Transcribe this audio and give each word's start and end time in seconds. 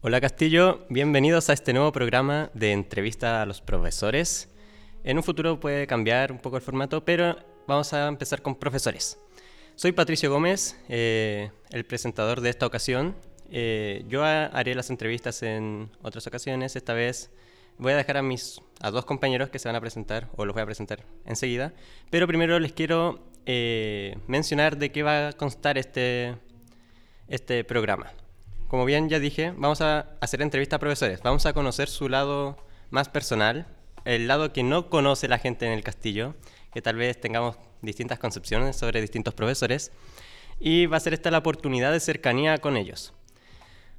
Hola 0.00 0.20
Castillo, 0.20 0.86
bienvenidos 0.88 1.50
a 1.50 1.52
este 1.54 1.72
nuevo 1.72 1.90
programa 1.90 2.52
de 2.54 2.70
entrevista 2.70 3.42
a 3.42 3.46
los 3.46 3.60
profesores. 3.60 4.48
En 5.02 5.16
un 5.16 5.24
futuro 5.24 5.58
puede 5.58 5.88
cambiar 5.88 6.30
un 6.30 6.38
poco 6.38 6.54
el 6.54 6.62
formato, 6.62 7.04
pero 7.04 7.36
vamos 7.66 7.92
a 7.92 8.06
empezar 8.06 8.40
con 8.40 8.54
profesores. 8.54 9.18
Soy 9.74 9.90
Patricio 9.90 10.30
Gómez, 10.30 10.78
eh, 10.88 11.50
el 11.70 11.84
presentador 11.84 12.42
de 12.42 12.50
esta 12.50 12.64
ocasión. 12.64 13.16
Eh, 13.50 14.04
yo 14.06 14.22
haré 14.22 14.76
las 14.76 14.88
entrevistas 14.90 15.42
en 15.42 15.90
otras 16.00 16.24
ocasiones. 16.28 16.76
Esta 16.76 16.94
vez 16.94 17.32
voy 17.76 17.92
a 17.92 17.96
dejar 17.96 18.18
a 18.18 18.22
mis 18.22 18.62
a 18.78 18.92
dos 18.92 19.04
compañeros 19.04 19.50
que 19.50 19.58
se 19.58 19.68
van 19.68 19.74
a 19.74 19.80
presentar, 19.80 20.28
o 20.36 20.44
los 20.44 20.54
voy 20.54 20.62
a 20.62 20.66
presentar 20.66 21.04
enseguida. 21.24 21.72
Pero 22.08 22.28
primero 22.28 22.60
les 22.60 22.72
quiero 22.72 23.18
eh, 23.46 24.16
mencionar 24.28 24.76
de 24.76 24.92
qué 24.92 25.02
va 25.02 25.30
a 25.30 25.32
constar 25.32 25.76
este, 25.76 26.36
este 27.26 27.64
programa. 27.64 28.12
Como 28.68 28.84
bien 28.84 29.08
ya 29.08 29.18
dije, 29.18 29.54
vamos 29.56 29.80
a 29.80 30.10
hacer 30.20 30.42
entrevistas 30.42 30.76
a 30.76 30.80
profesores. 30.80 31.22
Vamos 31.22 31.46
a 31.46 31.54
conocer 31.54 31.88
su 31.88 32.10
lado 32.10 32.58
más 32.90 33.08
personal, 33.08 33.66
el 34.04 34.28
lado 34.28 34.52
que 34.52 34.62
no 34.62 34.90
conoce 34.90 35.26
la 35.26 35.38
gente 35.38 35.66
en 35.66 35.72
el 35.72 35.82
castillo, 35.82 36.34
que 36.72 36.82
tal 36.82 36.96
vez 36.96 37.18
tengamos 37.18 37.56
distintas 37.80 38.18
concepciones 38.18 38.76
sobre 38.76 39.00
distintos 39.00 39.32
profesores. 39.32 39.90
Y 40.60 40.84
va 40.84 40.98
a 40.98 41.00
ser 41.00 41.14
esta 41.14 41.30
la 41.30 41.38
oportunidad 41.38 41.92
de 41.92 42.00
cercanía 42.00 42.58
con 42.58 42.76
ellos. 42.76 43.14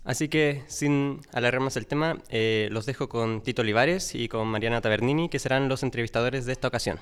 Así 0.04 0.30
que, 0.30 0.64
sin 0.68 1.22
alargar 1.34 1.62
más 1.62 1.76
el 1.76 1.88
tema, 1.88 2.17
eh, 2.30 2.70
los 2.72 2.86
dejo 2.86 3.09
con 3.09 3.42
Tito 3.42 3.64
Olivares 3.64 4.14
y 4.14 4.28
con 4.28 4.48
Mariana 4.48 4.81
Tabernini, 4.81 5.30
que 5.30 5.40
serán 5.40 5.67
los 5.67 5.81
entrevistadores 5.81 6.45
de 6.45 6.54
esta 6.54 6.67
ocasión. 6.67 7.00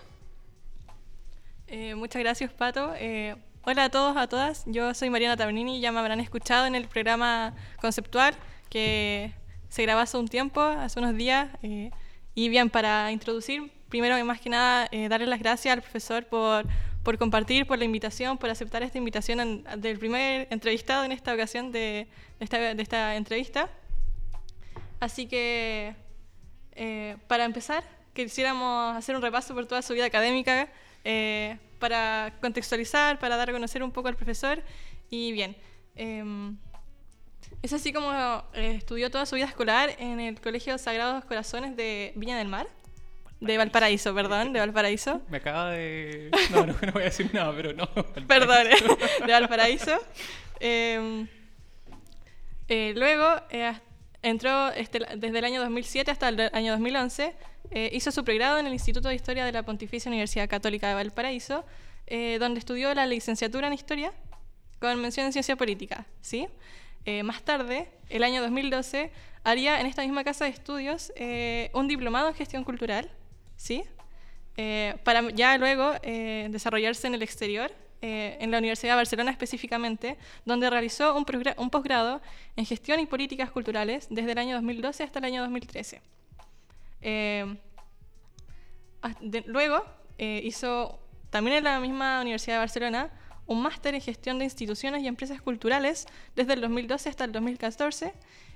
Eh, 1.68 1.96
muchas 1.96 2.22
gracias, 2.22 2.52
Pato. 2.54 2.94
Eh, 2.98 3.36
hola 3.70 3.84
a 3.84 3.90
todos, 3.90 4.16
a 4.16 4.28
todas. 4.28 4.64
Yo 4.66 4.94
soy 4.94 5.10
Mariana 5.10 5.36
Tabernini, 5.36 5.82
ya 5.82 5.92
me 5.92 6.00
habrán 6.00 6.22
escuchado 6.22 6.68
en 6.68 6.74
el 6.74 6.88
programa 6.88 7.54
conceptual 7.82 8.34
que 8.70 9.34
se 9.68 9.82
grabó 9.82 10.00
hace 10.00 10.16
un 10.16 10.30
tiempo, 10.30 10.62
hace 10.62 10.98
unos 11.00 11.18
días. 11.18 11.50
Eh, 11.64 11.92
y 12.34 12.48
bien, 12.48 12.70
para 12.70 13.12
introducir, 13.12 13.70
primero 13.90 14.18
y 14.18 14.24
más 14.24 14.40
que 14.40 14.50
nada, 14.50 14.90
darle 15.10 15.28
las 15.28 15.40
gracias 15.40 15.74
al 15.74 15.82
profesor 15.82 16.26
por, 16.28 16.66
por, 17.04 17.18
compartir, 17.18 17.68
por 17.68 17.78
la 17.78 17.84
invitación, 17.84 18.38
por 18.38 18.50
aceptar 18.50 18.84
esta 18.84 19.00
invitación 19.00 19.66
del 19.76 20.00
primer 20.00 20.48
entrevistado 20.50 21.04
en 21.04 21.12
esta 21.12 21.34
ocasión 21.34 21.74
de, 21.74 22.08
esta, 22.40 22.74
de 22.74 22.82
esta, 22.82 23.18
entrevista. 23.18 23.70
Así 25.02 25.28
que, 25.28 25.94
para 27.28 27.44
empezar, 27.44 27.84
quisiéramos 28.14 28.96
hacer 28.96 29.14
un 29.14 29.22
repaso 29.22 29.54
por 29.54 29.66
toda 29.66 29.82
su 29.82 29.94
vida 29.94 30.06
académica 30.06 30.70
eh, 31.04 31.58
para 31.80 32.34
contextualizar, 32.42 33.20
para 33.20 33.38
dar 33.38 33.50
a 33.50 33.54
conocer 33.54 33.84
un 33.84 33.92
poco 33.92 34.08
al 34.08 34.16
profesor. 34.16 34.64
Y 35.10 35.32
bien, 35.32 35.56
em, 35.96 36.58
es 37.62 37.74
así 37.74 37.94
como 37.94 38.12
eh, 38.54 38.76
estudió 38.78 39.10
toda 39.10 39.26
su 39.26 39.36
vida 39.36 39.46
escolar 39.46 39.96
en 40.00 40.20
el 40.20 40.40
Colegio 40.42 40.78
Sagrados 40.78 41.26
Corazones 41.26 41.76
de 41.76 42.14
Viña 42.16 42.38
del 42.38 42.48
Mar. 42.48 42.68
De 43.40 43.56
Valparaíso, 43.58 44.16
perdón, 44.16 44.52
de 44.52 44.60
Valparaíso. 44.60 45.22
Me 45.30 45.38
acaba 45.38 45.70
de... 45.72 46.32
No, 46.50 46.66
no, 46.66 46.74
no 46.82 46.92
voy 46.92 47.04
a 47.04 47.06
decir 47.06 47.30
nada, 47.34 47.54
pero 47.56 47.74
no. 47.74 47.88
Perdón, 48.28 48.68
de 49.26 49.32
Valparaíso. 49.32 50.00
Em, 50.60 51.28
eh, 52.68 52.94
luego 52.96 53.28
entró 54.24 54.70
este, 54.70 55.00
desde 55.18 55.38
el 55.38 55.46
año 55.46 55.62
2007 55.62 56.10
hasta 56.12 56.30
el 56.30 56.50
año 56.52 56.72
2011 56.72 57.36
eh, 57.72 57.90
hizo 57.94 58.12
su 58.12 58.24
pregrado 58.24 58.58
en 58.60 58.68
el 58.68 58.74
Instituto 58.74 59.10
de 59.10 59.16
Historia 59.16 59.46
de 59.46 59.52
la 59.52 59.64
Pontificia 59.64 60.10
Universidad 60.10 60.48
Católica 60.50 60.88
de 60.88 60.96
Valparaíso, 60.96 61.66
eh, 62.06 62.38
donde 62.40 62.60
estudió 62.60 62.94
la 62.94 63.06
licenciatura 63.06 63.68
en 63.68 63.74
Historia 63.74 64.14
con 64.80 65.02
mención 65.02 65.26
en 65.26 65.34
Ciencia 65.34 65.56
Política. 65.56 66.06
¿sí? 66.22 66.48
Eh, 67.06 67.24
más 67.24 67.42
tarde, 67.42 67.90
el 68.10 68.24
año 68.24 68.42
2012, 68.42 69.12
haría 69.44 69.80
en 69.82 69.88
esta 69.88 70.02
misma 70.02 70.24
casa 70.24 70.46
de 70.46 70.52
estudios 70.52 71.12
un 71.74 71.88
diplomado 71.88 72.28
en 72.30 72.36
Gestión 72.36 72.64
Cultural, 72.64 73.10
¿sí? 73.56 73.84
para 75.04 75.30
ya 75.30 75.58
luego 75.58 75.94
desarrollarse 76.50 77.08
en 77.08 77.16
el 77.16 77.22
exterior, 77.22 77.72
en 78.02 78.52
la 78.52 78.58
Universidad 78.58 78.94
de 78.94 78.98
Barcelona 78.98 79.32
específicamente, 79.32 80.18
donde 80.44 80.70
realizó 80.70 81.16
un, 81.16 81.26
un 81.58 81.70
posgrado 81.70 82.22
en 82.58 82.66
Gestión 82.66 83.00
y 83.00 83.06
Políticas 83.06 83.50
Culturales 83.52 84.08
desde 84.10 84.34
el 84.34 84.38
año 84.38 84.56
2012 84.56 85.04
hasta 85.04 85.20
el 85.20 85.26
año 85.26 85.42
2013. 85.44 86.02
Eh, 87.02 87.58
luego 89.46 89.84
eh, 90.18 90.42
hizo 90.44 91.00
también 91.30 91.58
en 91.58 91.64
la 91.64 91.80
misma 91.80 92.22
Universidad 92.22 92.56
de 92.56 92.60
Barcelona 92.60 93.12
un 93.46 93.62
máster 93.62 93.96
en 93.96 94.02
gestión 94.02 94.40
de 94.40 94.46
instituciones 94.46 95.04
y 95.04 95.08
empresas 95.08 95.42
culturales 95.42 96.06
desde 96.36 96.54
el 96.54 96.62
2012 96.62 97.10
hasta 97.10 97.24
el 97.24 97.32
2014 97.32 98.14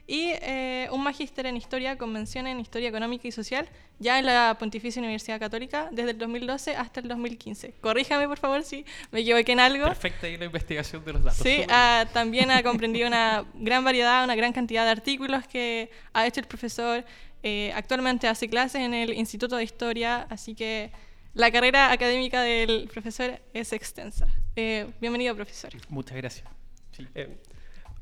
y 0.07 0.33
eh, 0.41 0.89
un 0.91 1.03
magíster 1.03 1.45
en 1.45 1.55
historia 1.55 1.97
con 1.97 2.11
mención 2.11 2.47
en 2.47 2.59
historia 2.59 2.89
económica 2.89 3.27
y 3.27 3.31
social 3.31 3.69
ya 3.99 4.19
en 4.19 4.25
la 4.25 4.57
Pontificia 4.59 4.99
Universidad 4.99 5.39
Católica 5.39 5.87
desde 5.91 6.11
el 6.11 6.17
2012 6.17 6.75
hasta 6.75 6.99
el 6.99 7.07
2015. 7.07 7.75
Corríjame 7.79 8.27
por 8.27 8.37
favor 8.37 8.63
si 8.63 8.83
me 9.11 9.21
equivoqué 9.21 9.53
en 9.53 9.59
algo. 9.59 9.85
Perfecta 9.85 10.27
ahí 10.27 10.37
la 10.37 10.45
investigación 10.45 11.05
de 11.05 11.13
los 11.13 11.23
datos. 11.23 11.39
Sí, 11.39 11.63
ah, 11.69 12.05
también 12.11 12.51
ha 12.51 12.61
comprendido 12.63 13.07
una 13.07 13.45
gran 13.53 13.83
variedad, 13.83 14.23
una 14.23 14.35
gran 14.35 14.51
cantidad 14.51 14.83
de 14.83 14.91
artículos 14.91 15.47
que 15.47 15.91
ha 16.13 16.25
hecho 16.25 16.41
el 16.41 16.47
profesor 16.47 17.05
eh, 17.43 17.71
actualmente 17.73 18.27
hace 18.27 18.49
clases 18.49 18.81
en 18.81 18.93
el 18.93 19.13
Instituto 19.13 19.55
de 19.55 19.63
Historia, 19.63 20.27
así 20.29 20.53
que 20.53 20.91
la 21.33 21.51
carrera 21.51 21.91
académica 21.91 22.41
del 22.41 22.87
profesor 22.91 23.39
es 23.53 23.73
extensa. 23.73 24.27
Eh, 24.55 24.87
bienvenido, 24.99 25.35
profesor. 25.35 25.71
Muchas 25.89 26.17
gracias. 26.17 26.47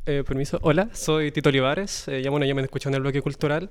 Eh, 0.06 0.24
permiso. 0.26 0.60
Hola, 0.64 0.90
soy 0.92 1.32
Tito 1.32 1.50
Olivares. 1.50 2.08
ya, 2.08 2.30
bueno, 2.32 2.46
ya 2.46 2.54
me 2.54 2.64
escuchado 2.64 2.90
en 2.90 2.96
el 2.96 3.02
bloque 3.02 3.22
cultural. 3.22 3.70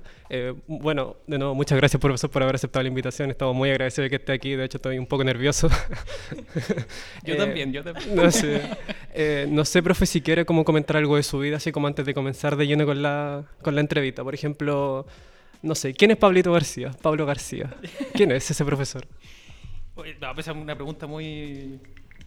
bueno, 0.65 1.17
de 1.27 1.37
nuevo, 1.37 1.53
muchas 1.53 1.77
gracias, 1.77 2.01
profesor, 2.01 2.31
por 2.31 2.41
haber 2.41 2.55
aceptado 2.55 2.81
la 2.81 2.89
invitación. 2.89 3.29
Estamos 3.29 3.55
muy 3.55 3.69
agradecidos 3.69 4.05
de 4.05 4.09
que 4.09 4.15
esté 4.15 4.31
aquí. 4.31 4.55
De 4.55 4.65
hecho, 4.65 4.77
estoy 4.77 4.97
un 4.97 5.05
poco 5.05 5.23
nervioso. 5.23 5.69
yo 7.23 7.37
también, 7.37 7.73
yo 7.73 7.83
también. 7.83 8.15
No 8.15 8.31
sé, 8.31 8.61
no 9.49 9.65
sé, 9.65 9.83
profe, 9.83 10.07
si 10.07 10.21
quiere 10.21 10.45
como 10.45 10.63
comentar 10.63 10.97
algo 10.97 11.17
de 11.17 11.23
su 11.23 11.37
vida, 11.37 11.57
así 11.57 11.71
como 11.71 11.85
antes 11.85 12.07
de 12.07 12.15
comenzar 12.15 12.55
de 12.55 12.65
lleno 12.65 12.87
con 12.87 13.03
la, 13.03 13.43
con 13.61 13.75
la 13.75 13.81
entrevista. 13.81 14.23
Por 14.23 14.33
ejemplo, 14.33 15.05
no 15.61 15.75
sé, 15.75 15.93
¿quién 15.93 16.11
es 16.11 16.17
Pablito 16.17 16.51
García? 16.51 16.91
Pablo 17.01 17.25
García. 17.25 17.75
¿Quién 18.13 18.31
es 18.31 18.49
ese 18.49 18.63
profesor? 18.63 19.05
No, 20.21 20.33
pues 20.33 20.47
es 20.47 20.55
una 20.55 20.75
pregunta 20.75 21.07
muy, 21.07 21.79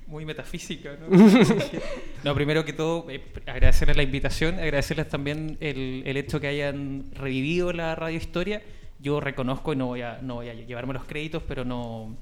muy 0.06 0.24
metafísica. 0.26 0.96
¿no? 1.00 1.16
no, 2.24 2.34
primero 2.34 2.64
que 2.64 2.72
todo, 2.74 3.10
eh, 3.10 3.22
agradecerles 3.46 3.96
la 3.96 4.02
invitación, 4.02 4.58
agradecerles 4.58 5.08
también 5.08 5.56
el, 5.60 6.02
el, 6.04 6.16
hecho 6.18 6.38
que 6.40 6.48
hayan 6.48 7.06
revivido 7.14 7.72
la 7.72 7.94
radio 7.94 8.16
historia. 8.16 8.62
Yo 9.00 9.20
reconozco 9.20 9.72
y 9.72 9.76
no 9.76 9.86
voy 9.86 10.02
a, 10.02 10.18
no 10.20 10.36
voy 10.36 10.50
a 10.50 10.54
llevarme 10.54 10.92
los 10.92 11.04
créditos, 11.04 11.42
pero 11.48 11.64
no. 11.64 12.14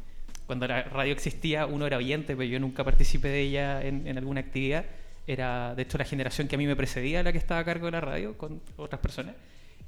Cuando 0.46 0.66
la 0.66 0.82
radio 0.82 1.12
existía, 1.12 1.66
uno 1.66 1.86
era 1.86 1.96
oyente, 1.96 2.34
pero 2.34 2.48
yo 2.48 2.58
nunca 2.58 2.82
participé 2.82 3.28
de 3.28 3.40
ella 3.40 3.84
en, 3.84 4.06
en 4.06 4.18
alguna 4.18 4.40
actividad. 4.40 4.84
Era, 5.26 5.74
de 5.74 5.82
hecho, 5.82 5.98
la 5.98 6.04
generación 6.04 6.48
que 6.48 6.56
a 6.56 6.58
mí 6.58 6.66
me 6.66 6.74
precedía 6.74 7.22
la 7.22 7.30
que 7.30 7.38
estaba 7.38 7.60
a 7.60 7.64
cargo 7.64 7.86
de 7.86 7.92
la 7.92 8.00
radio 8.00 8.36
con 8.36 8.60
otras 8.76 9.00
personas. 9.00 9.34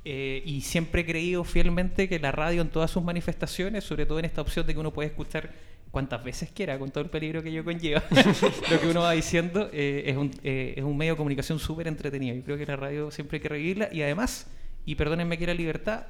Eh, 0.05 0.43
y 0.45 0.63
siempre 0.63 1.03
he 1.03 1.07
creído 1.07 1.45
fielmente 1.45 2.09
que 2.09 2.19
la 2.19 2.33
radio 2.33 2.61
en 2.63 2.71
todas 2.71 2.91
sus 2.91 3.03
manifestaciones, 3.03 3.85
sobre 3.85 4.05
todo 4.05 4.19
en 4.19 4.25
esta 4.25 4.41
opción 4.41 4.67
de 4.67 4.75
que 4.75 4.81
uno 4.81 4.93
puede 4.93 5.09
escuchar 5.09 5.51
cuantas 5.93 6.25
veces 6.25 6.51
quiera, 6.51 6.79
con 6.79 6.91
todo 6.91 7.05
el 7.05 7.11
peligro 7.11 7.43
que 7.43 7.51
ello 7.51 7.65
conlleva, 7.65 8.03
lo 8.71 8.81
que 8.81 8.89
uno 8.89 9.03
va 9.03 9.13
diciendo, 9.13 9.71
eh, 9.73 10.05
es, 10.07 10.17
un, 10.17 10.33
eh, 10.43 10.75
es 10.77 10.83
un 10.83 10.97
medio 10.97 11.13
de 11.13 11.17
comunicación 11.19 11.59
súper 11.59 11.87
entretenido. 11.87 12.35
Yo 12.35 12.43
creo 12.43 12.59
que 12.59 12.67
la 12.67 12.77
radio 12.77 13.11
siempre 13.11 13.37
hay 13.37 13.43
que 13.43 13.49
revivirla 13.49 13.91
y 13.93 14.03
además, 14.03 14.51
y 14.85 14.97
perdónenme 14.97 15.39
que 15.39 15.47
la 15.47 15.55
libertad, 15.55 16.07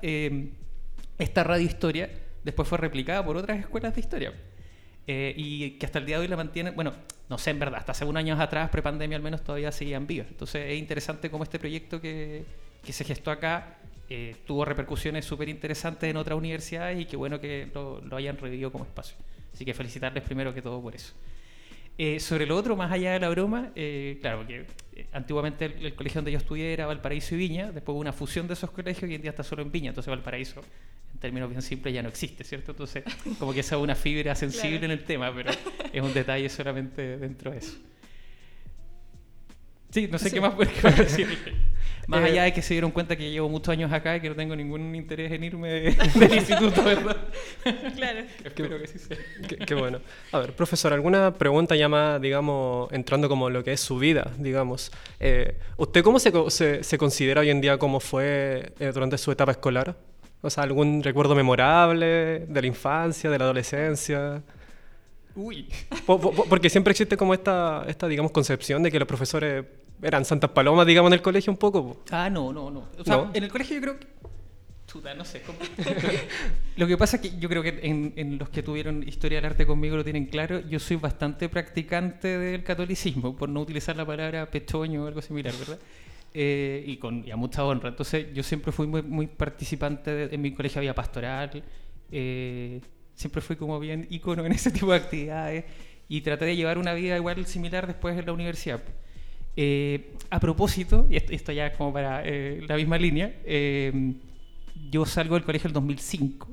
esta 1.19 1.45
radio 1.45 1.67
historia 1.67 2.09
después 2.45 2.67
fue 2.67 2.79
replicada 2.79 3.25
por 3.25 3.37
otras 3.37 3.59
escuelas 3.59 3.95
de 3.95 4.01
historia. 4.01 4.33
y 5.07 5.73
que 5.73 5.85
hasta 5.85 5.99
el 5.99 6.07
día 6.07 6.17
de 6.17 6.23
hoy 6.23 6.29
la 6.29 6.37
mantienen, 6.37 6.75
bueno, 6.75 6.95
no 7.29 7.37
sé 7.37 7.51
en 7.51 7.59
verdad, 7.59 7.81
hasta 7.81 7.93
hace 7.93 8.05
unos 8.07 8.21
años 8.21 8.41
atrás, 8.41 8.71
prepandemia 8.71 9.17
al 9.17 9.23
menos, 9.23 9.43
todavía 9.45 9.71
seguían 9.71 10.07
vivos. 10.07 10.29
Entonces 10.31 10.71
es 10.71 10.79
interesante 10.79 11.31
cómo 11.31 11.45
este 11.45 11.59
proyecto 11.59 12.01
que, 12.01 12.45
que 12.85 12.93
se 12.93 13.05
gestó 13.05 13.31
acá 13.31 13.79
eh, 14.15 14.37
tuvo 14.47 14.67
repercusiones 14.67 15.25
súper 15.25 15.49
interesantes 15.49 16.11
en 16.11 16.19
otras 16.19 16.37
universidades 16.37 17.01
y 17.01 17.07
qué 17.07 17.17
bueno 17.17 17.41
que 17.41 17.69
lo, 17.73 18.03
hayan 18.15 18.37
revivido 18.37 18.71
como 18.71 18.85
espacio. 18.85 19.17
Así 19.55 19.65
que 19.65 19.73
felicitarles 19.73 20.23
primero 20.23 20.53
que 20.53 20.61
todo 20.61 20.83
por 20.83 20.95
eso. 20.95 21.15
Eh, 21.97 22.21
sobre 22.21 22.45
lo 22.45 22.57
otro, 22.57 22.77
más 22.77 22.93
allá 22.93 23.13
de 23.13 23.21
la 23.21 23.31
broma, 23.31 23.71
eh, 23.75 24.19
claro, 24.21 24.39
porque 24.39 24.67
antiguamente 25.13 25.65
el, 25.65 25.95
colegio 25.95 26.19
donde 26.19 26.33
yo 26.33 26.37
estudié 26.37 26.75
era 26.75 26.85
Valparaíso 26.85 27.35
y 27.35 27.39
Viña, 27.39 27.73
después 27.73 27.95
hubo 27.95 28.01
una 28.01 28.13
fusión 28.13 28.47
de 28.47 28.53
esos 28.53 28.71
colegios 28.71 29.05
y 29.05 29.07
hoy 29.07 29.15
en 29.15 29.23
día 29.23 29.31
está 29.31 29.45
solo 29.45 29.63
en 29.63 29.73
Viña, 29.73 29.89
entonces 29.89 30.11
Valparaíso, 30.11 30.61
en 31.13 31.19
términos 31.19 31.49
bien 31.49 31.63
simples, 31.63 31.95
ya 31.95 32.03
no 32.03 32.11
existe, 32.11 32.45
¿cierto? 32.45 32.73
Entonces, 32.73 33.05
como 33.39 33.55
que 33.55 33.61
esa 33.61 33.77
es 33.77 33.83
una 33.83 33.95
fibra 33.95 34.35
sensible 34.35 34.85
en 34.85 34.91
el 34.91 35.05
tema, 35.05 35.35
pero 35.35 35.53
es 35.93 36.03
un 36.03 36.13
detalle 36.13 36.51
solamente 36.51 37.17
dentro 37.17 37.51
de 37.51 37.59
eso. 37.59 37.79
Sí, 39.91 40.09
no 40.11 40.19
sé 40.19 40.31
qué 40.31 40.41
más 40.41 40.55
puedo 40.55 40.71
decir. 40.97 41.29
Más 42.09 42.21
Eh, 42.23 42.25
allá 42.27 42.43
de 42.45 42.53
que 42.53 42.63
se 42.63 42.75
dieron 42.75 42.91
cuenta 42.91 43.15
que 43.17 43.31
llevo 43.31 43.49
muchos 43.49 43.69
años 43.73 43.93
acá 43.93 44.17
y 44.17 44.21
que 44.21 44.29
no 44.29 44.35
tengo 44.35 44.57
ningún 44.57 44.95
interés 44.95 45.31
en 45.33 45.45
irme 45.45 45.69
de- 45.69 45.97
del 46.19 46.35
instituto, 46.35 46.83
¿verdad? 46.83 47.17
Claro. 47.95 48.21
Espero 48.45 48.79
que 48.81 48.87
sí 48.89 48.99
sea. 48.99 49.17
Qué, 49.49 49.57
qué 49.59 49.75
bueno. 49.75 50.01
A 50.33 50.39
ver, 50.41 50.53
profesor, 50.55 50.93
¿alguna 50.93 51.33
pregunta 51.35 51.77
ya 51.77 51.89
más, 51.89 52.21
digamos, 52.21 52.91
entrando 52.93 53.29
como 53.29 53.51
lo 53.51 53.63
que 53.63 53.73
es 53.73 53.81
su 53.81 53.99
vida, 53.99 54.33
digamos? 54.39 54.91
Eh, 55.21 55.59
¿Usted 55.77 56.03
cómo 56.03 56.19
se, 56.19 56.33
se, 56.51 56.83
se 56.83 56.99
considera 56.99 57.41
hoy 57.43 57.51
en 57.51 57.61
día 57.61 57.79
cómo 57.79 58.01
fue 58.01 58.73
eh, 58.81 58.91
durante 58.93 59.17
su 59.19 59.31
etapa 59.31 59.53
escolar? 59.53 59.97
O 60.41 60.51
sea, 60.51 60.65
¿algún 60.65 61.05
recuerdo 61.05 61.37
memorable 61.37 62.41
de 62.49 62.61
la 62.61 62.67
infancia, 62.67 63.31
de 63.31 63.39
la 63.39 63.45
adolescencia? 63.45 64.43
Uy. 65.37 65.69
Po- 66.05 66.21
po- 66.21 66.33
po- 66.33 66.45
porque 66.47 66.69
siempre 66.69 66.91
existe 66.91 67.17
como 67.17 67.33
esta, 67.33 67.85
esta, 67.87 68.09
digamos, 68.09 68.33
concepción 68.33 68.83
de 68.83 68.91
que 68.91 68.99
los 68.99 69.07
profesores 69.09 69.65
eran 70.03 70.25
santas 70.25 70.51
palomas, 70.51 70.87
digamos, 70.87 71.09
en 71.11 71.15
el 71.15 71.23
colegio 71.23 71.53
un 71.53 71.57
poco. 71.59 71.95
po. 71.95 72.03
Ah, 72.11 72.29
no, 72.29 72.53
no, 72.53 72.71
no. 72.71 72.89
O 72.99 73.05
sea, 73.05 73.17
¿No? 73.17 73.31
en 73.33 73.45
el 73.45 73.51
colegio 73.51 73.77
yo 73.77 73.83
creo 73.83 73.99
que... 74.01 74.07
Chuta, 74.87 75.15
no 75.15 75.25
sé. 75.25 75.41
¿cómo? 75.43 75.59
lo 76.77 76.87
que 76.87 76.99
pasa 76.99 77.17
es 77.17 77.23
que 77.23 77.39
yo 77.39 77.49
creo 77.49 77.63
que 77.63 77.81
en, 77.83 78.13
en 78.17 78.37
los 78.39 78.51
que 78.51 78.63
tuvieron 78.63 79.03
historia 79.09 79.39
del 79.39 79.47
arte 79.47 79.65
conmigo 79.67 79.97
lo 79.97 80.05
tienen 80.05 80.27
claro. 80.27 80.61
Yo 80.69 80.79
soy 80.79 80.97
bastante 80.97 81.49
practicante 81.49 82.37
del 82.39 82.63
catolicismo, 82.63 83.35
por 83.37 83.49
no 83.49 83.61
utilizar 83.61 83.97
la 83.97 84.05
palabra 84.05 84.51
pechoño 84.51 85.05
o 85.05 85.07
algo 85.07 85.23
similar, 85.23 85.55
¿verdad? 85.59 85.79
Eh, 86.35 86.83
y, 86.87 86.97
con, 86.97 87.27
y 87.27 87.31
a 87.31 87.37
mucha 87.37 87.65
honra. 87.65 87.89
Entonces 87.91 88.27
yo 88.35 88.43
siempre 88.43 88.73
fui 88.73 88.87
muy, 88.87 89.03
muy 89.03 89.27
participante. 89.29 90.11
de- 90.11 90.35
en 90.35 90.43
mi 90.43 90.53
colegio 90.53 90.81
había 90.81 90.95
pastoral. 90.95 91.63
eh, 92.11 92.81
siempre 93.15 93.41
fui 93.41 93.57
como 93.57 93.79
bien 93.79 94.07
ícono 94.11 94.45
en 94.45 94.53
ese 94.53 94.71
tipo 94.73 94.91
de 94.91 94.97
actividades. 94.99 95.65
Y 96.09 96.21
traté 96.23 96.45
de 96.45 96.57
llevar 96.57 96.77
una 96.77 96.93
vida 96.93 97.17
igual 97.17 97.47
similar 97.47 97.87
después 97.87 98.19
en 98.19 98.27
la 98.27 98.33
universidad. 98.33 98.83
Eh, 99.57 100.15
a 100.31 100.41
propósito, 100.41 101.07
y 101.11 101.17
esto, 101.17 101.53
ya 101.53 101.67
es 101.67 101.77
como 101.77 101.93
para 101.93 102.23
eh, 102.25 102.63
la 102.67 102.77
misma 102.77 102.97
línea, 102.97 103.35
eh, 103.45 104.15
yo 104.91 105.05
salgo 105.05 105.35
del 105.35 105.45
colegio 105.45 105.69
el 105.69 105.75
2005. 105.75 106.49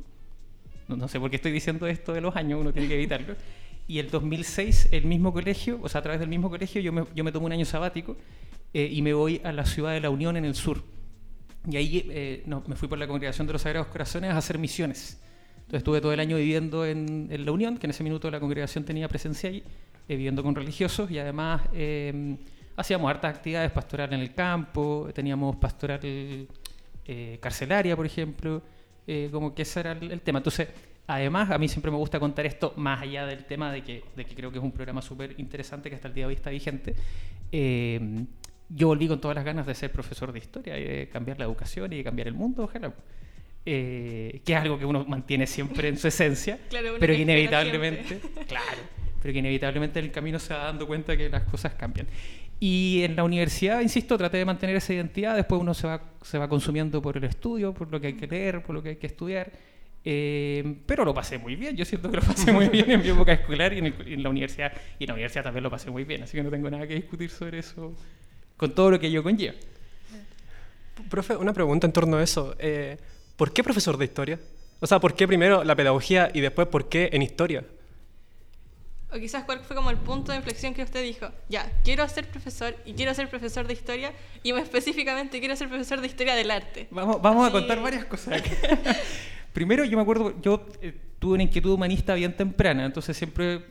No, 0.88 0.96
no 0.98 1.08
sé 1.08 1.20
por 1.20 1.30
qué 1.30 1.38
estoy 1.38 1.52
diciendo 1.52 1.88
esto 1.88 2.14
de 2.14 2.22
los 2.22 2.36
años, 2.36 2.60
uno 2.60 2.74
tiene 2.74 2.88
que 2.88 2.96
evitarlo. 2.96 3.36
Y 3.88 4.00
el 4.00 4.10
2006, 4.10 4.90
el 4.92 5.06
mismo 5.06 5.34
colegio, 5.34 5.80
o 5.82 5.90
sea, 5.90 6.00
a 6.00 6.02
través 6.04 6.20
del 6.20 6.30
mismo 6.30 6.50
colegio, 6.50 6.82
yo 6.82 6.92
me, 6.92 7.06
yo 7.16 7.24
me 7.24 7.32
tomo 7.32 7.48
un 7.48 7.52
año 7.52 7.66
sabático 7.66 8.18
eh, 8.74 8.88
y 8.92 9.02
me 9.02 9.14
voy 9.14 9.42
a 9.44 9.52
la 9.52 9.66
ciudad 9.66 9.94
de 9.94 10.00
La 10.00 10.10
Unión 10.10 10.38
en 10.38 10.46
el 10.46 10.56
sur. 10.56 10.84
Y 11.68 11.78
ahí 11.78 12.06
eh, 12.10 12.44
no, 12.46 12.64
me 12.68 12.76
fui 12.76 12.88
por 12.88 12.98
la 12.98 13.08
congregación 13.08 13.48
de 13.48 13.54
los 13.54 13.64
Sagrados 13.64 13.88
Corazones 13.88 14.32
a 14.32 14.38
hacer 14.38 14.58
misiones. 14.58 15.20
Entonces 15.56 15.80
estuve 15.80 16.02
todo 16.02 16.14
el 16.14 16.20
año 16.20 16.38
viviendo 16.38 16.86
en, 16.86 17.28
en 17.32 17.46
La 17.46 17.52
Unión, 17.52 17.78
que 17.78 17.88
en 17.88 17.92
ese 17.92 18.04
minuto 18.04 18.30
la 18.30 18.40
congregación 18.40 18.86
tenía 18.86 19.08
presencia 19.08 19.50
ahí, 19.50 19.64
eh, 20.08 20.16
viviendo 20.16 20.44
con 20.44 20.56
religiosos 20.56 21.10
y 21.12 21.20
además 21.20 21.62
eh, 21.74 22.38
hacíamos 22.80 23.10
hartas 23.10 23.36
actividades 23.36 23.72
pastoral 23.72 24.14
en 24.14 24.22
el 24.22 24.34
campo, 24.34 25.10
teníamos 25.14 25.56
pastoral 25.58 26.00
eh, 26.04 27.38
carcelaria, 27.42 27.96
por 27.96 28.06
ejemplo, 28.06 28.62
eh, 29.06 29.30
como 29.32 29.54
que 29.54 29.64
ese 29.64 29.82
era 29.82 29.92
el, 29.92 30.12
el 30.12 30.22
tema. 30.22 30.40
Entonces, 30.40 30.70
además, 31.08 31.50
a 31.50 31.58
mí 31.58 31.68
siempre 31.68 31.92
me 31.92 31.98
gusta 31.98 32.20
contar 32.20 32.46
esto 32.46 32.74
más 32.78 33.02
allá 33.02 33.26
del 33.26 33.46
tema 33.46 33.72
de 33.72 33.84
que, 33.84 34.04
de 34.16 34.26
que 34.26 34.36
creo 34.36 34.52
que 34.52 34.60
es 34.60 34.64
un 34.64 34.72
programa 34.72 35.02
súper 35.02 35.36
interesante 35.40 35.90
que 35.90 35.96
hasta 35.96 36.08
el 36.08 36.14
día 36.14 36.24
de 36.24 36.28
hoy 36.28 36.36
está 36.36 36.52
vigente. 36.52 36.96
Eh, 37.52 38.26
yo 38.70 38.88
volví 38.88 39.08
con 39.08 39.20
todas 39.20 39.36
las 39.36 39.44
ganas 39.44 39.66
de 39.66 39.74
ser 39.74 39.92
profesor 39.92 40.32
de 40.32 40.40
historia 40.40 40.78
y 40.78 40.84
de 40.84 41.10
cambiar 41.10 41.40
la 41.40 41.46
educación 41.46 41.92
y 41.92 41.98
de 41.98 42.04
cambiar 42.04 42.28
el 42.28 42.36
mundo, 42.36 42.64
ojalá. 42.64 42.94
Eh, 43.66 44.42
que 44.46 44.54
es 44.54 44.60
algo 44.60 44.80
que 44.80 44.86
uno 44.86 45.04
mantiene 45.06 45.46
siempre 45.48 45.90
en 45.90 45.98
su 45.98 46.08
esencia, 46.08 46.60
Claro, 46.70 46.96
pero 47.00 47.14
que 47.14 47.22
inevitablemente, 47.22 48.22
claro, 48.48 48.82
pero 49.22 49.34
que 49.34 49.40
inevitablemente 49.40 50.00
en 50.00 50.06
el 50.06 50.12
camino 50.12 50.40
se 50.40 50.54
va 50.54 50.66
dando 50.66 50.88
cuenta 50.88 51.18
que 51.18 51.30
las 51.30 51.44
cosas 51.44 51.74
cambian. 51.74 52.08
Y 52.60 53.04
en 53.04 53.16
la 53.16 53.24
universidad, 53.24 53.80
insisto, 53.82 54.18
traté 54.18 54.38
de 54.38 54.46
mantener 54.46 54.76
esa 54.76 54.94
identidad, 54.94 55.36
después 55.36 55.62
uno 55.62 55.74
se 55.74 55.88
va, 55.88 56.02
se 56.22 56.38
va 56.38 56.50
consumiendo 56.50 57.02
por 57.02 57.16
el 57.16 57.24
estudio, 57.24 57.74
por 57.74 57.90
lo 57.90 58.02
que 58.02 58.08
hay 58.08 58.14
que 58.14 58.28
leer, 58.28 58.62
por 58.64 58.76
lo 58.76 58.84
que 58.84 58.90
hay 58.90 58.96
que 58.98 59.08
estudiar, 59.08 59.50
eh, 60.04 60.76
pero 60.86 61.06
lo 61.06 61.14
pasé 61.14 61.38
muy 61.38 61.56
bien, 61.56 61.78
yo 61.78 61.86
siento 61.86 62.10
que 62.12 62.18
lo 62.18 62.24
pasé 62.24 62.52
muy 62.52 62.68
bien 62.68 62.92
en 62.92 63.02
mi 63.02 63.08
época 63.10 63.32
escolar 63.32 63.72
y 63.74 63.78
en, 63.80 63.86
el- 63.88 64.08
en 64.14 64.24
la 64.24 64.30
universidad, 64.30 64.74
y 64.98 65.04
en 65.06 65.08
la 65.08 65.14
universidad 65.14 65.44
también 65.46 65.64
lo 65.64 65.70
pasé 65.70 65.90
muy 65.90 66.04
bien, 66.04 66.24
así 66.24 66.36
que 66.36 66.44
no 66.44 66.50
tengo 66.50 66.70
nada 66.70 66.86
que 66.86 66.96
discutir 66.96 67.30
sobre 67.30 67.60
eso, 67.60 67.96
con 68.58 68.76
todo 68.76 68.92
lo 68.92 69.00
que 69.00 69.08
ello 69.08 69.24
conlleva. 69.24 69.56
Profe, 71.10 71.38
una 71.38 71.54
pregunta 71.54 71.88
en 71.88 71.94
torno 71.94 72.18
a 72.18 72.24
eso. 72.24 72.56
Eh, 72.60 72.98
¿Por 73.38 73.54
qué 73.54 73.64
profesor 73.64 73.96
de 73.98 74.04
historia? 74.04 74.38
O 74.82 74.88
sea, 74.88 75.00
¿por 75.00 75.16
qué 75.16 75.28
primero 75.28 75.64
la 75.64 75.76
pedagogía 75.76 76.30
y 76.34 76.42
después 76.42 76.68
por 76.68 76.90
qué 76.90 77.10
en 77.14 77.22
historia? 77.22 77.64
O 79.12 79.18
quizás 79.18 79.44
cuál 79.44 79.60
fue 79.62 79.76
como 79.76 79.90
el 79.90 79.98
punto 79.98 80.32
de 80.32 80.38
inflexión 80.38 80.74
que 80.74 80.84
usted 80.84 81.02
dijo, 81.02 81.30
ya, 81.50 81.72
quiero 81.84 82.08
ser 82.08 82.28
profesor 82.28 82.76
y 82.86 82.94
quiero 82.94 83.14
ser 83.16 83.28
profesor 83.28 83.66
de 83.66 83.74
historia 83.74 84.14
y 84.44 84.54
más 84.54 84.64
específicamente 84.64 85.40
quiero 85.40 85.56
ser 85.56 85.68
profesor 85.68 86.00
de 86.00 86.08
historia 86.08 86.36
del 86.36 86.52
arte. 86.52 86.88
Vamos, 86.92 87.20
vamos 87.22 87.48
a 87.48 87.52
contar 87.52 87.82
varias 87.82 88.06
cosas. 88.06 88.42
Primero, 89.54 89.84
yo 89.84 89.98
me 89.98 90.04
acuerdo, 90.04 90.40
yo 90.42 90.68
eh, 90.82 90.94
tuve 91.18 91.34
una 91.34 91.44
inquietud 91.44 91.72
humanista 91.72 92.14
bien 92.14 92.36
temprana, 92.36 92.86
entonces 92.86 93.18
siempre, 93.18 93.66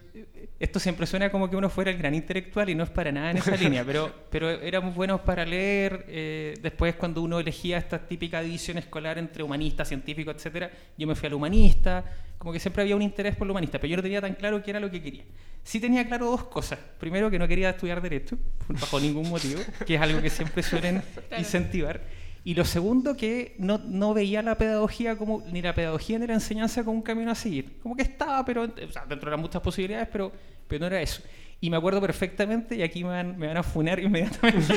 esto 0.61 0.81
siempre 0.81 1.07
suena 1.07 1.31
como 1.31 1.49
que 1.49 1.57
uno 1.57 1.71
fuera 1.71 1.91
el 1.91 1.99
gran 1.99 2.15
intelectual 2.15 2.69
y 2.69 2.75
no 2.75 2.83
es 2.85 2.91
para 2.91 3.13
nada 3.13 3.31
en 3.31 3.37
esa 3.39 3.57
línea, 3.57 3.85
pero, 3.85 4.13
pero 4.31 4.51
éramos 4.51 4.95
buenos 4.95 5.21
para 5.21 5.45
leer. 5.45 6.05
eh, 6.09 6.55
después, 6.61 6.95
cuando 6.97 7.23
uno 7.23 7.39
elegía 7.39 7.79
esta 7.79 7.99
típica 8.07 8.41
división 8.43 8.77
escolar 8.79 9.19
entre 9.19 9.43
humanista, 9.43 9.85
científico, 9.85 10.31
etcétera, 10.31 10.71
yo 10.97 11.07
me 11.07 11.15
fui 11.15 11.27
al 11.29 11.35
humanista, 11.35 12.05
como 12.39 12.53
que 12.53 12.61
siempre 12.61 12.83
había 12.83 12.97
un 12.97 13.03
interés 13.03 13.37
por 13.37 13.47
lo 13.47 13.53
humanista, 13.53 13.79
pero 13.79 13.91
yo 13.91 13.97
no 13.97 14.03
tenía 14.03 14.21
tan 14.21 14.35
claro 14.35 14.63
qué 14.63 14.71
era 14.71 14.81
lo 14.81 14.91
que 14.91 15.01
quería. 15.03 15.25
Sí 15.63 15.81
tenía 15.81 16.07
claro 16.07 16.27
dos 16.31 16.45
cosas. 16.45 16.79
Primero, 16.99 17.31
que 17.31 17.39
no 17.39 17.47
quería 17.47 17.71
estudiar 17.71 18.01
Derecho, 18.01 18.37
bajo 18.69 18.99
ningún 19.01 19.29
motivo, 19.29 19.61
que 19.87 19.95
es 19.97 20.01
algo 20.01 20.21
que 20.23 20.31
siempre 20.31 20.63
suelen 20.63 21.03
Claro. 21.29 21.41
incentivar. 21.43 22.01
Y 22.45 22.55
lo 22.55 22.65
segundo, 22.65 23.17
que 23.17 23.55
no, 23.59 23.79
no 23.79 24.15
veía 24.15 24.43
la 24.43 24.57
pedagogía 24.57 25.17
como, 25.17 25.43
ni 25.53 25.61
la 25.61 25.75
pedagogía 25.75 26.19
ni 26.19 26.27
la 26.27 26.35
enseñanza 26.35 26.85
como 26.85 26.97
un 26.97 27.03
camino 27.03 27.31
a 27.31 27.35
seguir. 27.35 27.79
Como 27.83 27.97
que 27.97 28.03
estaba, 28.03 28.45
pero 28.45 28.63
o 28.63 28.93
sea, 28.93 29.05
dentro 29.07 29.31
de 29.31 29.37
las 29.37 29.41
muchas 29.41 29.61
posibilidades, 29.61 30.09
pero, 30.11 30.33
pero 30.67 30.81
no 30.81 30.87
era 30.87 31.03
eso. 31.03 31.23
Y 31.61 31.71
me 31.71 31.77
acuerdo 31.77 32.01
perfectamente, 32.01 32.77
y 32.77 32.83
aquí 32.83 33.03
me 33.03 33.11
van, 33.11 33.37
me 33.37 33.49
van 33.49 33.57
a 33.57 33.65
funar 33.65 33.99
inmediatamente, 34.03 34.75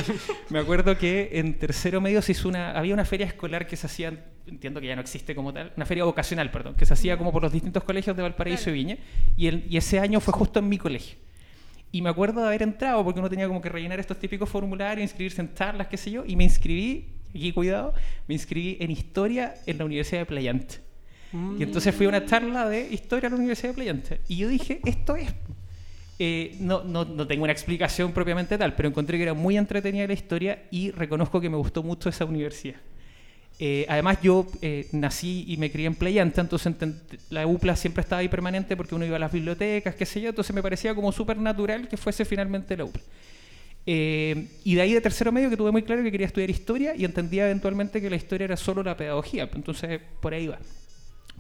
me 0.49 0.59
acuerdo 0.59 0.97
que 0.97 1.29
en 1.33 1.59
tercero 1.59 2.01
medio 2.01 2.21
se 2.23 2.31
hizo 2.31 2.49
una, 2.49 2.71
había 2.71 2.95
una 2.95 3.05
feria 3.05 3.27
escolar 3.27 3.67
que 3.67 3.75
se 3.75 3.85
hacía, 3.85 4.11
entiendo 4.47 4.81
que 4.81 4.87
ya 4.87 4.95
no 4.95 5.01
existe 5.01 5.35
como 5.35 5.53
tal, 5.53 5.71
una 5.77 5.85
feria 5.85 6.05
vocacional, 6.05 6.49
perdón, 6.49 6.73
que 6.73 6.87
se 6.87 6.93
hacía 6.93 7.17
como 7.19 7.31
por 7.31 7.43
los 7.43 7.51
distintos 7.51 7.83
colegios 7.83 8.15
de 8.17 8.23
Valparaíso 8.23 8.63
Claro. 8.63 8.75
y 8.75 8.79
Viña, 8.79 8.97
y, 9.37 9.47
el, 9.47 9.65
y 9.69 9.77
ese 9.77 9.99
año 9.99 10.19
fue 10.19 10.33
justo 10.33 10.57
en 10.59 10.69
mi 10.69 10.79
colegio. 10.79 11.17
Y 11.91 12.01
me 12.01 12.09
acuerdo 12.09 12.41
de 12.41 12.47
haber 12.47 12.63
entrado 12.63 13.03
porque 13.03 13.19
uno 13.19 13.29
tenía 13.29 13.47
como 13.47 13.61
que 13.61 13.69
rellenar 13.69 13.99
estos 13.99 14.17
típicos 14.17 14.49
formularios, 14.49 15.03
inscribirse 15.03 15.41
en 15.41 15.53
charlas, 15.53 15.87
qué 15.87 15.97
sé 15.97 16.09
yo, 16.09 16.23
y 16.25 16.35
me 16.35 16.45
inscribí, 16.45 17.09
aquí 17.39 17.51
cuidado, 17.51 17.93
me 18.27 18.35
inscribí 18.35 18.77
en 18.79 18.91
historia 18.91 19.55
en 19.65 19.77
la 19.77 19.85
Universidad 19.85 20.21
de 20.21 20.25
Playante. 20.25 20.75
Y 21.57 21.63
entonces 21.63 21.95
fui 21.95 22.05
a 22.07 22.09
una 22.09 22.25
charla 22.25 22.67
de 22.67 22.89
historia 22.91 23.27
en 23.27 23.33
la 23.33 23.37
Universidad 23.37 23.69
de 23.69 23.75
Playante. 23.75 24.21
Y 24.27 24.35
yo 24.35 24.49
dije, 24.49 24.81
esto 24.85 25.15
es. 25.15 25.33
Eh, 26.19 26.57
no, 26.59 26.83
no, 26.83 27.05
no 27.05 27.25
tengo 27.25 27.43
una 27.43 27.53
explicación 27.53 28.11
propiamente 28.11 28.57
tal, 28.57 28.75
pero 28.75 28.89
encontré 28.89 29.17
que 29.17 29.23
era 29.23 29.33
muy 29.33 29.57
entretenida 29.57 30.05
la 30.05 30.13
historia 30.13 30.63
y 30.69 30.91
reconozco 30.91 31.39
que 31.39 31.49
me 31.49 31.57
gustó 31.57 31.83
mucho 31.83 32.09
esa 32.09 32.25
universidad. 32.25 32.75
Eh, 33.63 33.85
además, 33.87 34.17
yo 34.21 34.47
eh, 34.61 34.87
nací 34.91 35.45
y 35.47 35.57
me 35.57 35.71
crié 35.71 35.85
en 35.85 35.95
Playanta, 35.95 36.41
entonces 36.41 36.73
la 37.29 37.45
UPLA 37.45 37.75
siempre 37.75 38.01
estaba 38.01 38.19
ahí 38.19 38.27
permanente 38.27 38.75
porque 38.75 38.95
uno 38.95 39.05
iba 39.05 39.17
a 39.17 39.19
las 39.19 39.31
bibliotecas, 39.31 39.95
qué 39.95 40.05
sé 40.05 40.19
yo, 40.19 40.29
entonces 40.29 40.55
me 40.55 40.63
parecía 40.63 40.95
como 40.95 41.11
súper 41.11 41.37
natural 41.37 41.87
que 41.87 41.95
fuese 41.95 42.25
finalmente 42.25 42.75
la 42.75 42.85
UPLA. 42.85 43.03
Eh, 43.85 44.59
y 44.63 44.75
de 44.75 44.81
ahí 44.81 44.93
de 44.93 45.01
tercero 45.01 45.31
medio 45.31 45.49
que 45.49 45.57
tuve 45.57 45.71
muy 45.71 45.83
claro 45.83 46.03
que 46.03 46.11
quería 46.11 46.27
estudiar 46.27 46.49
historia 46.49 46.95
y 46.95 47.03
entendía 47.05 47.45
eventualmente 47.45 48.01
que 48.01 48.09
la 48.09 48.15
historia 48.15 48.45
era 48.45 48.57
solo 48.57 48.83
la 48.83 48.95
pedagogía, 48.95 49.49
entonces 49.53 49.99
por 50.19 50.33
ahí 50.33 50.47
va. 50.47 50.59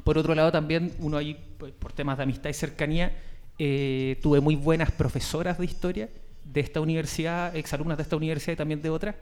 Por 0.03 0.17
otro 0.17 0.33
lado, 0.33 0.51
también 0.51 0.91
uno 0.99 1.17
ahí, 1.17 1.37
pues, 1.57 1.71
por 1.73 1.93
temas 1.93 2.17
de 2.17 2.23
amistad 2.23 2.49
y 2.49 2.53
cercanía, 2.53 3.15
eh, 3.59 4.17
tuve 4.23 4.39
muy 4.39 4.55
buenas 4.55 4.91
profesoras 4.91 5.59
de 5.59 5.65
historia 5.65 6.09
de 6.43 6.61
esta 6.61 6.81
universidad, 6.81 7.55
exalumnas 7.55 7.97
de 7.97 8.03
esta 8.03 8.15
universidad 8.15 8.53
y 8.53 8.57
también 8.57 8.81
de 8.81 8.89
otras, 8.89 9.15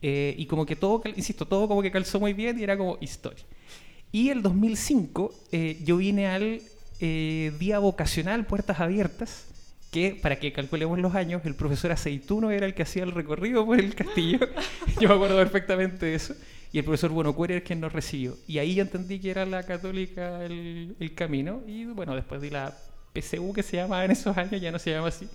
eh, 0.00 0.34
y 0.36 0.46
como 0.46 0.66
que 0.66 0.74
todo, 0.74 1.02
insisto, 1.14 1.46
todo 1.46 1.68
como 1.68 1.80
que 1.80 1.90
calzó 1.90 2.18
muy 2.18 2.32
bien 2.32 2.58
y 2.58 2.64
era 2.64 2.76
como 2.76 2.98
historia. 3.00 3.44
Y 4.10 4.28
el 4.30 4.42
2005 4.42 5.34
eh, 5.52 5.78
yo 5.84 5.96
vine 5.96 6.26
al 6.26 6.60
eh, 7.00 7.52
Día 7.58 7.78
Vocacional 7.78 8.44
Puertas 8.46 8.80
Abiertas, 8.80 9.46
que 9.92 10.18
para 10.20 10.40
que 10.40 10.54
calculemos 10.54 10.98
los 10.98 11.14
años, 11.14 11.42
el 11.44 11.54
profesor 11.54 11.92
Aceituno 11.92 12.50
era 12.50 12.64
el 12.64 12.72
que 12.72 12.82
hacía 12.82 13.02
el 13.02 13.12
recorrido 13.12 13.66
por 13.66 13.78
el 13.78 13.94
castillo. 13.94 14.38
yo 15.00 15.08
me 15.10 15.14
acuerdo 15.14 15.36
perfectamente 15.36 16.06
de 16.06 16.14
eso. 16.14 16.34
Y 16.72 16.78
el 16.78 16.84
profesor 16.84 17.10
Bueno 17.10 17.34
Cuere 17.34 17.56
era 17.56 17.64
quien 17.64 17.78
nos 17.78 17.92
recibió. 17.92 18.38
Y 18.48 18.56
ahí 18.56 18.74
yo 18.74 18.82
entendí 18.82 19.20
que 19.20 19.30
era 19.30 19.44
la 19.44 19.64
católica 19.64 20.42
el, 20.46 20.96
el 20.98 21.14
camino. 21.14 21.60
Y 21.66 21.84
bueno, 21.84 22.14
después 22.14 22.40
di 22.40 22.48
la 22.48 22.74
PCU 23.12 23.52
que 23.52 23.62
se 23.62 23.76
llamaba 23.76 24.02
en 24.06 24.12
esos 24.12 24.34
años, 24.34 24.58
ya 24.58 24.72
no 24.72 24.78
se 24.78 24.92
llama 24.92 25.08
así. 25.08 25.28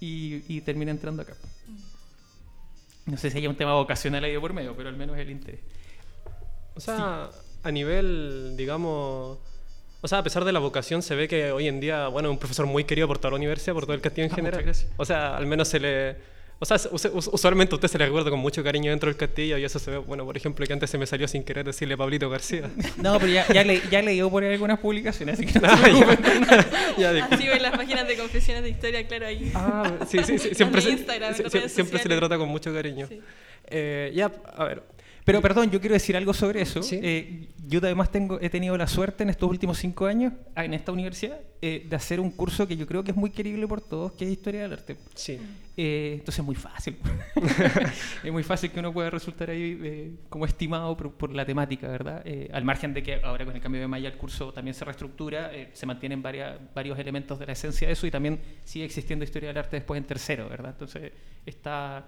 Y, 0.00 0.44
y 0.48 0.62
terminé 0.62 0.92
entrando 0.92 1.20
acá. 1.20 1.34
No 3.04 3.18
sé 3.18 3.30
si 3.30 3.36
hay 3.36 3.46
un 3.46 3.56
tema 3.56 3.74
vocacional 3.74 4.24
ahí 4.24 4.32
de 4.32 4.40
por 4.40 4.54
medio, 4.54 4.74
pero 4.74 4.88
al 4.88 4.96
menos 4.96 5.18
el 5.18 5.30
interés. 5.30 5.60
O 6.74 6.80
sea, 6.80 7.28
a 7.62 7.70
nivel, 7.70 8.54
digamos... 8.56 9.40
O 10.02 10.08
sea, 10.08 10.18
a 10.18 10.22
pesar 10.22 10.44
de 10.44 10.52
la 10.52 10.58
vocación, 10.60 11.02
se 11.02 11.14
ve 11.14 11.28
que 11.28 11.52
hoy 11.52 11.68
en 11.68 11.78
día, 11.80 12.08
bueno, 12.08 12.28
es 12.28 12.32
un 12.32 12.38
profesor 12.38 12.66
muy 12.66 12.84
querido 12.84 13.06
por 13.06 13.18
toda 13.18 13.30
la 13.32 13.36
universidad, 13.36 13.74
por 13.74 13.84
todo 13.84 13.94
el 13.94 14.00
castillo 14.00 14.26
en 14.26 14.32
Ah, 14.32 14.36
general. 14.36 14.60
muchas 14.60 14.64
gracias. 14.82 14.92
O 14.96 15.04
sea, 15.04 15.36
al 15.36 15.46
menos 15.46 15.68
se 15.68 15.78
le... 15.80 16.16
O 16.62 16.66
sea, 16.66 16.76
us- 16.76 17.06
us- 17.10 17.30
usualmente 17.32 17.74
a 17.74 17.76
usted 17.76 17.88
se 17.88 17.96
le 17.96 18.04
recuerda 18.04 18.28
con 18.28 18.38
mucho 18.38 18.62
cariño 18.62 18.90
dentro 18.90 19.08
del 19.08 19.16
castillo 19.16 19.56
y 19.56 19.64
eso 19.64 19.78
se 19.78 19.90
ve, 19.92 19.96
bueno, 19.98 20.26
por 20.26 20.36
ejemplo, 20.36 20.66
que 20.66 20.72
antes 20.74 20.90
se 20.90 20.98
me 20.98 21.06
salió 21.06 21.26
sin 21.26 21.42
querer 21.42 21.64
decirle 21.64 21.96
Pablito 21.96 22.28
García. 22.28 22.70
No, 22.98 23.18
pero 23.18 23.32
ya, 23.32 23.46
ya, 23.48 23.64
le, 23.64 23.80
ya 23.90 24.02
leí 24.02 24.20
por 24.22 24.42
ahí 24.42 24.52
algunas 24.52 24.78
publicaciones, 24.78 25.38
así 25.38 25.46
que 25.46 25.58
no 25.58 25.68
Ah, 25.70 25.76
se 25.78 25.82
preocupe. 25.82 26.18
ya, 26.98 27.12
disculpe. 27.14 27.34
Así 27.34 27.48
ven 27.48 27.62
las 27.62 27.76
páginas 27.76 28.06
de 28.08 28.16
confesiones 28.16 28.62
de 28.62 28.68
historia, 28.70 29.06
claro, 29.08 29.26
ahí. 29.26 29.50
Ah, 29.54 29.90
sí, 30.06 30.18
sí, 30.22 30.38
sí, 30.38 30.50
siempre, 30.54 30.80
En 30.82 30.86
se, 30.86 30.92
Instagram, 30.92 31.34
en 31.34 31.68
siempre 31.70 31.98
se 31.98 32.08
le 32.10 32.16
trata 32.16 32.36
con 32.36 32.48
mucho 32.50 32.72
cariño. 32.74 33.06
Sí. 33.06 33.20
Eh, 33.72 34.12
ya, 34.14 34.30
a 34.56 34.64
ver. 34.64 34.82
Pero 35.24 35.40
perdón, 35.40 35.70
yo 35.70 35.80
quiero 35.80 35.94
decir 35.94 36.16
algo 36.16 36.32
sobre 36.32 36.62
eso. 36.62 36.82
Sí. 36.82 36.98
Eh, 37.02 37.48
yo 37.66 37.80
además 37.82 38.10
tengo, 38.10 38.40
he 38.40 38.50
tenido 38.50 38.76
la 38.76 38.86
suerte 38.86 39.22
en 39.22 39.30
estos 39.30 39.48
últimos 39.48 39.78
cinco 39.78 40.06
años 40.06 40.32
ah, 40.54 40.64
en 40.64 40.74
esta 40.74 40.92
universidad 40.92 41.38
eh, 41.62 41.86
de 41.88 41.96
hacer 41.96 42.20
un 42.20 42.30
curso 42.30 42.66
que 42.66 42.76
yo 42.76 42.86
creo 42.86 43.04
que 43.04 43.12
es 43.12 43.16
muy 43.16 43.30
querible 43.30 43.66
por 43.68 43.80
todos, 43.80 44.12
que 44.12 44.24
es 44.24 44.32
Historia 44.32 44.62
del 44.62 44.72
Arte. 44.72 44.96
Sí. 45.14 45.38
Eh, 45.76 46.14
entonces 46.14 46.40
es 46.40 46.44
muy 46.44 46.56
fácil. 46.56 46.96
es 48.24 48.32
muy 48.32 48.42
fácil 48.42 48.70
que 48.70 48.80
uno 48.80 48.92
pueda 48.92 49.10
resultar 49.10 49.50
ahí 49.50 50.18
como 50.28 50.46
estimado 50.46 50.96
por, 50.96 51.12
por 51.12 51.32
la 51.32 51.44
temática, 51.44 51.88
¿verdad? 51.88 52.24
Al 52.52 52.64
margen 52.64 52.94
de 52.94 53.02
que 53.02 53.20
ahora 53.22 53.44
con 53.44 53.54
el 53.54 53.62
cambio 53.62 53.80
de 53.80 53.88
malla 53.88 54.08
el 54.08 54.16
curso 54.16 54.52
también 54.52 54.74
se 54.74 54.84
reestructura, 54.84 55.50
se 55.72 55.86
mantienen 55.86 56.22
varias, 56.22 56.58
varios 56.74 56.98
elementos 56.98 57.38
de 57.38 57.46
la 57.46 57.52
esencia 57.52 57.86
de 57.86 57.92
eso 57.92 58.06
y 58.06 58.10
también 58.10 58.40
sigue 58.64 58.84
existiendo 58.84 59.24
historia 59.24 59.50
del 59.50 59.58
arte 59.58 59.76
después 59.76 59.98
en 59.98 60.04
tercero, 60.04 60.48
¿verdad? 60.48 60.72
Entonces 60.72 61.12
está 61.46 62.06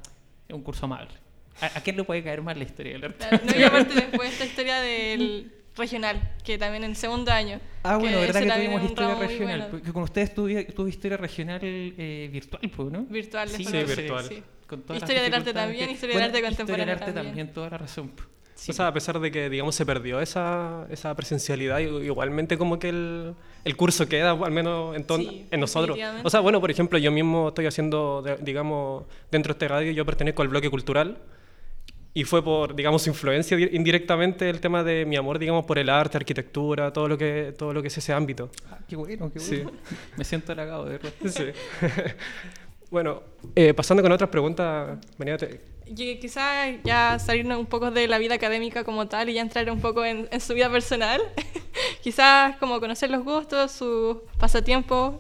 es 0.49 0.55
un 0.55 0.63
curso 0.63 0.87
amable. 0.87 1.13
¿A, 1.61 1.67
a 1.79 1.83
quién 1.83 1.97
le 1.97 2.05
puede 2.05 2.23
caer 2.23 2.43
mal 2.43 2.57
la 2.59 2.65
historia 2.65 2.93
del 2.95 3.05
arte? 3.05 3.19
Claro, 3.29 3.41
no, 3.45 3.59
y 3.61 3.63
aparte 3.63 3.95
después 3.95 4.33
esta 4.33 4.45
historia 4.45 4.81
del 4.81 5.53
regional, 5.77 6.33
que 6.45 6.59
también 6.59 6.85
en 6.85 6.95
segundo 6.95 7.31
año. 7.33 7.61
Ah, 7.83 7.97
bueno, 7.97 8.19
verdad 8.21 8.41
que 8.43 8.51
tuvimos 8.51 8.85
historia 8.85 9.15
regional. 9.15 9.59
bueno. 9.61 9.67
Porque 9.71 9.93
con 9.93 10.03
ustedes 10.03 10.35
tuve, 10.35 10.65
tuve 10.65 10.91
historia 10.91 11.17
regional 11.17 11.61
eh, 11.63 12.29
virtual, 12.33 12.63
pues, 12.75 12.91
¿no? 12.93 13.03
Virtual, 13.05 13.49
Sí, 13.49 13.65
sí, 13.65 13.73
virtual. 13.73 14.43
Con 14.67 14.83
todas 14.83 15.01
las 15.01 15.09
Historia 15.11 15.23
del 15.23 15.35
arte 15.35 15.53
también, 15.53 15.87
que- 15.87 15.93
historia 15.93 16.15
del 16.17 16.25
arte 16.25 16.39
Historia 16.39 16.49
contemporáneo 16.51 16.87
del 16.87 17.03
arte 17.03 17.13
también. 17.13 17.27
también, 17.27 17.55
toda 17.55 17.71
la 17.71 17.79
razón. 17.79 18.09
pues. 18.09 18.29
Sí, 18.55 18.71
o 18.71 18.75
sea, 18.75 18.87
a 18.87 18.93
pesar 18.93 19.19
de 19.19 19.31
que, 19.33 19.51
digamos, 19.51 19.75
se 19.75 19.85
perdió 19.85 20.21
esa, 20.21 20.87
esa 20.91 21.15
presencialidad, 21.17 21.81
igualmente 21.81 22.57
como 22.57 22.79
que 22.79 22.91
el, 22.91 23.35
el 23.65 23.77
curso 23.77 24.09
queda, 24.09 24.31
al 24.33 24.53
menos 24.53 24.95
en, 24.95 25.05
ton- 25.05 25.21
Sí, 25.21 25.47
en 25.51 25.59
nosotros. 25.61 25.99
O 26.23 26.31
sea, 26.31 26.41
bueno, 26.41 26.61
por 26.61 26.71
ejemplo, 26.71 26.97
yo 26.99 27.11
mismo 27.11 27.49
estoy 27.49 27.67
haciendo, 27.67 28.23
de- 28.23 28.37
digamos, 28.37 29.05
dentro 29.33 29.53
de 29.53 29.57
este 29.57 29.69
radio, 29.69 29.91
yo 29.93 30.05
pertenezco 30.07 30.43
al 30.43 30.49
bloque 30.49 30.71
cultural. 30.71 31.19
Y 32.15 32.25
fue 32.25 32.45
por, 32.45 32.75
digamos, 32.77 33.07
influencia 33.07 33.57
di- 33.57 33.71
indirectamente 33.73 34.51
el 34.51 34.61
tema 34.61 34.85
de 34.85 35.07
mi 35.07 35.17
amor, 35.17 35.39
digamos, 35.39 35.65
por 35.65 35.79
el 35.79 35.89
arte, 35.89 36.19
arquitectura, 36.19 36.93
todo 36.93 37.09
lo 37.09 37.17
que, 37.17 37.55
todo 37.57 37.73
lo 37.73 37.81
que 37.81 37.89
es 37.89 37.97
ese 37.97 38.13
ámbito. 38.13 38.51
Ah, 38.71 38.79
qué 38.87 38.97
bueno, 38.97 39.31
qué 39.33 39.39
Sí. 39.41 39.57
bueno. 39.63 39.79
Me 40.19 40.25
siento 40.25 40.53
halagado, 40.53 40.85
de 40.85 40.99
verdad. 40.99 41.13
Sí. 41.27 41.45
bueno, 42.91 43.23
eh, 43.57 43.73
pasando 43.73 44.03
con 44.03 44.13
otras 44.13 44.29
preguntas, 44.29 44.99
María, 45.17 45.39
quizás 45.95 46.75
ya 46.85 47.19
salirnos 47.19 47.59
un 47.59 47.67
poco 47.67 47.91
de 47.91 48.07
la 48.07 48.19
vida 48.19 48.35
académica 48.35 48.85
como 48.85 49.09
tal 49.09 49.31
y 49.31 49.35
ya 49.35 49.41
entrar 49.41 49.71
un 49.71 49.81
poco 49.81 50.05
en, 50.05 50.29
en 50.31 50.41
su 50.41 50.53
vida 50.55 50.71
personal. 50.71 51.21
quizás 52.03 52.57
como 52.59 52.79
conocer 52.81 53.11
los 53.11 53.25
gustos, 53.25 53.73
sus 53.73 54.19
pasatiempos. 54.39 55.15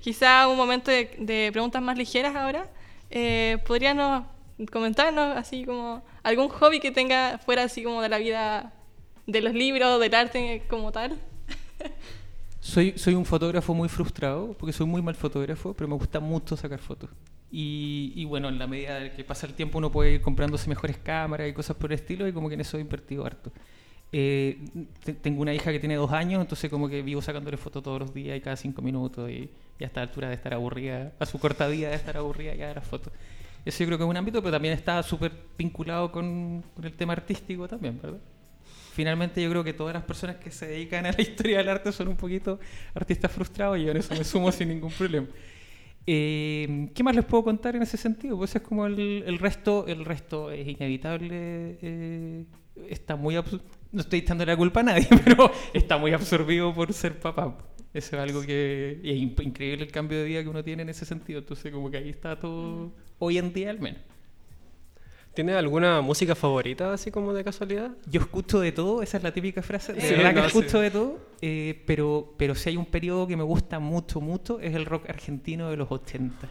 quizás 0.00 0.46
un 0.48 0.56
momento 0.58 0.90
de, 0.90 1.10
de 1.18 1.48
preguntas 1.52 1.80
más 1.80 1.96
ligeras 1.96 2.36
ahora. 2.36 2.68
Eh, 3.10 3.56
¿Podríamos 3.66 4.24
comentarnos 4.70 5.36
así 5.38 5.64
como 5.64 6.02
algún 6.22 6.48
hobby 6.48 6.80
que 6.80 6.90
tenga 6.90 7.38
fuera 7.38 7.64
así 7.64 7.82
como 7.82 8.02
de 8.02 8.08
la 8.08 8.18
vida 8.18 8.72
de 9.26 9.40
los 9.40 9.54
libros, 9.54 10.00
del 10.00 10.14
arte 10.14 10.62
como 10.68 10.92
tal? 10.92 11.18
Soy, 12.62 12.92
soy 12.98 13.14
un 13.14 13.24
fotógrafo 13.24 13.72
muy 13.72 13.88
frustrado, 13.88 14.52
porque 14.58 14.72
soy 14.74 14.86
muy 14.86 15.00
mal 15.00 15.14
fotógrafo, 15.14 15.72
pero 15.72 15.88
me 15.88 15.94
gusta 15.94 16.20
mucho 16.20 16.56
sacar 16.58 16.78
fotos. 16.78 17.08
Y, 17.50 18.12
y 18.14 18.26
bueno, 18.26 18.48
en 18.50 18.58
la 18.58 18.66
medida 18.66 19.00
de 19.00 19.10
que 19.12 19.24
pasa 19.24 19.46
el 19.46 19.54
tiempo 19.54 19.78
uno 19.78 19.90
puede 19.90 20.12
ir 20.12 20.20
comprándose 20.20 20.68
mejores 20.68 20.98
cámaras 20.98 21.48
y 21.48 21.54
cosas 21.54 21.76
por 21.76 21.90
el 21.90 21.98
estilo, 21.98 22.28
y 22.28 22.32
como 22.32 22.48
que 22.48 22.54
en 22.56 22.60
eso 22.60 22.76
he 22.76 22.80
invertido 22.82 23.24
harto. 23.24 23.50
Eh, 24.12 24.58
te- 25.02 25.14
tengo 25.14 25.40
una 25.40 25.54
hija 25.54 25.72
que 25.72 25.80
tiene 25.80 25.94
dos 25.96 26.12
años, 26.12 26.42
entonces 26.42 26.68
como 26.70 26.86
que 26.88 27.00
vivo 27.00 27.22
sacándole 27.22 27.56
fotos 27.56 27.82
todos 27.82 27.98
los 27.98 28.12
días 28.12 28.36
y 28.36 28.40
cada 28.42 28.56
cinco 28.56 28.82
minutos, 28.82 29.30
y, 29.30 29.50
y 29.78 29.84
a 29.84 29.86
esta 29.86 30.02
altura 30.02 30.28
de 30.28 30.34
estar 30.34 30.52
aburrida, 30.52 31.12
a 31.18 31.24
su 31.26 31.38
corta 31.38 31.66
vida 31.66 31.88
de 31.88 31.96
estar 31.96 32.16
aburrida 32.18 32.54
ya 32.54 32.68
de 32.68 32.74
las 32.74 32.86
fotos. 32.86 33.10
Eso 33.64 33.80
yo 33.80 33.86
creo 33.86 33.98
que 33.98 34.04
es 34.04 34.10
un 34.10 34.16
ámbito, 34.16 34.40
pero 34.40 34.52
también 34.52 34.74
está 34.74 35.02
súper 35.02 35.32
vinculado 35.56 36.10
con, 36.10 36.64
el 36.82 36.92
tema 36.94 37.12
artístico 37.12 37.68
también, 37.68 37.98
¿verdad? 38.00 38.20
finalmente 38.92 39.40
yo 39.40 39.48
creo 39.48 39.64
que 39.64 39.72
todas 39.72 39.94
las 39.94 40.02
personas 40.02 40.36
que 40.36 40.50
se 40.50 40.66
dedican 40.66 41.06
a 41.06 41.12
la 41.12 41.22
historia 41.22 41.58
del 41.58 41.68
arte 41.68 41.92
son 41.92 42.08
un 42.08 42.16
poquito 42.16 42.58
artistas 42.92 43.30
frustrados 43.30 43.78
y 43.78 43.84
yo 43.84 43.92
en 43.92 43.98
eso 43.98 44.14
me 44.14 44.24
sumo 44.24 44.50
sin 44.52 44.68
ningún 44.68 44.90
problema. 44.90 45.26
Eh, 46.06 46.88
¿Qué 46.94 47.02
más 47.02 47.14
les 47.14 47.24
puedo 47.24 47.44
contar 47.44 47.76
en 47.76 47.82
ese 47.82 47.96
sentido? 47.96 48.36
Pues 48.36 48.54
es 48.56 48.62
como 48.62 48.86
el, 48.86 49.38
resto, 49.38 49.86
el 49.86 50.04
resto 50.04 50.50
es 50.50 50.66
inevitable, 50.66 51.78
eh, 51.80 52.44
está 52.88 53.16
muy 53.16 53.36
no 53.92 54.00
estoy 54.00 54.20
echando 54.20 54.44
la 54.44 54.56
culpa 54.56 54.80
a 54.80 54.82
nadie, 54.84 55.08
pero 55.24 55.50
está 55.72 55.98
muy 55.98 56.12
absorbido 56.12 56.72
por 56.74 56.92
ser 56.92 57.18
papá. 57.18 57.56
Eso 57.92 58.16
es 58.16 58.22
algo 58.22 58.42
que 58.42 59.00
es 59.02 59.16
in- 59.16 59.34
increíble 59.42 59.84
el 59.84 59.90
cambio 59.90 60.18
de 60.18 60.24
vida 60.24 60.42
que 60.42 60.48
uno 60.48 60.62
tiene 60.62 60.82
en 60.82 60.88
ese 60.90 61.04
sentido. 61.04 61.40
Entonces 61.40 61.72
como 61.72 61.90
que 61.90 61.96
ahí 61.98 62.08
está 62.10 62.38
todo, 62.38 62.92
hoy 63.18 63.38
en 63.38 63.52
día 63.52 63.70
al 63.70 63.80
menos. 63.80 64.00
¿Tienes 65.34 65.54
alguna 65.56 66.00
música 66.00 66.34
favorita, 66.34 66.92
así 66.92 67.10
como 67.12 67.32
de 67.32 67.44
casualidad? 67.44 67.92
Yo 68.10 68.20
escucho 68.20 68.58
de 68.60 68.72
todo, 68.72 69.00
esa 69.00 69.16
es 69.16 69.22
la 69.22 69.32
típica 69.32 69.62
frase. 69.62 69.92
De 69.92 70.00
Sí, 70.00 70.14
verdad 70.14 70.34
que 70.34 70.40
no, 70.40 70.46
escucho 70.46 70.78
sí. 70.78 70.82
de 70.82 70.90
todo, 70.90 71.18
eh, 71.40 71.82
pero, 71.86 72.34
pero 72.36 72.54
si 72.56 72.70
hay 72.70 72.76
un 72.76 72.86
periodo 72.86 73.28
que 73.28 73.36
me 73.36 73.44
gusta 73.44 73.78
mucho, 73.78 74.20
mucho, 74.20 74.58
es 74.60 74.74
el 74.74 74.84
rock 74.86 75.08
argentino 75.08 75.70
de 75.70 75.76
los 75.76 75.90
80. 75.90 76.48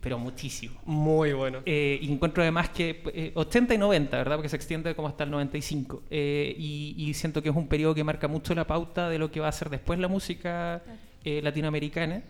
Pero 0.00 0.18
muchísimo. 0.18 0.80
Muy 0.86 1.32
bueno. 1.32 1.58
Eh, 1.66 1.98
y 2.00 2.10
encuentro 2.12 2.42
además 2.42 2.70
que 2.70 3.02
eh, 3.14 3.32
80 3.34 3.74
y 3.74 3.78
90, 3.78 4.16
¿verdad? 4.16 4.36
Porque 4.36 4.48
se 4.48 4.56
extiende 4.56 4.94
como 4.94 5.08
hasta 5.08 5.24
el 5.24 5.30
95. 5.30 6.02
Eh, 6.10 6.54
y, 6.58 6.94
y 6.96 7.14
siento 7.14 7.42
que 7.42 7.50
es 7.50 7.56
un 7.56 7.68
periodo 7.68 7.94
que 7.94 8.02
marca 8.04 8.26
mucho 8.28 8.54
la 8.54 8.66
pauta 8.66 9.08
de 9.10 9.18
lo 9.18 9.30
que 9.30 9.40
va 9.40 9.48
a 9.48 9.52
ser 9.52 9.68
después 9.68 9.98
la 9.98 10.08
música 10.08 10.82
eh, 11.24 11.40
latinoamericana. 11.42 12.22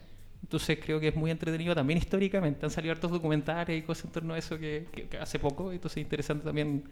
Entonces 0.43 0.79
creo 0.85 0.99
que 0.99 1.09
es 1.09 1.15
muy 1.15 1.31
entretenido 1.31 1.75
también 1.75 1.99
históricamente. 1.99 2.65
Han 2.67 2.71
salido 2.73 2.93
hartos 2.93 3.11
documentales 3.13 3.79
y 3.79 3.83
cosas 3.83 4.07
en 4.07 4.11
torno 4.13 4.35
a 4.35 4.39
eso 4.39 4.59
que, 4.59 4.87
que- 4.93 5.05
que 5.07 5.19
hace 5.19 5.39
poco. 5.39 5.71
Entonces 5.71 5.99
es 5.99 6.03
interesante 6.03 6.45
también 6.45 6.85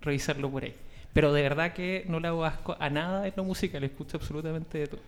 revisarlo 0.00 0.50
por 0.50 0.64
ahí. 0.64 0.74
Pero 1.12 1.32
de 1.32 1.42
verdad 1.42 1.72
que 1.74 2.04
no 2.08 2.18
le 2.18 2.26
hago 2.28 2.44
asco 2.44 2.76
a 2.80 2.90
nada 2.90 3.28
en 3.28 3.34
lo 3.36 3.44
musical. 3.44 3.84
Escucho 3.84 4.16
absolutamente 4.16 4.78
de 4.78 4.86
todo. 4.88 5.00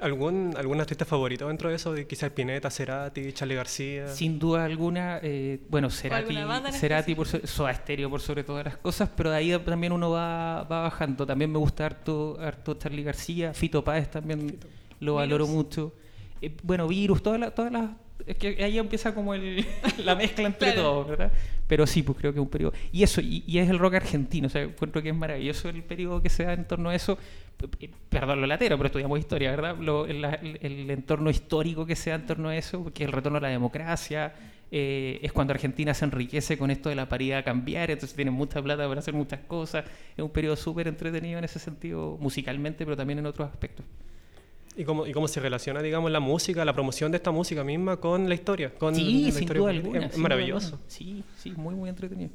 ¿Algún, 0.00 0.54
¿Algún 0.56 0.80
artista 0.80 1.04
favorito 1.04 1.46
dentro 1.46 1.68
de 1.68 1.76
eso? 1.76 1.92
De 1.92 2.06
Quizás 2.08 2.30
Pineta, 2.30 2.70
Cerati, 2.70 3.32
Charlie 3.32 3.54
García. 3.54 4.08
Sin 4.08 4.38
duda 4.38 4.64
alguna, 4.64 5.20
eh, 5.22 5.60
bueno, 5.68 5.90
Cerati, 5.90 6.36
Cerati 6.72 7.14
por 7.14 7.28
so- 7.28 7.46
Soda 7.46 7.72
Stereo 7.74 8.10
por 8.10 8.20
sobre 8.20 8.42
todas 8.42 8.64
las 8.64 8.76
cosas, 8.78 9.08
pero 9.16 9.30
de 9.30 9.36
ahí 9.36 9.56
también 9.64 9.92
uno 9.92 10.10
va, 10.10 10.64
va 10.64 10.82
bajando. 10.82 11.24
También 11.24 11.52
me 11.52 11.58
gusta 11.58 11.86
harto, 11.86 12.36
harto 12.40 12.74
Charlie 12.74 13.04
García, 13.04 13.54
Fito 13.54 13.84
Páez 13.84 14.10
también 14.10 14.58
lo 14.98 15.14
valoro 15.14 15.44
Virus. 15.46 15.56
mucho. 15.56 15.92
Eh, 16.40 16.56
bueno, 16.64 16.88
Virus, 16.88 17.22
todas 17.22 17.38
las... 17.38 17.54
Todas 17.54 17.70
las 17.72 17.90
es 18.26 18.36
que 18.36 18.62
ahí 18.64 18.78
empieza 18.78 19.14
como 19.14 19.34
el, 19.34 19.64
la 20.04 20.14
mezcla 20.14 20.46
entre 20.46 20.72
Claro. 20.72 20.82
todos, 20.90 21.08
¿verdad? 21.08 21.32
Pero 21.66 21.86
sí, 21.86 22.02
pues 22.02 22.18
creo 22.18 22.32
que 22.32 22.38
es 22.38 22.42
un 22.42 22.50
periodo. 22.50 22.72
Y 22.92 23.02
eso, 23.02 23.20
y, 23.20 23.44
y 23.46 23.58
es 23.58 23.68
el 23.70 23.78
rock 23.78 23.94
argentino, 23.94 24.46
o 24.46 24.50
sea, 24.50 24.62
encuentro 24.62 25.02
que 25.02 25.08
es 25.10 25.14
maravilloso 25.14 25.68
el 25.68 25.82
periodo 25.82 26.20
que 26.22 26.28
se 26.28 26.44
da 26.44 26.52
en 26.52 26.66
torno 26.66 26.90
a 26.90 26.94
eso. 26.94 27.16
P- 27.56 27.90
Perdón 28.08 28.40
lo 28.40 28.46
latero, 28.46 28.76
pero 28.76 28.86
estudiamos 28.86 29.18
historia, 29.18 29.50
¿verdad? 29.50 29.76
Lo- 29.78 30.06
el, 30.06 30.24
el- 30.24 30.58
el 30.60 30.90
entorno 30.90 31.30
histórico 31.30 31.86
que 31.86 31.96
se 31.96 32.10
da 32.10 32.16
en 32.16 32.26
torno 32.26 32.48
a 32.48 32.56
eso, 32.56 32.84
que 32.92 33.04
es 33.04 33.08
el 33.08 33.12
retorno 33.12 33.38
a 33.38 33.40
la 33.40 33.48
democracia, 33.48 34.34
eh, 34.70 35.20
es 35.22 35.32
cuando 35.32 35.52
Argentina 35.52 35.92
se 35.94 36.04
enriquece 36.04 36.56
con 36.58 36.70
esto 36.70 36.88
de 36.88 36.94
la 36.94 37.08
paridad 37.08 37.44
cambiar, 37.44 37.90
entonces 37.90 38.16
tienen 38.16 38.34
mucha 38.34 38.60
plata 38.62 38.88
para 38.88 39.00
hacer 39.00 39.14
muchas 39.14 39.40
cosas. 39.40 39.84
Es 40.16 40.22
un 40.24 40.30
periodo 40.30 40.56
súper 40.56 40.88
entretenido 40.88 41.38
en 41.38 41.44
ese 41.44 41.58
sentido, 41.58 42.16
musicalmente, 42.20 42.84
pero 42.84 42.96
también 42.96 43.18
en 43.18 43.26
otros 43.26 43.48
aspectos. 43.50 43.84
¿Y 44.76 44.84
cómo, 44.84 45.06
¿Y 45.06 45.12
cómo 45.12 45.28
se 45.28 45.38
relaciona, 45.40 45.82
digamos, 45.82 46.10
la 46.10 46.20
música, 46.20 46.64
la 46.64 46.72
promoción 46.72 47.12
de 47.12 47.16
esta 47.16 47.30
música 47.30 47.62
misma 47.62 47.98
con 47.98 48.28
la 48.28 48.34
historia? 48.34 48.72
Con 48.74 48.94
sí, 48.94 49.26
la 49.26 49.32
sin 49.32 49.42
historia 49.42 49.60
duda 49.60 49.70
alguna. 49.70 50.06
Es 50.06 50.12
sin 50.14 50.22
maravilloso. 50.22 50.80
Sí, 50.86 51.22
sí, 51.36 51.52
muy, 51.52 51.74
muy 51.74 51.90
entretenido. 51.90 52.30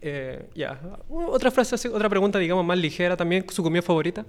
Eh, 0.00 0.48
ya. 0.54 0.80
Otra 1.08 1.50
frase, 1.50 1.88
otra 1.88 2.08
pregunta, 2.08 2.38
digamos, 2.38 2.64
más 2.64 2.78
ligera 2.78 3.16
también. 3.16 3.44
¿Su 3.48 3.62
comida 3.62 3.82
favorita? 3.82 4.24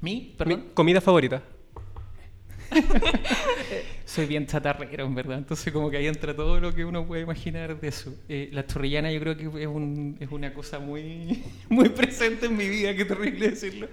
¿Mi? 0.00 0.14
Mi 0.14 0.34
Perdón. 0.36 0.64
comida 0.74 1.00
favorita. 1.00 1.42
Soy 4.14 4.26
bien 4.26 4.46
chatarrero, 4.46 5.06
en 5.06 5.14
verdad. 5.14 5.38
Entonces, 5.38 5.72
como 5.72 5.90
que 5.90 5.96
ahí 5.96 6.06
entra 6.06 6.34
todo 6.36 6.60
lo 6.60 6.74
que 6.74 6.84
uno 6.84 7.06
puede 7.06 7.22
imaginar 7.22 7.80
de 7.80 7.88
eso. 7.88 8.14
Eh, 8.28 8.50
la 8.52 8.66
chorrillana, 8.66 9.10
yo 9.10 9.18
creo 9.20 9.36
que 9.36 9.44
es, 9.62 9.66
un- 9.68 10.16
es 10.20 10.30
una 10.30 10.52
cosa 10.52 10.78
muy, 10.78 11.42
muy 11.70 11.88
presente 11.88 12.46
en 12.46 12.56
mi 12.56 12.68
vida, 12.68 12.94
qué 12.94 13.04
terrible 13.06 13.50
decirlo. 13.50 13.88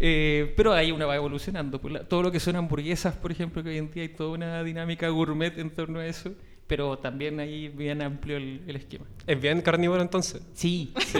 Eh, 0.00 0.54
pero 0.56 0.72
ahí 0.72 0.90
uno 0.90 1.06
va 1.06 1.16
evolucionando. 1.16 1.80
Pues 1.80 2.08
todo 2.08 2.22
lo 2.22 2.32
que 2.32 2.40
son 2.40 2.56
hamburguesas, 2.56 3.14
por 3.16 3.30
ejemplo, 3.30 3.62
que 3.62 3.68
hoy 3.70 3.78
en 3.78 3.90
día 3.90 4.04
hay 4.04 4.08
toda 4.10 4.30
una 4.30 4.62
dinámica 4.64 5.08
gourmet 5.08 5.58
en 5.58 5.70
torno 5.70 5.98
a 6.00 6.06
eso. 6.06 6.32
Pero 6.66 6.98
también 6.98 7.40
ahí 7.40 7.68
bien 7.68 8.02
amplio 8.02 8.36
el, 8.36 8.62
el 8.66 8.76
esquema. 8.76 9.06
¿Es 9.26 9.40
bien 9.40 9.62
carnívoro 9.62 10.02
entonces? 10.02 10.42
Sí, 10.54 10.92
Sí, 10.98 11.18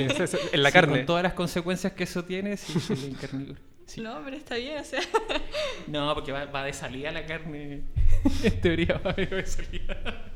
en 0.52 0.62
la 0.62 0.70
sí, 0.70 0.72
carne. 0.72 0.98
Con 0.98 1.06
todas 1.06 1.22
las 1.22 1.32
consecuencias 1.32 1.92
que 1.94 2.04
eso 2.04 2.24
tiene, 2.24 2.56
sí, 2.56 2.78
soy 2.80 2.96
bien 2.96 3.14
carnívoro. 3.14 3.58
Sí. 3.88 4.02
No, 4.02 4.20
pero 4.22 4.36
está 4.36 4.56
bien, 4.56 4.78
o 4.78 4.84
sea. 4.84 5.00
No, 5.86 6.14
porque 6.14 6.30
va, 6.30 6.44
va 6.44 6.62
de 6.62 6.74
salida 6.74 7.10
la 7.10 7.24
carne. 7.24 7.80
en 8.44 8.60
teoría 8.60 8.98
va 8.98 9.14
de 9.14 9.46
salida. 9.46 10.30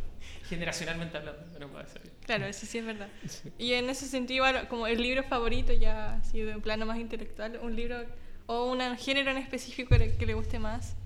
Generacionalmente 0.48 1.18
hablando, 1.18 1.58
no 1.60 1.68
puede 1.68 1.86
ser. 1.86 2.02
Claro, 2.24 2.46
eso 2.46 2.64
sí 2.64 2.78
es 2.78 2.86
verdad. 2.86 3.08
Y 3.58 3.74
en 3.74 3.90
ese 3.90 4.06
sentido, 4.06 4.46
como 4.70 4.86
el 4.86 5.02
libro 5.02 5.22
favorito, 5.22 5.72
ya 5.74 6.14
así 6.14 6.40
de 6.40 6.56
un 6.56 6.62
plano 6.62 6.86
más 6.86 6.98
intelectual, 6.98 7.58
un 7.62 7.76
libro 7.76 7.96
o 8.46 8.72
un 8.72 8.80
género 8.96 9.30
en 9.30 9.36
específico 9.36 9.96
que, 9.96 10.26
le 10.26 10.34
guste 10.34 10.58
más. 10.58 10.96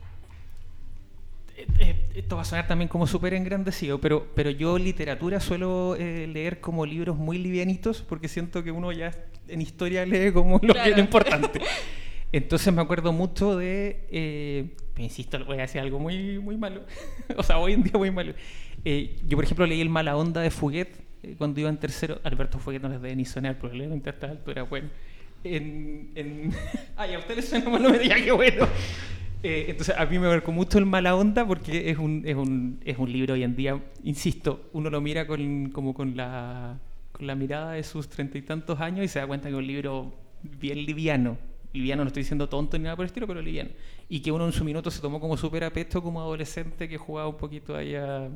Eh, 1.56 1.66
eh, 1.80 2.08
esto 2.14 2.36
va 2.36 2.42
a 2.42 2.44
sonar 2.44 2.68
también 2.68 2.88
como 2.88 3.08
súper 3.08 3.34
engrandecido, 3.34 4.00
pero, 4.00 4.28
pero 4.36 4.50
yo 4.50 4.78
literatura 4.78 5.40
suelo 5.40 5.96
eh, 5.98 6.28
leer 6.28 6.60
como 6.60 6.86
libros 6.86 7.16
muy 7.16 7.38
livianitos 7.38 8.02
porque 8.02 8.28
siento 8.28 8.62
que 8.62 8.70
uno 8.70 8.92
ya 8.92 9.12
en 9.48 9.62
historia 9.62 10.06
lee 10.06 10.32
como 10.32 10.60
lo 10.62 10.74
que 10.74 10.90
es 10.90 10.96
lo 10.96 11.00
importante. 11.02 11.60
Entonces 12.33 12.73
me 12.73 12.83
acuerdo 12.83 13.12
mucho 13.12 13.56
de, 13.56 14.06
eh, 14.11 14.75
insisto, 14.99 15.42
voy 15.45 15.59
a 15.59 15.62
decir 15.62 15.80
algo 15.80 15.99
muy, 15.99 16.38
muy 16.38 16.56
malo, 16.56 16.83
o 17.37 17.42
sea, 17.42 17.59
hoy 17.59 17.75
en 17.75 17.83
día 17.83 17.92
muy 17.95 18.11
malo. 18.11 18.35
Eh, 18.85 19.16
yo, 19.26 19.37
por 19.37 19.45
ejemplo, 19.45 19.66
leí 19.66 19.80
El 19.80 19.88
Mala 19.88 20.16
Onda 20.16 20.40
de 20.40 20.50
Fuguet 20.50 20.88
eh, 21.23 21.35
cuando 21.38 21.61
iba 21.61 21.68
en 21.68 21.78
tercero. 21.78 22.21
Alberto 22.25 22.59
Fuguet 22.59 22.83
no 22.83 22.88
les 22.88 23.00
debe 23.00 23.16
ni 23.16 23.25
sonar, 23.25 23.59
probablemente 23.59 24.11
a 24.11 24.12
esta 24.12 24.30
altura, 24.30 24.62
bueno. 24.62 24.88
En, 25.45 26.11
en... 26.14 26.52
Ay, 26.97 27.14
a 27.14 27.18
ustedes 27.18 27.49
suena 27.49 27.71
malo, 27.71 27.90
me 27.90 27.99
diga 27.99 28.16
que 28.16 28.33
bueno. 28.33 28.66
Eh, 29.42 29.66
entonces, 29.68 29.95
a 29.97 30.04
mí 30.06 30.18
me 30.18 30.28
marcó 30.28 30.50
mucho 30.50 30.78
el 30.78 30.87
Mala 30.87 31.14
Onda 31.14 31.47
porque 31.47 31.90
es 31.90 31.99
un, 31.99 32.23
es 32.26 32.35
un, 32.35 32.80
es 32.85 32.99
un 32.99 33.12
libro 33.12 33.35
hoy 33.35 33.45
en 33.45 33.54
día, 33.54 33.80
insisto, 34.02 34.68
uno 34.73 34.90
lo 34.90 35.00
mira 35.00 35.26
con, 35.26 35.71
como 35.71 35.95
con 35.95 36.16
la, 36.16 36.78
con 37.12 37.26
la 37.26 37.35
mirada 37.35 37.73
de 37.73 37.83
sus 37.83 38.09
treinta 38.09 38.38
y 38.38 38.42
tantos 38.42 38.80
años 38.80 39.04
y 39.04 39.09
se 39.09 39.18
da 39.18 39.26
cuenta 39.26 39.49
que 39.49 39.54
es 39.54 39.59
un 39.59 39.66
libro 39.66 40.14
bien 40.42 40.85
liviano. 40.85 41.38
Liviano, 41.76 42.02
no 42.02 42.09
estoy 42.09 42.23
diciendo 42.23 42.49
tonto 42.49 42.76
ni 42.78 42.85
nada 42.85 42.97
por 42.97 43.04
el 43.04 43.09
estilo, 43.09 43.26
pero 43.26 43.40
liviano. 43.40 43.71
Y 44.09 44.21
que 44.21 44.33
uno 44.33 44.47
en 44.47 44.52
su 44.52 44.64
minuto 44.64 44.90
se 44.90 45.00
tomó 45.00 45.21
como 45.21 45.37
súper 45.37 45.64
apesto 45.64 46.02
como 46.02 46.21
adolescente 46.21 46.88
que 46.88 46.97
jugaba 46.99 47.28
un 47.28 47.37
poquito 47.37 47.76
ahí 47.76 47.95
a... 47.95 48.28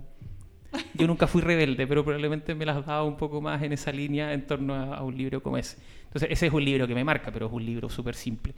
Yo 0.95 1.07
nunca 1.07 1.27
fui 1.27 1.43
rebelde, 1.43 1.87
pero 1.87 2.05
probablemente 2.05 2.55
me 2.55 2.65
las 2.65 2.87
daba 2.87 3.03
un 3.03 3.17
poco 3.17 3.41
más 3.41 3.61
en 3.63 3.73
esa 3.73 3.91
línea 3.91 4.33
en 4.33 4.47
torno 4.47 4.75
a, 4.75 4.97
a 4.97 5.03
un 5.03 5.17
libro 5.17 5.43
como 5.43 5.59
ese. 5.59 5.79
Entonces, 6.05 6.29
ese 6.31 6.47
es 6.47 6.53
un 6.53 6.65
libro 6.65 6.87
que 6.87 6.95
me 6.95 7.03
marca, 7.03 7.33
pero 7.33 7.47
es 7.47 7.53
un 7.53 7.65
libro 7.65 7.89
súper 7.89 8.15
simple. 8.15 8.55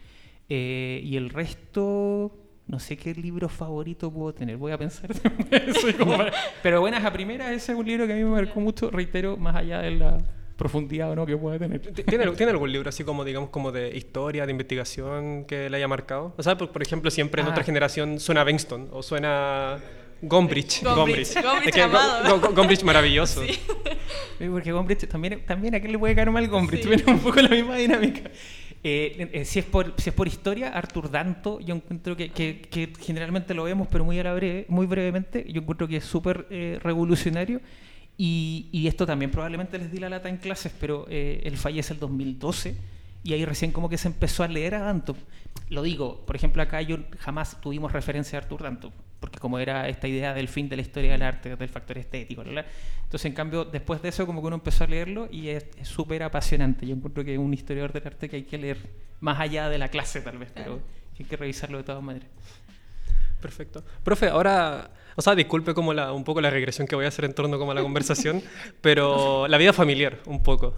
Eh, 0.49 1.01
y 1.03 1.17
el 1.17 1.31
resto, 1.31 2.31
no 2.67 2.79
sé 2.79 2.97
qué 2.97 3.15
libro 3.15 3.49
favorito 3.49 4.11
puedo 4.11 4.35
tener. 4.35 4.57
Voy 4.57 4.73
a 4.73 4.79
pensar. 4.79 5.11
Soy 5.81 5.95
como 5.95 6.17
Pero 6.63 6.81
buenas 6.81 7.05
a 7.05 7.13
primeras, 7.13 7.51
ese 7.51 7.73
es 7.73 7.79
un 7.79 7.87
libro 7.87 8.07
que 8.07 8.13
a 8.13 8.17
mí 8.17 8.25
me 8.25 8.31
marcó 8.31 8.61
mucho, 8.61 8.91
reitero, 8.91 9.37
más 9.37 9.57
allá 9.57 9.81
de 9.81 9.93
la 9.93 10.19
profundidad 10.63 11.11
o 11.11 11.17
no 11.17 11.27
que 11.27 11.37
pueda 11.37 11.59
tener. 11.59 11.81
¿Tiene, 11.81 12.31
¿Tiene 12.33 12.53
algún 12.53 12.71
libro 12.71 12.89
así 12.89 13.03
como, 13.05 13.25
digamos, 13.25 13.51
como 13.51 13.73
de 13.73 13.97
historia, 13.97 14.47
de 14.47 14.53
investigación 14.53 15.45
que 15.45 15.69
le 15.69 15.77
haya 15.77 15.89
marcado? 15.89 16.35
O 16.37 16.43
sea, 16.43 16.57
por, 16.57 16.71
por 16.71 16.83
ejemplo, 16.83 17.11
siempre 17.11 17.41
en 17.41 17.47
Ah. 17.47 17.49
nuestra 17.51 17.65
generación 17.65 18.21
suena 18.21 18.45
Bengston 18.45 18.89
o 18.93 19.03
suena 19.03 19.79
Gombrich. 20.23 20.83
Gombrich, 20.85 21.35
Gombrich 21.43 21.79
amado. 21.79 22.41
Gombrich 22.55 22.83
maravilloso. 22.85 23.43
Eh, 23.43 24.49
Porque 24.51 24.71
Gombrich 24.73 25.07
también, 25.09 25.45
también 25.47 25.75
a 25.75 25.81
quién 25.81 25.93
le 25.93 25.99
puede 25.99 26.15
caer 26.15 26.31
mal 26.31 26.47
Gombrich, 26.49 26.87
pero 26.89 27.11
un 27.13 27.19
poco 27.19 27.41
la 27.41 27.49
misma 27.49 27.77
dinámica. 27.77 28.31
Eh, 28.85 29.29
eh, 29.33 29.45
si, 29.45 29.61
es 29.61 29.65
por, 29.65 29.95
si 29.97 30.11
es 30.11 30.15
por 30.15 30.27
historia, 30.27 30.69
Arthur 30.71 31.11
Danto, 31.11 31.61
yo 31.61 31.75
encuentro 31.75 32.17
que, 32.17 32.31
que- 32.31 32.61
que 32.71 32.93
generalmente 33.01 33.55
lo 33.55 33.63
vemos, 33.65 33.87
pero 33.91 34.05
muy, 34.05 34.19
a 34.19 34.25
la 34.25 34.35
breve, 34.35 34.65
muy 34.69 34.87
brevemente, 34.87 35.45
yo 35.49 35.61
encuentro 35.61 35.87
que 35.87 35.99
es 35.99 36.05
súper 36.05 36.47
eh, 36.51 36.79
revolucionario. 36.83 37.61
Y, 38.17 38.69
y 38.73 38.87
esto 38.87 39.07
también 39.07 39.31
probablemente 39.31 39.79
les 39.79 39.91
di 39.91 39.99
la 39.99 40.09
lata 40.09 40.29
en 40.29 40.37
clases, 40.37 40.73
pero 40.79 41.07
eh, 41.09 41.41
él 41.45 41.57
fallece 41.57 41.95
el 41.95 41.99
2012 41.99 42.77
y 43.25 43.33
ahí 43.33 43.45
recién 43.45 43.73
como 43.73 43.89
que 43.89 43.99
se 43.99 44.09
empezó 44.09 44.43
a 44.43 44.49
leer 44.49 44.75
a 44.75 44.81
Danto. 44.81 45.17
Lo 45.69 45.83
digo, 45.83 46.25
por 46.27 46.37
ejemplo, 46.37 46.63
acá 46.63 46.83
yo 46.83 46.99
jamás 47.19 47.61
tuvimos 47.61 47.93
referencia 47.93 48.39
a 48.39 48.43
Arthur 48.43 48.63
Danto, 48.63 48.93
porque 49.21 49.39
como 49.39 49.59
era 49.59 49.89
esta 49.89 50.09
idea 50.09 50.35
del 50.35 50.49
fin 50.49 50.69
de 50.69 50.77
la 50.77 50.83
historia 50.83 51.13
del 51.13 51.23
arte, 51.23 51.55
del 51.55 51.69
factor 51.69 51.99
estético, 51.99 52.43
bla, 52.43 52.53
bla. 52.53 52.67
entonces 53.05 53.27
en 53.27 53.35
cambio 53.35 53.65
después 53.65 54.03
de 54.03 54.09
eso 54.09 54.27
como 54.27 54.41
que 54.41 54.49
uno 54.49 54.57
empezó 54.57 54.85
a 54.85 54.87
leerlo 54.89 55.29
y 55.31 55.49
es 55.49 55.67
súper 55.83 56.25
apasionante. 56.25 56.87
Yo 56.87 56.95
encuentro 56.95 57.25
que 57.25 57.35
es 57.35 57.39
un 57.39 57.55
historiador 57.55 57.93
del 57.93 58.07
arte 58.07 58.29
que 58.29 58.37
hay 58.37 58.45
que 58.45 58.59
leer 58.59 58.79
más 59.21 59.39
allá 59.39 59.69
de 59.69 59.79
la 59.79 59.89
clase 59.89 60.21
tal 60.21 60.39
vez, 60.39 60.51
pero 60.53 60.81
hay 61.19 61.25
que 61.25 61.37
revisarlo 61.37 61.79
de 61.79 61.85
todas 61.85 62.03
maneras. 62.03 62.29
Perfecto. 63.41 63.85
Profe, 64.03 64.29
ahora, 64.29 64.91
o 65.17 65.23
sea, 65.23 65.35
disculpe 65.35 65.75
como 65.75 65.93
la, 65.95 66.13
un 66.13 66.25
poco 66.25 66.41
la 66.41 66.51
regresión 66.51 66.87
que 66.87 66.95
voy 66.97 67.05
a 67.05 67.09
hacer 67.09 67.25
en 67.25 67.35
torno 67.35 67.59
como 67.59 67.73
a 67.73 67.75
la 67.75 67.83
conversación, 67.83 68.43
pero 68.81 69.47
la 69.49 69.59
vida 69.59 69.73
familiar, 69.73 70.19
un 70.27 70.43
poco. 70.43 70.75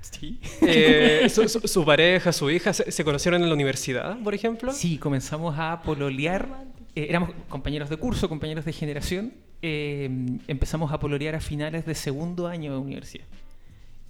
Sí. 0.00 0.40
Eh, 0.62 1.28
su, 1.32 1.48
su- 1.48 1.66
su 1.68 1.84
pareja, 1.84 2.32
su 2.32 2.50
hija, 2.50 2.72
¿se, 2.72 2.90
se 2.90 3.04
conocieron 3.04 3.42
en 3.42 3.48
la 3.48 3.54
universidad, 3.54 4.18
por 4.22 4.34
ejemplo? 4.34 4.72
Sí, 4.72 4.98
comenzamos 4.98 5.56
a 5.58 5.82
pololear. 5.82 6.48
eh, 6.94 7.06
éramos 7.08 7.30
compañeros 7.48 7.88
de 7.90 7.96
curso, 7.96 8.28
compañeros 8.28 8.64
de 8.64 8.72
generación. 8.72 9.32
eh, 9.62 10.08
empezamos 10.48 10.90
a 10.92 10.98
pololear 10.98 11.34
a 11.34 11.40
finales 11.40 11.84
de 11.86 11.94
segundo 11.94 12.46
año 12.48 12.72
de 12.72 12.78
universidad. 12.78 13.26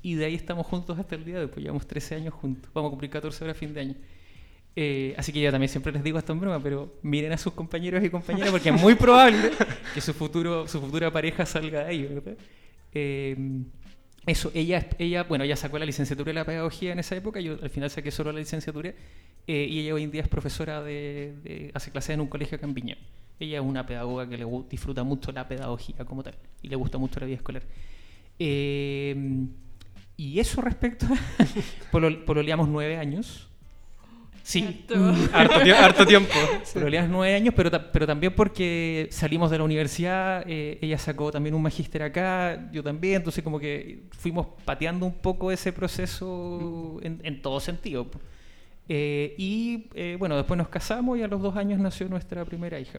Y 0.03 0.15
de 0.15 0.25
ahí 0.27 0.35
estamos 0.35 0.67
juntos 0.67 0.99
hasta 0.99 1.15
el 1.17 1.25
día 1.25 1.37
de 1.37 1.41
hoy. 1.43 1.47
Pues 1.49 1.59
llevamos 1.63 1.87
13 1.87 2.15
años 2.15 2.33
juntos. 2.35 2.71
Vamos 2.73 2.89
a 2.89 2.91
cumplir 2.91 3.11
14 3.11 3.45
horas 3.45 3.57
a 3.57 3.59
fin 3.59 3.75
de 3.75 3.81
año. 3.81 3.95
Eh, 4.77 5.15
así 5.19 5.33
que 5.33 5.41
yo 5.41 5.51
también 5.51 5.69
siempre 5.69 5.93
les 5.93 6.03
digo 6.05 6.19
esto 6.19 6.33
en 6.33 6.41
broma, 6.41 6.63
pero 6.63 6.95
miren 7.03 7.33
a 7.33 7.37
sus 7.39 7.53
compañeros 7.53 8.05
y 8.05 8.09
compañeras 8.11 8.51
porque 8.51 8.69
es 8.69 8.81
muy 8.81 8.95
probable 8.95 9.51
que 9.95 10.01
su, 10.01 10.15
futuro, 10.15 10.69
su 10.69 10.81
futura 10.81 11.13
pareja 11.13 11.45
salga 11.45 11.81
de 11.85 11.87
ahí, 11.91 12.03
¿verdad? 12.05 12.35
Eh, 12.95 13.37
eso, 14.27 14.51
ella, 14.55 14.87
ella, 14.99 15.25
bueno, 15.25 15.43
ella 15.45 15.57
sacó 15.57 15.79
la 15.79 15.85
licenciatura 15.87 16.29
de 16.29 16.35
la 16.35 16.45
pedagogía 16.45 16.93
en 16.93 16.99
esa 17.01 17.17
época, 17.17 17.41
yo 17.41 17.59
al 17.61 17.71
final 17.71 17.91
saqué 17.91 18.11
solo 18.11 18.31
la 18.33 18.39
licenciatura, 18.39 18.95
eh, 19.47 19.67
y 19.69 19.81
ella 19.81 19.95
hoy 19.95 20.05
en 20.05 20.11
día 20.13 20.23
es 20.23 20.29
profesora 20.29 20.83
de, 20.83 21.35
de- 21.43 21.71
hace 21.75 21.91
clases 21.91 22.11
en 22.15 22.21
un 22.21 22.29
colegio 22.29 22.57
acá 22.57 22.67
en 22.67 22.75
Viña. 22.75 22.97
Ella 23.41 23.59
es 23.59 23.65
una 23.65 23.87
pedagoga 23.87 24.29
que 24.29 24.37
le 24.37 24.47
disfruta 24.71 25.03
mucho 25.03 25.33
la 25.33 25.49
pedagogía 25.49 26.05
como 26.05 26.23
tal, 26.23 26.35
y 26.63 26.69
le 26.69 26.77
gusta 26.77 26.97
mucho 26.99 27.19
la 27.19 27.27
vida 27.27 27.37
escolar. 27.37 27.63
Y 30.17 30.39
eso 30.39 30.61
respecto 30.61 31.07
a... 31.07 31.17
Polo- 31.91 32.25
pololeamos 32.25 32.69
nueve 32.69 32.97
años. 32.99 33.49
Sí, 34.43 34.85
Harto. 34.89 34.95
Harto, 35.33 35.61
tie- 35.61 35.75
harto 35.75 36.07
tiempo. 36.07 36.33
Pololeamos 36.75 37.11
nueve 37.11 37.35
años, 37.35 37.55
pero, 37.57 37.71
pero 37.93 38.07
también 38.07 38.35
porque 38.35 39.07
salimos 39.11 39.51
de 39.51 39.59
la 39.59 39.65
universidad, 39.65 40.45
eh, 40.47 40.79
ella 40.81 40.99
sacó 40.99 41.31
también 41.31 41.55
un 41.55 41.63
magíster 41.63 42.03
acá, 42.03 42.69
yo 42.73 42.83
también, 42.83 43.17
entonces 43.17 43.45
como 43.45 43.59
que 43.61 44.05
fuimos 44.11 44.47
pateando 44.65 45.07
un 45.07 45.15
poco 45.15 45.53
ese 45.53 45.73
proceso 45.73 46.99
en, 47.03 47.21
en 47.23 47.43
todo 47.43 47.61
sentido. 47.61 48.07
Eh, 48.89 49.35
y 49.39 49.89
eh, 49.95 50.17
bueno, 50.19 50.37
después 50.37 50.59
nos 50.59 50.69
casamos 50.69 51.17
y 51.19 51.23
a 51.23 51.29
los 51.29 51.41
dos 51.41 51.57
años 51.57 51.79
nació 51.79 52.09
nuestra 52.09 52.45
primera 52.45 52.81
hija. 52.81 52.99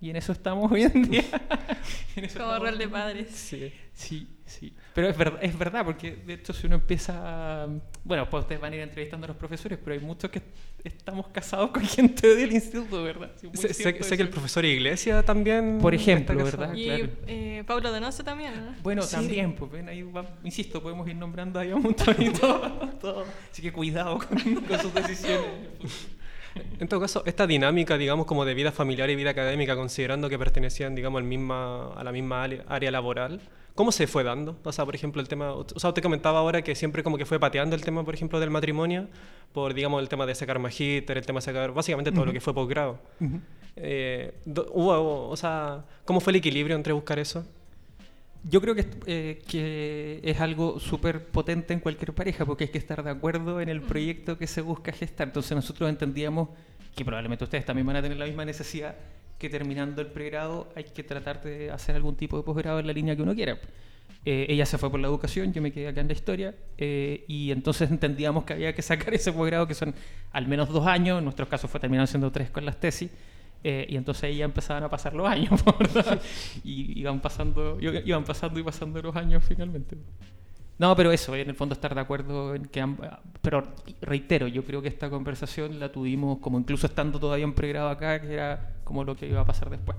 Y 0.00 0.10
en 0.10 0.16
eso 0.16 0.32
estamos 0.32 0.70
hoy 0.70 0.82
en 0.82 1.02
día. 1.10 1.24
En 2.16 2.24
eso 2.26 2.38
Como 2.38 2.56
rol 2.60 2.78
de 2.78 2.86
padres. 2.88 3.28
Sí. 3.32 3.72
Sí, 3.92 4.28
sí. 4.46 4.72
Pero 4.94 5.08
es 5.08 5.16
verdad, 5.16 5.40
es 5.42 5.58
verdad, 5.58 5.84
porque 5.84 6.12
de 6.14 6.34
hecho 6.34 6.52
si 6.52 6.66
uno 6.68 6.76
empieza... 6.76 7.66
Bueno, 8.04 8.30
pues 8.30 8.42
ustedes 8.42 8.60
van 8.60 8.72
a 8.72 8.76
ir 8.76 8.82
entrevistando 8.82 9.24
a 9.24 9.28
los 9.28 9.36
profesores, 9.36 9.78
pero 9.82 9.94
hay 9.94 10.00
muchos 10.00 10.30
que 10.30 10.40
estamos 10.84 11.26
casados 11.28 11.70
con 11.70 11.82
gente 11.84 12.36
del 12.36 12.52
instituto, 12.52 13.02
¿verdad? 13.02 13.32
Sí, 13.40 13.48
Sé, 13.54 13.68
sé- 13.68 13.74
cierto 13.74 14.04
sé 14.04 14.16
que 14.16 14.22
el 14.22 14.28
eso. 14.28 14.34
profesor 14.34 14.64
Iglesia 14.64 15.22
también. 15.24 15.78
Por 15.80 15.92
ejemplo. 15.92 16.36
¿verdad? 16.44 16.72
Y 16.74 16.84
claro. 16.84 17.08
eh, 17.26 17.64
Pablo 17.66 17.90
Donoso 17.90 18.22
también, 18.22 18.64
¿no? 18.64 18.74
Bueno, 18.84 19.02
Sí. 19.02 19.16
también, 19.16 19.54
pues 19.56 19.72
ven, 19.72 19.88
ahí 19.88 20.02
va- 20.02 20.36
insisto, 20.44 20.80
podemos 20.80 21.08
ir 21.08 21.16
nombrando 21.16 21.58
ahí 21.58 21.70
a 21.72 21.76
un 21.76 21.82
montón 21.82 22.14
y 22.22 22.30
todo, 22.30 22.60
todo. 23.00 23.24
Así 23.50 23.60
que 23.60 23.72
cuidado 23.72 24.18
con, 24.18 24.38
con 24.38 24.78
sus 24.80 24.94
decisiones. 24.94 25.48
En 26.78 26.88
todo 26.88 27.00
caso, 27.00 27.22
esta 27.26 27.46
dinámica, 27.46 27.96
digamos, 27.98 28.26
como 28.26 28.44
de 28.44 28.54
vida 28.54 28.70
familiar 28.72 29.10
y 29.10 29.16
vida 29.16 29.30
académica, 29.30 29.74
considerando 29.76 30.28
que 30.28 30.38
pertenecían, 30.38 30.94
digamos, 30.94 31.18
al 31.20 31.24
misma, 31.26 31.92
a 31.94 32.04
la 32.04 32.12
misma 32.12 32.44
área, 32.44 32.90
laboral, 32.90 33.40
¿cómo 33.74 33.90
se 33.92 34.06
fue 34.06 34.22
dando? 34.24 34.56
O 34.62 34.72
sea, 34.72 34.84
por 34.84 34.94
ejemplo, 34.94 35.20
el 35.20 35.28
tema, 35.28 35.52
o 35.52 35.66
sea, 35.76 35.90
usted 35.90 36.02
comentaba 36.02 36.38
ahora 36.38 36.62
que 36.62 36.74
siempre 36.74 37.02
como 37.02 37.18
que 37.18 37.26
fue 37.26 37.40
pateando 37.40 37.74
el 37.74 37.82
tema, 37.82 38.04
por 38.04 38.14
ejemplo, 38.14 38.38
del 38.40 38.50
matrimonio, 38.50 39.08
por, 39.52 39.74
digamos, 39.74 40.00
el 40.02 40.08
tema 40.08 40.26
de 40.26 40.34
sacar 40.34 40.58
magíster, 40.58 41.16
el 41.18 41.26
tema 41.26 41.38
de 41.38 41.44
sacar, 41.46 41.72
básicamente 41.72 42.12
todo 42.12 42.24
lo 42.24 42.32
que 42.32 42.40
fue 42.40 42.54
posgrado. 42.54 42.98
Eh, 43.76 44.34
do- 44.44 44.68
hubo, 44.72 45.28
o 45.28 45.36
sea, 45.36 45.84
¿cómo 46.04 46.20
fue 46.20 46.30
el 46.32 46.36
equilibrio 46.36 46.76
entre 46.76 46.92
buscar 46.92 47.18
eso? 47.18 47.44
Yo 48.48 48.60
creo 48.60 48.74
que, 48.74 48.86
eh, 49.06 49.42
que 49.48 50.20
es 50.22 50.40
algo 50.40 50.78
súper 50.78 51.26
potente 51.26 51.72
en 51.72 51.80
cualquier 51.80 52.12
pareja 52.12 52.44
porque 52.44 52.64
hay 52.64 52.70
que 52.70 52.78
estar 52.78 53.02
de 53.02 53.10
acuerdo 53.10 53.60
en 53.60 53.70
el 53.70 53.80
proyecto 53.80 54.36
que 54.36 54.46
se 54.46 54.60
busca 54.60 54.92
gestar. 54.92 55.28
Entonces 55.28 55.52
nosotros 55.52 55.88
entendíamos 55.88 56.50
que 56.94 57.04
probablemente 57.04 57.44
ustedes 57.44 57.64
también 57.64 57.86
van 57.86 57.96
a 57.96 58.02
tener 58.02 58.18
la 58.18 58.26
misma 58.26 58.44
necesidad 58.44 58.96
que 59.38 59.48
terminando 59.48 60.00
el 60.00 60.08
pregrado 60.08 60.68
hay 60.76 60.84
que 60.84 61.02
tratar 61.02 61.42
de 61.42 61.70
hacer 61.70 61.96
algún 61.96 62.16
tipo 62.16 62.36
de 62.36 62.42
posgrado 62.42 62.78
en 62.78 62.86
la 62.86 62.92
línea 62.92 63.16
que 63.16 63.22
uno 63.22 63.34
quiera. 63.34 63.58
Eh, 64.26 64.46
ella 64.48 64.64
se 64.64 64.78
fue 64.78 64.90
por 64.90 65.00
la 65.00 65.08
educación, 65.08 65.52
yo 65.52 65.60
me 65.60 65.70
quedé 65.70 65.88
acá 65.88 66.00
en 66.00 66.06
la 66.06 66.14
historia 66.14 66.54
eh, 66.78 67.24
y 67.28 67.50
entonces 67.50 67.90
entendíamos 67.90 68.44
que 68.44 68.54
había 68.54 68.74
que 68.74 68.80
sacar 68.80 69.12
ese 69.14 69.32
posgrado 69.32 69.66
que 69.66 69.74
son 69.74 69.94
al 70.32 70.46
menos 70.46 70.68
dos 70.70 70.86
años, 70.86 71.18
en 71.18 71.24
nuestros 71.24 71.48
casos 71.48 71.70
fue 71.70 71.80
terminando 71.80 72.06
siendo 72.06 72.30
tres 72.30 72.50
con 72.50 72.64
las 72.64 72.78
tesis. 72.78 73.10
Eh, 73.66 73.86
y 73.88 73.96
entonces 73.96 74.36
ya 74.36 74.44
empezaban 74.44 74.82
a 74.82 74.90
pasar 74.90 75.14
los 75.14 75.26
años, 75.26 75.64
¿verdad? 75.78 76.20
Y 76.62 77.00
iban 77.00 77.20
pasando, 77.20 77.78
iban 77.80 78.24
pasando 78.24 78.60
y 78.60 78.62
pasando 78.62 79.00
los 79.00 79.16
años 79.16 79.42
finalmente. 79.42 79.96
No, 80.76 80.94
pero 80.96 81.12
eso, 81.12 81.34
en 81.34 81.48
el 81.48 81.54
fondo 81.54 81.72
estar 81.72 81.94
de 81.94 82.00
acuerdo 82.00 82.54
en 82.54 82.66
que 82.66 82.84
Pero 83.40 83.62
reitero, 84.02 84.48
yo 84.48 84.64
creo 84.64 84.82
que 84.82 84.88
esta 84.88 85.08
conversación 85.08 85.78
la 85.80 85.90
tuvimos 85.90 86.38
como 86.38 86.58
incluso 86.58 86.86
estando 86.86 87.18
todavía 87.18 87.44
en 87.44 87.54
pregrado 87.54 87.88
acá, 87.88 88.20
que 88.20 88.34
era 88.34 88.72
como 88.84 89.04
lo 89.04 89.16
que 89.16 89.28
iba 89.28 89.40
a 89.40 89.46
pasar 89.46 89.70
después. 89.70 89.96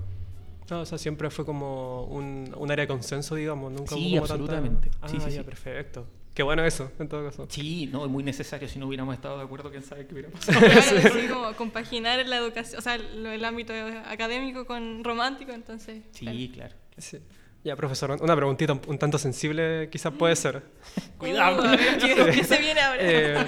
No, 0.69 0.81
o 0.81 0.85
sea, 0.85 0.97
siempre 0.97 1.29
fue 1.29 1.45
como 1.45 2.03
un, 2.05 2.53
un 2.57 2.71
área 2.71 2.83
de 2.83 2.87
consenso, 2.87 3.35
digamos, 3.35 3.71
nunca 3.71 3.95
Sí, 3.95 4.13
hubo 4.15 4.23
absolutamente. 4.23 4.89
Ah, 5.01 5.07
Sí, 5.07 5.19
sí, 5.19 5.31
ya, 5.31 5.37
sí. 5.37 5.43
perfecto. 5.43 6.05
Qué 6.35 6.43
bueno 6.43 6.65
eso, 6.65 6.91
en 6.99 7.07
todo 7.07 7.25
caso. 7.25 7.47
Sí, 7.49 7.87
no, 7.89 8.03
es 8.03 8.11
muy 8.11 8.21
necesario. 8.21 8.67
Si 8.67 8.77
no 8.77 8.87
hubiéramos 8.87 9.15
estado 9.15 9.37
de 9.37 9.45
acuerdo, 9.45 9.71
quién 9.71 9.83
sabe 9.83 10.05
qué 10.05 10.13
hubiera 10.13 10.29
pasado. 10.29 10.59
Claro, 10.59 10.79
así 10.81 11.27
como 11.33 11.53
compaginar 11.53 12.27
la 12.27 12.35
educación, 12.35 12.77
o 12.77 12.81
sea, 12.81 12.95
el 12.95 13.45
ámbito 13.45 13.73
académico 14.05 14.65
con 14.65 15.05
romántico, 15.05 15.53
entonces. 15.53 16.03
Sí, 16.11 16.51
claro. 16.53 16.75
Sí. 16.97 17.19
Ya, 17.63 17.77
profesor, 17.77 18.17
una 18.21 18.35
preguntita 18.35 18.73
un, 18.73 18.97
tanto 18.99 19.17
sensible 19.17 19.89
quizás 19.89 20.13
puede 20.13 20.35
ser. 20.35 20.61
Cuidado. 21.17 21.63
Uh, 21.63 21.69
ver, 21.71 21.97
¿qué, 21.99 22.31
qué 22.35 22.43
se 22.43 22.57
viene 22.57 22.81
ahora? 22.81 23.01
Eh, 23.01 23.45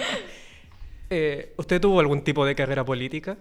eh, 1.09 1.53
¿Usted 1.57 1.81
tuvo 1.81 1.99
algún 1.99 2.23
tipo 2.23 2.45
de 2.45 2.55
carrera 2.55 2.85
política? 2.85 3.37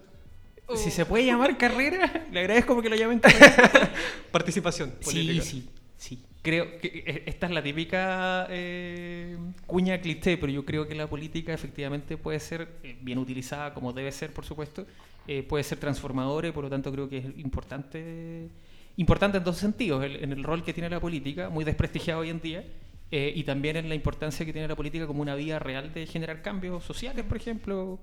Uh, 0.67 0.75
Si 0.75 0.91
se 0.91 1.05
puede 1.05 1.25
llamar 1.25 1.57
carrera, 1.57 2.27
le 2.33 2.41
agradezco 2.41 2.73
porque 2.75 2.89
lo 2.89 2.97
llamen 2.97 3.19
carrera. 3.21 3.91
Participación 4.29 4.91
política. 4.91 5.41
Sí, 5.41 5.69
sí, 5.97 6.17
sí. 6.17 6.26
Creo 6.47 6.65
que 6.79 7.03
eh, 7.05 7.23
esta 7.25 7.47
es 7.47 7.51
la 7.51 7.61
típica 7.61 8.47
eh, 8.49 9.37
cuña 9.65 9.99
cliché, 9.99 10.37
pero 10.37 10.49
yo 10.51 10.63
creo 10.65 10.87
que 10.87 10.95
la 10.95 11.07
política 11.07 11.53
efectivamente 11.53 12.15
puede 12.15 12.39
ser 12.39 12.59
eh, 12.83 12.95
bien 13.01 13.17
utilizada, 13.17 13.73
como 13.73 13.91
debe 13.91 14.11
ser, 14.13 14.31
por 14.31 14.45
supuesto, 14.45 14.85
eh, 15.27 15.43
puede 15.43 15.63
ser 15.65 15.77
transformadora 15.77 16.47
y 16.47 16.51
por 16.53 16.63
lo 16.63 16.69
tanto 16.69 16.89
creo 16.93 17.09
que 17.09 17.17
es 17.17 17.25
importante, 17.37 18.47
importante 18.95 19.37
en 19.39 19.43
dos 19.43 19.57
sentidos, 19.57 20.03
el- 20.05 20.23
en 20.23 20.31
el 20.31 20.43
rol 20.43 20.63
que 20.63 20.73
tiene 20.73 20.89
la 20.89 21.01
política, 21.01 21.49
muy 21.49 21.65
desprestigiado 21.65 22.21
hoy 22.21 22.29
en 22.29 22.39
día, 22.39 22.63
eh, 23.11 23.33
y 23.35 23.43
también 23.43 23.75
en 23.75 23.89
la 23.89 23.95
importancia 23.95 24.45
que 24.45 24.53
tiene 24.53 24.67
la 24.69 24.75
política 24.75 25.05
como 25.07 25.21
una 25.21 25.35
vía 25.35 25.59
real 25.59 25.93
de 25.93 26.05
generar 26.07 26.41
cambios 26.41 26.81
sociales, 26.85 27.25
por 27.25 27.35
ejemplo, 27.37 27.99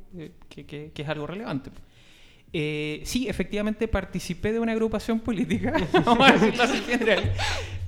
que, 0.50 0.66
que- 0.66 0.90
que 0.94 1.02
es 1.02 1.08
algo 1.08 1.26
relevante. 1.26 1.70
Eh, 2.56 3.02
sí, 3.04 3.26
efectivamente 3.28 3.88
participé 3.88 4.52
de 4.52 4.60
una 4.60 4.70
agrupación 4.70 5.18
política, 5.18 5.72
vamos 6.04 6.28
a 6.30 6.32
decirlo 6.34 6.62
así 6.62 6.76
en 6.76 6.84
general, 6.84 7.32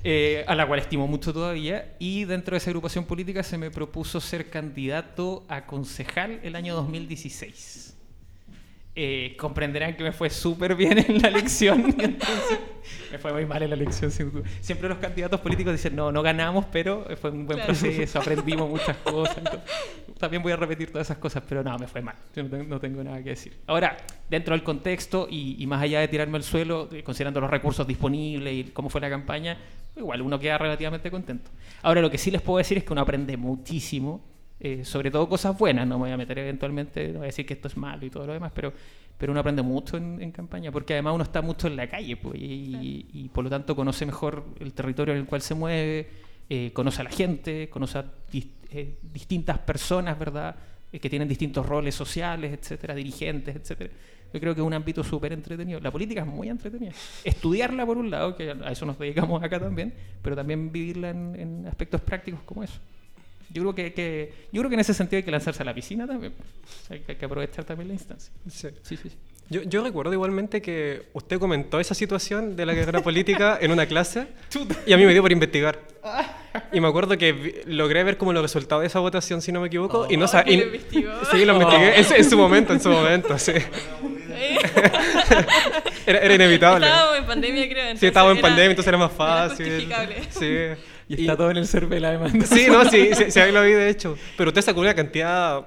eh, 0.03 0.43
a 0.45 0.55
la 0.55 0.67
cual 0.67 0.79
estimo 0.81 1.07
mucho 1.07 1.31
todavía, 1.31 1.95
y 1.99 2.25
dentro 2.25 2.51
de 2.53 2.57
esa 2.57 2.69
agrupación 2.71 3.05
política 3.05 3.43
se 3.43 3.57
me 3.57 3.71
propuso 3.71 4.19
ser 4.19 4.49
candidato 4.49 5.45
a 5.47 5.65
concejal 5.65 6.41
el 6.43 6.57
año 6.57 6.75
2016. 6.75 7.93
Eh, 8.99 9.35
comprenderán 9.37 9.95
que 9.95 10.03
me 10.03 10.11
fue 10.11 10.29
súper 10.29 10.75
bien 10.75 10.97
en 10.97 11.21
la 11.21 11.29
elección, 11.29 11.85
entonces 11.99 12.59
me 13.09 13.19
fue 13.19 13.31
muy 13.31 13.45
mal 13.45 13.61
en 13.63 13.69
la 13.69 13.75
elección. 13.77 14.11
Siempre 14.59 14.89
los 14.89 14.97
candidatos 14.97 15.39
políticos 15.39 15.71
dicen, 15.71 15.95
no, 15.95 16.11
no 16.11 16.21
ganamos, 16.23 16.65
pero 16.73 17.05
fue 17.21 17.29
un 17.29 17.45
buen 17.45 17.59
Claro. 17.59 17.73
proceso, 17.73 18.19
aprendimos 18.19 18.69
muchas 18.69 18.97
cosas. 18.97 19.37
entonces, 19.37 19.61
también 20.19 20.43
voy 20.43 20.51
a 20.51 20.55
repetir 20.55 20.91
todas 20.91 21.07
esas 21.07 21.17
cosas, 21.17 21.43
pero 21.47 21.63
no, 21.63 21.77
me 21.77 21.87
fue 21.87 22.01
mal. 22.01 22.15
Yo 22.35 22.43
no, 22.43 22.49
tengo, 22.49 22.63
no 22.63 22.79
tengo 22.79 23.03
nada 23.03 23.21
que 23.23 23.29
decir. 23.29 23.57
Ahora, 23.67 23.97
dentro 24.29 24.53
del 24.53 24.63
contexto 24.63 25.27
y, 25.29 25.55
y 25.61 25.67
más 25.67 25.81
allá 25.81 25.99
de 25.99 26.07
tirarme 26.07 26.37
al 26.37 26.43
suelo, 26.43 26.89
eh, 26.91 27.03
considerando 27.03 27.41
los 27.41 27.49
recursos 27.49 27.85
disponibles 27.85 28.53
y 28.53 28.63
cómo 28.71 28.89
fue 28.89 29.01
la 29.01 29.09
campaña, 29.09 29.57
igual 29.95 30.21
uno 30.21 30.39
queda 30.39 30.57
relativamente 30.57 31.11
contento. 31.11 31.51
Ahora, 31.81 32.01
lo 32.01 32.09
que 32.09 32.17
sí 32.17 32.31
les 32.31 32.41
puedo 32.41 32.57
decir 32.57 32.77
es 32.77 32.83
que 32.83 32.93
uno 32.93 33.01
aprende 33.01 33.37
muchísimo, 33.37 34.21
eh, 34.59 34.83
sobre 34.85 35.11
todo 35.11 35.27
cosas 35.29 35.57
buenas. 35.57 35.87
No 35.87 35.97
me 35.97 36.05
voy 36.05 36.11
a 36.11 36.17
meter 36.17 36.39
eventualmente, 36.39 37.07
no 37.09 37.19
voy 37.19 37.25
a 37.25 37.27
decir 37.27 37.45
que 37.45 37.53
esto 37.53 37.67
es 37.67 37.77
malo 37.77 38.05
y 38.05 38.09
todo 38.09 38.25
lo 38.25 38.33
demás, 38.33 38.51
pero, 38.53 38.73
pero 39.17 39.31
uno 39.31 39.39
aprende 39.39 39.61
mucho 39.61 39.97
en, 39.97 40.21
en 40.21 40.31
campaña, 40.31 40.71
porque 40.71 40.93
además 40.93 41.15
uno 41.15 41.23
está 41.23 41.41
mucho 41.41 41.67
en 41.67 41.75
la 41.75 41.87
calle 41.87 42.17
pues, 42.17 42.35
y, 42.39 43.07
y 43.13 43.29
por 43.29 43.43
lo 43.43 43.49
tanto 43.49 43.75
conoce 43.75 44.05
mejor 44.05 44.45
el 44.59 44.73
territorio 44.73 45.13
en 45.13 45.21
el 45.21 45.25
cual 45.25 45.41
se 45.41 45.53
mueve, 45.53 46.26
eh, 46.49 46.71
conoce 46.73 47.01
a 47.01 47.03
la 47.05 47.09
gente, 47.09 47.69
conoce 47.69 47.97
a 47.99 48.05
eh, 48.33 48.97
distintas 49.01 49.59
personas, 49.59 50.17
¿verdad? 50.17 50.55
Eh, 50.91 50.99
que 50.99 51.09
tienen 51.09 51.27
distintos 51.27 51.65
roles 51.65 51.95
sociales, 51.95 52.53
etcétera, 52.53 52.95
dirigentes, 52.95 53.55
etcétera. 53.55 53.89
Yo 54.33 54.39
creo 54.41 54.53
que 54.53 54.61
es 54.61 54.67
un 54.67 54.73
ámbito 54.73 55.03
súper 55.03 55.31
entretenido. 55.33 55.79
La 55.79 55.89
política 55.91 56.21
es 56.21 56.27
muy 56.27 56.49
entretenida. 56.49 56.91
Estudiarla 57.23 57.85
por 57.85 57.97
un 57.97 58.09
lado, 58.09 58.35
que 58.35 58.51
a 58.51 58.71
eso 58.71 58.85
nos 58.85 58.99
dedicamos 58.99 59.41
acá 59.41 59.59
también, 59.59 59.93
pero 60.21 60.35
también 60.35 60.71
vivirla 60.71 61.09
en, 61.11 61.35
en 61.39 61.67
aspectos 61.67 62.01
prácticos 62.01 62.41
como 62.43 62.63
eso. 62.63 62.79
Yo 63.49 63.61
creo 63.63 63.73
que, 63.75 63.93
que- 63.93 64.33
yo 64.51 64.61
creo 64.61 64.69
que 64.69 64.73
en 64.75 64.81
ese 64.81 64.93
sentido 64.93 65.17
hay 65.19 65.23
que 65.23 65.31
lanzarse 65.31 65.61
a 65.61 65.65
la 65.65 65.73
piscina 65.73 66.05
también. 66.05 66.33
Hay, 66.89 66.99
que, 66.99 67.11
hay 67.13 67.17
que 67.17 67.25
aprovechar 67.25 67.63
también 67.63 67.87
la 67.87 67.93
instancia. 67.93 68.31
Sí. 68.49 68.67
Sí, 68.83 68.97
sí, 68.97 69.09
sí. 69.09 69.15
Yo, 69.49 69.61
yo 69.63 69.81
recuerdo 69.81 70.11
igualmente 70.11 70.61
que 70.61 71.03
usted 71.13 71.39
comentó 71.39 71.79
esa 71.79 71.93
situación 71.93 72.55
de 72.57 72.65
la 72.65 72.75
carrera 72.75 73.01
política 73.01 73.57
en 73.61 73.71
una 73.71 73.85
clase 73.85 74.27
y 74.85 74.91
a 74.93 74.97
mí 74.97 75.05
me 75.05 75.13
dio 75.13 75.21
por 75.21 75.31
investigar. 75.31 75.79
Y 76.73 76.81
me 76.81 76.87
acuerdo 76.87 77.15
que 77.19 77.33
vi- 77.33 77.53
logré 77.67 78.03
ver 78.03 78.17
como 78.17 78.33
los 78.33 78.41
resultados 78.41 78.81
de 78.81 78.87
esa 78.87 78.97
votación, 78.99 79.43
si 79.43 79.51
no 79.51 79.61
me 79.61 79.67
equivoco, 79.67 80.07
y 80.09 80.17
no 80.17 80.25
Oh, 80.25 80.27
sa- 80.27 80.43
que 80.43 80.53
y- 80.53 80.57
lo 80.57 80.63
investigó. 80.65 81.11
Sí, 81.31 81.45
lo 81.45 81.53
investigué 81.53 81.99
en, 81.99 82.03
su- 82.03 82.13
en 82.15 82.29
su 82.31 82.35
momento, 82.37 82.73
en 82.73 82.81
su 82.81 82.89
momento, 82.89 83.37
sí. 83.37 83.51
Era, 86.05 86.19
era 86.19 86.33
inevitable. 86.35 86.87
Estábamos 86.87 87.17
en 87.19 87.25
pandemia, 87.25 87.69
creo. 87.69 87.81
entonces 87.83 87.99
Sí, 87.99 88.05
estábamos 88.07 88.31
en 88.33 88.37
era- 88.39 88.47
pandemia, 88.47 88.69
entonces 88.71 88.87
era 88.87 88.97
más 88.97 89.11
era 89.11 89.49
fácil. 89.49 89.87
Sí. 90.29 90.55
Y 91.09 91.21
está 91.21 91.37
todo 91.37 91.51
en 91.51 91.57
el 91.57 91.67
CERVEL 91.67 92.05
además. 92.05 92.31
Sí, 92.49 92.67
no, 92.69 92.83
sí, 92.89 93.09
sí, 93.13 93.25
sí, 93.31 93.39
ahí 93.39 93.51
lo 93.51 93.61
vi 93.63 93.71
de 93.73 93.89
hecho. 93.89 94.17
Pero 94.35 94.49
usted 94.49 94.61
sacó 94.61 94.79
una 94.81 94.93
cantidad 94.95 95.63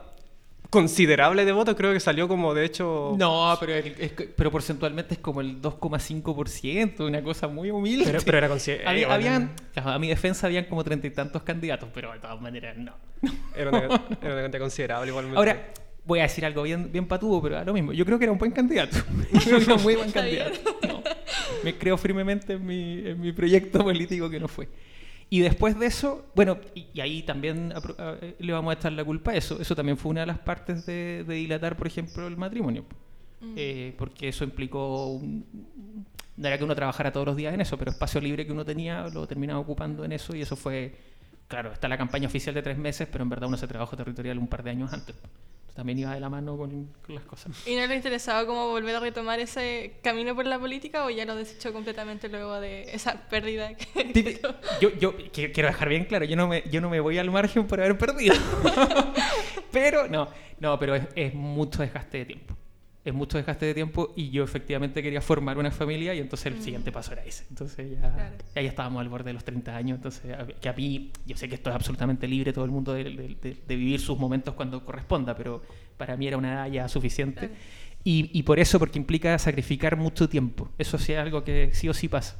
considerable 0.70 1.44
de 1.44 1.52
votos, 1.52 1.74
creo 1.76 1.92
que 1.92 2.00
salió 2.00 2.28
como 2.28 2.54
de 2.54 2.64
hecho... 2.64 3.14
No, 3.18 3.56
pero, 3.60 3.74
el- 3.74 3.94
es 3.98 4.12
pero 4.36 4.50
porcentualmente 4.50 5.14
es 5.14 5.20
como 5.20 5.40
el 5.40 5.60
2,5%, 5.60 7.06
una 7.06 7.22
cosa 7.22 7.48
muy 7.48 7.70
humilde. 7.70 8.04
Pero, 8.06 8.20
pero 8.24 8.38
era 8.38 8.48
considerable. 8.48 9.04
Había- 9.04 9.12
habían, 9.14 9.50
a 9.74 9.98
mi 9.98 10.08
defensa 10.08 10.46
habían 10.46 10.64
como 10.64 10.84
treinta 10.84 11.06
y 11.06 11.10
tantos 11.10 11.42
candidatos, 11.42 11.88
pero 11.92 12.12
de 12.12 12.18
todas 12.20 12.40
maneras 12.40 12.76
no. 12.76 12.92
Era 13.54 13.70
una, 13.70 13.78
era 13.80 14.32
una 14.32 14.42
cantidad 14.42 14.60
considerable 14.60 15.08
igualmente. 15.10 15.36
Ahora, 15.38 15.72
voy 16.06 16.20
a 16.20 16.22
decir 16.22 16.46
algo 16.46 16.62
bien, 16.62 16.90
bien 16.90 17.06
patudo, 17.06 17.42
pero 17.42 17.58
a 17.58 17.64
lo 17.64 17.72
mismo. 17.74 17.92
Yo 17.92 18.06
creo 18.06 18.18
que 18.18 18.24
era 18.24 18.32
un 18.32 18.38
buen 18.38 18.52
candidato. 18.52 18.96
Yo 19.32 19.40
creo 19.40 19.58
que 19.58 19.64
era 19.64 19.74
un 19.74 19.82
muy 19.82 19.94
buen 19.96 20.10
candidato. 20.10 20.58
No. 20.88 21.02
Me 21.62 21.76
creo 21.76 21.98
firmemente 21.98 22.54
en 22.54 22.64
mi, 22.64 23.06
en 23.06 23.20
mi 23.20 23.32
proyecto 23.32 23.82
político 23.82 24.30
que 24.30 24.40
no 24.40 24.48
fue. 24.48 24.68
Y 25.30 25.40
después 25.40 25.78
de 25.78 25.86
eso, 25.86 26.26
bueno, 26.34 26.58
y, 26.74 26.88
y 26.92 27.00
ahí 27.00 27.22
también 27.22 27.72
a- 27.72 28.16
eh, 28.20 28.34
le 28.40 28.52
vamos 28.52 28.74
a 28.74 28.78
echar 28.78 28.92
la 28.92 29.04
culpa 29.04 29.30
a 29.30 29.36
eso. 29.36 29.60
Eso 29.60 29.76
también 29.76 29.96
fue 29.96 30.10
una 30.10 30.20
de 30.22 30.26
las 30.26 30.38
partes 30.40 30.84
de, 30.86 31.24
de 31.26 31.34
dilatar, 31.34 31.76
por 31.76 31.86
ejemplo, 31.86 32.26
el 32.26 32.36
matrimonio. 32.36 32.84
Eh, 33.56 33.94
porque 33.96 34.28
eso 34.28 34.44
implicó 34.44 35.06
un- 35.12 35.46
no 36.36 36.46
era 36.48 36.58
que 36.58 36.64
uno 36.64 36.74
trabajara 36.74 37.10
todos 37.12 37.26
los 37.26 37.36
días 37.36 37.54
en 37.54 37.60
eso, 37.60 37.78
pero 37.78 37.90
espacio 37.90 38.20
libre 38.20 38.44
que 38.44 38.52
uno 38.52 38.64
tenía 38.64 39.06
lo 39.08 39.26
terminaba 39.26 39.60
ocupando 39.60 40.04
en 40.04 40.12
eso 40.12 40.34
y 40.34 40.42
eso 40.42 40.56
fue, 40.56 40.94
claro, 41.48 41.72
está 41.72 41.88
la 41.88 41.96
campaña 41.96 42.26
oficial 42.28 42.54
de 42.54 42.62
tres 42.62 42.76
meses, 42.76 43.08
pero 43.10 43.22
en 43.22 43.30
verdad 43.30 43.48
uno 43.48 43.56
se 43.56 43.66
trabajó 43.68 43.96
territorial 43.96 44.36
un 44.38 44.48
par 44.48 44.62
de 44.62 44.70
años 44.70 44.92
antes. 44.92 45.14
También 45.80 45.98
iba 46.00 46.12
de 46.12 46.20
la 46.20 46.28
mano 46.28 46.58
con, 46.58 46.88
con 47.06 47.14
las 47.14 47.24
cosas. 47.24 47.66
¿Y 47.66 47.74
no 47.74 47.86
le 47.86 47.96
interesaba 47.96 48.44
cómo 48.44 48.68
volver 48.68 48.96
a 48.96 49.00
retomar 49.00 49.40
ese 49.40 49.94
camino 50.02 50.34
por 50.34 50.44
la 50.46 50.58
política 50.58 51.06
o 51.06 51.08
ya 51.08 51.24
lo 51.24 51.34
desechó 51.34 51.72
completamente 51.72 52.28
luego 52.28 52.60
de 52.60 52.82
esa 52.92 53.14
pérdida? 53.30 53.72
Que... 53.74 54.38
Yo, 54.82 54.90
yo 54.98 55.16
qui- 55.16 55.50
quiero 55.54 55.68
dejar 55.70 55.88
bien 55.88 56.04
claro, 56.04 56.26
yo 56.26 56.36
no 56.36 56.48
me, 56.48 56.64
yo 56.70 56.82
no 56.82 56.90
me 56.90 57.00
voy 57.00 57.16
al 57.16 57.30
margen 57.30 57.66
por 57.66 57.80
haber 57.80 57.96
perdido. 57.96 58.34
pero, 59.72 60.06
no, 60.06 60.28
no, 60.58 60.78
pero 60.78 60.94
es, 60.96 61.04
es 61.14 61.32
mucho 61.32 61.80
desgaste 61.80 62.18
de 62.18 62.24
tiempo. 62.26 62.56
Es 63.02 63.14
mucho 63.14 63.38
desgaste 63.38 63.64
de 63.64 63.72
tiempo 63.72 64.12
y 64.14 64.28
yo 64.28 64.44
efectivamente 64.44 65.02
quería 65.02 65.22
formar 65.22 65.56
una 65.56 65.70
familia 65.70 66.14
y 66.14 66.18
entonces 66.18 66.52
el 66.52 66.60
siguiente 66.62 66.92
paso 66.92 67.12
era 67.12 67.24
ese. 67.24 67.46
Entonces 67.48 67.92
ya, 67.92 68.12
Claro. 68.12 68.34
ya, 68.54 68.60
ya 68.62 68.68
estábamos 68.68 69.00
al 69.00 69.08
borde 69.08 69.30
de 69.30 69.32
los 69.32 69.44
30 69.44 69.74
años, 69.74 69.96
entonces 69.96 70.32
a- 70.36 70.46
que 70.46 70.68
a 70.68 70.72
mí, 70.74 71.10
yo 71.24 71.34
sé 71.36 71.48
que 71.48 71.54
esto 71.54 71.70
es 71.70 71.76
absolutamente 71.76 72.28
libre 72.28 72.52
todo 72.52 72.66
el 72.66 72.70
mundo 72.70 72.92
de, 72.92 73.04
de- 73.04 73.36
de- 73.40 73.56
de 73.66 73.76
vivir 73.76 74.00
sus 74.00 74.18
momentos 74.18 74.52
cuando 74.54 74.84
corresponda, 74.84 75.34
pero 75.34 75.62
para 75.96 76.14
mí 76.18 76.26
era 76.26 76.36
una 76.36 76.52
edad 76.52 76.66
ya 76.70 76.88
suficiente. 76.88 77.48
Claro. 77.48 77.54
Y, 78.04 78.30
y 78.38 78.42
por 78.42 78.58
eso, 78.58 78.78
porque 78.78 78.98
implica 78.98 79.38
sacrificar 79.38 79.96
mucho 79.96 80.28
tiempo. 80.28 80.68
Eso 80.78 80.98
sí 80.98 81.12
es 81.12 81.18
algo 81.18 81.42
que 81.42 81.70
sí 81.72 81.88
o 81.88 81.94
sí 81.94 82.06
pasa. 82.08 82.38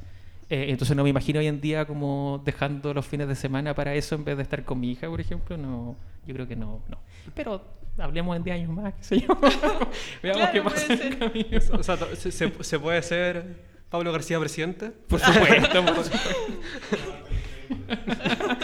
Eh, 0.49 0.65
entonces 0.69 0.95
no 0.97 1.03
me 1.03 1.09
imagino 1.09 1.39
hoy 1.39 1.47
en 1.47 1.59
día 1.61 1.85
como 1.85 2.41
dejando 2.45 2.93
los 2.93 3.05
fines 3.07 3.27
de 3.27 3.35
semana 3.35 3.73
para 3.73 3.95
eso 3.95 4.13
en 4.15 4.25
vez 4.25 4.37
de 4.37 4.43
estar 4.43 4.63
con 4.63 4.79
mi 4.79 4.91
hija, 4.91 5.07
por 5.07 5.21
ejemplo. 5.21 5.57
No, 5.57 5.95
yo 6.27 6.33
creo 6.35 6.47
que 6.47 6.55
no, 6.55 6.81
no. 6.89 6.97
Pero 7.33 7.63
hablemos 7.97 8.35
en 8.37 8.43
10 8.43 8.55
años 8.57 8.69
más, 8.71 8.93
qué 8.95 9.03
sé 9.03 9.19
yo. 9.21 9.27
Veamos 10.23 10.41
Claro, 10.41 10.51
qué 10.53 10.61
pasa 10.61 10.93
en 10.93 10.97
ser. 10.97 11.07
el 11.13 11.17
camino. 11.19 11.57
O 11.73 11.83
sea, 11.83 11.97
se, 12.15 12.31
se- 12.31 12.63
se 12.63 12.79
puede 12.79 13.01
ser 13.03 13.45
Pablo 13.89 14.11
García 14.11 14.39
presidente? 14.39 14.91
Por 15.07 15.19
supuesto, 15.19 15.85
por 15.85 15.95
supuesto. 16.05 16.19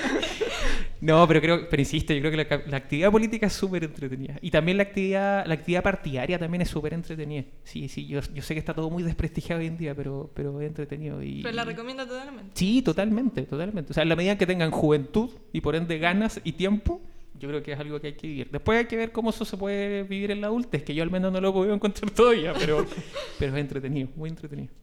No, 0.99 1.27
pero 1.27 1.39
creo, 1.41 1.69
pero 1.69 1.79
insisto, 1.79 2.11
yo 2.11 2.19
creo 2.21 2.31
que 2.31 2.37
la, 2.37 2.61
la 2.71 2.77
actividad 2.77 3.11
política 3.11 3.45
es 3.45 3.53
súper 3.53 3.83
entretenida. 3.83 4.35
Y 4.41 4.49
también 4.49 4.77
la 4.77 4.83
actividad, 4.83 5.45
la 5.45 5.53
actividad 5.53 5.83
partidaria 5.83 6.39
también 6.39 6.61
es 6.63 6.69
súper 6.69 6.93
entretenida. 6.95 7.43
Sí, 7.63 7.87
sí, 7.87 8.07
yo, 8.07 8.19
yo 8.33 8.41
sé 8.41 8.55
que 8.55 8.59
está 8.59 8.73
todo 8.73 8.89
muy 8.89 9.03
desprestigiado 9.03 9.61
hoy 9.61 9.67
en 9.67 9.77
día, 9.77 9.93
pero, 9.93 10.31
pero 10.33 10.59
es 10.59 10.67
entretenido. 10.67 11.21
Y, 11.21 11.43
Pero 11.43 11.55
la 11.55 11.65
recomiendo 11.65 12.05
totalmente. 12.07 12.51
Sí, 12.55 12.81
totalmente, 12.81 13.43
totalmente. 13.43 13.91
O 13.91 13.93
sea, 13.93 14.01
en 14.03 14.09
la 14.09 14.15
medida 14.15 14.31
en 14.31 14.37
que 14.39 14.47
tengan 14.47 14.71
juventud 14.71 15.29
y 15.53 15.61
por 15.61 15.75
ende 15.75 15.99
ganas 15.99 16.41
y 16.43 16.53
tiempo, 16.53 16.99
yo 17.39 17.47
creo 17.49 17.61
que 17.63 17.71
es 17.73 17.79
algo 17.79 17.99
que 17.99 18.07
hay 18.07 18.13
que 18.13 18.27
vivir. 18.27 18.49
Después 18.51 18.77
hay 18.79 18.85
que 18.85 18.95
ver 18.97 19.11
cómo 19.11 19.29
eso 19.31 19.45
se 19.45 19.57
puede 19.57 20.03
vivir 20.03 20.31
en 20.31 20.41
la 20.41 20.47
adultez, 20.47 20.83
que 20.83 20.93
yo 20.95 21.03
al 21.03 21.11
menos 21.11 21.31
no 21.31 21.39
lo 21.41 21.49
he 21.49 21.53
podido 21.53 21.73
encontrar 21.75 22.09
todavía, 22.15 22.53
pero, 22.53 22.85
pero 23.39 23.53
es 23.53 23.59
entretenido, 23.59 24.09
muy 24.15 24.29
entretenido. 24.29 24.73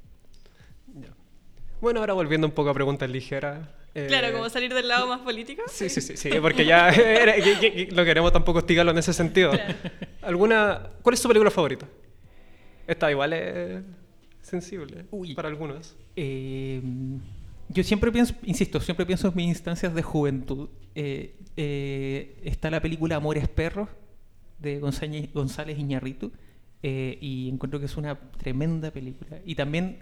Bueno, 1.80 2.00
ahora 2.00 2.14
volviendo 2.14 2.46
un 2.46 2.52
poco 2.52 2.70
a 2.70 2.74
preguntas 2.74 3.10
ligeras. 3.10 3.68
eh, 3.94 4.06
Claro, 4.08 4.32
como 4.32 4.48
salir 4.48 4.72
del 4.72 4.88
lado 4.88 5.06
más 5.06 5.20
político. 5.20 5.62
Sí, 5.68 5.88
sí, 5.90 6.00
sí, 6.00 6.16
sí, 6.16 6.30
porque 6.40 6.64
ya 6.64 6.88
era- 6.90 7.34
no 7.92 8.04
queremos 8.04 8.32
tampoco 8.32 8.60
hostigarlo 8.60 8.92
en 8.92 8.98
ese 8.98 9.12
sentido. 9.12 9.50
Claro. 9.50 9.74
¿Alguna, 10.22 10.90
¿Cuál 11.02 11.14
es 11.14 11.20
su 11.20 11.28
película 11.28 11.50
favorita? 11.50 11.86
Esta 12.86 13.10
igual 13.10 13.32
es... 13.34 13.82
sensible 14.40 15.04
Uy. 15.10 15.34
para 15.34 15.48
algunos. 15.48 15.94
Eh, 16.16 16.80
yo 17.68 17.82
siempre 17.82 18.12
pienso, 18.12 18.34
insisto, 18.44 18.80
siempre 18.80 19.06
pienso 19.06 19.28
en 19.28 19.36
mis 19.36 19.48
instancias 19.48 19.94
de 19.94 20.02
juventud. 20.02 20.68
Eh, 20.94 21.36
eh, 21.56 22.40
está 22.44 22.70
la 22.70 22.80
película 22.80 23.16
Amores 23.16 23.48
Perros 23.48 23.88
de 24.58 24.78
González, 24.78 25.32
González 25.32 25.78
Iñarritu 25.78 26.32
eh, 26.82 27.18
y 27.20 27.48
encuentro 27.48 27.80
que 27.80 27.86
es 27.86 27.96
una 27.96 28.18
tremenda 28.18 28.90
película. 28.90 29.38
Y 29.44 29.54
también 29.54 29.98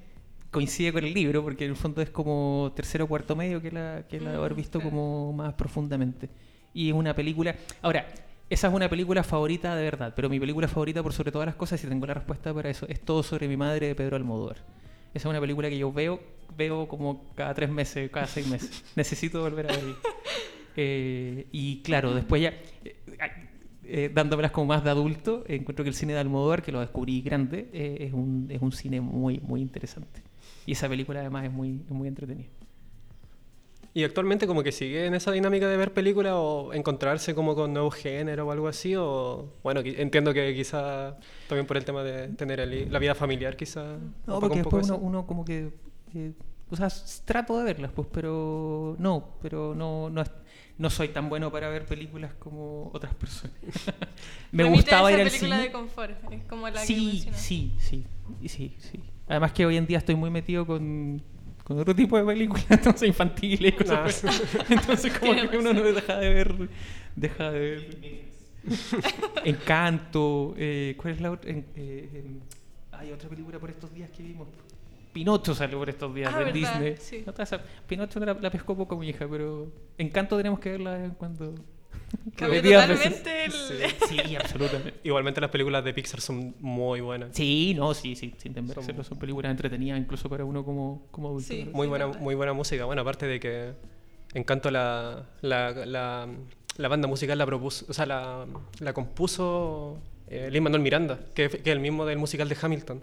coincide 0.51 0.93
con 0.93 1.05
el 1.05 1.15
libro 1.15 1.43
porque 1.43 1.65
en 1.65 1.71
el 1.71 1.77
fondo 1.77 2.03
es 2.03 2.11
como 2.11 2.73
tercero 2.75 3.05
o 3.05 3.09
cuarto 3.09 3.35
medio 3.37 3.63
que 3.63 3.71
la, 3.71 4.05
que 4.09 4.21
la 4.21 4.33
de 4.33 4.37
haber 4.37 4.53
Mm, 4.53 4.57
visto 4.57 4.79
claro. 4.79 4.91
como 4.91 5.33
más 5.33 5.55
profundamente. 5.55 6.29
Y 6.75 6.89
es 6.89 6.95
una 6.95 7.15
película... 7.15 7.57
Ahora, 7.81 8.07
esa 8.51 8.69
es 8.69 8.75
una 8.75 8.89
película 8.89 9.23
favorita 9.23 9.75
de 9.75 9.83
verdad, 9.83 10.13
pero 10.15 10.29
mi 10.29 10.39
película 10.39 10.69
favorita 10.69 11.03
por 11.03 11.15
sobre 11.15 11.33
todas 11.33 11.47
las 11.47 11.55
cosas, 11.55 11.83
y 11.83 11.87
tengo 11.87 12.07
la 12.07 12.15
respuesta 12.15 12.53
para 12.53 12.69
eso, 12.69 12.87
es 12.87 13.01
Todo 13.01 13.23
sobre 13.23 13.49
mi 13.49 13.57
madre 13.57 13.89
de 13.89 13.95
Pedro 13.95 14.17
Almodóvar. 14.17 14.59
Esa 15.15 15.29
es 15.29 15.31
una 15.31 15.41
película 15.41 15.69
que 15.69 15.79
yo 15.79 15.93
veo, 15.93 16.21
veo 16.57 16.89
como 16.89 17.33
cada 17.35 17.55
tres 17.55 17.71
meses, 17.71 18.11
cada 18.11 18.27
seis 18.27 18.47
meses. 18.47 18.85
Necesito 18.97 19.41
volver 19.41 19.71
a 19.71 19.77
verla. 19.77 19.97
Eh, 20.77 21.47
y 21.53 21.83
claro, 21.83 22.15
después 22.15 22.41
ya, 22.41 22.55
eh, 22.85 22.97
eh, 23.85 24.11
dándomelas 24.13 24.53
como 24.53 24.69
más 24.69 24.85
de 24.85 24.91
adulto, 24.91 25.45
eh, 25.47 25.57
encuentro 25.57 25.85
que 25.85 25.89
el 25.89 25.95
cine 25.95 26.13
de 26.13 26.21
Almodóvar, 26.21 26.63
que 26.63 26.71
lo 26.71 26.81
descubrí 26.81 27.21
grande, 27.21 27.69
eh, 27.73 27.99
es, 28.01 28.13
un, 28.13 28.47
es 28.49 28.63
un 28.63 28.73
cine 28.73 29.01
muy, 29.01 29.41
muy 29.41 29.61
interesante. 29.61 30.23
Y 30.67 30.73
esa 30.73 30.89
película 30.89 31.21
además 31.21 31.45
es 31.45 31.53
muy, 31.53 31.83
es 31.85 31.91
muy 31.91 32.09
entretenida. 32.09 32.49
Y 33.95 34.05
actualmente 34.05 34.47
como 34.47 34.63
que 34.63 34.73
sigue 34.73 35.05
en 35.07 35.15
esa 35.15 35.31
dinámica 35.33 35.69
de 35.69 35.77
ver 35.77 35.93
películas 35.93 36.33
o 36.37 36.73
encontrarse 36.73 37.35
como 37.35 37.55
con 37.55 37.75
nuevo 37.75 37.91
género 37.91 38.47
o 38.47 38.51
algo 38.51 38.67
así, 38.69 38.95
o 38.97 39.53
bueno, 39.63 39.81
entiendo 39.85 40.33
que 40.33 40.55
quizá 40.55 41.19
también 41.47 41.67
por 41.67 41.77
el 41.77 41.85
tema 41.85 42.03
de 42.03 42.29
tener 42.29 42.61
el- 42.61 42.91
la 42.91 42.99
vida 42.99 43.15
familiar 43.15 43.55
quizá... 43.57 43.99
No, 44.27 44.41
porque 44.41 44.59
un 44.59 44.63
poco 44.65 44.79
después 44.79 44.99
uno, 45.03 45.27
como 45.27 45.45
que... 45.45 45.73
eh, 46.15 46.33
o 46.71 46.77
sea, 46.77 46.89
trato 47.27 47.59
de 47.59 47.65
verlas, 47.65 47.93
pues, 47.95 48.09
pero 48.11 48.97
no, 48.99 49.37
pero 49.43 49.75
no, 49.75 50.09
no, 50.09 50.25
no 50.79 50.89
soy 50.91 51.09
tan 51.09 51.29
bueno 51.29 51.53
para 51.53 51.69
ver 51.69 51.85
películas 51.85 52.33
como 52.39 52.91
otras 52.95 53.15
personas. 53.15 53.55
Me 54.53 54.63
Remite 54.63 54.95
a 54.95 55.03
gustaba 55.03 55.11
esa 55.11 55.19
ir 55.21 55.27
al 55.27 55.31
película 55.31 55.57
cine. 55.57 55.69
de 55.69 55.73
confort, 55.73 56.33
es 56.33 56.45
como 56.45 56.67
la 56.71 56.81
que 56.81 56.87
Sí, 56.87 57.07
mencionaste. 57.07 57.43
sí, 57.47 57.75
sí, 57.79 58.07
sí, 58.49 58.75
sí. 58.79 59.01
Además 59.29 59.53
que 59.53 59.67
hoy 59.67 59.77
en 59.77 59.87
día 59.87 59.99
estoy 59.99 60.15
muy 60.15 60.31
metido 60.31 60.67
con, 60.67 61.23
con 61.65 61.79
otro 61.79 61.95
tipo 61.95 62.17
de 62.19 62.25
películas, 62.25 62.67
entonces 62.71 63.09
infantiles 63.09 63.73
y 63.73 63.77
cosas 63.77 64.25
Ah, 64.25 64.31
por- 64.67 64.73
Entonces 64.79 65.19
como 65.19 65.51
que 65.51 65.59
uno 65.59 65.73
no 65.73 65.83
deja 65.83 66.19
de 66.19 66.29
ver, 66.35 66.69
deja 67.17 67.51
de 67.51 67.61
ver 67.61 68.33
Encanto, 69.45 70.55
eh, 70.57 70.95
¿cuál 70.97 71.15
es 71.15 71.21
la 71.21 71.31
otra? 71.33 71.51
Eh, 71.51 72.25
hay 72.93 73.11
otra 73.13 73.29
película 73.29 73.59
por 73.59 73.71
estos 73.71 73.93
días 73.93 74.11
que 74.11 74.23
vimos. 74.23 74.47
Pinocho 75.13 75.55
salió 75.55 75.79
por 75.79 75.91
estos 75.91 76.15
días 76.15 76.33
Ah, 76.35 76.41
de. 76.41 76.53
Disney. 76.53 76.97
Sí. 76.99 77.25
No 77.27 77.33
Pinocho 77.87 78.21
la, 78.21 78.35
la 78.35 78.51
pescó 78.51 78.77
poco 78.77 78.97
mi 78.97 79.09
hija, 79.09 79.27
pero 79.29 79.71
Encanto 79.99 80.37
tenemos 80.37 80.59
que 80.61 80.71
verla 80.71 80.93
de 80.93 80.99
vez 81.03 81.09
en 81.11 81.15
cuando. 81.17 81.55
Totalmente 82.37 83.45
el... 83.45 83.53
Sí, 83.53 83.75
sí, 84.09 84.37
absolutamente. 84.41 84.95
Igualmente 85.05 85.41
las 85.41 85.51
películas 85.51 85.85
de 85.85 85.95
Pixar 85.95 86.21
son 86.21 86.55
muy 86.61 87.01
buenas. 87.01 87.31
Sí, 87.35 87.75
no, 87.77 87.95
sí, 87.95 88.15
sí, 88.17 88.35
sin 88.39 88.55
Son- 88.75 89.05
son 89.05 89.19
películas 89.19 89.51
entretenidas 89.51 89.99
incluso 89.99 90.29
para 90.29 90.45
uno 90.45 90.65
como, 90.65 91.07
como 91.11 91.29
adulto. 91.29 91.49
Sí. 91.49 91.69
Muy 91.73 91.87
Sí, 91.87 91.89
buena, 91.91 92.07
verdad. 92.07 92.21
muy 92.21 92.35
buena 92.35 92.53
música. 92.53 92.85
Bueno, 92.85 93.03
aparte 93.03 93.27
de 93.27 93.41
que 93.41 93.73
Encanto 94.35 94.71
la, 94.71 95.27
la, 95.43 95.73
la, 95.85 96.27
la 96.79 96.89
banda 96.89 97.07
musical 97.07 97.37
la 97.37 97.45
propuso, 97.45 97.85
o 97.89 97.93
sea, 97.93 98.07
la, 98.07 98.47
la 98.81 98.93
compuso 98.95 99.99
eh, 100.29 100.49
Lin 100.51 100.63
Manuel 100.63 100.81
Miranda, 100.83 101.21
que, 101.35 101.51
que 101.51 101.57
es 101.59 101.67
el 101.67 101.81
mismo 101.81 102.07
del 102.07 102.17
musical 102.19 102.49
de 102.49 102.57
Hamilton. 102.61 103.03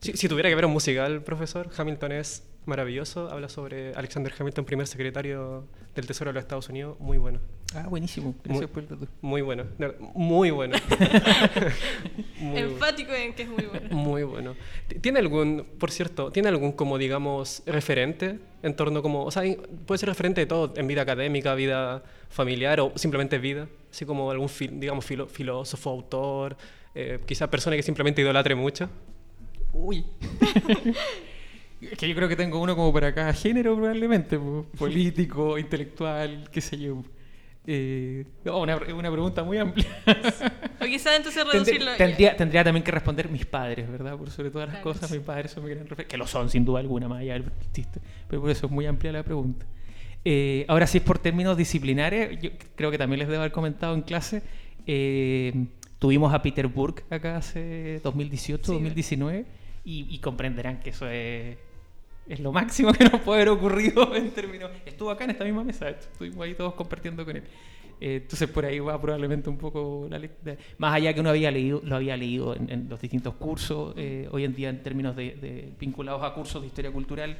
Si, 0.00 0.12
si 0.16 0.28
tuviera 0.28 0.48
que 0.48 0.54
ver 0.54 0.64
un 0.66 0.72
musical, 0.72 1.22
profesor, 1.22 1.70
Hamilton 1.76 2.12
es 2.12 2.44
maravilloso. 2.68 3.28
Habla 3.30 3.48
sobre 3.48 3.92
Alexander 3.94 4.32
Hamilton, 4.38 4.64
primer 4.64 4.86
secretario 4.86 5.64
del 5.94 6.06
Tesoro 6.06 6.28
de 6.30 6.34
los 6.34 6.42
Estados 6.42 6.68
Unidos. 6.68 6.96
Muy 7.00 7.18
bueno. 7.18 7.40
Ah, 7.74 7.86
buenísimo. 7.88 8.34
Gracias 8.44 8.70
por 8.70 8.82
el 8.84 8.88
dato. 8.88 9.06
Muy 9.20 9.42
bueno. 9.42 9.64
verdad, 9.78 9.96
Muy 10.14 10.50
bueno. 10.50 10.76
Muy 12.40 12.52
bueno. 12.52 12.68
Enfático 12.68 13.12
en 13.12 13.34
que 13.34 13.42
es 13.42 13.48
muy 13.48 13.64
bueno. 13.64 13.88
Muy 13.96 14.22
bueno. 14.22 14.54
¿Tiene 15.00 15.18
algún, 15.18 15.66
por 15.78 15.90
cierto, 15.90 16.30
tiene 16.30 16.48
algún 16.48 16.72
como 16.72 16.96
digamos 16.98 17.62
referente 17.66 18.38
en 18.62 18.74
torno 18.76 19.02
como, 19.02 19.24
o 19.24 19.30
sea, 19.30 19.42
puede 19.86 19.98
ser 19.98 20.08
referente 20.08 20.40
de 20.40 20.46
todo 20.46 20.72
en 20.76 20.86
vida 20.86 21.02
académica, 21.02 21.54
vida 21.54 22.02
familiar 22.30 22.80
o 22.80 22.92
simplemente 22.94 23.38
vida, 23.38 23.68
así 23.90 24.04
como 24.06 24.30
algún 24.30 24.48
fil- 24.48 24.78
digamos 24.78 25.04
filo- 25.04 25.26
filósofo, 25.26 25.90
autor, 25.90 26.56
eh, 26.94 27.18
quizá 27.26 27.50
persona 27.50 27.76
que 27.76 27.82
simplemente 27.82 28.22
idolatre 28.22 28.54
mucho? 28.54 28.88
Uy. 29.72 30.04
es 31.80 31.98
que 31.98 32.08
yo 32.08 32.14
creo 32.14 32.28
que 32.28 32.36
tengo 32.36 32.60
uno 32.60 32.74
como 32.76 32.92
para 32.92 33.14
cada 33.14 33.32
género 33.32 33.76
probablemente, 33.76 34.38
po. 34.38 34.66
político, 34.78 35.58
intelectual, 35.58 36.48
qué 36.50 36.60
sé 36.60 36.78
yo. 36.78 37.02
Eh, 37.70 38.24
no, 38.44 38.60
una, 38.60 38.76
una 38.76 39.10
pregunta 39.10 39.44
muy 39.44 39.58
amplia. 39.58 39.86
O 40.80 40.84
quizás 40.84 41.16
entonces 41.16 41.44
reducirlo. 41.44 41.90
tendría, 41.96 42.36
tendría 42.36 42.62
también 42.62 42.84
que 42.84 42.92
responder 42.92 43.28
mis 43.28 43.44
padres, 43.44 43.90
¿verdad? 43.90 44.16
Por 44.16 44.30
sobre 44.30 44.50
todas 44.50 44.68
las 44.68 44.76
Claro. 44.80 44.92
cosas, 44.94 45.10
mis 45.10 45.20
padres 45.20 45.50
son 45.50 45.64
mi 45.64 45.70
gran 45.70 45.86
que 45.86 46.16
lo 46.16 46.24
son 46.26 46.48
sin 46.48 46.64
duda 46.64 46.78
alguna, 46.80 47.08
más 47.08 47.18
allá 47.20 47.32
del 47.34 47.44
chiste. 47.72 48.00
Pero 48.28 48.40
por 48.40 48.50
eso 48.50 48.66
es 48.66 48.72
muy 48.72 48.86
amplia 48.86 49.10
la 49.12 49.24
pregunta. 49.24 49.66
Eh, 50.24 50.64
ahora, 50.68 50.86
si 50.86 50.98
es 50.98 51.04
por 51.04 51.18
términos 51.18 51.56
disciplinares, 51.56 52.38
yo 52.40 52.50
creo 52.76 52.90
que 52.92 52.96
también 52.98 53.18
les 53.18 53.28
debo 53.28 53.40
haber 53.40 53.50
comentado 53.52 53.94
en 53.94 54.02
clase. 54.02 54.42
eh, 54.86 55.52
tuvimos 55.98 56.32
a 56.32 56.40
Peter 56.42 56.66
Burke 56.68 57.02
acá 57.10 57.36
hace 57.38 58.00
2018, 58.04 58.64
Sí. 58.66 58.72
2019, 58.72 59.44
y, 59.84 60.06
y 60.08 60.18
comprenderán 60.20 60.78
que 60.80 60.90
eso 60.90 61.08
es, 61.10 61.56
es 62.28 62.40
lo 62.40 62.52
máximo 62.52 62.92
que 62.92 63.04
nos 63.04 63.20
puede 63.20 63.42
haber 63.42 63.50
ocurrido 63.50 64.14
en 64.16 64.30
términos. 64.30 64.70
Estuvo 64.84 65.10
acá 65.10 65.24
en 65.24 65.30
esta 65.30 65.44
misma 65.44 65.64
mesa, 65.64 65.88
estuvimos 65.88 66.44
ahí 66.44 66.54
todos 66.54 66.74
compartiendo 66.74 67.24
con 67.24 67.36
él. 67.36 67.42
Eh, 68.00 68.20
entonces 68.22 68.48
por 68.48 68.64
ahí 68.64 68.78
va 68.78 69.00
probablemente 69.00 69.50
un 69.50 69.58
poco 69.58 70.06
la 70.08 70.18
lectura. 70.18 70.56
Más 70.78 70.94
allá 70.94 71.12
que 71.12 71.20
uno 71.20 71.30
había 71.30 71.50
leído, 71.50 71.80
lo 71.84 71.96
había 71.96 72.16
leído 72.16 72.54
en, 72.54 72.70
en 72.70 72.88
los 72.88 73.00
distintos 73.00 73.34
cursos, 73.34 73.94
eh, 73.96 74.28
hoy 74.30 74.44
en 74.44 74.54
día 74.54 74.68
en 74.68 74.82
términos 74.82 75.16
de, 75.16 75.34
de 75.34 75.72
vinculados 75.78 76.22
a 76.22 76.32
cursos 76.32 76.62
de 76.62 76.68
historia 76.68 76.92
cultural, 76.92 77.36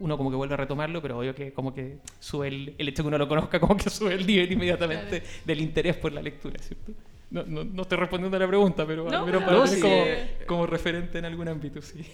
uno 0.00 0.16
como 0.16 0.30
que 0.30 0.36
vuelve 0.36 0.54
a 0.54 0.56
retomarlo, 0.56 1.00
pero 1.00 1.18
obvio 1.18 1.34
que 1.34 1.52
como 1.52 1.74
que 1.74 1.98
sube 2.18 2.48
el, 2.48 2.74
el 2.78 2.88
hecho 2.88 3.02
de 3.02 3.04
que 3.04 3.08
uno 3.08 3.18
lo 3.18 3.28
conozca, 3.28 3.60
como 3.60 3.76
que 3.76 3.90
sube 3.90 4.14
el 4.14 4.26
nivel 4.26 4.50
inmediatamente 4.50 5.22
del 5.44 5.60
interés 5.60 5.96
por 5.96 6.12
la 6.12 6.22
lectura, 6.22 6.58
¿cierto? 6.58 6.92
No, 7.30 7.44
no, 7.44 7.62
no 7.64 7.82
estoy 7.82 7.96
respondiendo 7.98 8.36
a 8.36 8.40
la 8.40 8.48
pregunta, 8.48 8.84
pero, 8.86 9.08
No, 9.08 9.24
pero 9.24 9.38
para 9.44 9.66
sí. 9.68 9.80
como, 9.80 9.96
como 10.46 10.66
referente 10.66 11.18
en 11.18 11.24
algún 11.26 11.46
ámbito, 11.48 11.80
sí. 11.80 12.04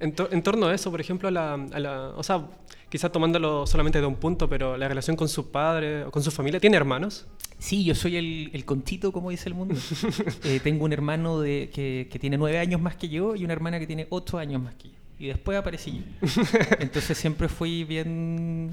En, 0.00 0.14
tor- 0.16 0.28
en 0.32 0.42
torno 0.42 0.66
a 0.66 0.74
eso, 0.74 0.90
por 0.90 1.00
ejemplo, 1.00 1.28
a 1.28 1.30
la, 1.30 1.54
a 1.54 1.78
la- 1.78 2.08
o 2.16 2.22
sea, 2.24 2.44
quizás 2.88 3.12
tomándolo 3.12 3.66
solamente 3.68 4.00
de 4.00 4.06
un 4.06 4.16
punto, 4.16 4.48
pero 4.48 4.76
la 4.76 4.88
relación 4.88 5.16
con 5.16 5.28
sus 5.28 5.46
padres 5.46 6.06
o 6.06 6.10
con 6.10 6.22
su 6.24 6.30
familia, 6.32 6.58
¿tiene 6.58 6.76
hermanos? 6.76 7.26
Sí, 7.58 7.84
yo 7.84 7.94
soy 7.94 8.16
el, 8.16 8.50
el 8.52 8.64
conchito, 8.64 9.12
como 9.12 9.30
dice 9.30 9.48
el 9.48 9.54
mundo. 9.54 9.76
Eh, 10.44 10.60
tengo 10.62 10.84
un 10.84 10.92
hermano 10.92 11.40
de, 11.40 11.70
que, 11.72 12.08
que 12.10 12.18
tiene 12.18 12.36
nueve 12.36 12.58
años 12.58 12.80
más 12.80 12.96
que 12.96 13.08
yo 13.08 13.34
y 13.36 13.44
una 13.44 13.52
hermana 13.52 13.78
que 13.78 13.86
tiene 13.86 14.06
ocho 14.10 14.38
años 14.38 14.60
más 14.60 14.74
que 14.74 14.88
yo. 14.88 14.94
Y 15.18 15.28
después 15.28 15.56
aparecí 15.56 15.92
yo. 16.20 16.28
Entonces 16.80 17.16
siempre 17.16 17.48
fui 17.48 17.84
bien 17.84 18.70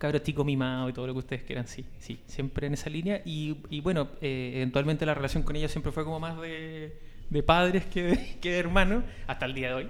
cabro 0.00 0.18
chico 0.20 0.44
mimado 0.44 0.88
y 0.88 0.94
todo 0.94 1.06
lo 1.06 1.12
que 1.12 1.18
ustedes 1.18 1.42
quieran, 1.42 1.66
sí, 1.66 1.84
sí, 1.98 2.18
siempre 2.26 2.66
en 2.66 2.72
esa 2.72 2.88
línea. 2.88 3.20
Y, 3.26 3.58
y 3.68 3.82
bueno, 3.82 4.08
eh, 4.22 4.52
eventualmente 4.56 5.04
la 5.04 5.12
relación 5.12 5.42
con 5.42 5.56
ella 5.56 5.68
siempre 5.68 5.92
fue 5.92 6.04
como 6.04 6.18
más 6.18 6.40
de, 6.40 6.96
de 7.28 7.42
padres 7.42 7.84
que 7.84 8.02
de, 8.02 8.36
que 8.40 8.50
de 8.50 8.58
hermanos, 8.58 9.04
hasta 9.26 9.44
el 9.44 9.54
día 9.54 9.68
de 9.68 9.74
hoy. 9.74 9.88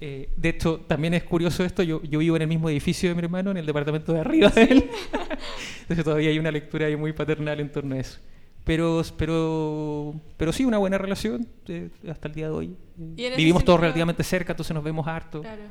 Eh, 0.00 0.28
de 0.36 0.48
hecho, 0.50 0.78
también 0.86 1.12
es 1.14 1.24
curioso 1.24 1.64
esto, 1.64 1.82
yo, 1.82 2.00
yo 2.04 2.20
vivo 2.20 2.36
en 2.36 2.42
el 2.42 2.48
mismo 2.48 2.70
edificio 2.70 3.08
de 3.08 3.16
mi 3.16 3.22
hermano, 3.22 3.50
en 3.50 3.56
el 3.56 3.66
departamento 3.66 4.12
de 4.12 4.20
arriba 4.20 4.48
de 4.48 4.62
él. 4.62 4.90
Entonces 5.80 6.04
todavía 6.04 6.30
hay 6.30 6.38
una 6.38 6.52
lectura 6.52 6.86
ahí 6.86 6.94
muy 6.94 7.12
paternal 7.12 7.58
en 7.58 7.72
torno 7.72 7.96
a 7.96 7.98
eso. 7.98 8.20
Pero, 8.62 9.02
pero, 9.16 10.14
pero 10.36 10.52
sí, 10.52 10.64
una 10.64 10.78
buena 10.78 10.98
relación 10.98 11.48
eh, 11.66 11.88
hasta 12.08 12.28
el 12.28 12.34
día 12.34 12.46
de 12.46 12.52
hoy. 12.52 12.76
Vivimos 12.96 13.64
todos 13.64 13.80
relativamente 13.80 14.22
cerca, 14.22 14.52
entonces 14.52 14.72
nos 14.72 14.84
vemos 14.84 15.08
harto. 15.08 15.40
Claro. 15.40 15.62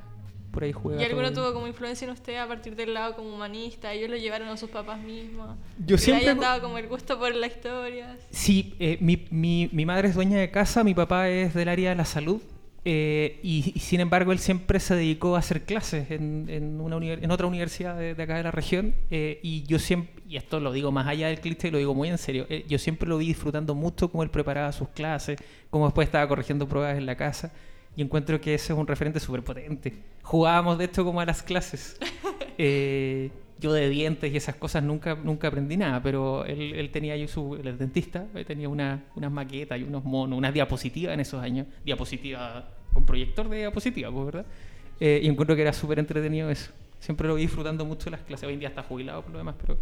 Por 0.58 0.64
ahí 0.64 0.72
juega. 0.74 1.00
¿Y 1.00 1.06
alguno 1.06 1.32
todo. 1.32 1.44
tuvo 1.46 1.54
como 1.54 1.68
influencia 1.68 2.06
en 2.06 2.12
usted 2.14 2.36
a 2.38 2.48
partir 2.48 2.76
del 2.76 2.92
lado 2.96 3.16
como 3.16 3.30
humanista? 3.36 3.94
¿Ellos 3.94 4.10
lo 4.10 4.18
llevaron 4.18 4.48
a 4.48 4.58
sus 4.58 4.72
papás 4.72 5.00
mismos? 5.00 5.56
Yo 5.86 5.98
¿Que 5.98 6.02
siempre- 6.02 6.26
hayan 6.26 6.40
dado 6.40 6.62
como 6.64 6.80
el 6.80 6.88
gusto 6.88 7.20
por 7.20 7.36
la 7.36 7.46
historia? 7.46 8.18
Sí, 8.32 8.74
eh, 8.80 8.98
mi, 9.00 9.28
mi, 9.30 9.70
mi 9.72 9.86
madre 9.86 10.08
es 10.08 10.16
dueña 10.16 10.40
de 10.40 10.50
casa, 10.50 10.84
mi 10.84 10.96
papá 10.96 11.30
es 11.30 11.54
del 11.54 11.70
área 11.70 11.92
de 11.92 11.96
la 11.96 12.06
salud. 12.06 12.42
eh, 12.86 13.40
y, 13.44 13.74
y 13.76 13.80
sin 13.82 14.00
embargo 14.00 14.32
él 14.32 14.40
siempre 14.40 14.80
se 14.80 14.96
dedicó 14.96 15.36
a 15.36 15.40
hacer 15.40 15.64
clases 15.64 16.10
en, 16.10 16.46
en, 16.50 16.80
una 16.80 16.96
en 17.06 17.32
otra 17.32 17.46
universidad 17.46 17.98
de, 17.98 18.16
de 18.16 18.24
acá 18.24 18.38
de 18.38 18.44
la 18.44 18.52
región 18.52 18.96
eh, 19.12 19.40
y 19.44 19.64
yo 19.64 19.78
siempre, 19.78 20.24
y 20.30 20.38
esto 20.38 20.60
lo 20.62 20.72
digo 20.72 20.90
más 20.92 21.06
allá 21.06 21.28
del 21.28 21.40
cliché, 21.42 21.70
lo 21.70 21.80
digo 21.80 21.94
muy 21.94 22.08
en 22.08 22.18
serio, 22.18 22.46
eh, 22.50 22.64
yo 22.70 22.78
siempre 22.80 23.10
lo 23.10 23.18
vi 23.18 23.28
disfrutando 23.28 23.76
mucho 23.76 24.10
cómo 24.10 24.24
él 24.24 24.30
preparaba 24.30 24.72
sus 24.72 24.88
clases, 24.90 25.38
cómo 25.70 25.86
después 25.86 26.08
estaba 26.08 26.26
corrigiendo 26.30 26.66
pruebas 26.68 26.98
en 26.98 27.06
la 27.06 27.18
casa 27.18 27.52
y 27.98 28.04
encuentro 28.04 28.40
que 28.40 28.54
ese 28.54 28.74
es 28.74 28.80
un 28.80 28.86
referente 28.86 29.20
súper 29.20 29.44
potente. 29.44 29.92
Jugábamos 30.22 30.78
de 30.78 30.86
hecho 30.86 31.04
como 31.04 31.20
a 31.20 31.26
las 31.26 31.44
clases. 31.44 31.98
Eh, 32.60 33.30
yo 33.60 33.72
de 33.72 33.88
dientes 33.88 34.34
y 34.34 34.36
esas 34.36 34.56
cosas 34.56 34.82
nunca, 34.82 35.14
nunca 35.14 35.48
aprendí 35.48 35.78
nada, 35.78 36.02
pero 36.02 36.44
él, 36.44 36.74
él 36.74 36.90
tenía 36.90 37.14
ahí 37.14 37.28
su, 37.28 37.56
es 37.56 37.78
dentista, 37.78 38.26
eh, 38.34 38.44
tenía 38.46 38.68
una, 38.68 39.04
unas 39.16 39.32
maquetas 39.32 39.80
y 39.80 39.84
unos 39.84 40.04
monos, 40.04 40.36
unas 40.36 40.52
diapositivas 40.56 41.14
en 41.14 41.20
esos 41.20 41.40
años, 41.40 41.68
diapositivas 41.86 42.64
con 42.94 43.06
proyector 43.06 43.48
de 43.48 43.58
diapositiva, 43.58 44.12
pues, 44.12 44.26
¿verdad? 44.26 44.46
Eh, 45.00 45.20
y 45.22 45.28
encuentro 45.28 45.56
que 45.56 45.62
era 45.62 45.72
súper 45.72 46.00
entretenido 46.00 46.50
eso. 46.50 46.72
Siempre 47.00 47.28
lo 47.28 47.36
vi 47.36 47.44
disfrutando 47.44 47.86
mucho 47.86 48.10
las 48.10 48.22
clases. 48.22 48.48
Hoy 48.48 48.56
en 48.56 48.60
día 48.60 48.70
está 48.70 48.82
jubilado 48.82 49.22
por 49.22 49.34
lo 49.34 49.38
demás, 49.38 49.54
pero, 49.62 49.78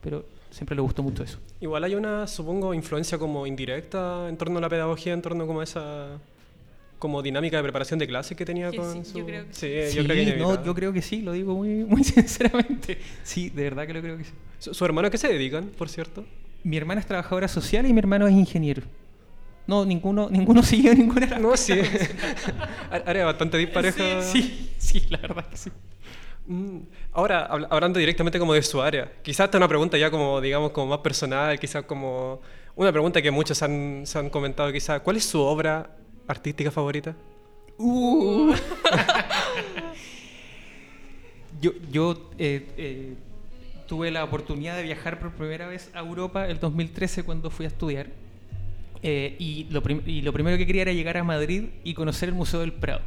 pero 0.00 0.24
siempre 0.48 0.74
le 0.76 0.80
gustó 0.80 1.02
mucho 1.02 1.22
eso. 1.22 1.38
Igual 1.60 1.84
hay 1.84 1.94
una, 1.94 2.26
supongo, 2.26 2.72
influencia 2.72 3.18
como 3.18 3.46
indirecta 3.46 4.30
en 4.30 4.38
torno 4.38 4.56
a 4.56 4.62
la 4.62 4.70
pedagogía, 4.70 5.12
en 5.12 5.20
torno 5.20 5.46
como 5.46 5.60
a 5.60 5.64
esa 5.64 6.18
como 6.98 7.22
dinámica 7.22 7.56
de 7.56 7.62
preparación 7.62 7.98
de 7.98 8.06
clases 8.06 8.36
que 8.36 8.44
tenía 8.44 8.72
con 8.72 9.04
sí, 9.04 9.10
su... 9.12 9.18
yo 9.18 9.26
creo 9.26 9.46
que 9.46 9.54
sí, 9.54 9.90
Sí, 9.90 9.96
yo 9.96 10.04
creo 10.04 10.16
que 10.16 10.22
no, 10.24 10.30
inevitable. 10.32 10.66
yo 10.66 10.74
creo 10.74 10.92
que 10.92 11.02
sí, 11.02 11.22
lo 11.22 11.32
digo 11.32 11.54
muy, 11.54 11.68
muy 11.84 12.02
sinceramente. 12.04 12.98
Sí, 13.22 13.50
de 13.50 13.62
verdad 13.64 13.86
que 13.86 13.94
lo 13.94 14.00
creo 14.02 14.16
que 14.18 14.24
sí. 14.24 14.32
¿Su, 14.58 14.74
su 14.74 14.84
hermano 14.84 15.08
a 15.08 15.10
qué 15.10 15.18
se 15.18 15.28
dedican, 15.28 15.66
por 15.76 15.88
cierto? 15.88 16.24
Mi 16.64 16.76
hermana 16.76 17.00
es 17.00 17.06
trabajadora 17.06 17.46
social 17.48 17.86
y 17.86 17.92
mi 17.92 17.98
hermano 18.00 18.26
es 18.26 18.34
ingeniero. 18.34 18.82
No, 19.66 19.84
ninguno, 19.84 20.28
ninguno 20.30 20.62
siguió 20.64 20.94
ninguna 20.94 21.38
No, 21.38 21.56
sí. 21.56 21.74
Área 23.06 23.24
bastante 23.26 23.58
dispareja. 23.58 24.22
Sí, 24.22 24.70
sí, 24.78 25.02
la 25.10 25.18
verdad 25.18 25.46
que 25.48 25.56
sí. 25.56 25.70
Mm, 26.46 26.78
Ahora, 27.12 27.44
habla- 27.46 27.68
hablando 27.70 27.98
directamente 27.98 28.38
como 28.38 28.54
de 28.54 28.62
su 28.62 28.80
área, 28.80 29.10
quizás 29.22 29.44
esta 29.44 29.58
es 29.58 29.60
una 29.60 29.68
pregunta 29.68 29.98
ya 29.98 30.10
como, 30.10 30.40
digamos, 30.40 30.70
como 30.72 30.86
más 30.88 30.98
personal, 31.00 31.58
quizás 31.60 31.84
como 31.84 32.40
una 32.74 32.90
pregunta 32.92 33.20
que 33.20 33.30
muchos 33.30 33.62
han, 33.62 34.02
se 34.06 34.18
han 34.18 34.30
comentado 34.30 34.72
quizás. 34.72 35.00
¿Cuál 35.02 35.16
es 35.16 35.24
su 35.24 35.40
obra 35.40 35.90
artística 36.28 36.70
favorita? 36.70 37.16
Uh. 37.78 38.54
yo 41.60 41.72
yo 41.90 42.30
eh, 42.38 42.68
eh, 42.76 43.14
tuve 43.86 44.10
la 44.10 44.22
oportunidad 44.22 44.76
de 44.76 44.82
viajar 44.82 45.18
por 45.18 45.32
primera 45.32 45.66
vez 45.66 45.90
a 45.94 46.00
Europa 46.00 46.46
el 46.46 46.60
2013 46.60 47.24
cuando 47.24 47.50
fui 47.50 47.64
a 47.64 47.68
estudiar. 47.68 48.08
Eh, 49.02 49.36
y, 49.38 49.66
lo 49.70 49.82
y 50.06 50.22
lo 50.22 50.32
primero 50.32 50.58
que 50.58 50.66
quería 50.66 50.82
era 50.82 50.92
llegar 50.92 51.16
a 51.16 51.24
Madrid 51.24 51.66
y 51.84 51.94
conocer 51.94 52.28
el 52.28 52.34
Museo 52.34 52.60
del 52.60 52.72
Prado. 52.72 53.00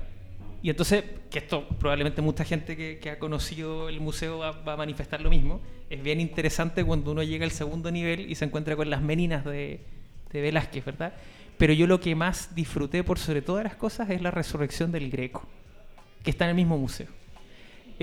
Y 0.64 0.70
entonces, 0.70 1.04
que 1.30 1.40
esto 1.40 1.68
probablemente 1.80 2.22
mucha 2.22 2.46
gente 2.46 2.78
que, 2.78 3.00
que 3.00 3.10
ha 3.10 3.20
conocido 3.20 3.90
el 3.90 4.00
museo 4.00 4.38
va, 4.40 4.52
va 4.52 4.74
a 4.74 4.78
manifestar 4.78 5.20
lo 5.22 5.30
mismo, 5.30 5.60
es 5.90 6.02
bien 6.02 6.22
interesante 6.22 6.84
cuando 6.84 7.12
uno 7.12 7.24
llega 7.24 7.46
al 7.46 7.52
segundo 7.52 7.92
nivel 7.92 8.32
y 8.32 8.36
se 8.36 8.46
encuentra 8.46 8.76
con 8.76 8.90
las 8.90 9.02
meninas 9.02 9.44
de, 9.44 9.82
de 10.32 10.42
Velázquez, 10.42 10.86
¿verdad? 10.86 11.14
Pero 11.62 11.74
yo 11.74 11.86
lo 11.86 12.00
que 12.00 12.16
más 12.16 12.56
disfruté 12.56 13.04
por 13.04 13.20
sobre 13.20 13.44
todas 13.44 13.64
las 13.64 13.76
cosas 13.76 14.10
es 14.10 14.20
la 14.24 14.32
resurrección 14.32 14.92
del 14.92 15.12
Greco, 15.12 15.44
que 16.24 16.32
está 16.32 16.46
en 16.46 16.50
el 16.50 16.56
mismo 16.56 16.76
museo. 16.76 17.06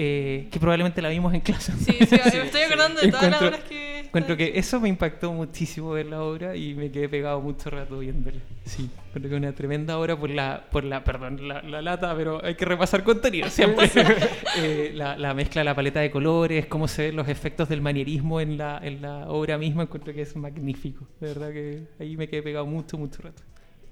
Eh, 0.01 0.47
que 0.53 0.61
probablemente 0.61 1.03
la 1.03 1.09
vimos 1.09 1.35
en 1.35 1.41
clase. 1.41 1.73
Sí, 1.73 1.93
sí, 2.07 2.17
me 2.37 2.45
estoy 2.45 2.61
acordando 2.63 3.01
de 3.01 3.09
todas 3.09 3.31
las 3.31 3.33
Encuentro- 3.43 3.49
obras 3.49 3.61
que... 3.69 3.99
Encuentro 3.99 4.37
que 4.37 4.53
eso 4.55 4.79
me 4.81 4.89
impactó 4.89 5.33
muchísimo 5.33 5.91
ver 5.91 6.07
la 6.07 6.23
obra 6.23 6.55
y 6.55 6.73
me 6.75 6.91
quedé 6.93 7.09
pegado 7.09 7.41
mucho 7.41 7.69
rato 7.69 7.99
viéndola. 7.99 8.39
Sí, 8.65 8.89
encuentro 9.09 9.29
que 9.29 9.35
es 9.35 9.43
una 9.43 9.53
tremenda 9.53 9.99
obra 9.99 10.17
por 10.17 10.31
la, 10.31 10.65
por 10.71 10.85
la 10.85 11.03
perdón, 11.03 11.47
la, 11.49 11.63
la 11.63 11.83
lata, 11.83 12.15
pero 12.17 12.43
hay 12.45 12.55
que 12.55 12.65
repasar 12.65 13.03
contenido 13.03 13.51
siempre. 13.51 13.91
Eh, 14.61 14.93
la, 14.95 15.17
la 15.19 15.35
mezcla, 15.35 15.63
la 15.65 15.75
paleta 15.75 15.99
de 16.01 16.11
colores, 16.13 16.67
cómo 16.67 16.87
se 16.89 17.07
ven 17.07 17.17
los 17.17 17.29
efectos 17.29 17.69
del 17.69 17.81
manierismo 17.83 18.41
en 18.41 18.57
la, 18.57 18.81
en 18.83 19.03
la 19.03 19.29
obra 19.29 19.59
misma, 19.59 19.83
encuentro 19.83 20.15
que 20.15 20.23
es 20.23 20.35
magnífico. 20.37 21.07
De 21.21 21.27
verdad 21.29 21.53
que 21.53 21.83
ahí 22.01 22.17
me 22.17 22.29
quedé 22.29 22.43
pegado 22.43 22.67
mucho, 22.67 22.97
mucho 22.99 23.21
rato. 23.23 23.43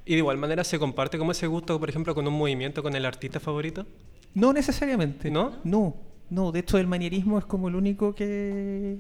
Y 0.04 0.12
de 0.12 0.18
igual 0.18 0.38
manera 0.38 0.62
se 0.62 0.78
comparte 0.78 1.18
como 1.18 1.32
ese 1.32 1.46
gusto, 1.48 1.78
por 1.80 1.88
ejemplo, 1.88 2.14
con 2.14 2.26
un 2.28 2.34
movimiento, 2.34 2.80
con 2.82 2.94
el 2.94 3.04
artista 3.04 3.40
favorito. 3.40 3.84
No 4.37 4.53
necesariamente. 4.53 5.31
¿No? 5.31 5.57
No, 5.64 5.96
no. 6.31 6.53
De 6.53 6.61
hecho, 6.61 6.77
el 6.79 6.87
manierismo 6.87 7.38
es 7.38 7.44
como 7.46 7.68
el 7.68 7.75
único 7.75 8.14
que, 8.14 8.99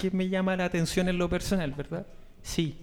que 0.00 0.10
me 0.10 0.28
llama 0.28 0.56
la 0.56 0.64
atención 0.64 1.08
en 1.08 1.18
lo 1.18 1.28
personal, 1.28 1.72
¿verdad? 1.72 2.04
Sí. 2.42 2.76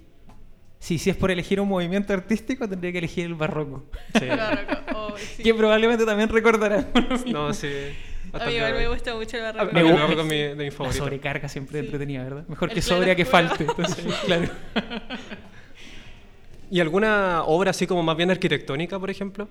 Sí, 0.80 0.98
si 0.98 1.10
es 1.10 1.18
por 1.18 1.30
elegir 1.30 1.60
un 1.60 1.68
movimiento 1.68 2.14
artístico, 2.14 2.68
tendría 2.70 2.94
que 2.94 3.00
elegir 3.00 3.26
el 3.26 3.36
barroco. 3.36 3.84
Sí. 4.18 4.28
Barroco. 4.28 4.74
Oh, 4.96 5.14
sí. 5.18 5.44
Que 5.44 5.54
probablemente 5.54 6.06
también 6.06 6.30
recordarán. 6.30 6.88
No, 7.28 7.54
sí. 7.54 7.68
A 8.32 8.46
mí 8.46 8.54
igual 8.54 8.76
me 8.76 8.88
gusta 8.88 9.14
mucho 9.16 9.36
el 9.38 9.44
barroco. 9.44 9.74
Me 9.74 9.84
gusta. 9.84 10.02
barroco 10.02 10.22
es 10.22 10.28
mi- 10.28 10.38
de 10.38 10.56
mi 10.56 10.66
La 10.66 10.72
favorito. 10.72 11.04
sobrecarga 11.04 11.50
siempre 11.50 11.80
Sí. 11.80 11.86
entretenida, 11.86 12.24
¿verdad? 12.24 12.46
Mejor 12.48 12.70
El 12.70 12.76
que 12.76 12.82
sobria 12.82 13.14
que 13.16 13.26
falte. 13.26 13.64
Entonces, 13.66 14.06
claro. 14.26 14.48
¿Y 16.72 16.80
alguna 16.80 17.44
obra 17.44 17.72
así 17.72 17.86
como 17.88 18.04
más 18.04 18.16
bien 18.16 18.30
arquitectónica, 18.32 18.98
por 19.00 19.10
ejemplo? 19.10 19.48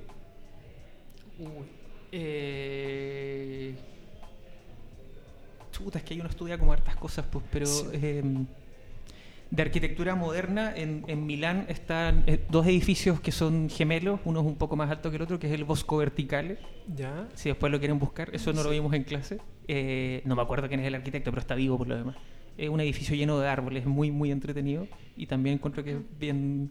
Eh... 2.12 3.75
Chuta, 5.73 5.99
es 5.99 6.05
que 6.05 6.14
hay 6.14 6.21
uno 6.21 6.29
estudia 6.29 6.59
como 6.59 6.73
hartas 6.73 6.97
cosas, 6.97 7.27
pues, 7.31 7.44
pero 7.51 7.66
Sí. 7.66 7.87
eh, 7.92 8.23
de 9.51 9.62
arquitectura 9.62 10.14
moderna 10.14 10.75
en, 10.77 11.05
en 11.09 11.25
Milán 11.25 11.64
están 11.68 12.25
eh, 12.27 12.44
dos 12.51 12.66
edificios 12.66 13.21
que 13.21 13.33
son 13.33 13.71
gemelos, 13.71 14.21
uno 14.25 14.40
es 14.40 14.47
un 14.47 14.57
poco 14.57 14.77
más 14.77 14.90
alto 14.90 15.09
que 15.11 15.16
el 15.16 15.23
otro, 15.23 15.38
que 15.38 15.47
es 15.47 15.53
el 15.55 15.64
Bosco 15.64 15.97
Verticale. 15.99 16.59
Ya. 16.94 17.29
Si 17.35 17.49
después 17.49 17.71
lo 17.73 17.79
quieren 17.79 17.99
buscar, 17.99 18.35
eso 18.35 18.53
no 18.53 18.62
lo 18.62 18.71
vimos 18.71 18.92
en 18.92 19.05
clase. 19.05 19.38
Eh, 19.68 20.21
no 20.25 20.35
me 20.37 20.42
acuerdo 20.42 20.68
quién 20.68 20.81
es 20.81 20.87
el 20.87 20.94
arquitecto, 20.94 21.31
pero 21.31 21.40
está 21.40 21.55
vivo 21.55 21.79
por 21.79 21.88
lo 21.88 21.97
demás. 21.97 22.16
Es 22.59 22.68
un 22.68 22.81
edificio 22.81 23.14
lleno 23.14 23.38
de 23.38 23.49
árboles, 23.49 23.87
muy, 23.87 24.11
muy 24.11 24.33
entretenido 24.33 24.87
y 25.16 25.27
también 25.27 25.55
encuentro 25.57 25.85
que 25.85 25.92
es 25.92 25.99
bien... 26.18 26.71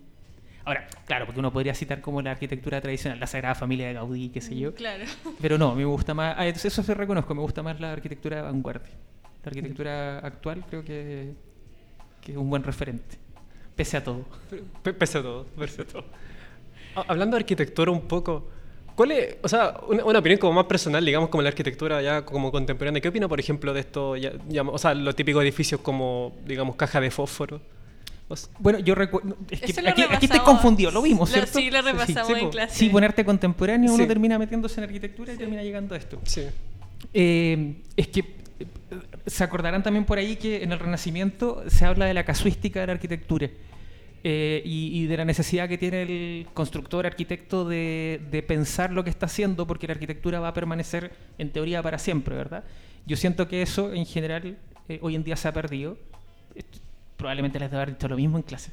Ahora, 0.67 0.85
claro, 1.05 1.25
porque 1.25 1.39
uno 1.39 1.51
podría 1.53 1.73
citar 1.73 2.01
como 2.01 2.21
la 2.21 2.31
arquitectura 2.31 2.81
tradicional, 2.81 3.19
la 3.21 3.25
Sagrada 3.27 3.55
Familia 3.55 3.87
de 3.87 3.93
Gaudí, 3.93 4.27
qué 4.29 4.41
sé 4.41 4.53
yo. 4.57 4.73
Claro. 4.75 5.05
Pero 5.41 5.57
no, 5.57 5.73
me 5.73 5.85
gusta 5.85 6.13
más. 6.13 6.35
ah, 6.37 6.45
entonces 6.45 6.73
eso 6.73 6.83
se 6.83 6.93
reconozco, 6.93 7.33
me 7.33 7.41
gusta 7.41 7.63
más 7.63 7.79
la 7.79 7.93
arquitectura 7.93 8.35
de 8.35 8.41
vanguardia. 8.43 8.91
La 9.43 9.49
arquitectura 9.49 10.19
actual 10.19 10.65
creo 10.69 10.83
que, 10.83 11.33
que 12.21 12.31
es 12.33 12.37
un 12.37 12.49
buen 12.49 12.63
referente. 12.63 13.15
Pese 13.77 13.95
a 13.95 14.03
todo. 14.03 14.25
P- 14.83 14.93
Pese 14.93 15.19
a 15.19 15.21
todo. 15.21 15.45
Pese 15.57 15.83
a 15.83 15.85
todo. 15.85 16.03
Ha- 16.95 17.05
Hablando 17.07 17.37
de 17.37 17.43
arquitectura 17.43 17.89
un 17.91 18.01
poco, 18.01 18.49
¿cuál 18.93 19.11
es, 19.13 19.37
o 19.43 19.47
sea, 19.47 19.79
una, 19.87 20.03
una 20.03 20.19
opinión 20.19 20.37
como 20.37 20.51
más 20.51 20.65
personal, 20.65 21.05
digamos, 21.05 21.29
como 21.29 21.43
la 21.43 21.49
arquitectura 21.49 22.01
ya 22.01 22.25
como 22.25 22.51
contemporánea? 22.51 22.99
¿Qué 23.01 23.07
opina, 23.07 23.29
por 23.29 23.39
ejemplo, 23.39 23.73
de 23.73 23.79
esto, 23.79 24.17
ya- 24.17 24.33
ya- 24.49 24.63
o 24.63 24.77
sea, 24.77 24.93
los 24.93 25.15
típicos 25.15 25.41
edificios 25.43 25.79
como, 25.79 26.35
digamos, 26.45 26.75
caja 26.75 26.99
de 26.99 27.09
fósforo? 27.09 27.61
O 28.29 28.33
s- 28.33 28.49
Bueno, 28.59 28.79
yo 28.79 28.93
recuerdo. 28.95 29.37
Es 29.49 29.61
que 29.61 29.71
aquí, 29.87 30.01
aquí 30.01 30.01
repasamos. 30.27 30.43
confundido, 30.43 30.91
lo 30.91 31.01
vimos, 31.01 31.29
Lo- 31.29 31.33
¿cierto? 31.33 31.59
sí, 31.59 31.69
lo 31.71 31.81
repasamos 31.81 32.29
en 32.37 32.39
po. 32.45 32.49
clase. 32.49 32.75
Sí, 32.75 32.89
ponerte 32.89 33.23
contemporáneo, 33.23 33.93
uno 33.93 34.03
Sí. 34.03 34.07
termina 34.07 34.37
metiéndose 34.37 34.79
en 34.79 34.83
arquitectura 34.85 35.31
y 35.31 35.35
Sí. 35.35 35.39
termina 35.39 35.63
llegando 35.63 35.95
a 35.95 35.97
esto. 35.97 36.19
sí. 36.23 36.43
Eh, 37.13 37.75
es 37.95 38.07
que 38.07 38.19
eh, 38.19 38.65
se 39.27 39.43
acordarán 39.43 39.83
también 39.83 40.03
por 40.03 40.17
ahí 40.17 40.35
que 40.35 40.63
en 40.63 40.71
el 40.71 40.79
Renacimiento 40.79 41.63
se 41.67 41.85
habla 41.85 42.05
de 42.05 42.13
la 42.15 42.25
casuística 42.25 42.79
de 42.81 42.87
la 42.87 42.93
arquitectura 42.93 43.49
eh, 44.23 44.61
y, 44.65 45.03
y 45.03 45.05
de 45.05 45.15
la 45.15 45.23
necesidad 45.23 45.69
que 45.69 45.77
tiene 45.77 46.01
el 46.01 46.47
constructor, 46.55 47.05
arquitecto 47.05 47.65
de, 47.65 48.19
de 48.31 48.41
pensar 48.43 48.91
lo 48.91 49.03
que 49.03 49.11
está 49.11 49.27
haciendo 49.27 49.67
porque 49.67 49.85
la 49.87 49.93
arquitectura 49.93 50.39
va 50.39 50.47
a 50.49 50.53
permanecer 50.53 51.11
en 51.37 51.51
teoría 51.51 51.83
para 51.83 51.99
siempre, 51.99 52.35
¿verdad? 52.35 52.63
Yo 53.05 53.15
siento 53.15 53.47
que 53.47 53.61
eso 53.61 53.93
en 53.93 54.05
general 54.07 54.57
eh, 54.89 54.97
hoy 55.03 55.15
en 55.15 55.23
día 55.23 55.35
se 55.37 55.47
ha 55.47 55.53
perdido. 55.53 55.97
Probablemente 57.17 57.59
les 57.59 57.69
debo 57.69 57.81
haber 57.81 57.95
dicho 57.95 58.07
lo 58.07 58.15
mismo 58.15 58.37
en 58.37 58.43
clase, 58.43 58.71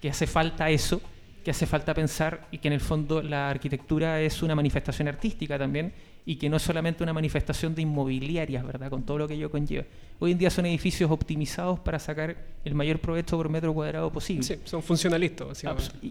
que 0.00 0.10
hace 0.10 0.26
falta 0.26 0.68
eso, 0.68 1.00
que 1.44 1.50
hace 1.50 1.66
falta 1.66 1.94
pensar 1.94 2.48
y 2.50 2.58
que 2.58 2.68
en 2.68 2.74
el 2.74 2.80
fondo 2.80 3.22
la 3.22 3.50
arquitectura 3.50 4.20
es 4.20 4.42
una 4.42 4.54
manifestación 4.54 5.08
artística 5.08 5.58
también 5.58 5.92
y 6.26 6.36
que 6.36 6.48
no 6.48 6.56
es 6.56 6.62
solamente 6.62 7.02
una 7.02 7.12
manifestación 7.12 7.74
de 7.74 7.82
inmobiliarias, 7.82 8.64
¿verdad? 8.64 8.88
Con 8.88 9.02
todo 9.02 9.18
lo 9.18 9.28
que 9.28 9.34
ello 9.34 9.50
conlleva. 9.50 9.84
Hoy 10.18 10.32
en 10.32 10.38
día 10.38 10.48
son 10.48 10.64
edificios 10.64 11.10
optimizados 11.10 11.78
para 11.80 11.98
sacar 11.98 12.36
el 12.64 12.74
mayor 12.74 12.98
provecho 12.98 13.36
por 13.36 13.50
metro 13.50 13.74
cuadrado 13.74 14.10
posible. 14.10 14.42
Sí, 14.42 14.56
son 14.64 14.82
funcionalistas, 14.82 15.62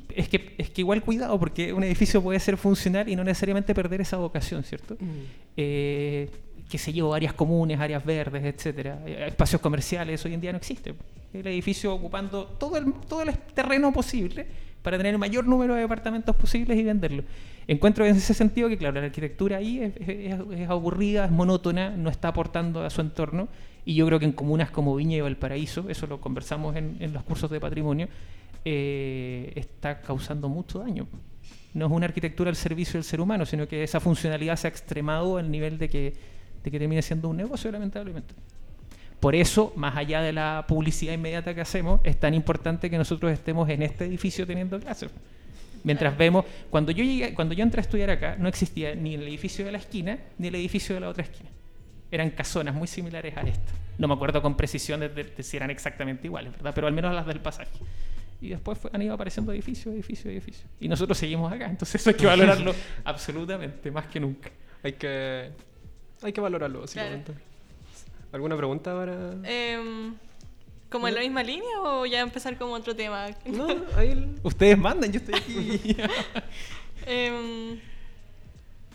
Es 0.09 0.29
que, 0.29 0.53
es 0.57 0.69
que 0.69 0.81
igual 0.81 1.01
cuidado, 1.01 1.39
porque 1.39 1.73
un 1.73 1.83
edificio 1.83 2.21
puede 2.21 2.39
ser 2.39 2.57
funcional 2.57 3.09
y 3.09 3.15
no 3.15 3.23
necesariamente 3.23 3.73
perder 3.73 4.01
esa 4.01 4.17
vocación, 4.17 4.63
¿cierto? 4.63 4.95
Mm. 4.99 5.07
Eh, 5.57 6.29
que 6.73 6.79
se 6.79 6.91
llevó 6.91 7.13
áreas 7.13 7.33
comunes, 7.33 7.79
áreas 7.79 8.03
verdes, 8.03 8.43
etcétera, 8.43 8.99
eh, 9.05 9.25
espacios 9.27 9.61
comerciales, 9.61 10.25
hoy 10.25 10.33
en 10.33 10.41
día 10.41 10.51
no 10.51 10.57
existe. 10.57 10.95
El 11.31 11.45
edificio 11.45 11.93
ocupando 11.93 12.45
todo 12.45 12.77
el, 12.77 12.91
todo 13.07 13.21
el 13.21 13.31
terreno 13.53 13.93
posible 13.93 14.47
para 14.81 14.97
tener 14.97 15.13
el 15.13 15.19
mayor 15.19 15.45
número 15.45 15.75
de 15.75 15.81
departamentos 15.81 16.35
posibles 16.35 16.75
y 16.79 16.83
venderlo. 16.83 17.23
Encuentro 17.67 18.07
en 18.07 18.15
ese 18.15 18.33
sentido 18.33 18.69
que, 18.69 18.77
claro, 18.79 18.99
la 18.99 19.05
arquitectura 19.05 19.57
ahí 19.57 19.81
es, 19.81 19.93
es- 19.97 20.39
es 20.61 20.67
aburrida, 20.67 21.25
es 21.25 21.31
monótona, 21.31 21.91
no 21.91 22.09
está 22.09 22.29
aportando 22.29 22.83
a 22.83 22.89
su 22.89 23.01
entorno. 23.01 23.47
Y 23.85 23.93
yo 23.93 24.07
creo 24.07 24.17
que 24.17 24.25
en 24.25 24.31
comunas 24.31 24.71
como 24.71 24.95
Viña 24.95 25.17
y 25.17 25.21
Valparaíso, 25.21 25.85
eso 25.89 26.07
lo 26.07 26.19
conversamos 26.19 26.75
en, 26.75 26.97
en 26.99 27.13
los 27.13 27.21
cursos 27.21 27.51
de 27.51 27.59
patrimonio, 27.59 28.07
eh, 28.65 29.51
está 29.55 30.01
causando 30.01 30.49
mucho 30.49 30.79
daño. 30.79 31.05
No 31.73 31.85
es 31.87 31.91
una 31.91 32.05
arquitectura 32.05 32.49
al 32.49 32.55
servicio 32.55 32.93
del 32.93 33.03
ser 33.03 33.19
humano, 33.21 33.45
sino 33.45 33.67
que 33.67 33.83
esa 33.83 33.99
funcionalidad 33.99 34.55
se 34.57 34.67
ha 34.67 34.69
extremado 34.69 35.37
al 35.37 35.49
nivel 35.51 35.77
de 35.77 35.89
que, 35.89 36.13
de 36.63 36.71
que 36.71 36.79
termine 36.79 37.01
siendo 37.01 37.29
un 37.29 37.37
negocio, 37.37 37.71
lamentablemente. 37.71 38.33
Por 39.19 39.35
eso, 39.35 39.71
más 39.75 39.95
allá 39.95 40.21
de 40.21 40.33
la 40.33 40.65
publicidad 40.67 41.13
inmediata 41.13 41.53
que 41.55 41.61
hacemos, 41.61 42.01
es 42.03 42.19
tan 42.19 42.33
importante 42.33 42.89
que 42.89 42.97
nosotros 42.97 43.31
estemos 43.31 43.69
en 43.69 43.81
este 43.81 44.05
edificio 44.05 44.45
teniendo 44.45 44.79
clases. 44.79 45.09
Mientras 45.85 46.17
vemos, 46.17 46.45
cuando 46.69 46.91
yo 46.91 47.03
llegué, 47.03 47.33
cuando 47.33 47.53
yo 47.53 47.63
entré 47.63 47.79
a 47.79 47.83
estudiar 47.83 48.09
acá, 48.09 48.35
no 48.37 48.47
existía 48.47 48.95
ni 48.95 49.15
el 49.15 49.23
edificio 49.23 49.65
de 49.65 49.71
la 49.71 49.77
esquina 49.77 50.17
ni 50.37 50.47
el 50.47 50.55
edificio 50.55 50.95
de 50.95 51.01
la 51.01 51.09
otra 51.09 51.23
esquina. 51.23 51.49
Eran 52.11 52.29
casonas 52.31 52.73
muy 52.75 52.87
similares 52.87 53.35
a 53.35 53.41
esta. 53.41 53.71
No 53.97 54.07
me 54.07 54.13
acuerdo 54.13 54.41
con 54.41 54.55
precisión 54.55 54.99
de, 55.01 55.09
de- 55.09 55.23
de 55.25 55.43
si 55.43 55.57
eran 55.57 55.69
exactamente 55.71 56.27
iguales, 56.27 56.51
¿verdad? 56.53 56.71
Pero 56.75 56.87
al 56.87 56.93
menos 56.93 57.13
las 57.13 57.25
del 57.25 57.39
pasaje. 57.39 57.71
Y 58.41 58.49
después 58.49 58.77
fue- 58.77 58.91
han 58.93 59.01
ido 59.01 59.13
apareciendo 59.13 59.51
edificios, 59.51 59.93
edificios, 59.93 60.25
edificios. 60.33 60.65
Y 60.79 60.87
nosotros 60.87 61.17
seguimos 61.17 61.51
acá, 61.51 61.69
entonces 61.69 61.99
eso 62.01 62.09
hay 62.09 62.15
que 62.15 62.25
valorarlo 62.25 62.73
absolutamente, 63.03 63.89
más 63.91 64.07
que 64.07 64.19
nunca. 64.19 64.51
Hay 64.83 64.93
que, 64.93 65.49
hay 66.23 66.33
que 66.33 66.41
valorarlo, 66.41 66.81
básicamente. 66.81 67.33
¿Alguna 68.31 68.57
pregunta 68.57 68.93
para...? 68.95 69.33
Em, 69.43 70.15
¿Como 70.89 71.07
en 71.07 71.15
la 71.15 71.21
misma 71.21 71.41
línea 71.43 71.81
o 71.81 72.05
ya 72.05 72.19
empezar 72.19 72.57
como 72.57 72.73
otro 72.73 72.95
tema? 72.95 73.27
No, 73.45 73.67
ahí... 73.95 74.11
el- 74.11 74.35
Ustedes 74.43 74.77
mandan, 74.77 75.11
yo 75.11 75.19
estoy 75.19 75.35
aquí. 75.35 75.97
Em, 77.05 77.79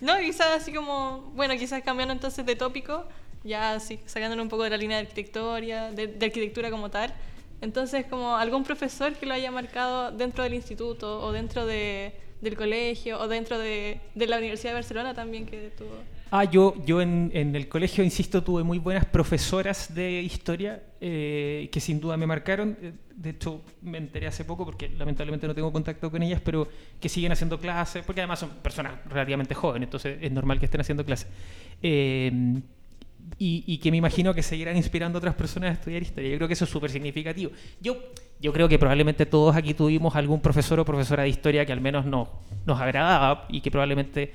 no, 0.00 0.16
quizás 0.20 0.46
así 0.62 0.72
como, 0.72 1.30
bueno, 1.34 1.54
quizás 1.56 1.82
cambiando 1.82 2.12
entonces 2.14 2.46
de 2.46 2.56
tópico, 2.56 3.04
ya 3.44 3.74
así, 3.74 4.00
sacándolo 4.06 4.42
un 4.42 4.48
poco 4.48 4.62
de 4.64 4.70
la 4.70 4.76
línea 4.76 4.96
de 4.96 5.02
arquitectura, 5.02 5.90
de, 5.92 6.06
de 6.06 6.26
arquitectura 6.26 6.70
como 6.70 6.88
tal. 6.90 7.12
Entonces, 7.60 8.06
como 8.06 8.36
algún 8.36 8.62
profesor 8.64 9.12
que 9.14 9.26
lo 9.26 9.34
haya 9.34 9.50
marcado 9.50 10.12
dentro 10.12 10.44
del 10.44 10.54
instituto 10.54 11.20
o 11.20 11.32
dentro 11.32 11.66
de, 11.66 12.12
del 12.40 12.56
colegio 12.56 13.20
o 13.20 13.26
dentro 13.28 13.58
de, 13.58 14.00
de 14.14 14.26
la 14.26 14.38
Universidad 14.38 14.70
de 14.70 14.74
Barcelona 14.74 15.12
también 15.14 15.44
que 15.44 15.70
tuvo. 15.76 15.96
Ah, 16.30 16.44
yo, 16.44 16.74
yo 16.84 17.00
en, 17.00 17.30
en 17.32 17.56
el 17.56 17.68
colegio, 17.68 18.04
insisto, 18.04 18.42
tuve 18.42 18.62
muy 18.62 18.78
buenas 18.78 19.06
profesoras 19.06 19.94
de 19.94 20.20
historia 20.22 20.82
eh, 21.00 21.68
que 21.72 21.80
sin 21.80 22.00
duda 22.00 22.16
me 22.18 22.26
marcaron. 22.26 22.76
Eh, 22.82 22.92
De 23.16 23.30
hecho, 23.30 23.62
me 23.82 23.98
enteré 23.98 24.26
hace 24.26 24.44
poco 24.44 24.64
porque 24.64 24.90
lamentablemente 24.90 25.46
no 25.46 25.54
tengo 25.54 25.72
contacto 25.72 26.10
con 26.10 26.22
ellas, 26.22 26.40
pero 26.44 26.68
que 27.00 27.08
siguen 27.08 27.32
haciendo 27.32 27.58
clases, 27.58 28.04
porque 28.04 28.20
además 28.20 28.40
son 28.40 28.50
personas 28.62 28.92
relativamente 29.08 29.54
jóvenes, 29.54 29.86
entonces 29.86 30.18
es 30.20 30.30
normal 30.30 30.58
que 30.58 30.66
estén 30.66 30.80
haciendo 30.82 31.04
clases. 31.04 31.28
Eh, 31.82 32.60
y, 33.38 33.64
y 33.66 33.78
que 33.78 33.90
me 33.90 33.96
imagino 33.96 34.34
que 34.34 34.42
seguirán 34.42 34.76
inspirando 34.76 35.18
a 35.18 35.20
otras 35.20 35.34
personas 35.34 35.70
a 35.70 35.72
estudiar 35.74 36.02
historia. 36.02 36.30
Yo 36.30 36.36
creo 36.36 36.48
que 36.48 36.54
eso 36.54 36.64
es 36.64 36.70
súper 36.70 36.90
significativo. 36.90 37.52
Yo, 37.80 37.96
yo 38.40 38.52
creo 38.52 38.68
que 38.68 38.78
probablemente 38.78 39.26
todos 39.26 39.56
aquí 39.56 39.74
tuvimos 39.74 40.14
algún 40.14 40.40
profesor 40.40 40.78
o 40.80 40.84
profesora 40.84 41.22
de 41.24 41.30
historia 41.30 41.64
que 41.66 41.72
al 41.72 41.80
menos 41.80 42.04
no, 42.04 42.28
nos 42.66 42.78
agradaba 42.80 43.46
y 43.48 43.60
que 43.62 43.70
probablemente... 43.70 44.34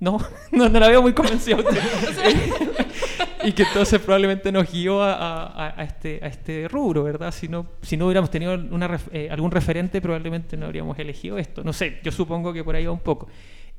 No, 0.00 0.18
no, 0.52 0.68
no 0.68 0.80
la 0.80 0.88
veo 0.88 1.00
muy 1.02 1.12
convencida 1.12 1.56
y 3.44 3.52
que 3.52 3.62
entonces 3.62 4.00
probablemente 4.00 4.50
nos 4.50 4.70
guió 4.70 5.02
a, 5.02 5.12
a- 5.14 5.80
a 5.80 5.84
este, 5.84 6.20
a 6.22 6.26
este 6.28 6.68
rubro, 6.68 7.04
¿verdad? 7.04 7.30
Si 7.32 7.48
no, 7.48 7.66
si 7.82 7.96
no 7.96 8.06
hubiéramos 8.06 8.30
tenido 8.30 8.54
una 8.54 8.98
eh, 9.12 9.28
algún 9.30 9.50
referente, 9.50 10.00
probablemente 10.00 10.56
no 10.56 10.66
habríamos 10.66 10.98
elegido 10.98 11.38
esto. 11.38 11.62
No 11.62 11.72
sé, 11.72 11.98
yo 12.02 12.10
supongo 12.10 12.52
que 12.52 12.64
por 12.64 12.74
ahí 12.74 12.86
va 12.86 12.92
un 12.92 13.00
poco. 13.00 13.28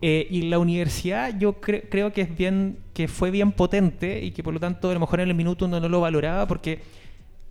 Eh, 0.01 0.27
y 0.29 0.43
la 0.43 0.59
universidad 0.59 1.37
yo 1.39 1.59
cre- 1.61 1.85
creo 1.89 2.11
que 2.11 2.21
es 2.21 2.35
bien 2.37 2.77
que 2.93 3.07
fue 3.07 3.31
bien 3.31 3.51
potente 3.53 4.23
y 4.23 4.31
que 4.31 4.43
por 4.43 4.53
lo 4.53 4.59
tanto 4.59 4.89
a 4.89 4.93
lo 4.93 4.99
mejor 4.99 5.21
en 5.21 5.29
el 5.29 5.35
minuto 5.35 5.65
uno 5.65 5.79
no 5.79 5.87
lo 5.89 6.01
valoraba 6.01 6.45
porque 6.47 6.79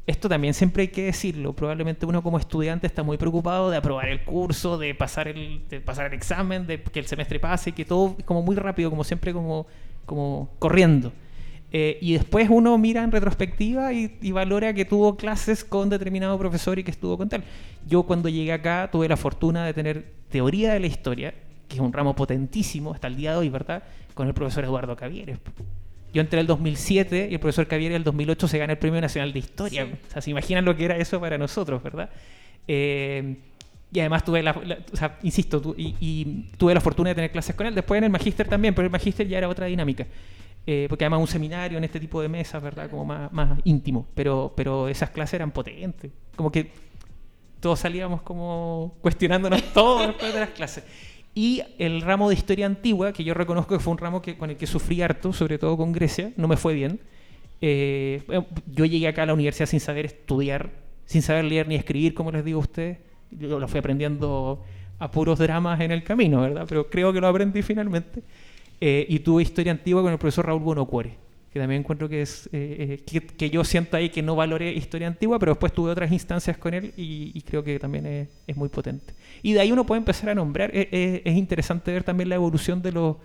esto 0.07 0.29
también 0.29 0.55
siempre 0.55 0.83
hay 0.83 0.89
que 0.89 1.05
decirlo 1.05 1.53
probablemente 1.53 2.07
uno 2.07 2.23
como 2.23 2.39
estudiante 2.39 2.87
está 2.87 3.03
muy 3.03 3.17
preocupado 3.17 3.71
de 3.71 3.77
aprobar 3.77 4.09
el 4.09 4.25
curso 4.25 4.79
de 4.79 4.95
pasar 4.95 5.29
el 5.29 5.63
pasar 5.85 6.07
el 6.07 6.15
examen 6.15 6.67
de 6.67 6.83
que 6.83 7.01
el 7.01 7.07
semestre 7.07 7.39
pase 7.41 7.73
que 7.73 7.85
todo 7.85 8.17
como 8.25 8.43
muy 8.43 8.57
rápido 8.57 8.91
como 8.91 9.05
siempre 9.05 9.33
como 9.33 9.67
como 10.07 10.51
corriendo 10.59 11.13
Eh, 11.77 11.99
y 12.01 12.13
después 12.13 12.49
uno 12.51 12.79
mira 12.79 13.03
en 13.03 13.11
retrospectiva 13.11 13.93
y, 13.93 14.17
y 14.23 14.31
valora 14.31 14.73
que 14.73 14.85
tuvo 14.85 15.17
clases 15.17 15.65
con 15.65 15.91
determinado 15.91 16.39
profesor 16.39 16.79
y 16.79 16.85
que 16.85 16.93
estuvo 16.93 17.19
con 17.19 17.29
tal. 17.29 17.43
Yo 17.85 18.05
cuando 18.05 18.29
llegué 18.29 18.53
acá 18.53 18.89
tuve 18.93 19.09
la 19.09 19.17
fortuna 19.17 19.67
de 19.67 19.75
tener 19.75 20.05
teoría 20.31 20.73
de 20.73 20.79
la 20.79 20.87
historia, 20.87 21.35
que 21.67 21.75
es 21.75 21.81
un 21.81 21.93
ramo 21.93 22.15
potentísimo 22.15 22.95
hasta 22.95 23.09
el 23.09 23.17
día 23.17 23.33
de 23.33 23.39
hoy, 23.39 23.49
¿verdad? 23.49 23.83
Con 24.15 24.29
el 24.29 24.35
profesor 24.35 24.63
Eduardo 24.63 24.95
Cavieres. 24.95 25.39
Yo 26.15 26.21
entré 26.23 26.39
en 26.39 26.43
el 26.43 26.47
2007 26.47 27.29
y 27.31 27.35
el 27.35 27.41
profesor 27.41 27.67
Cavieres 27.67 27.95
en 27.97 28.01
el 28.01 28.05
2008 28.05 28.49
se 28.49 28.59
gana 28.59 28.73
el 28.73 28.79
Premio 28.79 29.01
Nacional 29.01 29.33
de 29.33 29.39
Historia. 29.41 29.85
Sí. 29.85 29.93
O 30.09 30.11
sea, 30.13 30.23
se 30.23 30.31
imaginan 30.31 30.65
lo 30.65 30.75
que 30.77 30.85
era 30.87 30.97
eso 30.97 31.21
para 31.21 31.37
nosotros, 31.37 31.83
¿verdad? 31.83 32.09
Eh, 32.69 33.37
y 33.93 34.01
además 34.01 34.25
tuve 34.25 34.43
la, 34.43 34.53
la- 34.65 34.79
o 34.93 34.97
sea, 34.97 35.19
insisto, 35.23 35.61
tu- 35.61 35.75
y, 35.77 35.95
y 36.01 36.51
tuve 36.57 36.75
la 36.75 36.81
fortuna 36.81 37.11
de 37.11 37.15
tener 37.15 37.31
clases 37.31 37.55
con 37.55 37.67
él. 37.67 37.75
Después 37.75 37.99
en 37.99 38.05
el 38.05 38.11
magíster 38.11 38.49
también, 38.49 38.75
pero 38.75 38.87
el 38.87 38.93
magíster 38.93 39.27
ya 39.29 39.39
era 39.39 39.49
otra 39.49 39.67
dinámica. 39.67 40.07
Eh, 40.67 40.87
porque 40.89 41.05
además 41.05 41.21
un 41.21 41.27
seminario 41.27 41.77
en 41.79 41.85
este 41.85 42.01
tipo 42.01 42.23
de 42.23 42.29
mesas, 42.29 42.63
¿verdad? 42.63 42.89
Como 42.91 43.05
más, 43.05 43.31
más 43.33 43.59
íntimo. 43.65 44.07
Pero, 44.15 44.53
pero 44.57 44.89
esas 44.89 45.11
clases 45.11 45.35
eran 45.35 45.51
potentes. 45.51 46.11
Como 46.37 46.51
que 46.51 46.71
todos 47.61 47.79
salíamos 47.81 48.23
como 48.23 48.95
cuestionándonos 49.01 49.63
todo 49.75 50.07
después 50.07 50.33
de 50.33 50.41
las 50.41 50.51
clases. 50.51 50.85
Y 51.35 51.63
el 51.79 52.01
ramo 52.03 52.29
de 52.29 52.37
historia 52.37 52.67
antigua, 52.67 53.13
que 53.13 53.25
yo 53.25 53.35
reconozco 53.35 53.77
que 53.77 53.83
fue 53.83 53.93
un 53.93 53.99
ramo 53.99 54.23
que, 54.23 54.39
con 54.39 54.51
el 54.51 54.57
que 54.57 54.67
sufrí 54.67 55.03
harto, 55.03 55.33
sobre 55.33 55.59
todo 55.59 55.77
con 55.77 55.93
Grecia, 55.93 56.33
no 56.37 56.47
me 56.47 56.57
fue 56.57 56.75
bien. 56.75 57.01
Eh, 57.61 58.23
yo 58.73 58.85
llegué 58.85 59.09
acá 59.09 59.25
a 59.25 59.27
la 59.27 59.35
universidad 59.35 59.67
sin 59.67 59.81
saber 59.81 60.07
estudiar, 60.07 60.71
sin 61.07 61.23
saber 61.23 61.45
leer 61.45 61.67
ni 61.67 61.75
escribir, 61.75 62.15
como 62.15 62.31
les 62.31 62.45
digo 62.45 62.59
a 62.59 62.63
ustedes. 62.63 62.99
Yo 63.33 63.59
lo 63.59 63.67
fui 63.67 63.81
aprendiendo 63.81 64.63
a 64.99 65.11
puros 65.11 65.39
dramas 65.39 65.81
en 65.81 65.91
el 65.91 66.05
camino, 66.05 66.41
¿verdad? 66.41 66.67
Pero 66.69 66.89
creo 66.89 67.13
que 67.13 67.21
lo 67.21 67.27
aprendí 67.27 67.63
finalmente. 67.63 68.23
Eh, 68.81 69.07
y 69.09 69.19
tuve 69.21 69.43
historia 69.43 69.73
antigua 69.73 70.03
con 70.03 70.13
el 70.13 70.19
profesor 70.19 70.47
Raúl 70.47 70.61
Bonocuore, 70.61 71.17
que 71.55 71.61
también 71.61 71.81
encuentro 71.83 72.09
que 72.09 72.23
es 72.23 72.49
eh, 72.53 73.01
eh, 73.01 73.05
que, 73.07 73.23
que 73.27 73.49
yo 73.51 73.65
siento 73.65 73.97
ahí 73.97 74.11
que 74.11 74.23
no 74.23 74.37
valoré 74.37 74.73
historia 74.75 75.07
antigua, 75.09 75.39
pero 75.39 75.53
después 75.53 75.73
tuve 75.73 75.91
otras 75.93 76.13
instancias 76.13 76.59
con 76.59 76.75
él 76.75 76.93
y, 76.97 77.33
y 77.35 77.43
creo 77.43 77.65
que 77.65 77.79
también 77.79 78.07
es, 78.07 78.29
es 78.47 78.57
muy 78.57 78.69
potente. 78.69 79.15
Y 79.43 79.55
de 79.55 79.61
ahí 79.61 79.73
uno 79.73 79.87
puede 79.87 80.01
empezar 80.01 80.31
a 80.31 80.35
nombrar. 80.35 80.71
Eh, 80.77 80.89
eh, 80.93 81.23
es 81.25 81.37
interesante 81.37 81.93
ver 81.93 82.05
también 82.05 82.29
la 82.29 82.35
evolución 82.37 82.83
de 82.83 82.93
los 82.93 83.17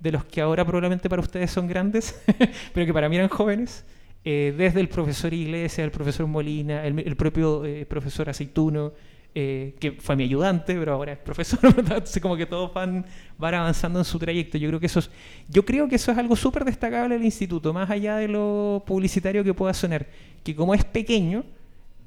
de 0.00 0.12
los 0.12 0.24
que 0.24 0.40
ahora 0.40 0.64
probablemente 0.64 1.08
para 1.08 1.22
ustedes 1.22 1.50
son 1.50 1.68
grandes, 1.68 2.20
pero 2.74 2.86
que 2.86 2.92
para 2.92 3.08
mí 3.08 3.16
eran 3.16 3.28
jóvenes. 3.28 3.84
eh, 4.24 4.54
desde 4.56 4.80
el 4.80 4.88
profesor 4.88 5.32
Iglesias, 5.34 5.84
el 5.84 5.90
profesor 5.90 6.26
Molina, 6.26 6.86
el, 6.86 6.98
el 7.00 7.16
propio 7.16 7.64
eh, 7.64 7.86
profesor 7.86 8.28
Aceituno, 8.30 8.92
eh, 9.34 9.74
que 9.80 9.92
fue 9.92 10.14
mi 10.14 10.24
ayudante, 10.24 10.74
pero 10.74 10.92
ahora 10.92 11.12
es 11.12 11.18
profesor. 11.18 11.58
Entonces 11.78 12.20
como 12.20 12.36
que 12.36 12.44
todos 12.44 12.72
van, 12.74 13.06
van 13.38 13.54
avanzando 13.54 13.98
en 13.98 14.04
su 14.04 14.18
trayecto. 14.18 14.58
Yo 14.58 14.68
creo 14.68 14.80
que 14.80 14.86
eso 14.86 14.98
es, 14.98 15.10
yo 15.48 15.64
creo 15.64 15.88
que 15.88 15.96
eso 15.96 16.12
es 16.12 16.18
algo 16.18 16.36
súper 16.36 16.64
destacable 16.64 17.14
del 17.14 17.24
instituto, 17.24 17.72
más 17.72 17.88
allá 17.88 18.16
de 18.16 18.28
lo 18.28 18.82
publicitario 18.86 19.42
que 19.42 19.54
pueda 19.54 19.72
sonar, 19.72 20.06
que 20.44 20.54
como 20.54 20.74
es 20.74 20.84
pequeño, 20.84 21.44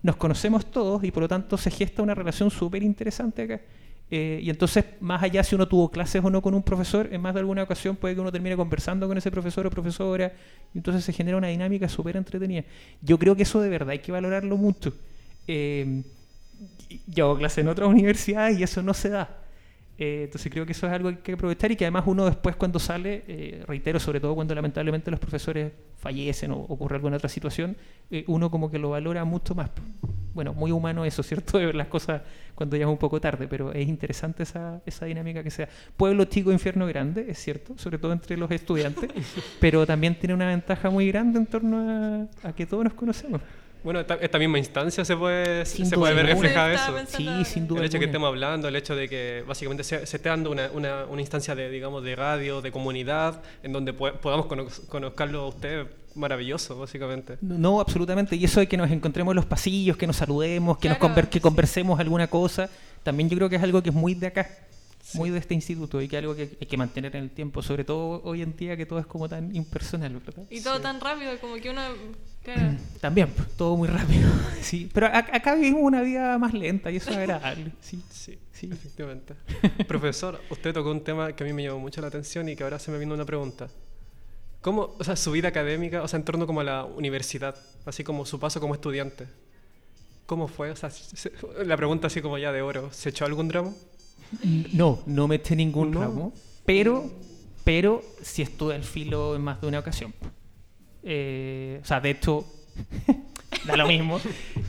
nos 0.03 0.17
conocemos 0.17 0.67
todos 0.67 1.03
y 1.03 1.09
por 1.09 1.23
lo 1.23 1.27
tanto 1.27 1.57
se 1.57 1.71
gesta 1.71 2.03
una 2.03 2.13
relación 2.13 2.51
súper 2.51 2.83
interesante 2.83 3.41
acá. 3.41 3.61
Eh, 4.11 4.39
y 4.43 4.51
entonces, 4.51 4.85
más 4.99 5.23
allá 5.23 5.43
si 5.43 5.55
uno 5.55 5.67
tuvo 5.67 5.89
clases 5.89 6.23
o 6.23 6.29
no 6.29 6.43
con 6.43 6.53
un 6.53 6.61
profesor, 6.61 7.09
en 7.11 7.21
más 7.21 7.33
de 7.33 7.39
alguna 7.39 7.63
ocasión 7.63 7.95
puede 7.95 8.13
que 8.13 8.21
uno 8.21 8.31
termine 8.31 8.55
conversando 8.55 9.07
con 9.07 9.17
ese 9.17 9.31
profesor 9.31 9.65
o 9.65 9.71
profesora, 9.71 10.31
y 10.75 10.77
entonces 10.77 11.03
se 11.03 11.11
genera 11.11 11.37
una 11.37 11.47
dinámica 11.47 11.89
súper 11.89 12.17
entretenida. 12.17 12.63
Yo 13.01 13.17
creo 13.17 13.35
que 13.35 13.43
eso 13.43 13.59
de 13.61 13.69
verdad 13.69 13.89
hay 13.89 13.99
que 13.99 14.11
valorarlo 14.11 14.57
mucho. 14.57 14.93
Eh, 15.47 16.03
yo 17.07 17.25
hago 17.25 17.37
clase 17.37 17.61
en 17.61 17.67
otras 17.67 17.87
universidades 17.89 18.59
y 18.59 18.63
eso 18.63 18.81
no 18.81 18.93
se 18.93 19.09
da. 19.09 19.45
Eh, 19.97 20.23
entonces 20.25 20.51
creo 20.51 20.65
que 20.65 20.73
eso 20.73 20.87
es 20.87 20.93
algo 20.93 21.09
que 21.09 21.15
hay 21.15 21.21
que 21.21 21.31
aprovechar 21.33 21.71
y 21.71 21.77
que 21.77 21.85
además 21.85 22.03
uno 22.05 22.25
después 22.25 22.57
cuando 22.57 22.79
sale, 22.79 23.23
eh, 23.27 23.63
reitero, 23.65 23.97
sobre 23.99 24.19
todo 24.19 24.35
cuando 24.35 24.53
lamentablemente 24.53 25.09
los 25.09 25.19
profesores 25.21 25.71
fallecen 25.97 26.51
o 26.51 26.57
ocurre 26.57 26.95
alguna 26.95 27.15
otra 27.15 27.29
situación, 27.29 27.77
eh, 28.11 28.25
uno 28.27 28.51
como 28.51 28.69
que 28.69 28.77
lo 28.77 28.89
valora 28.89 29.23
mucho 29.23 29.55
más. 29.55 29.69
Bueno, 30.33 30.53
muy 30.53 30.71
humano 30.71 31.05
eso, 31.05 31.23
¿cierto? 31.23 31.57
De 31.59 31.67
ver 31.67 31.75
las 31.75 31.87
cosas 31.87 32.23
cuando 32.55 32.75
ya 32.75 32.83
es 32.83 32.89
un 32.89 32.97
poco 32.97 33.21
tarde, 33.21 33.47
pero 33.47 33.71
es 33.71 33.87
interesante 33.87 34.43
esa, 34.43 34.81
esa 34.85 35.05
dinámica 35.05 35.41
que 35.41 35.49
sea. 35.49 35.69
Pueblo 35.95 36.25
chico, 36.25 36.51
infierno 36.51 36.85
grande, 36.87 37.27
es 37.29 37.39
cierto, 37.39 37.77
sobre 37.77 37.97
todo 37.97 38.11
entre 38.11 38.35
los 38.35 38.51
estudiantes, 38.51 39.09
pero 39.61 39.85
también 39.85 40.19
tiene 40.19 40.33
una 40.33 40.47
ventaja 40.47 40.89
muy 40.89 41.07
grande 41.07 41.39
en 41.39 41.45
torno 41.45 42.27
a, 42.43 42.49
a 42.49 42.53
que 42.53 42.65
todos 42.65 42.83
nos 42.83 42.93
conocemos. 42.93 43.39
Bueno, 43.85 43.99
esta, 44.01 44.15
esta 44.15 44.37
misma 44.39 44.57
instancia 44.57 45.05
se 45.05 45.15
puede, 45.15 45.65
Sin 45.65 45.85
se 45.85 45.95
puede 45.95 46.13
ver 46.15 46.25
alguna. 46.25 46.41
reflejada 46.49 46.73
eso. 46.73 47.15
Sí, 47.15 47.29
sin 47.45 47.67
duda. 47.67 47.79
El 47.79 47.85
hecho 47.85 47.93
de 47.93 47.99
que 47.99 48.05
alguna. 48.05 48.07
estemos 48.07 48.27
hablando, 48.27 48.67
el 48.67 48.75
hecho 48.75 48.95
de 48.95 49.07
que 49.07 49.43
básicamente 49.47 49.83
se, 49.85 50.05
se 50.05 50.17
esté 50.17 50.27
dando 50.29 50.51
una, 50.51 50.69
una, 50.73 51.05
una 51.05 51.21
instancia 51.21 51.55
de, 51.55 51.69
digamos, 51.69 52.03
de 52.03 52.15
radio, 52.15 52.61
de 52.61 52.71
comunidad, 52.71 53.41
en 53.63 53.71
donde 53.71 53.93
po- 53.93 54.11
podamos 54.13 54.47
cono- 54.47 54.67
conocerlo 54.89 55.41
a 55.41 55.47
usted, 55.47 55.85
maravilloso, 56.15 56.77
básicamente. 56.79 57.37
No, 57.41 57.79
absolutamente. 57.79 58.35
Y 58.35 58.43
eso 58.45 58.59
de 58.59 58.67
que 58.67 58.75
nos 58.75 58.89
encontremos 58.89 59.31
en 59.33 59.35
los 59.35 59.45
pasillos, 59.45 59.95
que 59.97 60.07
nos 60.07 60.15
saludemos, 60.15 60.77
que, 60.79 60.89
nos 60.89 60.97
conver- 60.97 61.27
que 61.29 61.37
sí. 61.37 61.41
conversemos 61.41 61.99
alguna 61.99 62.27
cosa, 62.27 62.69
también 63.03 63.29
yo 63.29 63.37
creo 63.37 63.49
que 63.49 63.57
es 63.57 63.63
algo 63.63 63.83
que 63.83 63.89
es 63.89 63.95
muy 63.95 64.15
de 64.15 64.27
acá, 64.27 64.49
muy 65.13 65.29
de 65.29 65.37
este 65.39 65.53
instituto 65.53 66.01
y 66.01 66.07
que 66.07 66.17
es 66.17 66.21
algo 66.23 66.35
que 66.35 66.57
hay 66.59 66.67
que 66.67 66.77
mantener 66.77 67.15
en 67.15 67.23
el 67.23 67.29
tiempo, 67.29 67.61
sobre 67.61 67.83
todo 67.83 68.21
hoy 68.23 68.41
en 68.41 68.55
día 68.57 68.75
que 68.75 68.85
todo 68.85 68.99
es 68.99 69.05
como 69.05 69.29
tan 69.29 69.55
impersonal, 69.55 70.17
¿verdad? 70.19 70.43
Y 70.49 70.61
todo 70.61 70.81
tan 70.81 70.99
rápido, 70.99 71.39
como 71.39 71.55
que 71.55 71.69
uno. 71.69 71.81
Claro. 72.43 72.75
También, 73.01 73.29
pues, 73.29 73.49
todo 73.55 73.75
muy 73.77 73.87
rápido. 73.87 74.27
Sí, 74.61 74.89
pero 74.91 75.05
a- 75.07 75.19
acá 75.19 75.53
vivimos 75.55 75.81
una 75.83 76.01
vida 76.01 76.37
más 76.39 76.53
lenta 76.55 76.89
y 76.89 76.95
eso 76.97 77.11
es 77.11 77.17
agradable. 77.17 77.71
Sí, 77.81 78.01
Sí, 78.09 78.39
sí. 78.51 78.69
efectivamente. 78.71 79.35
Profesor, 79.87 80.41
usted 80.49 80.73
tocó 80.73 80.89
un 80.91 81.03
tema 81.03 81.33
que 81.33 81.43
a 81.43 81.47
mí 81.47 81.53
me 81.53 81.63
llamó 81.63 81.79
mucho 81.79 82.01
la 82.01 82.07
atención 82.07 82.49
y 82.49 82.55
que 82.55 82.63
ahora 82.63 82.79
se 82.79 82.89
me 82.91 82.97
vino 82.97 83.13
una 83.13 83.25
pregunta. 83.25 83.67
¿Cómo, 84.61 84.95
o 84.97 85.03
sea, 85.03 85.15
su 85.15 85.31
vida 85.31 85.49
académica, 85.49 86.01
o 86.01 86.07
sea, 86.07 86.17
en 86.17 86.25
torno 86.25 86.47
como 86.47 86.61
a 86.61 86.63
la 86.63 86.83
universidad, 86.85 87.55
así 87.85 88.03
como 88.03 88.25
su 88.25 88.39
paso 88.39 88.59
como 88.59 88.73
estudiante? 88.73 89.27
¿Cómo 90.25 90.47
fue? 90.47 90.71
O 90.71 90.75
sea, 90.75 90.89
se- 90.89 91.31
la 91.63 91.77
pregunta 91.77 92.07
así 92.07 92.19
como 92.21 92.39
ya 92.39 92.51
de 92.51 92.63
oro, 92.63 92.91
¿se 92.91 93.09
echó 93.09 93.25
algún 93.25 93.47
drama? 93.47 93.73
No, 94.73 94.99
no 95.05 95.27
me 95.27 95.35
eché 95.35 95.55
ningún 95.55 95.91
No. 95.91 96.01
ramo, 96.01 96.33
pero, 96.65 97.09
pero 97.63 98.03
sí 98.21 98.41
estuve 98.41 98.75
al 98.75 98.83
filo 98.83 99.35
en 99.35 99.41
más 99.41 99.61
de 99.61 99.67
una 99.67 99.79
ocasión. 99.79 100.13
Eh, 101.03 101.79
o 101.83 101.85
sea, 101.85 101.99
de 102.01 102.11
hecho, 102.11 102.45
da 103.67 103.77
lo 103.77 103.87
mismo. 103.87 104.19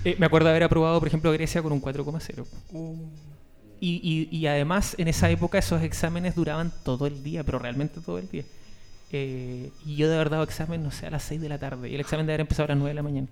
Eh, 0.04 0.16
me 0.18 0.26
acuerdo 0.26 0.46
de 0.46 0.50
haber 0.52 0.64
aprobado, 0.64 0.98
por 0.98 1.08
ejemplo, 1.08 1.32
Grecia 1.32 1.62
con 1.62 1.72
un 1.72 1.80
4,0. 1.82 2.44
Y, 3.80 4.28
y, 4.30 4.36
y, 4.36 4.46
además, 4.46 4.94
en 4.98 5.08
esa 5.08 5.28
época, 5.30 5.58
esos 5.58 5.82
exámenes 5.82 6.34
duraban 6.34 6.72
todo 6.84 7.06
el 7.06 7.22
día, 7.22 7.44
pero 7.44 7.58
realmente 7.58 8.00
todo 8.00 8.18
el 8.18 8.28
día. 8.28 8.44
Eh, 9.12 9.70
y 9.84 9.96
yo 9.96 10.08
de 10.08 10.14
haber 10.14 10.30
dado 10.30 10.42
examen, 10.42 10.82
no 10.82 10.90
sé, 10.90 11.06
a 11.06 11.10
las 11.10 11.22
6 11.24 11.40
de 11.40 11.48
la 11.48 11.58
tarde. 11.58 11.88
Y 11.90 11.94
el 11.94 12.00
examen 12.00 12.26
de 12.26 12.32
haber 12.32 12.40
empezado 12.40 12.64
a 12.64 12.68
las 12.68 12.78
9 12.78 12.90
de 12.90 12.94
la 12.94 13.02
mañana. 13.02 13.28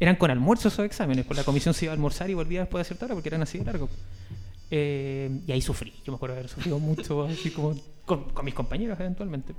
Eran 0.00 0.14
con 0.14 0.30
almuerzo 0.30 0.68
esos 0.68 0.84
exámenes, 0.84 1.26
pues 1.26 1.36
la 1.36 1.42
comisión 1.44 1.74
se 1.74 1.86
iba 1.86 1.92
a 1.92 1.94
almorzar 1.94 2.30
y 2.30 2.34
volvía 2.34 2.60
después 2.60 2.80
de 2.82 2.86
cierta 2.86 3.06
hora 3.06 3.14
porque 3.14 3.28
eran 3.30 3.42
así 3.42 3.58
de 3.58 3.64
largo. 3.64 3.88
Eh, 4.70 5.40
y 5.46 5.52
ahí 5.52 5.60
sufrí, 5.60 5.92
yo 6.04 6.12
me 6.12 6.16
acuerdo 6.16 6.34
de 6.34 6.40
haber 6.40 6.50
sufrido 6.50 6.78
mucho, 6.80 7.24
así 7.24 7.50
como 7.50 7.74
con, 8.04 8.24
con 8.24 8.44
mis 8.44 8.54
compañeros 8.54 8.98
eventualmente. 9.00 9.54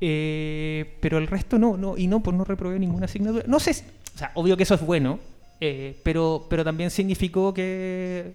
Eh, 0.00 0.98
pero 1.00 1.18
el 1.18 1.26
resto 1.26 1.58
no, 1.58 1.76
no, 1.76 1.96
y 1.96 2.06
no, 2.06 2.22
pues 2.22 2.36
no 2.36 2.44
reprobé 2.44 2.78
ninguna 2.78 3.06
asignatura. 3.06 3.44
No 3.46 3.58
sé, 3.60 3.70
o 4.14 4.18
sea, 4.18 4.30
obvio 4.34 4.56
que 4.56 4.62
eso 4.62 4.74
es 4.74 4.80
bueno, 4.80 5.18
eh, 5.60 5.98
pero, 6.02 6.46
pero 6.48 6.64
también 6.64 6.90
significó 6.90 7.54
que 7.54 8.34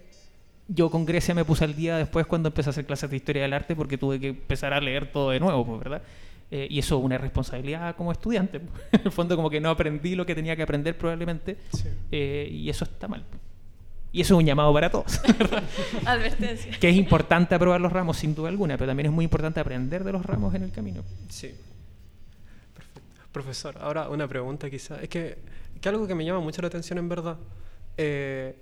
yo 0.68 0.90
con 0.90 1.04
Grecia 1.04 1.34
me 1.34 1.44
puse 1.44 1.64
al 1.64 1.76
día 1.76 1.96
después 1.96 2.26
cuando 2.26 2.48
empecé 2.48 2.68
a 2.68 2.72
hacer 2.72 2.86
clases 2.86 3.10
de 3.10 3.16
historia 3.16 3.42
del 3.42 3.52
arte 3.52 3.76
porque 3.76 3.98
tuve 3.98 4.18
que 4.18 4.28
empezar 4.28 4.72
a 4.72 4.80
leer 4.80 5.12
todo 5.12 5.30
de 5.30 5.40
nuevo, 5.40 5.64
pues, 5.64 5.80
¿verdad? 5.80 6.02
Eh, 6.50 6.66
y 6.70 6.78
eso 6.78 6.98
es 6.98 7.04
una 7.04 7.18
responsabilidad 7.18 7.96
como 7.96 8.12
estudiante. 8.12 8.58
en 8.92 9.00
el 9.04 9.12
fondo 9.12 9.36
como 9.36 9.50
que 9.50 9.60
no 9.60 9.70
aprendí 9.70 10.14
lo 10.14 10.26
que 10.26 10.34
tenía 10.34 10.56
que 10.56 10.62
aprender 10.62 10.96
probablemente 10.96 11.56
sí. 11.72 11.88
eh, 12.10 12.48
y 12.50 12.68
eso 12.68 12.84
está 12.84 13.08
mal. 13.08 13.24
Y 14.12 14.20
eso 14.20 14.34
es 14.34 14.40
un 14.40 14.46
llamado 14.46 14.72
para 14.74 14.90
todos. 14.90 15.20
Advertencia. 16.04 16.78
Que 16.78 16.90
es 16.90 16.96
importante 16.96 17.54
aprobar 17.54 17.80
los 17.80 17.90
ramos 17.90 18.18
sin 18.18 18.34
duda 18.34 18.50
alguna, 18.50 18.76
pero 18.76 18.90
también 18.90 19.06
es 19.06 19.12
muy 19.12 19.24
importante 19.24 19.58
aprender 19.58 20.04
de 20.04 20.12
los 20.12 20.24
ramos 20.24 20.54
en 20.54 20.64
el 20.64 20.70
camino. 20.70 21.02
Sí. 21.30 21.54
Perfecto. 22.74 23.10
Profesor, 23.32 23.78
ahora 23.80 24.10
una 24.10 24.28
pregunta 24.28 24.68
quizá. 24.68 25.00
Es 25.00 25.08
que, 25.08 25.38
que 25.80 25.88
algo 25.88 26.06
que 26.06 26.14
me 26.14 26.26
llama 26.26 26.40
mucho 26.40 26.60
la 26.60 26.68
atención 26.68 26.98
en 26.98 27.08
verdad. 27.08 27.38
Eh, 27.96 28.54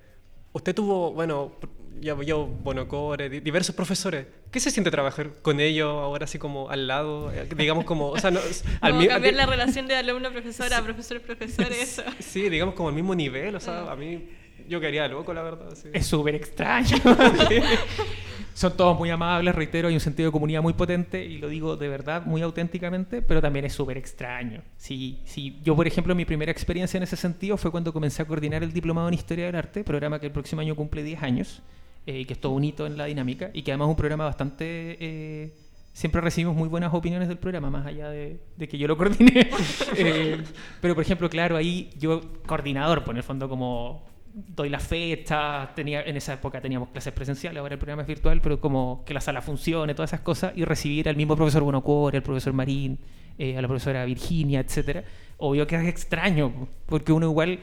usted 0.52 0.72
tuvo, 0.72 1.12
bueno, 1.12 1.52
yo, 2.00 2.22
yo 2.22 2.46
bueno, 2.46 2.86
Core, 2.86 3.28
diversos 3.28 3.74
profesores. 3.74 4.26
¿Qué 4.52 4.60
se 4.60 4.70
siente 4.70 4.92
trabajar 4.92 5.30
con 5.42 5.58
ellos 5.58 5.88
ahora 5.88 6.26
así 6.26 6.38
como 6.38 6.70
al 6.70 6.86
lado? 6.86 7.32
Eh, 7.32 7.48
digamos 7.56 7.84
como, 7.84 8.10
o 8.10 8.18
sea, 8.18 8.30
no, 8.30 8.38
al 8.80 8.92
como 8.92 9.08
cambiar 9.08 9.34
la 9.34 9.46
relación 9.46 9.88
de 9.88 9.96
alumno-profesor 9.96 10.68
sí. 10.68 10.74
a 10.74 10.82
profesor-profesor, 10.82 11.72
eso. 11.72 12.04
Sí, 12.20 12.48
digamos 12.48 12.76
como 12.76 12.88
al 12.88 12.94
mismo 12.94 13.16
nivel, 13.16 13.56
o 13.56 13.60
sea, 13.60 13.90
a 13.90 13.96
mí 13.96 14.28
yo 14.68 14.80
quería 14.80 15.08
loco, 15.08 15.32
la 15.32 15.42
verdad. 15.42 15.74
Sí. 15.74 15.88
Es 15.92 16.06
súper 16.06 16.34
extraño. 16.34 16.96
Son 18.54 18.76
todos 18.76 18.98
muy 18.98 19.08
amables, 19.10 19.54
reitero, 19.54 19.88
hay 19.88 19.94
un 19.94 20.00
sentido 20.00 20.28
de 20.28 20.32
comunidad 20.32 20.60
muy 20.60 20.74
potente 20.74 21.24
y 21.24 21.38
lo 21.38 21.48
digo 21.48 21.76
de 21.76 21.88
verdad, 21.88 22.26
muy 22.26 22.42
auténticamente, 22.42 23.22
pero 23.22 23.40
también 23.40 23.64
es 23.64 23.72
súper 23.72 23.96
extraño. 23.96 24.62
Sí, 24.76 25.20
sí, 25.24 25.58
yo, 25.62 25.74
por 25.76 25.86
ejemplo, 25.86 26.14
mi 26.14 26.24
primera 26.24 26.52
experiencia 26.52 26.98
en 26.98 27.04
ese 27.04 27.16
sentido 27.16 27.56
fue 27.56 27.70
cuando 27.70 27.92
comencé 27.92 28.22
a 28.22 28.26
coordinar 28.26 28.62
el 28.62 28.72
Diplomado 28.72 29.08
en 29.08 29.14
Historia 29.14 29.46
del 29.46 29.54
Arte, 29.54 29.84
programa 29.84 30.18
que 30.18 30.26
el 30.26 30.32
próximo 30.32 30.60
año 30.60 30.74
cumple 30.74 31.02
10 31.02 31.22
años 31.22 31.62
y 32.04 32.22
eh, 32.22 32.26
que 32.26 32.32
es 32.32 32.40
todo 32.40 32.52
un 32.52 32.64
hito 32.64 32.86
en 32.86 32.98
la 32.98 33.06
dinámica 33.06 33.50
y 33.54 33.62
que 33.62 33.72
además 33.72 33.86
es 33.86 33.90
un 33.90 33.96
programa 33.96 34.24
bastante... 34.24 34.96
Eh, 35.00 35.54
siempre 35.92 36.20
recibimos 36.20 36.56
muy 36.56 36.68
buenas 36.68 36.92
opiniones 36.94 37.28
del 37.28 37.38
programa, 37.38 37.70
más 37.70 37.86
allá 37.86 38.10
de, 38.10 38.40
de 38.56 38.68
que 38.68 38.78
yo 38.78 38.88
lo 38.88 38.96
coordiné. 38.96 39.50
eh, 39.96 40.38
pero, 40.80 40.94
por 40.94 41.02
ejemplo, 41.02 41.30
claro, 41.30 41.56
ahí 41.56 41.90
yo, 41.98 42.20
coordinador, 42.46 43.04
por 43.04 43.14
en 43.14 43.18
el 43.18 43.22
fondo 43.22 43.48
como 43.48 44.04
doy 44.32 44.68
la 44.68 44.78
fecha, 44.78 45.70
tenía, 45.74 46.02
en 46.02 46.16
esa 46.16 46.34
época 46.34 46.60
teníamos 46.60 46.90
clases 46.90 47.12
presenciales, 47.12 47.60
ahora 47.60 47.74
el 47.74 47.78
programa 47.78 48.02
es 48.02 48.08
virtual, 48.08 48.40
pero 48.40 48.60
como 48.60 49.02
que 49.04 49.14
la 49.14 49.20
sala 49.20 49.42
funcione, 49.42 49.94
todas 49.94 50.10
esas 50.10 50.20
cosas, 50.20 50.52
y 50.56 50.64
recibir 50.64 51.08
al 51.08 51.16
mismo 51.16 51.36
profesor 51.36 51.62
Bonocore, 51.62 52.18
al 52.18 52.22
profesor 52.22 52.52
Marín, 52.52 52.98
eh, 53.38 53.56
a 53.56 53.62
la 53.62 53.68
profesora 53.68 54.04
Virginia, 54.04 54.60
etcétera, 54.60 55.04
obvio 55.38 55.66
que 55.66 55.76
es 55.76 55.88
extraño, 55.88 56.68
porque 56.86 57.12
uno 57.12 57.26
igual, 57.26 57.58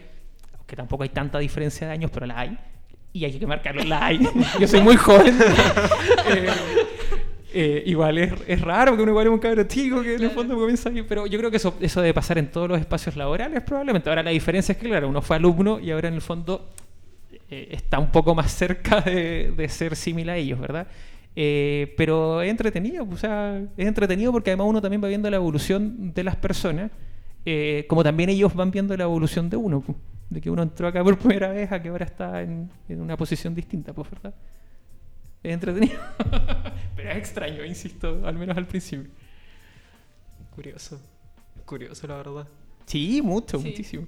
que 0.65 0.75
tampoco 0.75 1.03
hay 1.03 1.09
tanta 1.09 1.39
diferencia 1.39 1.87
de 1.87 1.93
años, 1.93 2.11
pero 2.13 2.25
la 2.25 2.39
hay, 2.39 2.57
y 3.13 3.25
hay 3.25 3.39
que 3.39 3.47
marcarlo, 3.47 3.83
la 3.83 4.05
hay. 4.05 4.19
Yo 4.59 4.67
soy 4.67 4.81
muy 4.81 4.95
joven. 4.95 5.37
eh, 6.29 6.49
eh, 7.53 7.83
igual 7.85 8.17
es, 8.17 8.33
es, 8.45 8.61
raro 8.61 8.91
porque 8.91 9.03
uno 9.03 9.11
igual 9.11 9.27
es 9.27 9.33
un 9.33 9.39
cabro 9.39 9.63
chico 9.63 10.01
que 10.01 10.15
en 10.15 10.23
el 10.23 10.31
fondo 10.31 10.55
comienza 10.55 10.89
ahí, 10.89 11.01
pero 11.03 11.25
yo 11.27 11.39
creo 11.39 11.49
que 11.49 11.57
eso, 11.57 11.75
eso 11.79 12.01
debe 12.01 12.13
pasar 12.13 12.37
en 12.37 12.51
todos 12.51 12.67
los 12.67 12.79
espacios 12.79 13.15
laborales 13.15 13.63
probablemente. 13.63 14.09
Ahora 14.09 14.21
la 14.21 14.31
diferencia 14.31 14.73
es 14.73 14.77
que, 14.77 14.87
claro, 14.87 15.07
uno 15.07 15.21
fue 15.21 15.37
alumno 15.37 15.79
y 15.79 15.91
ahora 15.91 16.09
en 16.09 16.15
el 16.15 16.21
fondo 16.21 16.69
eh, 17.49 17.69
está 17.71 17.99
un 17.99 18.11
poco 18.11 18.35
más 18.35 18.51
cerca 18.51 18.99
de, 19.01 19.53
de 19.55 19.69
ser 19.69 19.95
similar 19.95 20.35
a 20.35 20.37
ellos, 20.37 20.59
¿verdad? 20.59 20.87
Eh, 21.35 21.93
pero 21.95 22.41
es 22.41 22.49
entretenido, 22.49 23.07
o 23.09 23.17
sea, 23.17 23.61
es 23.77 23.87
entretenido 23.87 24.31
porque 24.33 24.49
además 24.49 24.67
uno 24.67 24.81
también 24.81 25.01
va 25.01 25.07
viendo 25.07 25.29
la 25.29 25.37
evolución 25.37 26.13
de 26.13 26.23
las 26.23 26.35
personas, 26.35 26.91
como 27.87 28.03
también 28.03 28.29
ellos 28.29 28.53
van 28.53 28.71
viendo 28.71 28.97
la 28.97 29.05
evolución 29.05 29.49
de 29.49 29.55
uno, 29.55 29.81
de 30.29 30.41
que 30.41 30.49
uno 30.49 30.63
entró 30.63 30.85
acá 30.85 31.01
por 31.01 31.17
primera 31.17 31.47
vez 31.47 31.71
a 31.71 31.81
que 31.81 31.87
ahora 31.87 32.03
está 32.03 32.41
en, 32.41 32.69
en 32.89 32.99
una 32.99 33.15
posición 33.15 33.55
distinta, 33.55 33.93
pues, 33.93 34.09
¿verdad? 34.11 34.33
Es 35.49 35.53
entretenido. 35.53 35.99
Pero 36.95 37.11
es 37.11 37.17
extraño, 37.17 37.65
insisto, 37.65 38.21
al 38.25 38.35
menos 38.35 38.57
al 38.57 38.67
principio. 38.67 39.09
Curioso. 40.55 40.99
Curioso, 41.65 42.07
la 42.07 42.17
verdad. 42.17 42.47
Sí, 42.85 43.21
mucho, 43.21 43.59
sí. 43.59 43.67
muchísimo. 43.67 44.07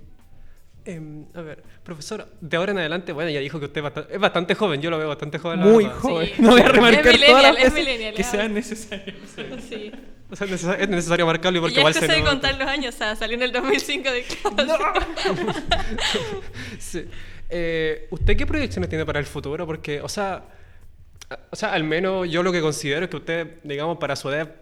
Eh, 0.85 1.25
a 1.35 1.41
ver, 1.41 1.63
profesor, 1.83 2.27
de 2.39 2.57
ahora 2.57 2.71
en 2.71 2.79
adelante, 2.79 3.11
bueno, 3.11 3.29
ya 3.29 3.39
dijo 3.39 3.59
que 3.59 3.65
usted 3.65 3.83
es 4.09 4.19
bastante 4.19 4.55
joven, 4.55 4.81
yo 4.81 4.89
lo 4.89 4.97
veo 4.97 5.09
bastante 5.09 5.37
joven. 5.37 5.59
Muy 5.59 5.85
joven. 5.85 6.29
Sí. 6.35 6.41
No 6.41 6.51
voy 6.51 6.61
a 6.61 6.69
remarcar 6.69 7.15
todas 7.15 7.43
las 7.43 7.73
veces 7.73 8.15
que 8.15 8.23
sean 8.23 8.53
necesarias. 8.53 9.17
Sí. 9.69 9.91
O 10.31 10.35
sea, 10.35 10.47
es 10.47 10.89
necesario 10.89 11.25
marcarlo 11.25 11.59
porque 11.59 11.75
y 11.75 11.79
igual 11.79 11.93
se 11.93 12.07
de 12.07 12.23
contar 12.23 12.55
los 12.55 12.67
años, 12.67 12.93
o 12.93 12.97
sea, 12.97 13.15
salió 13.15 13.35
en 13.35 13.43
el 13.43 13.51
2005 13.51 14.11
de 14.11 14.23
clase. 14.23 14.67
No. 14.67 14.77
sí. 16.79 17.05
eh, 17.49 18.07
¿Usted 18.11 18.37
qué 18.37 18.45
proyecciones 18.45 18.89
tiene 18.89 19.05
para 19.05 19.19
el 19.19 19.25
futuro? 19.25 19.65
Porque, 19.65 20.01
o 20.01 20.09
sea, 20.09 20.43
o 21.51 21.55
sea, 21.55 21.73
al 21.73 21.83
menos 21.83 22.29
yo 22.29 22.43
lo 22.43 22.51
que 22.51 22.61
considero 22.61 23.03
es 23.03 23.09
que 23.09 23.17
usted, 23.17 23.59
digamos, 23.63 23.97
para 23.97 24.15
su 24.15 24.29
edad 24.29 24.55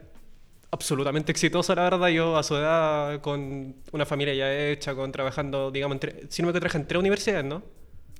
absolutamente 0.72 1.32
exitosa, 1.32 1.76
la 1.76 1.84
verdad, 1.84 2.08
yo 2.10 2.38
a 2.38 2.44
su 2.44 2.56
edad 2.56 3.22
con 3.22 3.76
una 3.92 4.06
familia 4.06 4.34
ya 4.34 4.54
hecha, 4.54 4.94
con 4.96 5.12
trabajando, 5.12 5.72
digamos, 5.72 5.96
entre, 5.96 6.30
si 6.30 6.42
no 6.42 6.48
me 6.48 6.54
trabaja 6.54 6.78
en 6.78 6.88
tres 6.88 7.00
universidades, 7.00 7.46
¿no? 7.46 7.64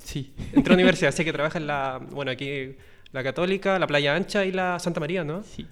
Sí. 0.02 0.34
En 0.54 0.64
tres 0.64 0.74
universidades, 0.76 1.16
sé 1.16 1.26
que 1.26 1.34
trabaja 1.34 1.58
en 1.58 1.68
la, 1.68 2.00
bueno, 2.12 2.32
aquí 2.32 2.78
la 3.12 3.24
Católica, 3.24 3.78
la 3.80 3.88
Playa 3.88 4.16
Ancha 4.16 4.46
y 4.46 4.52
la 4.52 4.80
Santa 4.80 5.00
María, 5.00 5.24
¿no? 5.24 5.44
Sí. 5.44 5.68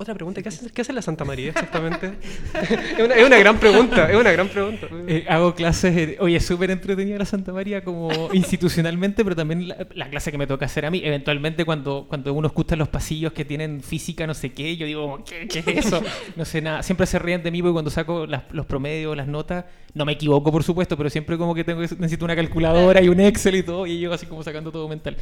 Otra 0.00 0.14
pregunta, 0.14 0.40
¿qué 0.42 0.48
hace, 0.48 0.70
¿qué 0.70 0.82
hace 0.82 0.92
la 0.92 1.02
Santa 1.02 1.24
María 1.24 1.48
exactamente? 1.50 2.12
es, 2.54 3.04
una, 3.04 3.14
es, 3.16 3.26
una, 3.26 3.36
gran 3.36 3.58
pregunta, 3.58 4.08
es 4.08 4.16
una 4.16 4.30
gran 4.30 4.46
pregunta. 4.46 4.86
Eh, 5.08 5.26
hago 5.28 5.56
clases, 5.56 5.96
eh, 5.96 6.16
oye, 6.20 6.36
es 6.36 6.46
súper 6.46 6.70
entretenida 6.70 7.18
la 7.18 7.24
Santa 7.24 7.52
María 7.52 7.82
como 7.82 8.08
institucionalmente, 8.32 9.24
pero 9.24 9.34
también 9.34 9.66
la, 9.66 9.88
la, 9.96 10.08
clase 10.08 10.30
que 10.30 10.38
me 10.38 10.46
toca 10.46 10.66
hacer 10.66 10.86
a 10.86 10.92
mí. 10.92 11.00
Eventualmente 11.02 11.64
cuando, 11.64 12.06
cuando 12.08 12.32
uno 12.32 12.46
escucha 12.46 12.76
los 12.76 12.86
pasillos 12.86 13.32
que 13.32 13.44
tienen 13.44 13.82
física, 13.82 14.24
no 14.24 14.34
sé 14.34 14.52
qué, 14.52 14.76
yo 14.76 14.86
digo, 14.86 15.24
¿qué, 15.28 15.48
qué 15.48 15.58
es 15.66 15.86
eso? 15.86 16.00
No 16.36 16.44
sé 16.44 16.62
nada. 16.62 16.84
Siempre 16.84 17.04
se 17.04 17.18
ríen 17.18 17.42
de 17.42 17.50
mí 17.50 17.60
porque 17.60 17.72
cuando 17.72 17.90
saco 17.90 18.24
las, 18.24 18.44
los 18.52 18.66
promedios, 18.66 19.16
las 19.16 19.26
notas, 19.26 19.64
no 19.94 20.04
me 20.04 20.12
equivoco, 20.12 20.52
por 20.52 20.62
supuesto, 20.62 20.96
pero 20.96 21.10
siempre 21.10 21.36
como 21.36 21.56
que 21.56 21.64
tengo 21.64 21.80
necesito 21.80 22.24
una 22.24 22.36
calculadora 22.36 23.02
y 23.02 23.08
un 23.08 23.18
Excel 23.18 23.56
y 23.56 23.62
todo, 23.64 23.84
y 23.84 23.98
yo 23.98 24.12
así 24.12 24.26
como 24.26 24.44
sacando 24.44 24.70
todo 24.70 24.88
mental. 24.88 25.16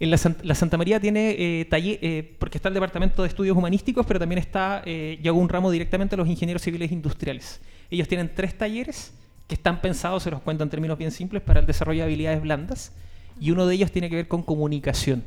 En 0.00 0.10
la, 0.10 0.18
la, 0.42 0.54
Santa 0.54 0.76
María 0.76 0.98
tiene 0.98 1.36
eh, 1.38 1.66
taller, 1.66 1.98
eh, 2.02 2.34
porque 2.38 2.58
está 2.58 2.68
el 2.68 2.74
Departamento 2.74 3.22
de 3.22 3.28
Estudios 3.28 3.56
Humanísticos, 3.56 4.04
pero 4.14 4.20
también 4.20 4.38
está, 4.38 4.80
eh, 4.86 5.18
yo 5.20 5.32
hago 5.32 5.40
un 5.40 5.48
ramo 5.48 5.72
directamente 5.72 6.14
a 6.14 6.18
los 6.18 6.28
ingenieros 6.28 6.62
civiles 6.62 6.92
industriales. 6.92 7.60
Ellos 7.90 8.06
tienen 8.06 8.32
tres 8.32 8.56
talleres 8.56 9.12
que 9.48 9.56
están 9.56 9.80
pensados, 9.80 10.22
se 10.22 10.30
los 10.30 10.40
cuento 10.40 10.62
en 10.62 10.70
términos 10.70 10.96
bien 10.96 11.10
simples, 11.10 11.42
para 11.42 11.58
el 11.58 11.66
desarrollo 11.66 11.98
de 11.98 12.04
habilidades 12.04 12.40
blandas, 12.40 12.92
y 13.40 13.50
uno 13.50 13.66
de 13.66 13.74
ellos 13.74 13.90
tiene 13.90 14.08
que 14.08 14.14
ver 14.14 14.28
con 14.28 14.44
comunicación. 14.44 15.24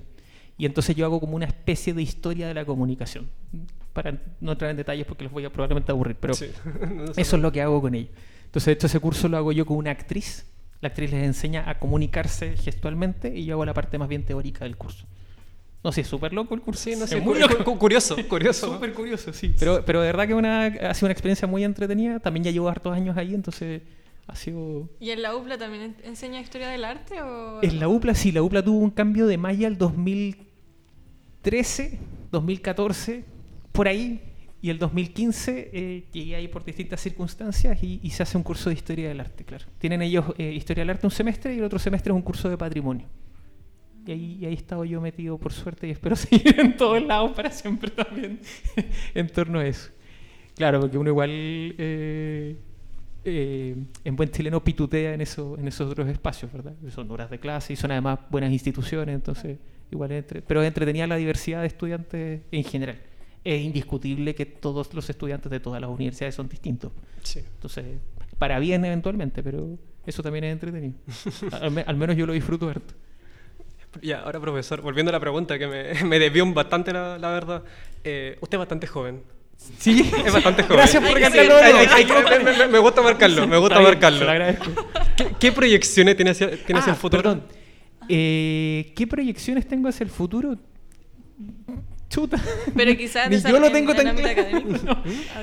Y 0.58 0.66
entonces 0.66 0.96
yo 0.96 1.06
hago 1.06 1.20
como 1.20 1.36
una 1.36 1.48
especie 1.48 1.94
de 1.94 2.02
historia 2.02 2.48
de 2.48 2.54
la 2.54 2.64
comunicación, 2.64 3.30
para 3.92 4.18
no 4.40 4.54
entrar 4.54 4.72
en 4.72 4.78
detalles 4.78 5.06
porque 5.06 5.26
los 5.26 5.34
voy 5.34 5.44
a 5.44 5.50
probablemente 5.50 5.92
aburrir, 5.92 6.16
pero 6.18 6.34
sí. 6.34 6.46
eso 7.18 7.36
es 7.36 7.42
lo 7.42 7.52
que 7.52 7.62
hago 7.62 7.82
con 7.82 7.94
ellos. 7.94 8.12
Entonces, 8.46 8.68
de 8.68 8.72
hecho, 8.72 8.88
ese 8.88 9.02
curso 9.02 9.28
lo 9.28 9.36
hago 9.36 9.52
yo 9.52 9.66
con 9.66 9.76
una 9.76 9.92
actriz 9.92 10.46
la 10.82 10.90
actriz 10.90 11.12
les 11.12 11.24
enseña 11.24 11.70
a 11.70 11.80
comunicarse 11.80 12.56
gestualmente 12.56 13.36
y 13.36 13.46
yo 13.46 13.56
hago 13.56 13.66
la 13.66 13.74
parte 13.74 13.98
más 13.98 14.08
bien 14.08 14.24
teórica 14.24 14.66
del 14.66 14.78
curso. 14.78 15.06
No 15.88 15.94
sé, 15.94 16.04
súper 16.04 16.34
loco 16.34 16.54
el 16.54 16.60
curso. 16.60 16.84
Sí, 16.84 16.98
no 16.98 17.08
sé, 17.08 17.22
muy 17.22 17.40
loco. 17.40 17.80
curioso, 17.80 18.18
curioso. 18.28 18.74
Súper 18.74 18.94
curioso, 18.94 19.32
sí. 19.32 19.56
Pero, 19.58 19.86
pero 19.86 20.02
de 20.02 20.08
verdad 20.08 20.28
que 20.28 20.34
una, 20.34 20.66
ha 20.66 20.94
sido 20.94 21.06
una 21.06 21.14
experiencia 21.14 21.48
muy 21.48 21.64
entretenida. 21.64 22.20
También 22.20 22.44
ya 22.44 22.52
llevo 22.52 22.68
hartos 22.68 22.94
años 22.94 23.16
ahí, 23.16 23.34
entonces 23.34 23.84
ha 24.28 24.36
sido... 24.36 24.90
¿Y 25.00 25.12
en 25.12 25.22
la 25.22 25.34
UPLA 25.34 25.58
también 25.58 25.96
enseña 26.04 26.42
historia 26.42 26.68
del 26.68 26.84
arte? 26.84 27.22
O... 27.22 27.64
En 27.64 27.80
la 27.80 27.88
UPLA 27.88 28.16
sí, 28.16 28.34
la 28.34 28.44
UPLA 28.44 28.66
tuvo 28.66 28.80
un 28.80 28.90
cambio 28.90 29.28
de 29.28 29.38
malla 29.38 29.70
el 29.70 29.78
2013, 29.78 32.00
2014, 32.34 33.24
por 33.72 33.88
ahí. 33.88 34.20
Y 34.62 34.72
el 34.72 34.80
2015 34.80 35.70
eh, 35.72 36.04
llegué 36.12 36.36
ahí 36.36 36.50
por 36.50 36.66
distintas 36.66 37.00
circunstancias 37.00 37.82
y, 37.82 38.02
y, 38.04 38.10
se 38.10 38.24
hace 38.24 38.36
un 38.36 38.44
curso 38.44 38.70
de 38.70 38.76
historia 38.76 39.08
del 39.08 39.22
arte, 39.22 39.46
claro. 39.46 39.64
Tienen 39.78 40.02
ellos 40.02 40.26
eh, 40.38 40.52
historia 40.52 40.82
del 40.82 40.90
arte 40.90 41.08
un 41.08 41.12
semestre 41.12 41.56
y 41.56 41.60
el 41.60 41.64
otro 41.64 41.80
semestre 41.80 42.12
es 42.12 42.16
un 42.16 42.24
curso 42.24 42.50
de 42.50 42.58
patrimonio. 42.58 43.08
Y 44.08 44.12
ahí, 44.12 44.38
y 44.42 44.46
ahí 44.46 44.54
he 44.54 44.56
estado 44.56 44.86
yo 44.86 45.02
metido 45.02 45.38
por 45.38 45.52
suerte 45.52 45.88
y 45.88 45.92
espero 45.92 46.16
seguir 46.18 46.60
en 46.60 46.78
todos 46.78 47.04
lados 47.04 47.32
para 47.32 47.52
siempre 47.52 47.92
también 47.92 48.40
en 49.14 49.28
torno 49.28 49.60
a 49.60 49.68
eso. 49.68 49.92
Claro, 50.56 50.80
porque 50.80 50.98
uno 50.98 51.10
igual... 51.10 51.30
Eh, 51.32 52.56
eh, 53.30 53.76
en 54.06 54.16
buen 54.16 54.32
chileno 54.32 54.64
pitutea 54.64 55.14
en, 55.14 55.20
eso, 55.20 55.58
en 55.60 55.68
esos 55.68 55.92
otros 55.92 56.08
espacios, 56.08 56.50
¿verdad? 56.54 56.74
Son 56.96 57.12
horas 57.12 57.30
de 57.30 57.40
clase 57.40 57.74
y 57.74 57.76
son 57.76 57.92
además 57.92 58.20
buenas 58.30 58.54
instituciones, 58.54 59.14
entonces 59.14 59.58
igual 59.92 60.14
entre, 60.14 60.42
pero 60.42 60.64
entretenía 60.64 61.06
la 61.08 61.18
diversidad 61.18 61.60
de 61.60 61.68
estudiantes 61.68 62.42
en 62.50 62.64
general. 62.64 63.02
Es 63.44 63.62
indiscutible 63.62 64.34
que 64.34 64.46
todos 64.46 64.94
los 64.94 65.10
estudiantes 65.10 65.52
de 65.52 65.60
todas 65.60 65.82
las 65.82 65.90
universidades 65.90 66.36
son 66.36 66.48
distintos. 66.48 66.94
Sí. 67.22 67.40
Entonces, 67.40 67.98
para 68.38 68.60
bien 68.60 68.86
eventualmente, 68.86 69.44
pero 69.44 69.78
eso 70.06 70.24
también 70.24 70.46
es 70.46 70.54
entretenido. 70.54 70.96
al, 71.52 71.84
al 71.86 71.96
menos 71.98 72.16
yo 72.16 72.26
lo 72.26 72.32
disfruto 72.32 72.70
harto. 72.70 72.94
Ya, 74.02 74.20
ahora 74.22 74.40
profesor, 74.40 74.82
volviendo 74.82 75.10
a 75.10 75.14
la 75.14 75.20
pregunta 75.20 75.58
que 75.58 75.68
me, 75.68 76.04
me 76.06 76.20
desvió 76.20 76.46
bastante 76.54 76.92
la, 76.94 77.18
la 77.18 77.30
verdad. 77.32 77.64
Eh, 78.04 78.38
usted 78.42 78.56
es 78.58 78.60
bastante 78.60 78.88
joven. 78.88 79.24
Sí, 79.80 80.12
Es 80.26 80.32
bastante 80.34 80.62
joven. 80.64 80.78
Gracias 80.78 81.04
por 81.04 81.18
ay, 81.18 82.06
me, 82.06 82.54
me- 82.58 82.68
me 82.68 82.80
gusta 82.80 83.02
marcarlo, 83.02 83.48
me 83.48 83.58
gusta 83.58 83.80
bien, 83.80 83.90
marcarlo. 83.92 84.26
lo 84.26 84.32
agradezco. 84.32 84.66
¿Qué, 85.16 85.28
qué 85.40 85.52
proyecciones 85.52 86.16
tiene 86.16 86.32
hacia, 86.32 86.50
tiene 86.64 86.80
hacia 86.80 86.92
Ah, 86.92 86.96
el 86.96 87.02
futuro? 87.02 87.24
Perdón. 87.24 87.44
Eh, 88.08 88.94
¿Qué 88.96 89.08
proyecciones 89.08 89.68
tengo 89.68 89.90
hacia 89.90 90.04
el 90.04 90.10
futuro? 90.12 90.58
Chuta. 92.10 92.38
Pero 92.76 92.96
quizás 92.96 93.30
Ni 93.30 93.36
yo 93.52 93.60
lo 93.60 93.68
en- 93.68 93.74
tengo 93.74 93.92
en 93.92 93.98
tan 93.98 94.08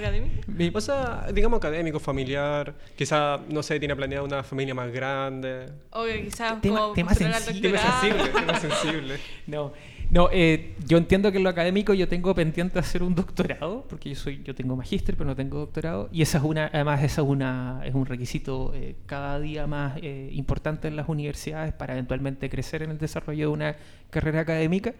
sea, 0.80 1.26
digamos 1.32 1.58
académico, 1.58 2.00
familiar, 2.00 2.74
quizá, 2.96 3.38
no 3.50 3.62
sé, 3.62 3.78
tiene 3.78 3.94
planeado 3.94 4.24
una 4.24 4.42
familia 4.42 4.74
más 4.74 4.90
grande. 4.90 5.66
O 5.90 6.04
quizás 6.06 6.60
Tema- 6.60 6.80
como 6.80 6.92
tema 6.94 7.14
sensible. 7.14 7.70
Tema 7.70 7.78
sensible, 8.00 8.28
tema 8.40 8.60
sensible. 8.60 9.14
No, 9.46 9.72
no 10.10 10.28
eh, 10.32 10.74
yo 10.86 10.96
entiendo 10.96 11.30
que 11.32 11.38
en 11.38 11.44
lo 11.44 11.50
académico 11.50 11.92
yo 11.92 12.08
tengo 12.08 12.34
pendiente 12.34 12.78
hacer 12.78 13.02
un 13.02 13.14
doctorado, 13.14 13.84
porque 13.88 14.10
yo 14.10 14.16
soy, 14.16 14.42
yo 14.42 14.54
tengo 14.54 14.74
magíster, 14.76 15.16
pero 15.16 15.28
no 15.28 15.36
tengo 15.36 15.58
doctorado, 15.58 16.08
y 16.12 16.22
esa 16.22 16.38
es 16.38 16.44
una, 16.44 16.70
además 16.72 17.02
esa 17.02 17.20
es 17.22 17.28
una, 17.28 17.82
es 17.84 17.94
un 17.94 18.06
requisito 18.06 18.72
eh, 18.74 18.96
cada 19.06 19.38
día 19.38 19.66
más 19.66 19.98
eh, 20.02 20.30
importante 20.32 20.88
en 20.88 20.96
las 20.96 21.08
universidades 21.08 21.74
para 21.74 21.92
eventualmente 21.92 22.48
crecer 22.48 22.82
en 22.82 22.90
el 22.90 22.98
desarrollo 22.98 23.48
de 23.48 23.52
una 23.52 23.76
carrera 24.10 24.40
académica. 24.40 24.94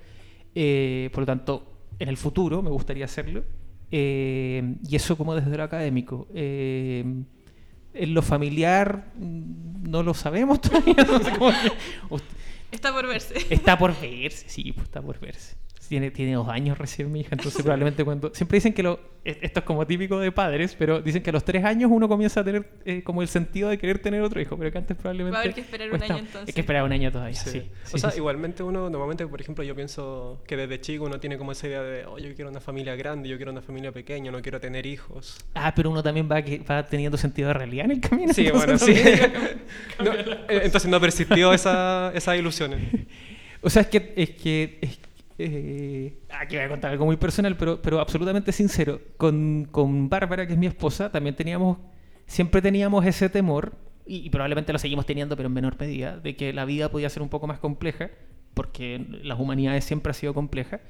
Eh, 0.55 1.11
por 1.12 1.22
lo 1.22 1.26
tanto, 1.26 1.72
en 1.98 2.09
el 2.09 2.16
futuro 2.16 2.62
me 2.62 2.70
gustaría 2.70 3.05
hacerlo. 3.05 3.44
Eh, 3.90 4.76
y 4.88 4.96
eso 4.96 5.16
como 5.16 5.34
desde 5.34 5.57
lo 5.57 5.62
académico. 5.62 6.26
Eh, 6.34 7.05
en 7.96 8.14
lo 8.14 8.22
familiar 8.22 9.12
mm, 9.16 9.88
no 9.88 10.02
lo 10.02 10.14
sabemos 10.14 10.61
todavía. 10.62 10.94
no 11.07 11.18
sé 11.20 11.30
cómo- 11.38 11.52
Usted- 12.11 12.36
Está 12.72 12.92
por 12.92 13.07
verse. 13.07 13.34
Está 13.50 13.78
por 13.78 14.00
verse, 14.00 14.48
sí, 14.48 14.72
pues 14.72 14.86
está 14.86 15.00
por 15.00 15.20
verse. 15.20 15.55
Tiene, 15.89 16.11
tiene 16.11 16.35
dos 16.35 16.49
años 16.49 16.78
recién 16.78 17.11
mi 17.12 17.20
hija, 17.20 17.30
entonces 17.32 17.62
probablemente 17.62 18.05
cuando... 18.05 18.32
Siempre 18.35 18.57
dicen 18.57 18.72
que 18.72 18.82
lo... 18.82 18.99
e- 19.24 19.39
Esto 19.43 19.61
es 19.61 19.66
como 19.66 19.87
típico 19.87 20.18
de 20.18 20.32
padres, 20.32 20.74
pero 20.78 21.01
dicen 21.01 21.22
que 21.22 21.30
a 21.30 21.32
los 21.32 21.45
tres 21.45 21.64
años 21.64 21.91
uno 21.93 22.09
comienza 22.09 22.41
a 22.41 22.45
tener 22.45 22.68
eh, 22.85 23.03
como 23.03 23.22
el 23.22 23.28
sentido 23.28 23.68
de 23.68 23.78
querer 23.78 23.99
tener 23.99 24.22
otro 24.22 24.41
hijo, 24.41 24.57
pero 24.57 24.70
que 24.72 24.78
antes 24.78 24.97
probablemente... 24.97 25.32
Va 25.35 25.39
a 25.39 25.43
haber 25.43 25.55
que 25.55 25.61
esperar 25.61 25.91
un 25.93 26.03
año, 26.03 26.18
entonces. 26.18 26.49
Hay 26.49 26.53
que 26.55 26.61
esperar 26.61 26.85
un 26.85 26.93
año 26.93 27.12
todavía, 27.12 27.35
Sí. 27.39 27.51
sí. 27.51 27.59
o 27.85 27.87
sí, 27.89 27.99
sea, 27.99 28.11
sí. 28.11 28.18
igualmente 28.18 28.62
uno, 28.62 28.89
normalmente, 28.91 29.26
por 29.26 29.41
ejemplo, 29.41 29.62
yo 29.64 29.74
pienso 29.74 30.43
que 30.47 30.57
desde 30.57 30.80
chico 30.80 31.05
uno 31.05 31.20
tiene 31.20 31.37
como 31.39 31.53
esa 31.53 31.66
idea 31.66 31.82
de, 31.82 32.07
oh, 32.07 32.18
yo 32.18 32.35
quiero 32.35 32.51
una 32.51 32.61
familia 32.61 32.97
grande, 32.97 33.28
yo 33.28 33.37
quiero 33.37 33.53
una 33.53 33.62
familia 33.62 33.93
pequeña, 33.93 34.30
no 34.30 34.41
quiero 34.43 34.61
tener 34.61 34.87
hijos. 34.87 35.37
Ah, 35.55 35.72
pero 35.74 35.91
uno 35.91 36.03
también 36.03 36.28
va, 36.30 36.43
que, 36.43 36.59
va 36.61 36.85
teniendo 36.87 37.16
sentido 37.18 37.49
de 37.49 37.55
realidad 37.55 37.85
en 37.87 37.91
el 37.93 38.01
camino. 38.01 38.32
Sí, 38.32 38.45
bueno, 38.51 38.72
entonces 38.72 39.20
sí. 39.20 39.20
No, 40.05 40.12
eh, 40.12 40.61
entonces 40.64 40.91
no 40.91 41.01
persistió 41.01 41.53
esa, 41.53 42.11
esas 42.14 42.39
ilusiones. 42.39 42.80
O 43.66 43.70
sea, 43.70 43.80
es 43.80 43.89
que... 43.89 44.12
Es 44.16 44.30
que 44.30 44.78
es- 44.82 44.99
eh, 45.39 46.18
aquí 46.30 46.57
voy 46.57 46.64
a 46.64 46.68
contar 46.68 46.93
algo 46.93 47.05
muy 47.05 47.16
personal, 47.16 47.57
pero, 47.57 47.80
pero 47.80 48.01
absolutamente 48.01 48.53
sincero. 48.53 49.01
Con, 49.16 49.68
con 49.70 50.09
Bárbara, 50.09 50.47
que 50.47 50.53
es 50.55 50.59
mi 50.59 50.66
esposa, 50.66 51.11
también 51.11 51.35
teníamos... 51.35 51.78
Siempre 52.26 52.62
teníamos 52.62 53.05
ese 53.05 53.28
temor, 53.28 53.74
y, 54.07 54.26
y 54.26 54.30
probablemente 54.30 54.72
lo 54.72 54.78
seguimos 54.78 55.07
teniendo, 55.07 55.37
pero 55.37 55.49
en 55.49 55.53
menor 55.53 55.78
medida, 55.78 56.16
de 56.16 56.37
que 56.37 56.53
la 56.53 56.64
vida 56.64 56.91
podía 56.91 57.11
ser 57.11 57.22
un 57.22 57.28
poco 57.28 57.47
más 57.47 57.59
compleja, 57.59 58.11
porque 58.55 59.05
las 59.22 59.39
humanidades 59.39 59.85
siempre 59.85 60.11
ha 60.11 60.14
sido 60.14 60.32
compleja. 60.32 60.80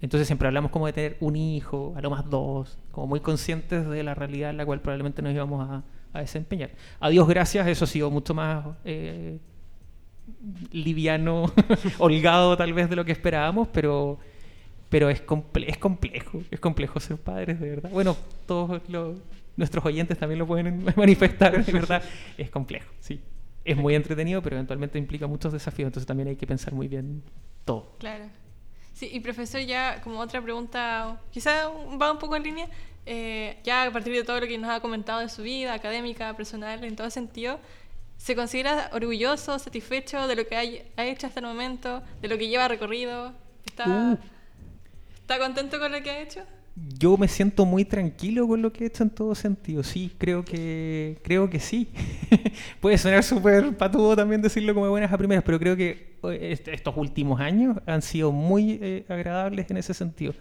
Entonces 0.00 0.26
siempre 0.26 0.48
hablamos 0.48 0.72
como 0.72 0.86
de 0.86 0.92
tener 0.92 1.16
un 1.20 1.36
hijo, 1.36 1.94
a 1.96 2.00
lo 2.00 2.10
más 2.10 2.28
dos, 2.28 2.76
como 2.90 3.06
muy 3.06 3.20
conscientes 3.20 3.88
de 3.88 4.02
la 4.02 4.14
realidad 4.16 4.50
en 4.50 4.56
la 4.56 4.66
cual 4.66 4.80
probablemente 4.80 5.22
nos 5.22 5.32
íbamos 5.32 5.70
a, 5.70 5.84
a 6.12 6.20
desempeñar. 6.20 6.72
A 6.98 7.08
Dios 7.08 7.28
gracias, 7.28 7.68
eso 7.68 7.84
ha 7.84 7.86
sido 7.86 8.10
mucho 8.10 8.34
más 8.34 8.66
eh, 8.84 9.38
liviano, 10.72 11.52
holgado 11.98 12.56
tal 12.56 12.72
vez 12.72 12.88
de 12.90 12.96
lo 12.96 13.04
que 13.04 13.12
esperábamos, 13.12 13.68
pero, 13.72 14.18
pero 14.88 15.08
es, 15.10 15.24
comple- 15.26 15.66
es 15.68 15.78
complejo, 15.78 16.42
es 16.50 16.60
complejo 16.60 17.00
ser 17.00 17.16
padres, 17.18 17.60
de 17.60 17.68
verdad. 17.70 17.90
Bueno, 17.90 18.16
todos 18.46 18.82
los- 18.88 19.18
nuestros 19.56 19.84
oyentes 19.84 20.18
también 20.18 20.38
lo 20.38 20.46
pueden 20.46 20.84
manifestar, 20.96 21.64
de 21.64 21.72
verdad, 21.72 22.02
es 22.38 22.50
complejo, 22.50 22.90
sí. 23.00 23.20
Es 23.64 23.76
muy 23.76 23.94
entretenido, 23.94 24.42
pero 24.42 24.56
eventualmente 24.56 24.98
implica 24.98 25.26
muchos 25.26 25.52
desafíos, 25.52 25.86
entonces 25.86 26.06
también 26.06 26.28
hay 26.28 26.36
que 26.36 26.46
pensar 26.46 26.72
muy 26.74 26.88
bien 26.88 27.22
todo. 27.64 27.92
Claro. 27.98 28.24
Sí, 28.92 29.08
y 29.12 29.20
profesor, 29.20 29.60
ya 29.60 30.00
como 30.02 30.18
otra 30.20 30.40
pregunta, 30.42 31.20
quizá 31.30 31.68
va 32.00 32.12
un 32.12 32.18
poco 32.18 32.34
en 32.36 32.42
línea, 32.42 32.68
eh, 33.06 33.56
ya 33.64 33.84
a 33.84 33.90
partir 33.90 34.12
de 34.14 34.24
todo 34.24 34.40
lo 34.40 34.46
que 34.46 34.58
nos 34.58 34.70
ha 34.70 34.80
comentado 34.80 35.20
de 35.20 35.28
su 35.28 35.42
vida 35.42 35.74
académica, 35.74 36.34
personal, 36.36 36.82
en 36.84 36.96
todo 36.96 37.08
sentido, 37.10 37.58
¿se 38.26 38.34
considera 38.40 38.90
orgulloso, 38.92 39.58
satisfecho 39.58 40.26
de 40.28 40.36
lo 40.36 40.46
que 40.46 40.56
hay- 40.56 40.82
ha 40.96 41.04
hecho 41.12 41.26
hasta 41.26 41.40
el 41.40 41.46
momento, 41.46 42.02
de 42.22 42.28
lo 42.28 42.36
que 42.38 42.48
lleva 42.48 42.68
recorrido? 42.68 43.32
¿Está, 43.66 43.86
Uh. 43.88 44.18
¿Está 45.22 45.38
contento 45.38 45.78
con 45.80 45.90
lo 45.92 46.02
que 46.02 46.10
ha 46.10 46.20
hecho? 46.20 46.40
Yo 46.98 47.18
me 47.18 47.28
siento 47.28 47.66
muy 47.66 47.84
tranquilo 47.84 48.48
con 48.48 48.62
lo 48.62 48.72
que 48.72 48.84
he 48.84 48.86
hecho 48.86 49.02
en 49.02 49.10
todo 49.10 49.34
sentido. 49.34 49.82
Sí, 49.82 50.10
creo 50.16 50.42
que 50.42 51.18
creo 51.22 51.50
que 51.50 51.60
sí. 51.60 51.88
Puede 52.80 52.96
sonar 52.96 53.22
súper 53.22 53.76
patudo 53.76 54.16
también 54.16 54.40
decirlo 54.40 54.72
como 54.74 54.88
buenas 54.88 55.12
a 55.12 55.18
primeras, 55.18 55.44
pero 55.44 55.58
creo 55.58 55.76
que 55.76 56.16
est- 56.40 56.68
estos 56.68 56.96
últimos 56.96 57.40
años 57.40 57.76
han 57.86 58.00
sido 58.00 58.32
muy 58.32 58.78
eh, 58.80 59.04
agradables 59.08 59.70
en 59.70 59.76
ese 59.76 59.92
sentido. 59.92 60.34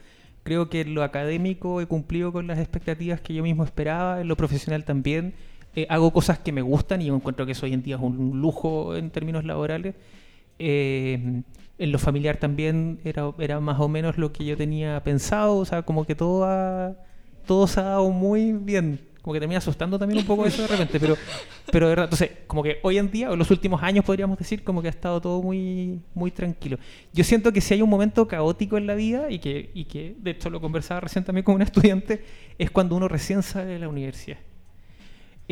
Creo 0.43 0.69
que 0.69 0.81
en 0.81 0.93
lo 0.95 1.03
académico 1.03 1.81
he 1.81 1.85
cumplido 1.85 2.31
con 2.31 2.47
las 2.47 2.59
expectativas 2.59 3.19
que 3.21 3.33
yo 3.33 3.43
mismo 3.43 3.63
esperaba, 3.65 4.21
en 4.21 4.27
lo 4.29 4.37
profesional 4.37 4.85
también. 4.85 5.33
Eh, 5.75 5.85
hago 5.89 6.11
cosas 6.11 6.39
que 6.39 6.51
me 6.51 6.61
gustan 6.61 7.01
y 7.01 7.05
yo 7.05 7.15
encuentro 7.15 7.45
que 7.45 7.53
eso 7.53 7.65
hoy 7.65 7.73
en 7.73 7.81
día 7.83 7.95
es 7.95 8.01
un 8.01 8.41
lujo 8.41 8.95
en 8.95 9.09
términos 9.09 9.45
laborales. 9.45 9.95
Eh, 10.59 11.41
en 11.79 11.91
lo 11.91 11.97
familiar 11.99 12.37
también 12.37 12.99
era, 13.03 13.31
era 13.39 13.59
más 13.59 13.79
o 13.79 13.87
menos 13.87 14.17
lo 14.17 14.31
que 14.31 14.45
yo 14.45 14.55
tenía 14.57 15.01
pensado, 15.03 15.57
o 15.57 15.65
sea, 15.65 15.81
como 15.83 16.05
que 16.05 16.13
todo, 16.15 16.45
ha- 16.45 16.95
todo 17.47 17.65
se 17.67 17.79
ha 17.79 17.83
dado 17.83 18.09
muy 18.11 18.51
bien. 18.53 18.99
Como 19.21 19.33
que 19.35 19.39
termina 19.39 19.59
asustando 19.59 19.99
también 19.99 20.19
un 20.19 20.25
poco 20.25 20.45
eso 20.47 20.63
de 20.63 20.67
repente, 20.67 20.99
pero, 20.99 21.15
pero 21.71 21.85
de 21.85 21.91
verdad, 21.91 22.05
entonces, 22.05 22.31
como 22.47 22.63
que 22.63 22.79
hoy 22.81 22.97
en 22.97 23.11
día, 23.11 23.29
o 23.29 23.33
en 23.33 23.39
los 23.39 23.51
últimos 23.51 23.81
años 23.83 24.03
podríamos 24.03 24.37
decir, 24.37 24.63
como 24.63 24.81
que 24.81 24.87
ha 24.87 24.91
estado 24.91 25.21
todo 25.21 25.41
muy, 25.43 25.99
muy 26.15 26.31
tranquilo. 26.31 26.77
Yo 27.13 27.23
siento 27.23 27.53
que 27.53 27.61
si 27.61 27.75
hay 27.75 27.81
un 27.83 27.89
momento 27.89 28.27
caótico 28.27 28.77
en 28.77 28.87
la 28.87 28.95
vida, 28.95 29.29
y 29.29 29.37
que, 29.39 29.69
y 29.75 29.85
que 29.85 30.15
de 30.19 30.31
hecho 30.31 30.49
lo 30.49 30.59
conversaba 30.59 31.01
recién 31.01 31.23
también 31.23 31.43
con 31.45 31.53
un 31.55 31.61
estudiante, 31.61 32.23
es 32.57 32.71
cuando 32.71 32.95
uno 32.95 33.07
recién 33.07 33.43
sale 33.43 33.73
de 33.73 33.79
la 33.79 33.89
universidad. 33.89 34.37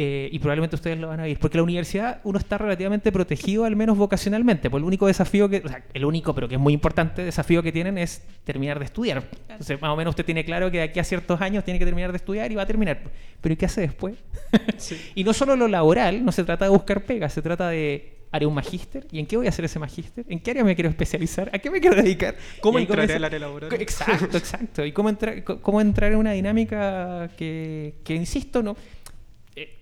Eh, 0.02 0.30
y 0.32 0.40
probablemente 0.40 0.78
ustedes 0.78 0.98
lo 0.98 1.10
van 1.10 1.20
a 1.20 1.24
ver, 1.24 1.38
porque 1.40 1.58
la 1.58 1.64
universidad 1.64 2.22
uno 2.24 2.40
está 2.40 2.58
relativamente 2.58 3.12
protegido, 3.12 3.66
al 3.66 3.76
menos 3.76 3.98
vocacionalmente, 3.98 4.70
pues 4.70 4.80
el 4.80 4.86
único 4.86 5.08
desafío 5.08 5.50
que, 5.50 5.62
o 5.66 5.68
sea, 5.68 5.84
el 5.94 6.06
único, 6.06 6.34
pero 6.34 6.48
que 6.48 6.56
es 6.56 6.62
muy 6.62 6.72
importante 6.72 7.22
desafío 7.22 7.62
que 7.62 7.74
tienen 7.74 7.98
es 7.98 8.24
terminar 8.46 8.80
de 8.80 8.86
estudiar. 8.86 9.26
Entonces, 9.50 9.82
más 9.82 9.92
o 9.92 9.98
menos 9.98 10.14
usted 10.14 10.24
tiene 10.24 10.46
claro 10.46 10.72
que 10.72 10.78
de 10.78 10.84
aquí 10.84 11.02
a 11.02 11.04
ciertos 11.04 11.42
años 11.42 11.66
tiene 11.66 11.80
que 11.80 11.86
terminar 11.86 12.14
de 12.14 12.16
estudiar 12.16 12.50
y 12.50 12.56
va 12.56 12.62
a 12.62 12.66
terminar. 12.66 13.02
Pero 13.42 13.52
¿y 13.52 13.58
qué 13.58 13.66
hace 13.66 13.82
después? 13.82 14.16
y 15.16 15.26
no 15.26 15.34
solo 15.34 15.58
lo 15.58 15.68
laboral, 15.68 16.24
no 16.24 16.32
se 16.32 16.46
trata 16.46 16.64
de 16.64 16.72
buscar 16.72 17.04
pega, 17.04 17.28
se 17.28 17.42
trata 17.42 17.68
de 17.68 18.20
haré 18.32 18.46
un 18.46 18.54
magíster 18.54 19.08
y 19.12 19.20
en 19.20 19.26
qué 19.26 19.38
voy 19.38 19.48
a 19.48 19.50
hacer 19.50 19.66
ese 19.66 19.80
magíster, 19.80 20.26
en 20.30 20.40
qué 20.40 20.52
área 20.52 20.64
me 20.64 20.76
quiero 20.76 20.90
especializar, 20.90 21.50
a 21.54 21.60
qué 21.60 21.70
me 21.70 21.82
quiero 21.82 21.96
dedicar, 21.96 22.36
¿Cómo 22.62 22.80
entraré 22.80 23.16
al 23.16 23.24
área 23.24 23.40
laboral? 23.40 23.74
Exacto, 23.74 24.38
exacto. 24.38 24.86
Y 24.86 24.92
cómo 24.92 25.10
entrar, 25.10 25.44
cómo 25.44 25.82
entrar 25.82 26.12
en 26.12 26.20
una 26.20 26.32
dinámica 26.32 27.32
que, 27.38 27.96
que 28.04 28.16
insisto, 28.16 28.62
no. 28.62 28.78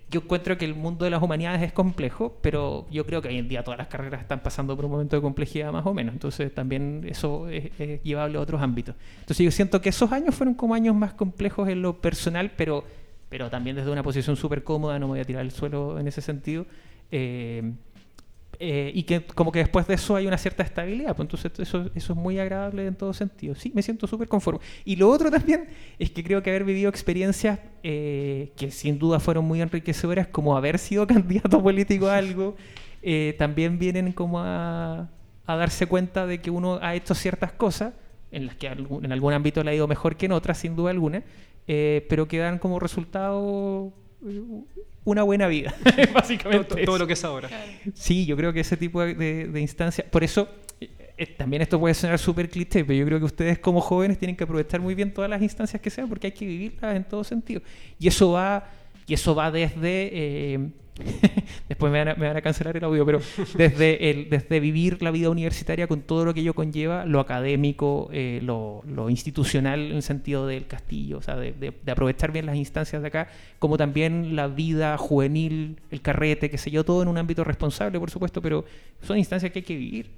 Yo 0.09 0.21
encuentro 0.21 0.57
que 0.57 0.63
el 0.63 0.73
mundo 0.73 1.03
de 1.03 1.11
las 1.11 1.21
humanidades 1.21 1.61
es 1.61 1.73
complejo, 1.73 2.37
pero 2.41 2.87
yo 2.89 3.05
creo 3.05 3.21
que 3.21 3.27
hoy 3.27 3.37
en 3.37 3.49
día 3.49 3.63
todas 3.63 3.77
las 3.77 3.87
carreras 3.87 4.21
están 4.21 4.39
pasando 4.39 4.73
por 4.75 4.85
un 4.85 4.91
momento 4.91 5.17
de 5.17 5.21
complejidad 5.21 5.71
más 5.73 5.85
o 5.85 5.93
menos. 5.93 6.13
Entonces 6.13 6.53
también 6.53 7.05
eso 7.09 7.49
es, 7.49 7.71
llevable 8.03 8.37
a 8.37 8.41
otros 8.41 8.61
ámbitos. 8.61 8.95
Entonces 9.19 9.43
yo 9.43 9.51
siento 9.51 9.81
que 9.81 9.89
esos 9.89 10.11
años 10.13 10.33
fueron 10.33 10.53
como 10.53 10.75
años 10.75 10.95
más 10.95 11.13
complejos 11.13 11.67
en 11.67 11.81
lo 11.81 11.99
personal, 11.99 12.51
pero, 12.55 12.85
pero 13.27 13.49
también 13.49 13.75
desde 13.75 13.91
una 13.91 14.01
posición 14.01 14.37
súper 14.37 14.63
cómoda, 14.63 14.97
no 14.97 15.07
me 15.07 15.11
voy 15.11 15.19
a 15.19 15.25
tirar 15.25 15.41
al 15.41 15.51
suelo 15.51 15.99
en 15.99 16.07
ese 16.07 16.21
sentido. 16.21 16.65
Eh, 17.11 17.73
eh, 18.59 18.91
y 18.93 19.03
que 19.03 19.23
como 19.25 19.51
que 19.51 19.59
después 19.59 19.87
de 19.87 19.95
eso 19.95 20.15
hay 20.15 20.27
una 20.27 20.37
cierta 20.37 20.63
estabilidad, 20.63 21.15
pues 21.15 21.25
entonces 21.25 21.51
eso, 21.59 21.89
eso 21.93 22.13
es 22.13 22.19
muy 22.19 22.39
agradable 22.39 22.85
en 22.85 22.95
todo 22.95 23.13
sentido. 23.13 23.55
Sí, 23.55 23.71
me 23.75 23.81
siento 23.81 24.07
súper 24.07 24.27
conforme. 24.27 24.59
Y 24.85 24.95
lo 24.95 25.09
otro 25.09 25.29
también 25.31 25.67
es 25.99 26.11
que 26.11 26.23
creo 26.23 26.41
que 26.41 26.49
haber 26.49 26.63
vivido 26.63 26.89
experiencias 26.89 27.59
eh, 27.83 28.51
que 28.55 28.71
sin 28.71 28.97
duda 28.99 29.19
fueron 29.19 29.45
muy 29.45 29.61
enriquecedoras, 29.61 30.27
como 30.27 30.57
haber 30.57 30.79
sido 30.79 31.05
candidato 31.07 31.61
político 31.61 32.07
a 32.07 32.17
algo, 32.17 32.55
eh, 33.01 33.35
también 33.37 33.77
vienen 33.79 34.11
como 34.11 34.39
a, 34.39 35.09
a 35.45 35.55
darse 35.55 35.85
cuenta 35.85 36.27
de 36.27 36.41
que 36.41 36.51
uno 36.51 36.79
ha 36.81 36.95
hecho 36.95 37.15
ciertas 37.15 37.53
cosas, 37.53 37.93
en 38.31 38.45
las 38.47 38.55
que 38.55 38.67
en 38.67 39.11
algún 39.11 39.33
ámbito 39.33 39.63
le 39.63 39.71
ha 39.71 39.73
ido 39.73 39.87
mejor 39.87 40.17
que 40.17 40.25
en 40.25 40.33
otras, 40.33 40.57
sin 40.57 40.75
duda 40.75 40.91
alguna, 40.91 41.23
eh, 41.67 42.05
pero 42.09 42.27
que 42.27 42.37
dan 42.37 42.59
como 42.59 42.79
resultado 42.79 43.93
eh, 44.25 44.41
una 45.07 45.23
buena 45.23 45.47
vida, 45.47 45.73
básicamente. 46.13 46.67
Todo, 46.67 46.83
todo, 46.83 46.97
lo 46.99 47.07
que 47.07 47.13
es 47.13 47.23
ahora. 47.23 47.49
Sí, 47.93 48.25
yo 48.25 48.35
creo 48.35 48.51
que 48.51 48.59
ese 48.59 48.75
tipo 48.75 49.01
de, 49.01 49.15
de, 49.47 49.61
instancias, 49.61 50.05
por 50.09 50.21
eso 50.21 50.49
eh, 50.81 51.25
también 51.37 51.61
esto 51.61 51.79
puede 51.79 51.93
sonar 51.93 52.19
súper 52.19 52.49
cliché, 52.49 52.83
pero 52.83 52.99
yo 52.99 53.05
creo 53.05 53.19
que 53.19 53.25
ustedes 53.25 53.59
como 53.59 53.79
jóvenes 53.79 54.17
tienen 54.17 54.35
que 54.35 54.43
aprovechar 54.43 54.81
muy 54.81 54.95
bien 54.95 55.13
todas 55.13 55.29
las 55.29 55.41
instancias 55.41 55.81
que 55.81 55.89
sean 55.89 56.09
porque 56.09 56.27
hay 56.27 56.33
que 56.33 56.45
vivirlas 56.45 56.93
en 56.93 57.05
todo 57.05 57.23
sentido. 57.23 57.61
Y 57.97 58.09
eso 58.09 58.33
va, 58.33 58.69
y 59.07 59.13
eso 59.13 59.33
va 59.33 59.49
desde... 59.49 60.09
Eh, 60.11 60.69
después 61.69 61.91
me 61.91 61.99
van, 61.99 62.09
a, 62.09 62.15
me 62.15 62.27
van, 62.27 62.37
a, 62.37 62.41
cancelar 62.41 62.75
el 62.75 62.83
audio, 62.83 63.05
pero 63.05 63.21
desde, 63.55 64.09
el, 64.09 64.29
desde 64.29 64.59
vivir 64.59 65.01
la 65.01 65.11
vida 65.11 65.29
universitaria 65.29 65.87
con 65.87 66.01
todo 66.01 66.25
lo 66.25 66.33
que 66.33 66.41
ello 66.41 66.53
conlleva, 66.53 67.05
lo 67.05 67.19
académico, 67.19 68.09
eh, 68.11 68.39
lo, 68.43 68.81
lo, 68.87 69.09
institucional 69.09 69.79
en 69.79 69.97
el 69.97 70.03
sentido 70.03 70.47
del 70.47 70.67
castillo, 70.67 71.19
o 71.19 71.21
sea, 71.21 71.35
de, 71.35 71.53
de, 71.53 71.73
de, 71.83 71.91
aprovechar 71.91 72.31
bien 72.31 72.45
las 72.45 72.55
instancias 72.55 73.01
de 73.01 73.07
acá, 73.07 73.29
como 73.59 73.77
también 73.77 74.35
la 74.35 74.47
vida 74.47 74.97
juvenil, 74.97 75.77
el 75.91 76.01
carrete, 76.01 76.49
qué 76.49 76.57
sé 76.57 76.71
yo, 76.71 76.83
todo 76.83 77.01
en 77.01 77.07
un 77.07 77.17
ámbito 77.17 77.43
responsable, 77.43 77.99
por 77.99 78.09
supuesto, 78.09 78.41
pero 78.41 78.65
son 79.01 79.17
instancias 79.17 79.51
que 79.51 79.59
hay 79.59 79.65
que 79.65 79.75
vivir, 79.75 80.09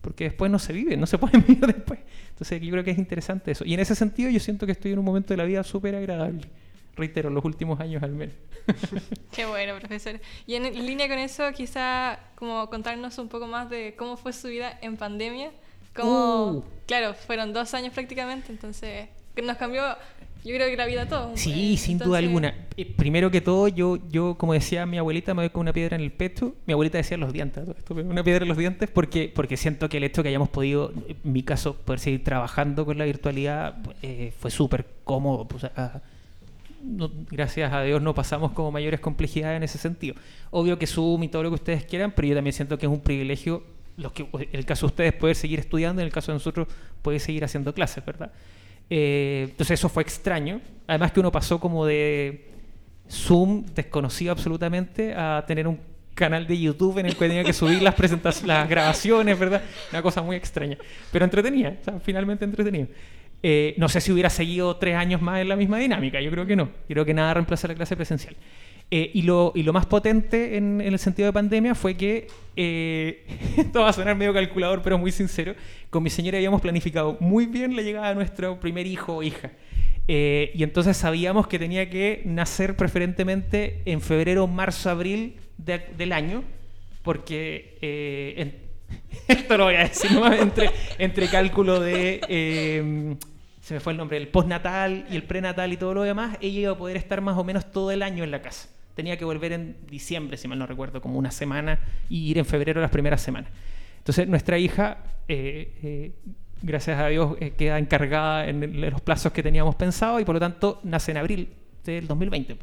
porque 0.00 0.24
después 0.24 0.50
no 0.50 0.58
se 0.58 0.72
vive, 0.72 0.96
no 0.96 1.06
se 1.06 1.18
pueden 1.18 1.44
vivir 1.46 1.66
después. 1.66 2.00
Entonces 2.30 2.60
yo 2.60 2.70
creo 2.70 2.84
que 2.84 2.90
es 2.92 2.98
interesante 2.98 3.50
eso. 3.50 3.64
Y 3.64 3.74
en 3.74 3.80
ese 3.80 3.94
sentido 3.94 4.30
yo 4.30 4.40
siento 4.40 4.66
que 4.66 4.72
estoy 4.72 4.92
en 4.92 4.98
un 4.98 5.04
momento 5.04 5.32
de 5.32 5.36
la 5.36 5.44
vida 5.44 5.62
súper 5.62 5.94
agradable 5.94 6.48
reitero, 6.96 7.30
los 7.30 7.44
últimos 7.44 7.80
años 7.80 8.02
al 8.02 8.12
menos. 8.12 8.34
Qué 9.32 9.46
bueno, 9.46 9.78
profesor. 9.78 10.20
Y 10.46 10.54
en 10.54 10.86
línea 10.86 11.08
con 11.08 11.18
eso, 11.18 11.50
quizá 11.52 12.18
como 12.34 12.68
contarnos 12.68 13.18
un 13.18 13.28
poco 13.28 13.46
más 13.46 13.70
de 13.70 13.94
cómo 13.96 14.16
fue 14.16 14.32
su 14.32 14.48
vida 14.48 14.78
en 14.82 14.96
pandemia. 14.96 15.50
Como, 15.94 16.44
uh. 16.44 16.64
claro, 16.86 17.14
fueron 17.14 17.52
dos 17.52 17.74
años 17.74 17.92
prácticamente, 17.92 18.50
entonces 18.50 19.08
nos 19.40 19.56
cambió, 19.56 19.82
yo 20.44 20.54
creo 20.54 20.68
que 20.68 20.76
la 20.76 20.86
vida 20.86 21.06
todo. 21.06 21.36
Sí, 21.36 21.76
sin 21.76 21.98
duda 21.98 22.18
alguna. 22.18 22.54
Eh, 22.76 22.84
primero 22.84 23.30
que 23.30 23.40
todo, 23.40 23.68
yo, 23.68 23.98
yo, 24.10 24.36
como 24.36 24.52
decía 24.52 24.86
mi 24.86 24.98
abuelita, 24.98 25.34
me 25.34 25.42
voy 25.42 25.50
con 25.50 25.60
una 25.60 25.72
piedra 25.72 25.96
en 25.96 26.02
el 26.02 26.12
pecho. 26.12 26.54
Mi 26.66 26.72
abuelita 26.72 26.98
decía 26.98 27.16
los 27.16 27.32
dientes, 27.32 27.68
esto, 27.68 27.94
una 27.94 28.24
piedra 28.24 28.42
en 28.42 28.48
los 28.48 28.58
dientes, 28.58 28.90
porque, 28.90 29.30
porque 29.34 29.56
siento 29.56 29.88
que 29.88 29.98
el 29.98 30.04
hecho 30.04 30.22
que 30.22 30.30
hayamos 30.30 30.48
podido, 30.48 30.92
en 31.06 31.32
mi 31.32 31.42
caso, 31.42 31.76
poder 31.76 32.00
seguir 32.00 32.24
trabajando 32.24 32.84
con 32.84 32.98
la 32.98 33.04
virtualidad 33.04 33.76
eh, 34.02 34.32
fue 34.38 34.50
súper 34.50 34.86
cómodo. 35.04 35.46
Pues, 35.46 35.64
a, 35.64 36.02
no, 36.82 37.10
gracias 37.30 37.72
a 37.72 37.82
Dios 37.82 38.02
no 38.02 38.14
pasamos 38.14 38.52
como 38.52 38.70
mayores 38.72 39.00
complejidades 39.00 39.56
en 39.56 39.62
ese 39.62 39.78
sentido. 39.78 40.14
Obvio 40.50 40.78
que 40.78 40.86
Zoom 40.86 41.22
y 41.22 41.28
todo 41.28 41.42
lo 41.42 41.50
que 41.50 41.54
ustedes 41.54 41.84
quieran, 41.84 42.12
pero 42.14 42.28
yo 42.28 42.34
también 42.34 42.52
siento 42.52 42.78
que 42.78 42.86
es 42.86 42.92
un 42.92 43.00
privilegio, 43.00 43.62
los 43.96 44.12
que, 44.12 44.22
en 44.32 44.48
el 44.52 44.66
caso 44.66 44.86
de 44.86 44.90
ustedes 44.90 45.12
poder 45.14 45.36
seguir 45.36 45.58
estudiando, 45.60 46.02
en 46.02 46.06
el 46.06 46.12
caso 46.12 46.32
de 46.32 46.36
nosotros 46.36 46.68
poder 47.02 47.20
seguir 47.20 47.44
haciendo 47.44 47.72
clases, 47.74 48.04
¿verdad? 48.04 48.32
Eh, 48.90 49.46
entonces 49.50 49.78
eso 49.78 49.88
fue 49.88 50.02
extraño. 50.02 50.60
Además 50.86 51.12
que 51.12 51.20
uno 51.20 51.32
pasó 51.32 51.60
como 51.60 51.86
de 51.86 52.50
Zoom 53.08 53.64
desconocido 53.74 54.32
absolutamente 54.32 55.14
a 55.14 55.44
tener 55.46 55.68
un 55.68 55.78
canal 56.14 56.46
de 56.46 56.58
YouTube 56.58 56.98
en 56.98 57.06
el 57.06 57.16
que 57.16 57.26
tenía 57.26 57.44
que 57.44 57.52
subir 57.52 57.82
las 57.82 57.94
presentaciones, 57.94 58.48
las 58.48 58.68
grabaciones, 58.68 59.38
¿verdad? 59.38 59.62
Una 59.90 60.02
cosa 60.02 60.22
muy 60.22 60.36
extraña. 60.36 60.76
Pero 61.10 61.24
entretenía, 61.24 61.78
o 61.80 61.84
sea, 61.84 62.00
finalmente 62.00 62.44
entretenido. 62.44 62.88
Eh, 63.42 63.74
no 63.76 63.88
sé 63.88 64.00
si 64.00 64.12
hubiera 64.12 64.30
seguido 64.30 64.76
tres 64.76 64.94
años 64.94 65.20
más 65.20 65.40
en 65.40 65.48
la 65.48 65.56
misma 65.56 65.78
dinámica, 65.78 66.20
yo 66.20 66.30
creo 66.30 66.46
que 66.46 66.54
no. 66.54 66.70
Creo 66.86 67.04
que 67.04 67.12
nada 67.12 67.34
reemplaza 67.34 67.66
la 67.66 67.74
clase 67.74 67.96
presencial. 67.96 68.36
Eh, 68.90 69.10
y, 69.14 69.22
lo, 69.22 69.52
y, 69.54 69.62
lo, 69.62 69.72
más 69.72 69.86
potente 69.86 70.56
en, 70.56 70.80
el 70.80 70.98
sentido 70.98 71.26
de 71.26 71.32
pandemia 71.32 71.74
fue 71.74 71.96
que, 71.96 72.28
eh, 72.56 73.26
esto 73.56 73.80
va 73.80 73.88
a 73.88 73.92
sonar 73.92 74.16
medio 74.16 74.32
calculador, 74.32 74.82
pero 74.82 74.98
muy 74.98 75.10
sincero, 75.10 75.54
con 75.90 76.02
mi 76.02 76.10
señora 76.10 76.36
habíamos 76.36 76.60
planificado 76.60 77.16
muy 77.18 77.46
bien 77.46 77.74
la 77.74 77.82
llegada 77.82 78.10
de 78.10 78.14
nuestro 78.14 78.60
primer 78.60 78.86
hijo 78.86 79.16
o 79.16 79.22
hija. 79.22 79.50
Y 80.06 80.62
entonces 80.62 80.96
sabíamos 80.96 81.46
que 81.46 81.58
tenía 81.58 81.88
que 81.88 82.20
nacer 82.26 82.76
preferentemente 82.76 83.80
en 83.86 84.02
febrero, 84.02 84.46
marzo, 84.46 84.90
abril 84.90 85.36
de, 85.56 85.80
del 85.96 86.12
año, 86.12 86.44
porque 87.02 87.78
esto 89.28 89.56
lo 89.56 89.64
voy 89.64 89.76
a 89.76 89.84
decir 89.84 90.10
entre, 90.38 90.70
entre 90.98 91.28
cálculo 91.28 91.80
de 91.80 93.16
se 93.62 93.74
me 93.74 93.80
fue 93.80 93.92
el 93.92 93.96
nombre, 93.96 94.16
el 94.16 94.26
postnatal 94.26 95.06
y 95.08 95.14
el 95.14 95.22
prenatal 95.22 95.72
y 95.72 95.76
todo 95.76 95.94
lo 95.94 96.02
demás, 96.02 96.36
ella 96.40 96.60
iba 96.60 96.72
a 96.72 96.76
poder 96.76 96.96
estar 96.96 97.20
más 97.20 97.38
o 97.38 97.44
menos 97.44 97.70
todo 97.70 97.92
el 97.92 98.02
año 98.02 98.24
en 98.24 98.32
la 98.32 98.42
casa. 98.42 98.68
Tenía 98.96 99.16
que 99.16 99.24
volver 99.24 99.52
en 99.52 99.76
diciembre, 99.86 100.36
si 100.36 100.48
mal 100.48 100.58
no 100.58 100.66
recuerdo, 100.66 101.00
como 101.00 101.16
una 101.16 101.30
semana, 101.30 101.78
y 102.08 102.28
ir 102.28 102.38
en 102.38 102.44
febrero 102.44 102.80
las 102.80 102.90
primeras 102.90 103.22
semanas. 103.22 103.52
Entonces, 103.98 104.26
nuestra 104.26 104.58
hija, 104.58 104.98
eh, 105.28 105.78
eh, 105.80 106.12
gracias 106.60 106.98
a 106.98 107.06
Dios, 107.06 107.36
eh, 107.38 107.52
queda 107.56 107.78
encargada 107.78 108.48
en, 108.48 108.64
en, 108.64 108.90
los 108.90 109.00
plazos 109.00 109.30
que 109.30 109.44
teníamos 109.44 109.76
pensado 109.76 110.18
y 110.18 110.24
por 110.24 110.34
lo 110.34 110.40
tanto 110.40 110.80
nace 110.82 111.12
en 111.12 111.18
abril 111.18 111.48
del 111.84 112.08
2020. 112.08 112.56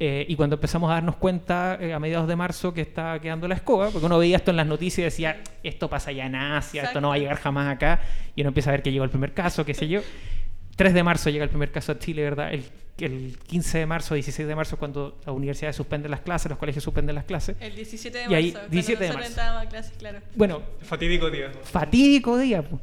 Eh, 0.00 0.26
y 0.28 0.34
cuando 0.34 0.56
empezamos 0.56 0.90
a 0.90 0.94
darnos 0.94 1.16
cuenta 1.16 1.78
eh, 1.80 1.92
a 1.92 2.00
mediados 2.00 2.26
de 2.26 2.34
marzo 2.34 2.74
que 2.74 2.80
estaba 2.80 3.20
quedando 3.20 3.46
la 3.46 3.54
escoba, 3.54 3.90
porque 3.90 4.06
uno 4.06 4.18
veía 4.18 4.36
esto 4.36 4.50
en 4.50 4.56
las 4.56 4.66
noticias 4.66 4.98
y 4.98 5.04
decía, 5.04 5.40
esto 5.62 5.88
pasa 5.88 6.10
ya 6.10 6.26
en 6.26 6.34
Asia, 6.34 6.80
Exacto. 6.80 6.98
esto 6.98 7.00
no 7.00 7.08
va 7.10 7.14
a 7.14 7.18
llegar 7.18 7.36
jamás 7.36 7.72
acá, 7.72 8.00
y 8.34 8.40
uno 8.40 8.48
empieza 8.48 8.70
a 8.70 8.72
ver 8.72 8.82
que 8.82 8.90
llegó 8.90 9.04
el 9.04 9.10
primer 9.10 9.32
caso, 9.32 9.64
qué 9.64 9.74
sé 9.74 9.86
yo. 9.88 10.00
3 10.76 10.94
de 10.94 11.02
marzo 11.04 11.30
llega 11.30 11.44
el 11.44 11.50
primer 11.50 11.70
caso 11.70 11.92
a 11.92 11.98
Chile, 11.98 12.22
¿verdad? 12.22 12.52
El, 12.52 12.64
el 12.98 13.38
15 13.46 13.78
de 13.78 13.86
marzo, 13.86 14.14
16 14.14 14.46
de 14.48 14.56
marzo, 14.56 14.76
cuando 14.76 15.18
las 15.24 15.34
universidades 15.34 15.76
suspenden 15.76 16.10
las 16.10 16.20
clases, 16.20 16.50
los 16.50 16.58
colegios 16.58 16.82
suspenden 16.82 17.14
las 17.14 17.24
clases. 17.24 17.56
El 17.60 17.74
17 17.76 18.18
de 18.18 18.24
y 18.28 18.34
ahí, 18.34 18.52
marzo. 18.52 18.68
17 18.68 19.04
de 19.04 19.12
marzo. 19.12 19.40
A 19.40 19.66
clases, 19.66 19.92
claro. 19.96 20.18
Bueno, 20.34 20.62
fatídico 20.82 21.30
día. 21.30 21.52
Fatídico 21.62 22.36
día. 22.38 22.62
Pues. 22.62 22.82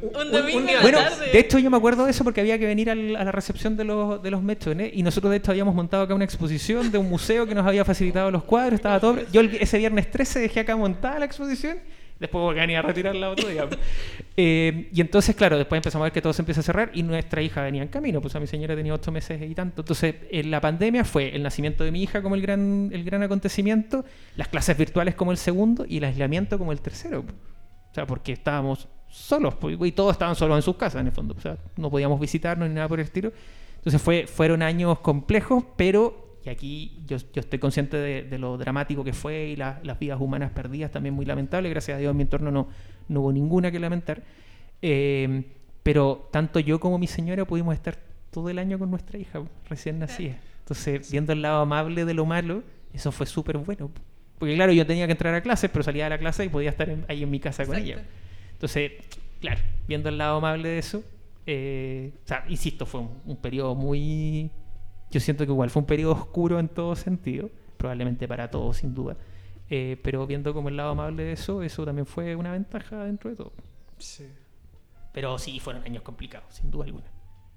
Un 0.00 0.30
domingo 0.30 0.58
un 0.58 0.82
bueno, 0.82 0.98
de 1.32 1.38
hecho 1.38 1.58
yo 1.58 1.70
me 1.70 1.76
acuerdo 1.76 2.04
de 2.04 2.10
eso 2.10 2.24
porque 2.24 2.40
había 2.40 2.58
que 2.58 2.66
venir 2.66 2.90
al, 2.90 3.16
a 3.16 3.24
la 3.24 3.32
recepción 3.32 3.76
de 3.76 3.84
los, 3.84 4.22
de 4.22 4.30
los 4.30 4.42
mechones 4.42 4.90
y 4.94 5.02
nosotros 5.02 5.30
de 5.30 5.38
hecho 5.38 5.50
habíamos 5.50 5.74
montado 5.74 6.04
acá 6.04 6.14
una 6.14 6.24
exposición 6.24 6.92
de 6.92 6.98
un 6.98 7.08
museo 7.08 7.46
que 7.46 7.54
nos 7.54 7.66
había 7.66 7.84
facilitado 7.84 8.30
los 8.30 8.44
cuadros, 8.44 8.74
estaba 8.74 9.00
todo... 9.00 9.18
Yo 9.32 9.40
el, 9.40 9.54
ese 9.56 9.78
viernes 9.78 10.10
13 10.10 10.40
dejé 10.40 10.60
acá 10.60 10.76
montada 10.76 11.18
la 11.18 11.24
exposición, 11.24 11.78
después 12.20 12.42
volví 12.42 12.58
a 12.58 12.62
venir 12.62 12.76
a 12.76 12.82
retirarla 12.82 13.30
otro 13.30 13.48
día. 13.48 13.68
eh, 14.36 14.88
y 14.92 15.00
entonces, 15.00 15.34
claro, 15.34 15.56
después 15.58 15.78
empezamos 15.78 16.04
a 16.04 16.06
ver 16.06 16.12
que 16.12 16.22
todo 16.22 16.32
se 16.32 16.42
empieza 16.42 16.60
a 16.60 16.64
cerrar 16.64 16.90
y 16.94 17.02
nuestra 17.02 17.42
hija 17.42 17.62
venía 17.62 17.82
en 17.82 17.88
camino, 17.88 18.20
pues 18.20 18.34
a 18.36 18.40
mi 18.40 18.46
señora 18.46 18.74
tenía 18.76 18.94
ocho 18.94 19.12
meses 19.12 19.40
y 19.42 19.54
tanto. 19.54 19.82
Entonces, 19.82 20.14
en 20.30 20.50
la 20.50 20.60
pandemia 20.60 21.04
fue 21.04 21.34
el 21.34 21.42
nacimiento 21.42 21.84
de 21.84 21.92
mi 21.92 22.02
hija 22.02 22.22
como 22.22 22.34
el 22.34 22.42
gran, 22.42 22.90
el 22.92 23.04
gran 23.04 23.22
acontecimiento, 23.22 24.04
las 24.36 24.48
clases 24.48 24.76
virtuales 24.76 25.14
como 25.14 25.32
el 25.32 25.38
segundo 25.38 25.84
y 25.88 25.98
el 25.98 26.04
aislamiento 26.04 26.58
como 26.58 26.72
el 26.72 26.80
tercero. 26.80 27.24
O 27.90 27.94
sea, 27.94 28.06
porque 28.06 28.32
estábamos 28.32 28.88
solos, 29.08 29.54
y 29.80 29.92
todos 29.92 30.12
estaban 30.12 30.36
solos 30.36 30.56
en 30.56 30.62
sus 30.62 30.76
casas 30.76 31.00
en 31.00 31.06
el 31.06 31.12
fondo, 31.12 31.34
o 31.36 31.40
sea, 31.40 31.56
no 31.76 31.90
podíamos 31.90 32.20
visitarnos 32.20 32.68
ni 32.68 32.74
nada 32.74 32.88
por 32.88 33.00
el 33.00 33.06
estilo. 33.06 33.32
Entonces 33.76 34.02
fue, 34.02 34.26
fueron 34.26 34.62
años 34.62 34.98
complejos, 34.98 35.64
pero, 35.76 36.36
y 36.44 36.50
aquí 36.50 37.02
yo, 37.06 37.16
yo 37.16 37.40
estoy 37.40 37.58
consciente 37.58 37.96
de, 37.96 38.22
de, 38.24 38.38
lo 38.38 38.58
dramático 38.58 39.04
que 39.04 39.12
fue 39.12 39.48
y 39.48 39.56
la, 39.56 39.80
las 39.82 39.98
vidas 39.98 40.20
humanas 40.20 40.50
perdidas, 40.50 40.90
también 40.90 41.14
muy 41.14 41.24
lamentable, 41.24 41.70
gracias 41.70 41.96
a 41.96 41.98
Dios 41.98 42.10
en 42.10 42.16
mi 42.16 42.22
entorno 42.22 42.50
no, 42.50 42.68
no 43.08 43.20
hubo 43.20 43.32
ninguna 43.32 43.70
que 43.70 43.78
lamentar, 43.78 44.22
eh, 44.82 45.44
pero 45.82 46.28
tanto 46.30 46.60
yo 46.60 46.80
como 46.80 46.98
mi 46.98 47.06
señora 47.06 47.44
pudimos 47.44 47.74
estar 47.74 47.98
todo 48.30 48.50
el 48.50 48.58
año 48.58 48.78
con 48.78 48.90
nuestra 48.90 49.18
hija 49.18 49.42
recién 49.68 49.98
nacida. 49.98 50.36
Entonces, 50.60 51.10
viendo 51.10 51.32
el 51.32 51.40
lado 51.40 51.60
amable 51.62 52.04
de 52.04 52.12
lo 52.12 52.26
malo, 52.26 52.62
eso 52.92 53.10
fue 53.10 53.26
súper 53.26 53.56
bueno. 53.56 53.90
Porque 54.38 54.54
claro, 54.54 54.72
yo 54.72 54.86
tenía 54.86 55.06
que 55.06 55.12
entrar 55.12 55.34
a 55.34 55.40
clases, 55.40 55.70
pero 55.70 55.82
salía 55.82 56.04
de 56.04 56.10
la 56.10 56.18
clase 56.18 56.44
y 56.44 56.48
podía 56.48 56.70
estar 56.70 56.88
en, 56.88 57.04
ahí 57.08 57.22
en 57.22 57.30
mi 57.30 57.40
casa 57.40 57.62
Exacto. 57.62 57.80
con 57.80 57.90
ella. 57.90 58.04
Entonces, 58.58 58.90
claro, 59.40 59.60
viendo 59.86 60.08
el 60.08 60.18
lado 60.18 60.38
amable 60.38 60.70
de 60.70 60.78
eso, 60.78 61.04
eh, 61.46 62.12
o 62.24 62.26
sea, 62.26 62.44
insisto, 62.48 62.86
fue 62.86 63.02
un, 63.02 63.22
un, 63.24 63.36
periodo 63.36 63.76
muy... 63.76 64.50
Yo 65.12 65.20
siento 65.20 65.46
que 65.46 65.52
igual 65.52 65.70
fue 65.70 65.80
un 65.80 65.86
periodo 65.86 66.12
oscuro 66.12 66.58
en 66.58 66.68
todo 66.68 66.96
sentido, 66.96 67.50
probablemente 67.76 68.26
para 68.26 68.50
todos, 68.50 68.78
sin 68.78 68.94
duda. 68.94 69.16
Eh, 69.70 69.96
pero 70.02 70.26
viendo 70.26 70.52
como 70.52 70.70
el 70.70 70.76
lado 70.76 70.90
amable 70.90 71.22
de 71.22 71.32
eso, 71.32 71.62
eso 71.62 71.84
también 71.84 72.06
fue 72.06 72.34
una 72.34 72.52
ventaja 72.52 73.04
dentro 73.04 73.30
de 73.30 73.36
todo. 73.36 73.52
Sí. 73.98 74.26
Pero 75.12 75.38
sí, 75.38 75.60
fueron 75.60 75.84
años 75.84 76.02
complicados, 76.02 76.52
sin 76.54 76.70
duda 76.70 76.84
alguna. 76.84 77.06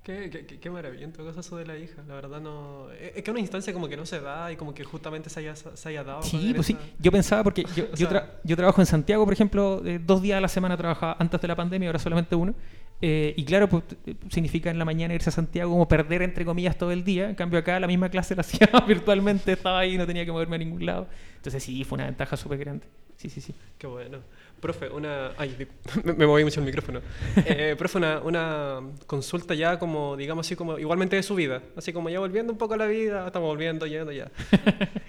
Qué, 0.04 0.32
qué, 0.32 0.60
qué 0.60 0.70
maravilla 0.72 1.04
en 1.04 1.14
todo 1.14 1.28
caso 1.28 1.42
eso 1.42 1.58
de 1.58 1.66
la 1.66 1.78
hija. 1.78 2.02
La 2.08 2.16
verdad 2.16 2.42
no... 2.42 2.90
Es 2.92 3.22
que 3.22 3.30
una 3.30 3.40
instancia 3.40 3.72
como 3.72 3.88
que 3.88 3.96
no 3.96 4.08
se 4.08 4.20
da 4.20 4.52
y 4.52 4.56
como 4.56 4.74
que 4.74 4.84
justamente 4.84 5.30
se 5.30 5.42
haya, 5.42 5.56
se 5.56 5.90
haya 5.90 6.04
dado. 6.04 6.24
Sí, 6.24 6.54
pues 6.56 6.72
esa... 6.72 6.82
sí. 6.82 6.92
Yo 6.98 7.12
pensaba 7.12 7.44
porque 7.44 7.66
yo, 7.76 7.86
yo, 7.96 8.08
tra 8.08 8.40
yo, 8.44 8.56
trabajo 8.56 8.82
en 8.82 8.88
Santiago, 8.88 9.26
por 9.26 9.34
ejemplo, 9.34 9.82
eh, 9.86 10.00
dos 10.04 10.24
días 10.24 10.40
a 10.40 10.42
la 10.42 10.48
semana 10.48 10.76
trabajaba 10.76 11.18
antes 11.20 11.40
de 11.40 11.48
la 11.48 11.56
pandemia, 11.56 11.90
ahora 11.90 12.00
solamente 12.00 12.36
uno. 12.36 12.56
Eh, 13.00 13.36
y 13.38 13.46
claro, 13.46 13.70
pues 13.70 13.84
significa 14.30 14.72
en 14.72 14.80
la 14.80 14.86
mañana 14.86 15.14
irse 15.14 15.30
a 15.30 15.34
Santiago 15.34 15.72
como 15.72 15.88
perder 15.88 16.24
entre 16.24 16.46
comillas 16.46 16.78
todo 16.80 16.92
el 16.92 17.04
día. 17.04 17.30
En 17.30 17.36
cambio 17.36 17.60
acá 17.60 17.80
la 17.80 17.88
misma 17.88 18.10
clase 18.10 18.36
la 18.36 18.42
hacía 18.42 18.68
virtualmente, 18.88 19.52
estaba 19.52 19.80
ahí, 19.80 20.00
no 20.00 20.08
tenía 20.08 20.26
que 20.26 20.32
moverme 20.32 20.56
a 20.56 20.60
ningún 20.60 20.84
lado. 20.84 21.08
Entonces 21.36 21.62
sí, 21.62 21.84
fue 21.84 21.98
una 21.98 22.06
ventaja 22.06 22.36
súper 22.38 22.58
grande. 22.58 22.88
Sí, 23.18 23.30
sí, 23.30 23.40
sí. 23.40 23.54
Qué 23.78 23.86
bueno. 23.86 24.20
Profe, 24.62 24.90
una... 24.90 25.32
Ay, 25.38 25.68
me, 26.04 26.14
me 26.14 26.28
moví 26.28 26.44
mucho 26.44 26.60
el 26.60 26.66
micrófono. 26.68 27.02
Eh, 27.46 27.76
profe, 27.80 27.98
una, 27.98 28.22
una, 28.22 28.80
consulta 29.08 29.56
ya 29.56 29.80
como, 29.80 30.16
digamos 30.16 30.46
así, 30.46 30.56
como 30.56 30.78
igualmente 30.78 31.16
de 31.16 31.24
su 31.24 31.34
vida. 31.34 31.64
Así 31.76 31.92
como 31.92 32.10
ya 32.10 32.20
volviendo 32.20 32.54
un 32.54 32.60
poco 32.60 32.76
a 32.76 32.78
la 32.78 32.86
vida, 32.86 33.26
estamos 33.26 33.48
volviendo, 33.48 33.86
yendo 33.88 34.12
ya. 34.12 34.32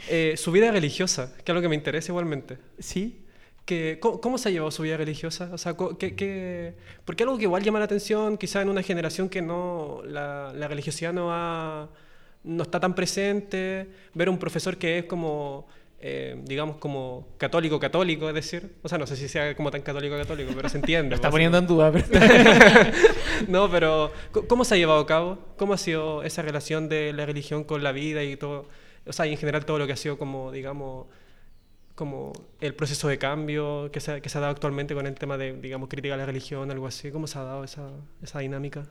Eh, 0.08 0.34
su 0.36 0.50
vida 0.50 0.72
religiosa, 0.72 1.32
que 1.36 1.42
es 1.42 1.50
algo 1.50 1.62
que 1.62 1.68
me 1.68 1.76
interesa 1.76 2.10
igualmente. 2.10 2.58
Sí. 2.78 3.24
Que, 3.64 3.98
¿cómo, 4.00 4.20
¿Cómo 4.20 4.36
se 4.36 4.48
ha 4.48 4.52
llevado 4.52 4.72
su 4.72 4.82
vida 4.82 4.96
religiosa? 4.96 5.50
O 5.52 5.58
sea, 5.58 5.76
¿qué, 5.98 6.16
qué, 6.16 6.74
porque 7.04 7.22
algo 7.22 7.36
que 7.36 7.44
igual 7.44 7.62
llama 7.62 7.78
la 7.78 7.84
atención, 7.84 8.36
quizá 8.36 8.62
en 8.62 8.68
una 8.68 8.82
generación 8.82 9.28
que 9.28 9.42
no, 9.42 10.02
la, 10.04 10.52
la 10.54 10.66
religiosidad 10.66 11.12
no 11.12 11.28
ha 11.30 11.88
no 12.44 12.64
está 12.64 12.80
tan 12.80 12.94
presente, 12.94 13.88
ver 14.14 14.28
un 14.28 14.38
profesor 14.38 14.76
que 14.76 14.98
es 14.98 15.04
como, 15.04 15.66
eh, 16.04 16.36
digamos, 16.42 16.78
como 16.78 17.28
católico, 17.38 17.78
católico, 17.78 18.28
es 18.28 18.34
decir, 18.34 18.74
o 18.82 18.88
sea, 18.88 18.98
no 18.98 19.06
sé 19.06 19.14
si 19.14 19.28
sea 19.28 19.54
como 19.54 19.70
tan 19.70 19.82
católico, 19.82 20.16
católico, 20.16 20.50
pero 20.54 20.68
se 20.68 20.78
entiende. 20.78 21.10
Lo 21.10 21.14
está 21.14 21.30
poniendo 21.30 21.58
en 21.58 21.66
duda. 21.68 21.92
Pero... 21.92 22.08
no, 23.48 23.70
pero 23.70 24.10
¿cómo 24.48 24.64
se 24.64 24.74
ha 24.74 24.78
llevado 24.78 24.98
a 24.98 25.06
cabo? 25.06 25.38
¿Cómo 25.56 25.74
ha 25.74 25.78
sido 25.78 26.24
esa 26.24 26.42
relación 26.42 26.88
de 26.88 27.12
la 27.12 27.24
religión 27.24 27.62
con 27.62 27.84
la 27.84 27.92
vida 27.92 28.24
y 28.24 28.36
todo? 28.36 28.68
O 29.06 29.12
sea, 29.12 29.28
y 29.28 29.30
en 29.30 29.38
general 29.38 29.64
todo 29.64 29.78
lo 29.78 29.86
que 29.86 29.92
ha 29.92 29.96
sido 29.96 30.18
como, 30.18 30.50
digamos, 30.50 31.06
como 31.94 32.32
el 32.60 32.74
proceso 32.74 33.06
de 33.06 33.18
cambio 33.18 33.90
que 33.92 34.00
se, 34.00 34.20
que 34.20 34.28
se 34.28 34.38
ha 34.38 34.40
dado 34.40 34.52
actualmente 34.52 34.94
con 34.94 35.06
el 35.06 35.14
tema 35.14 35.38
de, 35.38 35.52
digamos, 35.52 35.88
crítica 35.88 36.14
a 36.14 36.16
la 36.16 36.26
religión, 36.26 36.72
algo 36.72 36.88
así. 36.88 37.12
¿Cómo 37.12 37.28
se 37.28 37.38
ha 37.38 37.42
dado 37.42 37.62
esa, 37.62 37.90
esa 38.22 38.40
dinámica? 38.40 38.88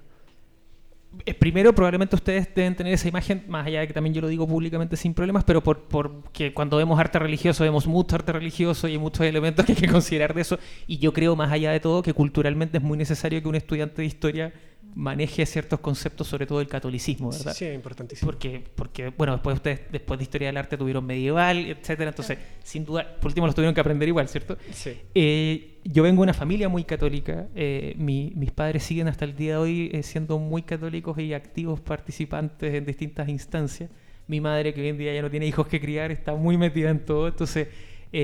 Eh, 1.25 1.33
primero, 1.33 1.75
probablemente 1.75 2.15
ustedes 2.15 2.53
deben 2.55 2.75
tener 2.75 2.93
esa 2.93 3.07
imagen, 3.07 3.43
más 3.49 3.67
allá 3.67 3.81
de 3.81 3.87
que 3.87 3.93
también 3.93 4.13
yo 4.13 4.21
lo 4.21 4.29
digo 4.29 4.47
públicamente 4.47 4.95
sin 4.95 5.13
problemas, 5.13 5.43
pero 5.43 5.61
por, 5.61 5.81
porque 5.83 6.53
cuando 6.53 6.77
vemos 6.77 6.99
arte 6.99 7.19
religioso 7.19 7.63
vemos 7.63 7.85
mucho 7.85 8.15
arte 8.15 8.31
religioso 8.31 8.87
y 8.87 8.93
hay 8.93 8.97
muchos 8.97 9.25
elementos 9.25 9.65
que 9.65 9.73
hay 9.73 9.77
que 9.77 9.87
considerar 9.87 10.33
de 10.33 10.41
eso. 10.41 10.57
Y 10.87 10.99
yo 10.99 11.11
creo, 11.11 11.35
más 11.35 11.51
allá 11.51 11.71
de 11.71 11.79
todo, 11.81 12.01
que 12.01 12.13
culturalmente 12.13 12.77
es 12.77 12.83
muy 12.83 12.97
necesario 12.97 13.41
que 13.41 13.47
un 13.47 13.55
estudiante 13.55 14.01
de 14.01 14.05
historia 14.05 14.53
maneje 14.95 15.45
ciertos 15.45 15.79
conceptos, 15.79 16.27
sobre 16.27 16.45
todo 16.45 16.61
el 16.61 16.67
catolicismo, 16.67 17.31
¿verdad? 17.31 17.53
Sí, 17.53 17.65
es 17.65 17.75
importantísimo. 17.75 18.29
Porque, 18.31 18.63
porque, 18.75 19.09
bueno, 19.09 19.33
después 19.33 19.55
ustedes, 19.55 19.81
después 19.91 20.17
de 20.17 20.23
historia 20.23 20.47
del 20.47 20.57
arte, 20.57 20.77
tuvieron 20.77 21.05
medieval, 21.05 21.57
etcétera, 21.57 22.09
entonces, 22.09 22.37
sin 22.63 22.85
duda, 22.85 23.17
por 23.19 23.29
último 23.29 23.45
los 23.45 23.55
tuvieron 23.55 23.73
que 23.73 23.81
aprender 23.81 24.07
igual, 24.07 24.27
¿cierto? 24.27 24.57
Sí. 24.71 24.97
Eh, 25.15 25.79
yo 25.83 26.03
vengo 26.03 26.21
de 26.21 26.23
una 26.23 26.33
familia 26.33 26.69
muy 26.69 26.83
católica, 26.83 27.47
eh, 27.55 27.93
mi, 27.97 28.33
mis 28.35 28.51
padres 28.51 28.83
siguen 28.83 29.07
hasta 29.07 29.25
el 29.25 29.35
día 29.35 29.53
de 29.53 29.57
hoy 29.57 29.89
eh, 29.93 30.03
siendo 30.03 30.37
muy 30.37 30.63
católicos 30.63 31.17
y 31.19 31.33
activos 31.33 31.79
participantes 31.79 32.73
en 32.73 32.85
distintas 32.85 33.29
instancias. 33.29 33.89
Mi 34.27 34.39
madre, 34.39 34.73
que 34.73 34.81
hoy 34.81 34.89
en 34.89 34.97
día 34.97 35.13
ya 35.13 35.21
no 35.21 35.29
tiene 35.29 35.45
hijos 35.45 35.67
que 35.67 35.79
criar, 35.79 36.11
está 36.11 36.35
muy 36.35 36.57
metida 36.57 36.89
en 36.89 37.05
todo, 37.05 37.27
entonces... 37.27 37.67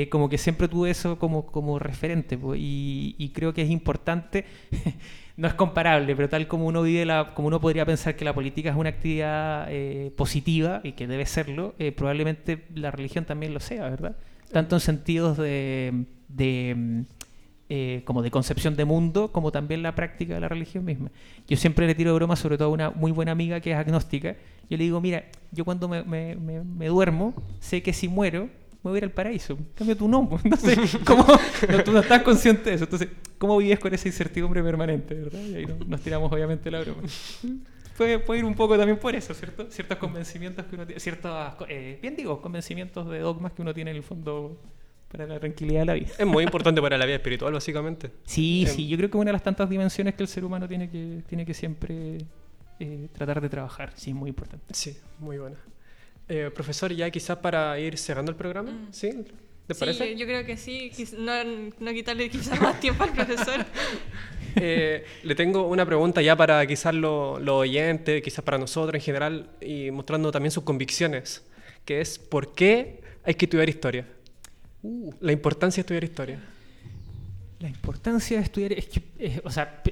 como 0.09 0.27
que 0.27 0.37
siempre 0.37 0.67
tuve 0.67 0.89
eso 0.89 1.17
como, 1.17 1.45
como 1.45 1.79
referente 1.79 2.37
y, 2.57 3.15
y 3.17 3.29
creo 3.29 3.53
que 3.53 3.61
es 3.61 3.69
importante 3.69 4.43
no 5.37 5.47
es 5.47 5.53
comparable, 5.53 6.15
pero 6.15 6.27
tal 6.27 6.47
como 6.47 6.65
uno 6.65 6.81
vive 6.81 7.05
la, 7.05 7.35
como 7.35 7.47
uno 7.47 7.61
podría 7.61 7.85
pensar 7.85 8.15
que 8.15 8.25
la 8.25 8.33
política 8.33 8.71
es 8.71 8.75
una 8.75 8.89
actividad 8.89 9.67
eh, 9.69 10.11
positiva 10.17 10.81
y 10.83 10.93
que 10.93 11.05
debe 11.05 11.27
serlo, 11.27 11.75
eh, 11.77 11.91
probablemente 11.91 12.65
la 12.73 12.89
religión 12.89 13.23
también 13.23 13.53
lo 13.53 13.59
sea, 13.59 13.87
¿verdad? 13.87 14.15
Tanto 14.51 14.75
en 14.75 14.79
sentidos 14.79 15.37
de, 15.37 16.05
mm, 16.75 17.01
eh, 17.69 18.01
como 18.05 18.23
de 18.23 18.31
concepción 18.31 18.75
de 18.75 18.85
mundo, 18.85 19.31
como 19.31 19.51
también 19.51 19.83
la 19.83 19.93
práctica 19.93 20.33
de 20.33 20.39
la 20.39 20.49
religión 20.49 20.83
misma. 20.83 21.11
Yo 21.47 21.55
siempre 21.55 21.85
le 21.85 21.93
tiro 21.93 22.15
broma, 22.15 22.35
sobre 22.35 22.57
todo 22.57 22.69
a 22.69 22.71
una 22.71 22.89
muy 22.89 23.11
buena 23.11 23.31
amiga 23.31 23.59
que 23.59 23.71
es 23.71 23.77
agnóstica. 23.77 24.35
Yo 24.69 24.77
le 24.77 24.85
digo, 24.85 24.99
mira, 25.01 25.25
yo 25.51 25.65
cuando 25.65 25.87
me 25.87 26.87
duermo, 26.87 27.35
sé 27.59 27.83
que 27.83 27.93
si 27.93 28.07
muero, 28.07 28.49
me 28.83 28.91
voy 28.91 28.95
a 28.95 28.97
ir 28.99 29.03
al 29.05 29.11
paraíso. 29.11 29.57
Cambio 29.75 29.97
tu 29.97 30.07
nombre. 30.07 30.39
Entonces, 30.43 30.97
¿cómo? 31.05 31.25
No, 31.69 31.83
tú 31.83 31.91
no 31.91 31.99
estás 31.99 32.21
consciente 32.23 32.69
de 32.69 32.75
eso. 32.75 32.85
Entonces, 32.85 33.09
¿cómo 33.37 33.57
vives 33.57 33.79
con 33.79 33.93
esa 33.93 34.07
incertidumbre 34.07 34.63
permanente? 34.63 35.15
¿verdad? 35.15 35.41
Y 35.41 35.55
ahí 35.55 35.65
nos 35.87 36.01
tiramos 36.01 36.31
obviamente 36.31 36.69
la 36.71 36.81
broma. 36.81 37.01
Puede, 37.97 38.19
puede, 38.19 38.39
ir 38.41 38.45
un 38.45 38.53
poco 38.53 38.77
también 38.77 38.99
por 38.99 39.15
eso, 39.15 39.33
¿cierto? 39.33 39.71
Ciertos 39.71 39.97
convencimientos 39.97 40.65
que 40.67 40.75
uno 40.75 40.85
tiene, 40.85 40.99
ciertos, 40.99 41.55
eh, 41.67 41.97
bien 41.99 42.15
digo, 42.15 42.39
convencimientos 42.41 43.09
de 43.09 43.19
dogmas 43.19 43.53
que 43.53 43.63
uno 43.63 43.73
tiene 43.73 43.89
en 43.89 43.97
el 43.97 44.03
fondo 44.03 44.61
para 45.11 45.25
la 45.25 45.39
tranquilidad 45.39 45.79
de 45.79 45.85
la 45.85 45.93
vida. 45.93 46.09
Es 46.17 46.25
muy 46.27 46.43
importante 46.43 46.81
para 46.81 46.97
la 46.97 47.05
vida 47.05 47.15
espiritual, 47.15 47.53
básicamente. 47.53 48.11
Sí, 48.23 48.65
eh, 48.67 48.69
sí, 48.69 48.87
yo 48.87 48.97
creo 48.97 49.09
que 49.09 49.17
una 49.17 49.29
de 49.29 49.33
las 49.33 49.43
tantas 49.43 49.69
dimensiones 49.69 50.15
que 50.15 50.23
el 50.23 50.29
ser 50.29 50.45
humano 50.45 50.67
tiene 50.67 50.89
que, 50.89 51.23
tiene 51.27 51.45
que 51.45 51.53
siempre 51.53 52.19
eh, 52.79 53.07
tratar 53.13 53.41
de 53.41 53.49
trabajar, 53.49 53.91
sí, 53.95 54.13
muy 54.13 54.29
importante. 54.29 54.73
Sí, 54.73 54.97
muy 55.19 55.37
buena. 55.37 55.57
Eh, 56.29 56.51
profesor, 56.53 56.91
ya 56.93 57.09
quizás 57.09 57.37
para 57.37 57.79
ir 57.79 57.97
cerrando 57.97 58.31
el 58.31 58.37
programa, 58.37 58.71
mm. 58.71 58.87
¿sí? 58.91 59.11
¿Te 59.67 59.75
parece? 59.75 60.15
Yo 60.15 60.25
creo 60.25 60.45
que 60.45 60.57
sí, 60.57 60.91
no, 61.17 61.43
no 61.79 61.93
quitarle 61.93 62.29
quizás 62.29 62.59
más 62.61 62.79
tiempo 62.81 63.03
al 63.03 63.13
profesor. 63.13 63.65
Eh, 64.59 65.05
le 65.21 65.35
tengo 65.35 65.67
una 65.67 65.85
pregunta 65.85 66.19
ya 66.19 66.35
para 66.35 66.65
quizás 66.65 66.95
los 66.95 67.39
lo 67.39 67.57
oyentes, 67.57 68.23
quizás 68.23 68.43
para 68.43 68.57
nosotros 68.57 68.95
en 68.95 69.01
general, 69.01 69.51
y 69.61 69.91
mostrando 69.91 70.31
también 70.31 70.49
sus 70.49 70.63
convicciones, 70.63 71.45
que 71.85 72.01
es 72.01 72.17
¿por 72.17 72.55
qué 72.55 73.01
hay 73.23 73.35
que 73.35 73.45
estudiar 73.45 73.69
historia? 73.69 74.07
Uh. 74.81 75.13
la 75.19 75.31
importancia 75.31 75.75
de 75.75 75.81
estudiar 75.81 76.03
historia. 76.03 76.39
La 77.59 77.67
importancia 77.67 78.37
de 78.37 78.43
estudiar, 78.43 78.73
es 78.73 78.87
que, 78.87 79.01
eh, 79.19 79.41
o 79.43 79.51
sea, 79.51 79.83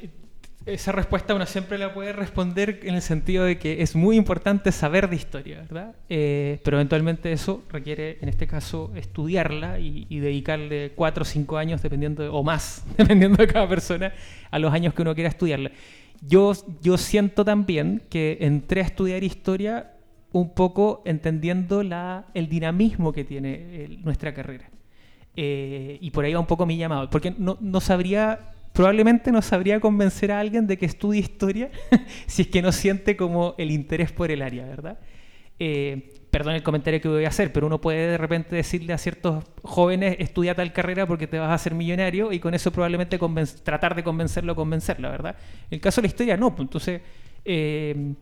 esa 0.66 0.92
respuesta 0.92 1.36
uno 1.36 1.46
siempre 1.46 1.78
la 1.78 1.94
puede 1.94 2.12
responder 2.12 2.80
en 2.84 2.96
el 2.96 3.02
sentido 3.02 3.44
de 3.46 3.60
que 3.60 3.84
es 3.84 3.96
muy 3.96 4.16
importante 4.16 4.72
saber 4.72 5.10
de 5.10 5.16
historia, 5.16 5.60
¿verdad? 5.62 5.96
Eh, 6.10 6.60
pero 6.64 6.78
eventualmente 6.78 7.32
eso 7.32 7.64
requiere, 7.70 8.18
en 8.22 8.30
este 8.30 8.48
caso, 8.48 8.92
estudiarla 8.96 9.80
y, 9.80 10.20
dedicarle 10.20 10.94
cuatro 10.96 11.22
o 11.22 11.26
cinco 11.26 11.58
años, 11.58 11.84
dependiendo 11.84 12.34
o 12.34 12.44
más, 12.44 12.84
dependiendo 12.98 13.38
de 13.38 13.48
cada 13.48 13.70
persona, 13.70 14.14
a 14.50 14.58
los 14.58 14.74
años 14.74 14.94
que 14.96 15.04
uno 15.04 15.14
quiera 15.14 15.30
estudiarla. 15.30 15.72
Yo, 16.22 16.54
yo 16.82 16.98
siento 16.98 17.46
también 17.46 18.02
que 18.10 18.38
entré 18.42 18.82
a 18.82 18.86
estudiar 18.86 19.24
historia 19.24 19.92
un 20.32 20.54
poco 20.54 21.04
entendiendo 21.06 21.82
el 21.82 22.50
dinamismo 22.50 23.14
que 23.14 23.24
tiene 23.24 23.54
eh, 23.54 24.00
nuestra 24.04 24.34
carrera. 24.34 24.70
Eh, 25.36 25.98
y 26.02 26.12
por 26.12 26.26
ahí 26.26 26.34
va 26.34 26.40
un 26.40 26.48
poco 26.48 26.66
mi 26.66 26.78
llamado, 26.78 27.10
porque 27.10 27.36
no, 27.38 27.58
no 27.60 27.82
sabría 27.82 28.55
probablemente 28.76 29.32
no 29.32 29.42
sabría 29.42 29.80
convencer 29.80 30.32
a 30.32 30.40
alguien 30.40 30.68
de 30.68 30.78
que 30.78 30.86
estudie 30.86 31.22
historia 31.22 31.72
si 32.28 32.44
es 32.44 32.48
que 32.50 32.62
no 32.62 32.72
siente 32.72 33.16
como 33.16 33.56
el 33.58 33.72
interés 33.72 34.12
por 34.12 34.30
el 34.30 34.42
área, 34.42 34.66
¿verdad? 34.66 35.00
Eh, 35.58 36.10
perdón 36.30 36.56
el 36.56 36.64
comentario 36.64 37.00
que 37.00 37.08
voy 37.08 37.24
a 37.24 37.30
hacer, 37.30 37.54
pero 37.54 37.66
uno 37.66 37.80
puede 37.80 38.12
de 38.12 38.18
repente 38.18 38.58
decirle 38.58 38.92
a 38.92 38.98
ciertos 38.98 39.46
jóvenes, 39.64 40.18
estudia 40.20 40.54
tal 40.54 40.74
carrera 40.74 41.08
porque 41.08 41.28
te 41.28 41.40
vas 41.40 41.50
a 41.50 41.54
hacer 41.54 41.74
millonario 41.74 42.34
y 42.34 42.40
con 42.40 42.54
eso 42.54 42.72
probablemente 42.72 43.18
tratar 43.64 43.96
de 43.96 44.04
convencerlo 44.04 44.52
o 44.52 44.56
convencerla, 44.56 45.10
¿verdad? 45.10 45.38
En 45.72 45.76
el 45.76 45.82
caso 45.82 46.02
de 46.02 46.08
la 46.08 46.10
historia, 46.10 46.36
no. 46.36 46.54
Pues 46.54 46.68
entonces, 46.68 47.02
eh, 47.46 48.14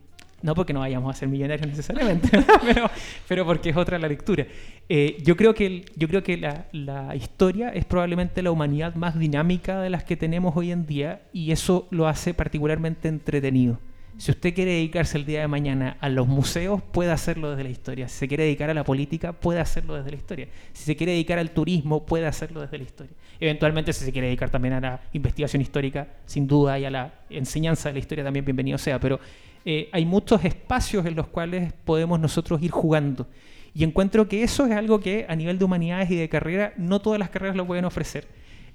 no 0.44 0.54
porque 0.54 0.74
no 0.74 0.80
vayamos 0.80 1.14
a 1.14 1.18
ser 1.18 1.26
millonarios 1.26 1.66
necesariamente, 1.66 2.28
pero, 2.62 2.90
pero, 3.26 3.46
porque 3.46 3.70
es 3.70 3.76
otra 3.76 3.98
la 3.98 4.08
lectura. 4.08 4.46
Eh, 4.90 5.16
yo 5.22 5.36
creo 5.36 5.54
que, 5.54 5.86
yo 5.96 6.06
creo 6.06 6.22
que 6.22 6.36
la, 6.36 6.66
la, 6.72 7.16
historia 7.16 7.70
es 7.70 7.86
probablemente 7.86 8.42
la 8.42 8.50
humanidad 8.50 8.94
más 8.94 9.18
dinámica 9.18 9.80
de 9.80 9.88
las 9.88 10.04
que 10.04 10.18
tenemos 10.18 10.54
hoy 10.54 10.70
en 10.70 10.84
día 10.84 11.22
y 11.32 11.50
eso 11.50 11.88
lo 11.90 12.06
hace 12.06 12.34
particularmente 12.34 13.08
entretenido. 13.08 13.78
Si 14.18 14.30
usted 14.30 14.54
quiere 14.54 14.72
dedicarse 14.72 15.16
el 15.16 15.24
día 15.24 15.40
de 15.40 15.48
mañana 15.48 15.96
a 15.98 16.10
los 16.10 16.28
museos, 16.28 16.82
puede 16.92 17.10
hacerlo 17.10 17.50
desde 17.50 17.64
la 17.64 17.70
historia. 17.70 18.08
Si 18.08 18.18
se 18.18 18.28
quiere 18.28 18.44
dedicar 18.44 18.68
a 18.68 18.74
la 18.74 18.84
política, 18.84 19.32
puede 19.32 19.60
hacerlo 19.60 19.94
desde 19.94 20.10
la 20.10 20.16
historia. 20.16 20.48
Si 20.74 20.84
se 20.84 20.94
quiere 20.94 21.12
dedicar 21.12 21.38
al 21.38 21.52
turismo, 21.52 22.04
puede 22.04 22.26
hacerlo 22.26 22.60
desde 22.60 22.76
la 22.76 22.84
historia. 22.84 23.14
Eventualmente, 23.40 23.94
si 23.94 24.04
se 24.04 24.12
quiere 24.12 24.26
dedicar 24.28 24.50
también 24.50 24.74
a 24.74 24.80
la 24.80 25.00
investigación 25.14 25.62
histórica, 25.62 26.06
sin 26.26 26.46
duda, 26.46 26.78
y 26.78 26.84
a 26.84 26.90
la 26.90 27.14
enseñanza 27.30 27.88
de 27.88 27.94
la 27.94 27.98
historia, 27.98 28.22
también 28.22 28.44
bienvenido 28.44 28.78
sea. 28.78 29.00
Pero 29.00 29.18
eh, 29.64 29.88
hay 29.92 30.04
muchos 30.04 30.44
espacios 30.44 31.06
en 31.06 31.16
los 31.16 31.28
cuales 31.28 31.72
podemos 31.84 32.20
nosotros 32.20 32.62
ir 32.62 32.70
jugando. 32.70 33.26
Y 33.74 33.82
encuentro 33.82 34.28
que 34.28 34.42
eso 34.42 34.66
es 34.66 34.72
algo 34.72 35.00
que 35.00 35.26
a 35.28 35.34
nivel 35.34 35.58
de 35.58 35.64
humanidades 35.64 36.10
y 36.10 36.16
de 36.16 36.28
carrera, 36.28 36.74
no 36.76 37.00
todas 37.00 37.18
las 37.18 37.30
carreras 37.30 37.56
lo 37.56 37.66
pueden 37.66 37.84
ofrecer. 37.84 38.28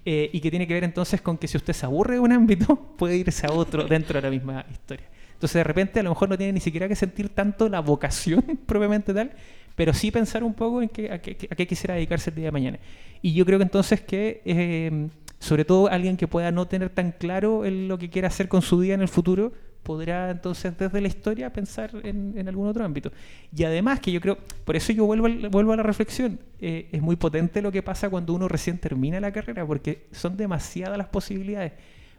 Eh, 0.05 0.29
y 0.33 0.39
que 0.39 0.49
tiene 0.49 0.65
que 0.65 0.73
ver 0.73 0.83
entonces 0.83 1.21
con 1.21 1.37
que 1.37 1.47
si 1.47 1.57
usted 1.57 1.73
se 1.73 1.85
aburre 1.85 2.15
de 2.15 2.19
un 2.19 2.31
ámbito, 2.31 2.75
puede 2.97 3.17
irse 3.17 3.45
a 3.47 3.51
otro 3.51 3.83
dentro 3.85 4.15
de 4.15 4.21
la 4.21 4.29
misma 4.29 4.65
historia. 4.71 5.05
Entonces 5.33 5.53
de 5.53 5.63
repente 5.63 5.99
a 5.99 6.03
lo 6.03 6.09
mejor 6.09 6.27
no 6.27 6.37
tiene 6.37 6.53
ni 6.53 6.59
siquiera 6.59 6.87
que 6.87 6.95
sentir 6.95 7.29
tanto 7.29 7.69
la 7.69 7.79
vocación 7.79 8.43
propiamente 8.65 9.13
tal, 9.13 9.31
pero 9.75 9.93
sí 9.93 10.11
pensar 10.11 10.43
un 10.43 10.53
poco 10.53 10.81
en 10.81 10.89
qué, 10.89 11.11
a, 11.11 11.21
qué, 11.21 11.67
quisiera 11.67 11.95
dedicarse 11.95 12.29
el 12.29 12.35
día 12.37 12.45
de 12.45 12.51
mañana. 12.51 12.79
Y 13.21 13.33
yo 13.33 13.45
creo 13.45 13.59
que 13.59 13.63
entonces 13.63 14.01
que, 14.01 14.41
eh, 14.43 15.07
sobre 15.39 15.63
todo 15.63 15.87
alguien 15.87 16.17
que 16.17 16.27
pueda 16.27 16.51
no 16.51 16.67
tener 16.67 16.89
tan 16.89 17.11
claro 17.13 17.63
lo 17.63 17.97
que 17.97 18.09
quiere 18.09 18.27
hacer 18.27 18.49
con 18.49 18.61
su 18.61 18.81
día 18.81 18.95
en 18.95 19.01
el 19.01 19.07
futuro, 19.07 19.53
podrá 19.89 20.29
entonces 20.29 20.77
desde 20.77 21.01
la 21.01 21.07
historia 21.07 21.51
pensar 21.51 21.89
en, 22.03 22.47
algún 22.47 22.67
otro 22.67 22.85
ámbito. 22.85 23.11
Y 23.51 23.63
además 23.63 23.99
que 23.99 24.11
yo 24.11 24.21
creo, 24.21 24.37
por 24.63 24.75
eso 24.75 24.93
yo 24.93 25.03
vuelvo, 25.03 25.27
vuelvo 25.49 25.73
a 25.73 25.77
la 25.77 25.81
reflexión, 25.81 26.39
eh, 26.61 26.89
es 26.91 27.01
muy 27.01 27.15
potente 27.15 27.59
lo 27.59 27.71
que 27.71 27.81
pasa 27.81 28.07
cuando 28.07 28.35
uno 28.35 28.47
recién 28.47 28.77
termina 28.77 29.19
la 29.19 29.31
carrera, 29.31 29.65
porque 29.65 30.05
son 30.11 30.37
demasiadas 30.37 30.95
las 30.95 31.07
posibilidades. 31.07 31.71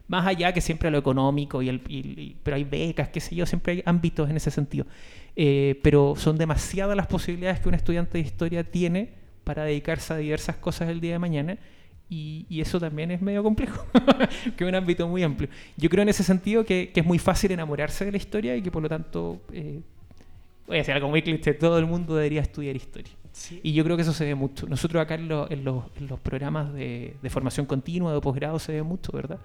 Más 0.09 0.27
allá 0.27 0.51
que 0.51 0.59
siempre 0.59 0.91
lo 0.91 0.97
económico, 0.97 1.61
y, 1.61 1.69
el, 1.69 2.35
pero 2.43 2.57
hay 2.57 2.65
becas, 2.65 3.07
qué 3.07 3.21
sé 3.21 3.37
yo, 3.37 3.45
siempre 3.45 3.71
hay 3.71 3.83
ámbitos 3.85 4.29
en 4.29 4.35
ese 4.35 4.51
sentido. 4.51 4.85
Eh, 5.37 5.79
pero 5.81 6.15
son 6.17 6.37
demasiadas 6.37 6.97
las 6.97 7.07
posibilidades 7.07 7.61
que 7.61 7.69
un 7.69 7.75
estudiante 7.75 8.17
de 8.17 8.25
historia 8.25 8.65
tiene 8.65 9.13
para 9.45 9.63
dedicarse 9.63 10.11
a 10.13 10.17
diversas 10.17 10.57
cosas 10.57 10.89
el 10.89 10.99
día 10.99 11.13
de 11.13 11.19
mañana 11.19 11.57
y, 12.13 12.59
eso 12.59 12.77
también 12.77 13.09
es 13.09 13.21
medio 13.21 13.41
complejo, 13.41 13.85
que 14.57 14.65
es 14.65 14.67
un 14.67 14.75
ámbito 14.75 15.07
muy 15.07 15.23
amplio. 15.23 15.49
Yo 15.77 15.89
creo 15.89 16.01
en 16.03 16.09
ese 16.09 16.23
sentido 16.23 16.65
que, 16.65 16.91
es 16.93 17.05
muy 17.05 17.17
fácil 17.17 17.51
enamorarse 17.51 18.03
de 18.03 18.11
la 18.11 18.17
historia 18.17 18.55
y 18.57 18.61
que 18.61 18.69
por 18.69 18.83
lo 18.83 18.89
tanto, 18.89 19.41
eh, 19.53 19.79
voy 20.67 20.75
a 20.75 20.79
decir 20.79 20.93
algo 20.93 21.07
muy 21.07 21.21
cliché, 21.21 21.53
todo 21.53 21.79
el 21.79 21.85
mundo 21.85 22.15
debería 22.15 22.41
estudiar 22.41 22.75
historia. 22.75 23.13
Y 23.63 23.71
yo 23.71 23.85
creo 23.85 23.95
que 23.95 24.01
eso 24.01 24.11
se 24.11 24.25
ve 24.25 24.35
mucho. 24.35 24.67
Nosotros 24.67 25.01
acá 25.01 25.15
en, 25.15 25.29
los, 25.29 26.19
programas 26.21 26.73
de, 26.73 27.15
formación 27.29 27.65
continua, 27.65 28.13
de 28.13 28.19
posgrado, 28.19 28.59
se 28.59 28.73
ve 28.73 28.83
mucho, 28.83 29.13
¿verdad? 29.13 29.39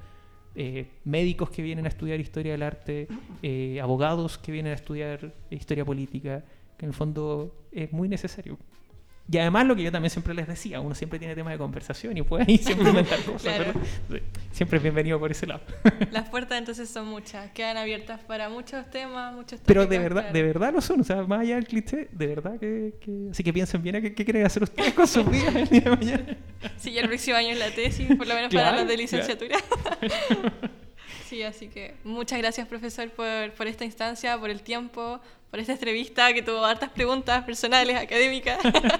Eh, 0.56 0.88
médicos 1.04 1.50
que 1.50 1.62
vienen 1.62 1.84
a 1.84 1.88
estudiar 1.88 2.18
historia 2.18 2.50
del 2.50 2.64
arte, 2.64 3.06
eh, 3.42 3.78
abogados 3.80 4.38
que 4.38 4.50
vienen 4.50 4.72
a 4.72 4.74
estudiar 4.74 5.32
historia 5.50 5.84
política, 5.84 6.42
que 6.76 6.84
en 6.84 6.90
el 6.90 6.94
fondo 6.94 7.54
es 7.70 7.92
muy 7.92 8.08
necesario. 8.08 8.58
Y 9.28 9.38
además 9.38 9.66
lo 9.66 9.74
que 9.74 9.82
yo 9.82 9.90
también 9.90 10.10
siempre 10.10 10.34
les 10.34 10.46
decía, 10.46 10.80
uno 10.80 10.94
siempre 10.94 11.18
tiene 11.18 11.34
temas 11.34 11.52
de 11.52 11.58
conversación 11.58 12.16
y 12.16 12.22
puede 12.22 12.44
ahí 12.46 12.58
siempre 12.62 12.90
inventar 12.90 13.18
cosas. 13.24 13.42
Claro. 13.56 13.72
¿verdad? 14.08 14.26
Siempre 14.52 14.76
es 14.76 14.82
bienvenido 14.84 15.18
por 15.18 15.30
ese 15.32 15.46
lado. 15.48 15.62
Las 16.12 16.28
puertas 16.28 16.58
entonces 16.58 16.88
son 16.88 17.08
muchas, 17.08 17.50
quedan 17.50 17.76
abiertas 17.76 18.20
para 18.20 18.48
muchos 18.48 18.88
temas, 18.88 19.34
muchos 19.34 19.60
Pero 19.66 19.84
de 19.86 19.98
verdad, 19.98 20.20
claro. 20.22 20.32
de 20.32 20.42
verdad 20.44 20.72
lo 20.74 20.80
son, 20.80 21.00
o 21.00 21.04
sea, 21.04 21.22
más 21.24 21.40
allá 21.40 21.56
del 21.56 21.66
cliché, 21.66 22.08
de 22.12 22.26
verdad 22.28 22.58
que, 22.60 22.94
que- 23.00 23.28
así 23.32 23.42
que 23.42 23.52
piensen 23.52 23.82
bien 23.82 23.96
a 23.96 24.00
qué, 24.00 24.14
qué 24.14 24.24
quieren 24.24 24.46
hacer 24.46 24.62
ustedes 24.62 24.94
con 24.94 25.08
sus 25.08 25.28
vidas 25.28 25.54
el 25.56 25.68
día 25.68 25.80
de 25.80 25.90
mañana. 25.90 26.36
Sí, 26.78 26.92
ya 26.92 27.00
el 27.02 27.08
próximo 27.08 27.36
año 27.36 27.50
es 27.50 27.58
la 27.58 27.70
tesis, 27.70 28.06
por 28.16 28.26
lo 28.26 28.34
menos 28.34 28.50
Claro, 28.50 28.70
para 28.70 28.78
los 28.82 28.88
de 28.88 28.96
licenciatura. 28.96 29.56
sí, 31.28 31.42
así 31.42 31.68
que 31.68 31.94
muchas 32.04 32.38
gracias, 32.38 32.66
profesor, 32.68 33.10
por, 33.10 33.52
por 33.52 33.66
esta 33.66 33.84
instancia, 33.84 34.38
por 34.38 34.50
el 34.50 34.62
tiempo, 34.62 35.20
por 35.50 35.60
esta 35.60 35.72
entrevista 35.72 36.32
que 36.34 36.42
tuvo 36.42 36.64
hartas 36.64 36.90
preguntas 36.90 37.44
personales, 37.44 37.96
académicas. 37.96 38.58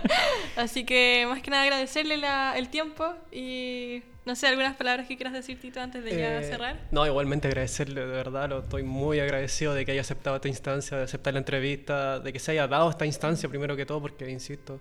así 0.56 0.84
que 0.84 1.26
más 1.28 1.42
que 1.42 1.50
nada 1.50 1.64
agradecerle 1.64 2.16
la- 2.16 2.56
el 2.56 2.68
tiempo 2.68 3.04
y 3.32 4.02
no 4.24 4.34
sé, 4.34 4.48
algunas 4.48 4.74
palabras 4.76 5.06
que 5.06 5.16
quieras 5.16 5.32
decir, 5.34 5.60
Tito, 5.60 5.80
antes 5.80 6.02
de 6.02 6.10
ya 6.18 6.40
Eh, 6.40 6.42
cerrar. 6.42 6.80
No, 6.90 7.06
igualmente 7.06 7.46
agradecerle, 7.46 8.00
de 8.00 8.06
verdad, 8.06 8.48
lo 8.48 8.58
estoy 8.60 8.82
muy 8.82 9.20
agradecido 9.20 9.72
de 9.72 9.84
que 9.84 9.92
haya 9.92 10.00
aceptado 10.00 10.34
esta 10.36 10.48
instancia, 10.48 10.96
de 10.96 11.04
aceptar 11.04 11.32
la 11.34 11.38
entrevista, 11.38 12.18
de 12.18 12.32
que 12.32 12.40
se 12.40 12.50
haya 12.52 12.66
dado 12.66 12.90
esta 12.90 13.06
instancia 13.06 13.48
primero 13.48 13.76
que 13.76 13.86
todo, 13.86 14.00
porque, 14.00 14.28
insisto, 14.28 14.80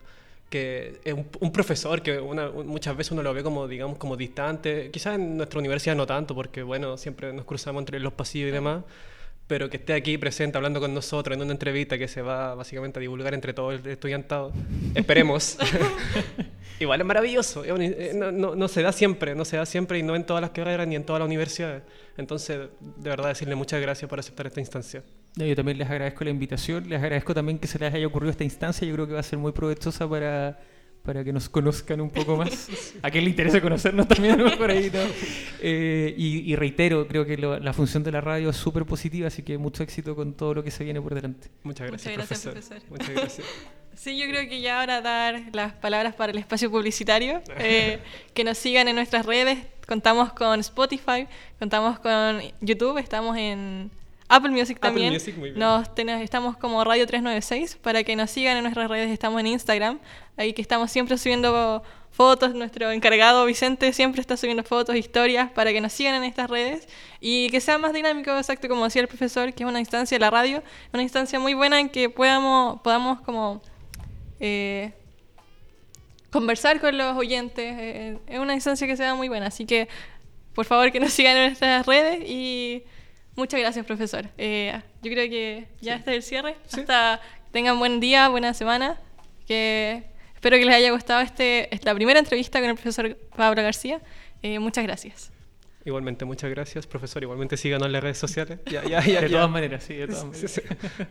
que 0.49 0.99
es 1.03 1.13
un, 1.13 1.27
un 1.39 1.51
profesor 1.51 2.01
que 2.01 2.17
una- 2.19 2.49
un- 2.49 2.65
muchas 2.67 2.97
veces 2.97 3.11
uno 3.11 3.21
lo 3.21 3.35
ve 3.35 3.43
como, 3.43 3.67
digamos, 3.67 3.97
como 3.99 4.15
distante, 4.17 4.89
quizás 4.91 5.13
en 5.15 5.37
nuestra 5.37 5.59
universidad 5.59 5.95
no 5.95 6.07
tanto, 6.07 6.33
porque, 6.33 6.63
bueno, 6.63 6.97
siempre 6.97 7.31
nos 7.31 7.45
cruzamos 7.45 7.81
entre 7.81 7.99
los 7.99 8.13
pasillos 8.13 8.49
y 8.49 8.51
demás, 8.51 8.83
pero 9.47 9.69
que 9.69 9.77
esté 9.77 9.93
aquí 9.93 10.17
presente 10.17 10.57
hablando 10.57 10.79
con 10.79 10.93
nosotros 10.93 11.35
en 11.37 11.43
una 11.43 11.51
entrevista 11.51 11.97
que 11.97 12.07
se 12.07 12.21
va 12.21 12.55
básicamente 12.55 12.99
a 12.99 13.01
divulgar 13.01 13.33
entre 13.33 13.53
todo 13.53 13.71
el 13.71 13.85
estudiantado, 13.85 14.51
esperemos. 14.95 15.57
Igual 16.79 16.99
es 16.99 17.05
maravilloso, 17.07 17.63
eh, 17.63 18.11
no, 18.13 18.31
no- 18.31 18.55
no 18.55 18.67
se 18.67 18.81
da 18.81 18.91
siempre, 18.91 19.33
no 19.35 19.45
se 19.45 19.55
da 19.57 19.65
siempre 19.65 19.97
y 19.99 20.03
no 20.03 20.15
en 20.15 20.25
todas 20.25 20.41
las 20.41 20.49
carreras 20.51 20.85
ni 20.87 20.95
en 20.95 21.03
todas 21.05 21.19
las 21.21 21.27
universidades. 21.27 21.83
Entonces, 22.17 22.59
de 22.79 23.09
verdad, 23.09 23.29
decirle 23.29 23.55
muchas 23.55 23.81
gracias 23.81 24.09
por 24.09 24.19
aceptar 24.19 24.47
esta 24.47 24.59
instancia. 24.59 25.03
Yo 25.35 25.55
también 25.55 25.77
les 25.77 25.89
agradezco 25.89 26.23
la 26.23 26.29
invitación, 26.31 26.89
les 26.89 26.99
agradezco 27.01 27.33
también 27.33 27.59
que 27.59 27.67
se 27.67 27.77
les 27.79 27.93
haya 27.93 28.07
ocurrido 28.07 28.31
esta 28.31 28.43
instancia, 28.43 28.87
yo 28.87 28.93
creo 28.93 29.07
que 29.07 29.13
va 29.13 29.19
a 29.19 29.23
ser 29.23 29.37
muy 29.39 29.51
provechosa 29.51 30.09
para, 30.09 30.59
para 31.05 31.23
que 31.23 31.31
nos 31.31 31.47
conozcan 31.49 32.01
un 32.01 32.09
poco 32.09 32.35
más. 32.35 32.67
A 33.03 33.11
quien 33.11 33.23
le 33.23 33.29
interese 33.29 33.61
conocernos 33.61 34.07
también 34.07 34.33
a 34.33 34.37
lo 34.37 34.45
mejor 34.49 34.71
ahí, 34.71 34.89
¿no? 34.91 34.99
Eh, 35.61 36.13
y, 36.17 36.51
y 36.51 36.55
reitero, 36.55 37.07
creo 37.07 37.25
que 37.25 37.37
lo- 37.37 37.59
la 37.59 37.73
función 37.73 38.03
de 38.03 38.11
la 38.11 38.21
radio 38.21 38.49
es 38.49 38.57
súper 38.57 38.85
positiva, 38.85 39.27
así 39.27 39.43
que 39.43 39.57
mucho 39.57 39.83
éxito 39.83 40.15
con 40.15 40.33
todo 40.33 40.53
lo 40.55 40.63
que 40.63 40.71
se 40.71 40.83
viene 40.83 41.01
por 41.01 41.13
delante. 41.15 41.49
Muchas 41.63 41.89
Muchas 41.91 42.07
gracias, 42.13 42.15
gracias, 42.15 42.41
profesor. 42.43 42.81
profesor. 42.81 42.89
Muchas 42.91 43.09
gracias. 43.15 43.47
Sí, 43.97 44.17
yo 44.17 44.25
creo 44.27 44.49
que 44.49 44.59
ya 44.59 44.81
ahora 44.81 44.99
dar 44.99 45.41
las 45.53 45.71
palabras 45.71 46.13
para 46.15 46.33
el 46.33 46.37
espacio 46.37 46.69
publicitario, 46.69 47.41
eh, 47.59 47.99
que 48.33 48.43
nos 48.43 48.57
sigan 48.57 48.89
en 48.89 48.95
nuestras 48.97 49.25
redes, 49.25 49.57
contamos 49.87 50.33
con 50.33 50.59
Spotify, 50.59 51.27
contamos 51.59 51.99
con 51.99 52.41
YouTube, 52.59 52.97
estamos 52.97 53.37
en 53.37 53.89
Apple 54.27 54.51
Music 54.51 54.77
Apple 54.77 54.89
también. 54.89 55.13
Music, 55.13 55.37
muy 55.37 55.51
bien. 55.51 55.59
Nos 55.59 55.87
estamos 56.21 56.57
como 56.57 56.83
Radio 56.83 57.05
396 57.05 57.77
para 57.81 58.03
que 58.03 58.15
nos 58.15 58.31
sigan 58.31 58.57
en 58.57 58.63
nuestras 58.63 58.89
redes, 58.89 59.11
estamos 59.11 59.39
en 59.39 59.47
Instagram, 59.47 59.99
ahí 60.35 60.53
que 60.53 60.61
estamos 60.61 60.91
siempre 60.91 61.17
subiendo 61.17 61.83
fotos, 62.09 62.55
nuestro 62.55 62.91
encargado 62.91 63.45
Vicente 63.45 63.91
siempre 63.93 64.21
está 64.21 64.37
subiendo 64.37 64.63
fotos, 64.63 64.95
historias 64.95 65.51
para 65.51 65.71
que 65.73 65.81
nos 65.81 65.93
sigan 65.93 66.15
en 66.15 66.23
estas 66.23 66.49
redes 66.49 66.87
y 67.19 67.49
que 67.49 67.59
sea 67.59 67.77
más 67.77 67.93
dinámico, 67.93 68.35
exacto 68.35 68.67
como 68.67 68.85
decía 68.85 69.01
el 69.01 69.07
profesor, 69.07 69.53
que 69.53 69.63
es 69.63 69.69
una 69.69 69.79
instancia, 69.79 70.17
la 70.17 70.31
radio, 70.31 70.63
una 70.93 71.03
instancia 71.03 71.39
muy 71.39 71.53
buena 71.53 71.79
en 71.79 71.89
que 71.89 72.09
podamos, 72.09 72.81
podamos 72.81 73.21
como 73.21 73.61
eh, 74.39 74.93
conversar 76.31 76.79
con 76.79 76.97
los 76.97 77.15
oyentes. 77.15 77.75
eh, 77.77 78.17
es 78.27 78.39
una 78.39 78.53
instancia 78.53 78.87
que 78.87 78.97
se 78.97 79.03
da 79.03 79.13
muy 79.13 79.27
buena, 79.27 79.47
así 79.47 79.65
que 79.65 79.87
por 80.55 80.65
favor 80.65 80.91
que 80.91 80.99
nos 80.99 81.13
sigan 81.13 81.35
en 81.37 81.47
nuestras 81.47 81.85
redes 81.85 82.27
y 82.27 82.83
muchas 83.35 83.59
gracias, 83.59 83.85
profesor. 83.85 84.27
Eh, 84.37 84.79
yo 85.01 85.11
creo 85.11 85.29
que 85.29 85.67
ya 85.81 85.95
este 85.95 86.11
es 86.11 86.17
el 86.17 86.23
cierre. 86.23 86.55
Hasta 86.71 87.21
tengan 87.51 87.77
buen 87.79 87.99
día, 87.99 88.29
buena 88.29 88.53
semana. 88.53 88.99
Que 89.47 90.03
espero 90.33 90.57
que 90.57 90.65
les 90.65 90.75
haya 90.75 90.91
gustado 90.91 91.21
este, 91.21 91.73
esta 91.73 91.93
primera 91.93 92.19
entrevista 92.19 92.59
con 92.59 92.69
el 92.69 92.75
profesor 92.75 93.15
Pablo 93.35 93.61
García. 93.61 94.01
Eh, 94.41 94.59
muchas 94.59 94.83
gracias. 94.83 95.31
Igualmente, 95.85 96.25
muchas 96.25 96.49
gracias, 96.49 96.87
profesor. 96.87 97.21
Igualmente 97.21 97.57
síganos 97.57 97.85
en 97.85 97.91
las 97.91 98.01
redes 98.01 98.17
sociales. 98.17 98.59
Ya, 98.65 98.83
ya, 98.83 99.01
ya, 99.05 99.21
De 99.21 99.29
ya. 99.29 99.37
todas 99.37 99.49
maneras, 99.51 99.83
sí, 99.83 99.93
de 99.93 100.07
todas 100.07 100.21
Sí, 100.21 100.27
maneras. 100.27 100.51
sí. 100.51 100.61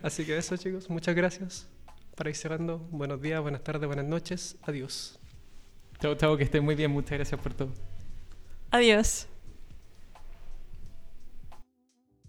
Así 0.03 0.25
que 0.25 0.37
eso, 0.37 0.57
chicos. 0.57 0.89
Muchas 0.89 1.15
gracias. 1.15 1.69
Para 2.15 2.29
ir 2.29 2.35
cerrando, 2.35 2.79
buenos 2.91 3.21
días, 3.21 3.41
buenas 3.41 3.63
tardes, 3.63 3.87
buenas 3.87 4.05
noches. 4.05 4.57
Adiós. 4.63 5.17
Chao, 6.01 6.15
chao, 6.15 6.35
que 6.37 6.43
estén 6.43 6.63
muy 6.63 6.75
bien, 6.75 6.91
muchas 6.91 7.11
gracias 7.17 7.39
por 7.39 7.53
todo. 7.53 7.73
Adiós. 8.71 9.27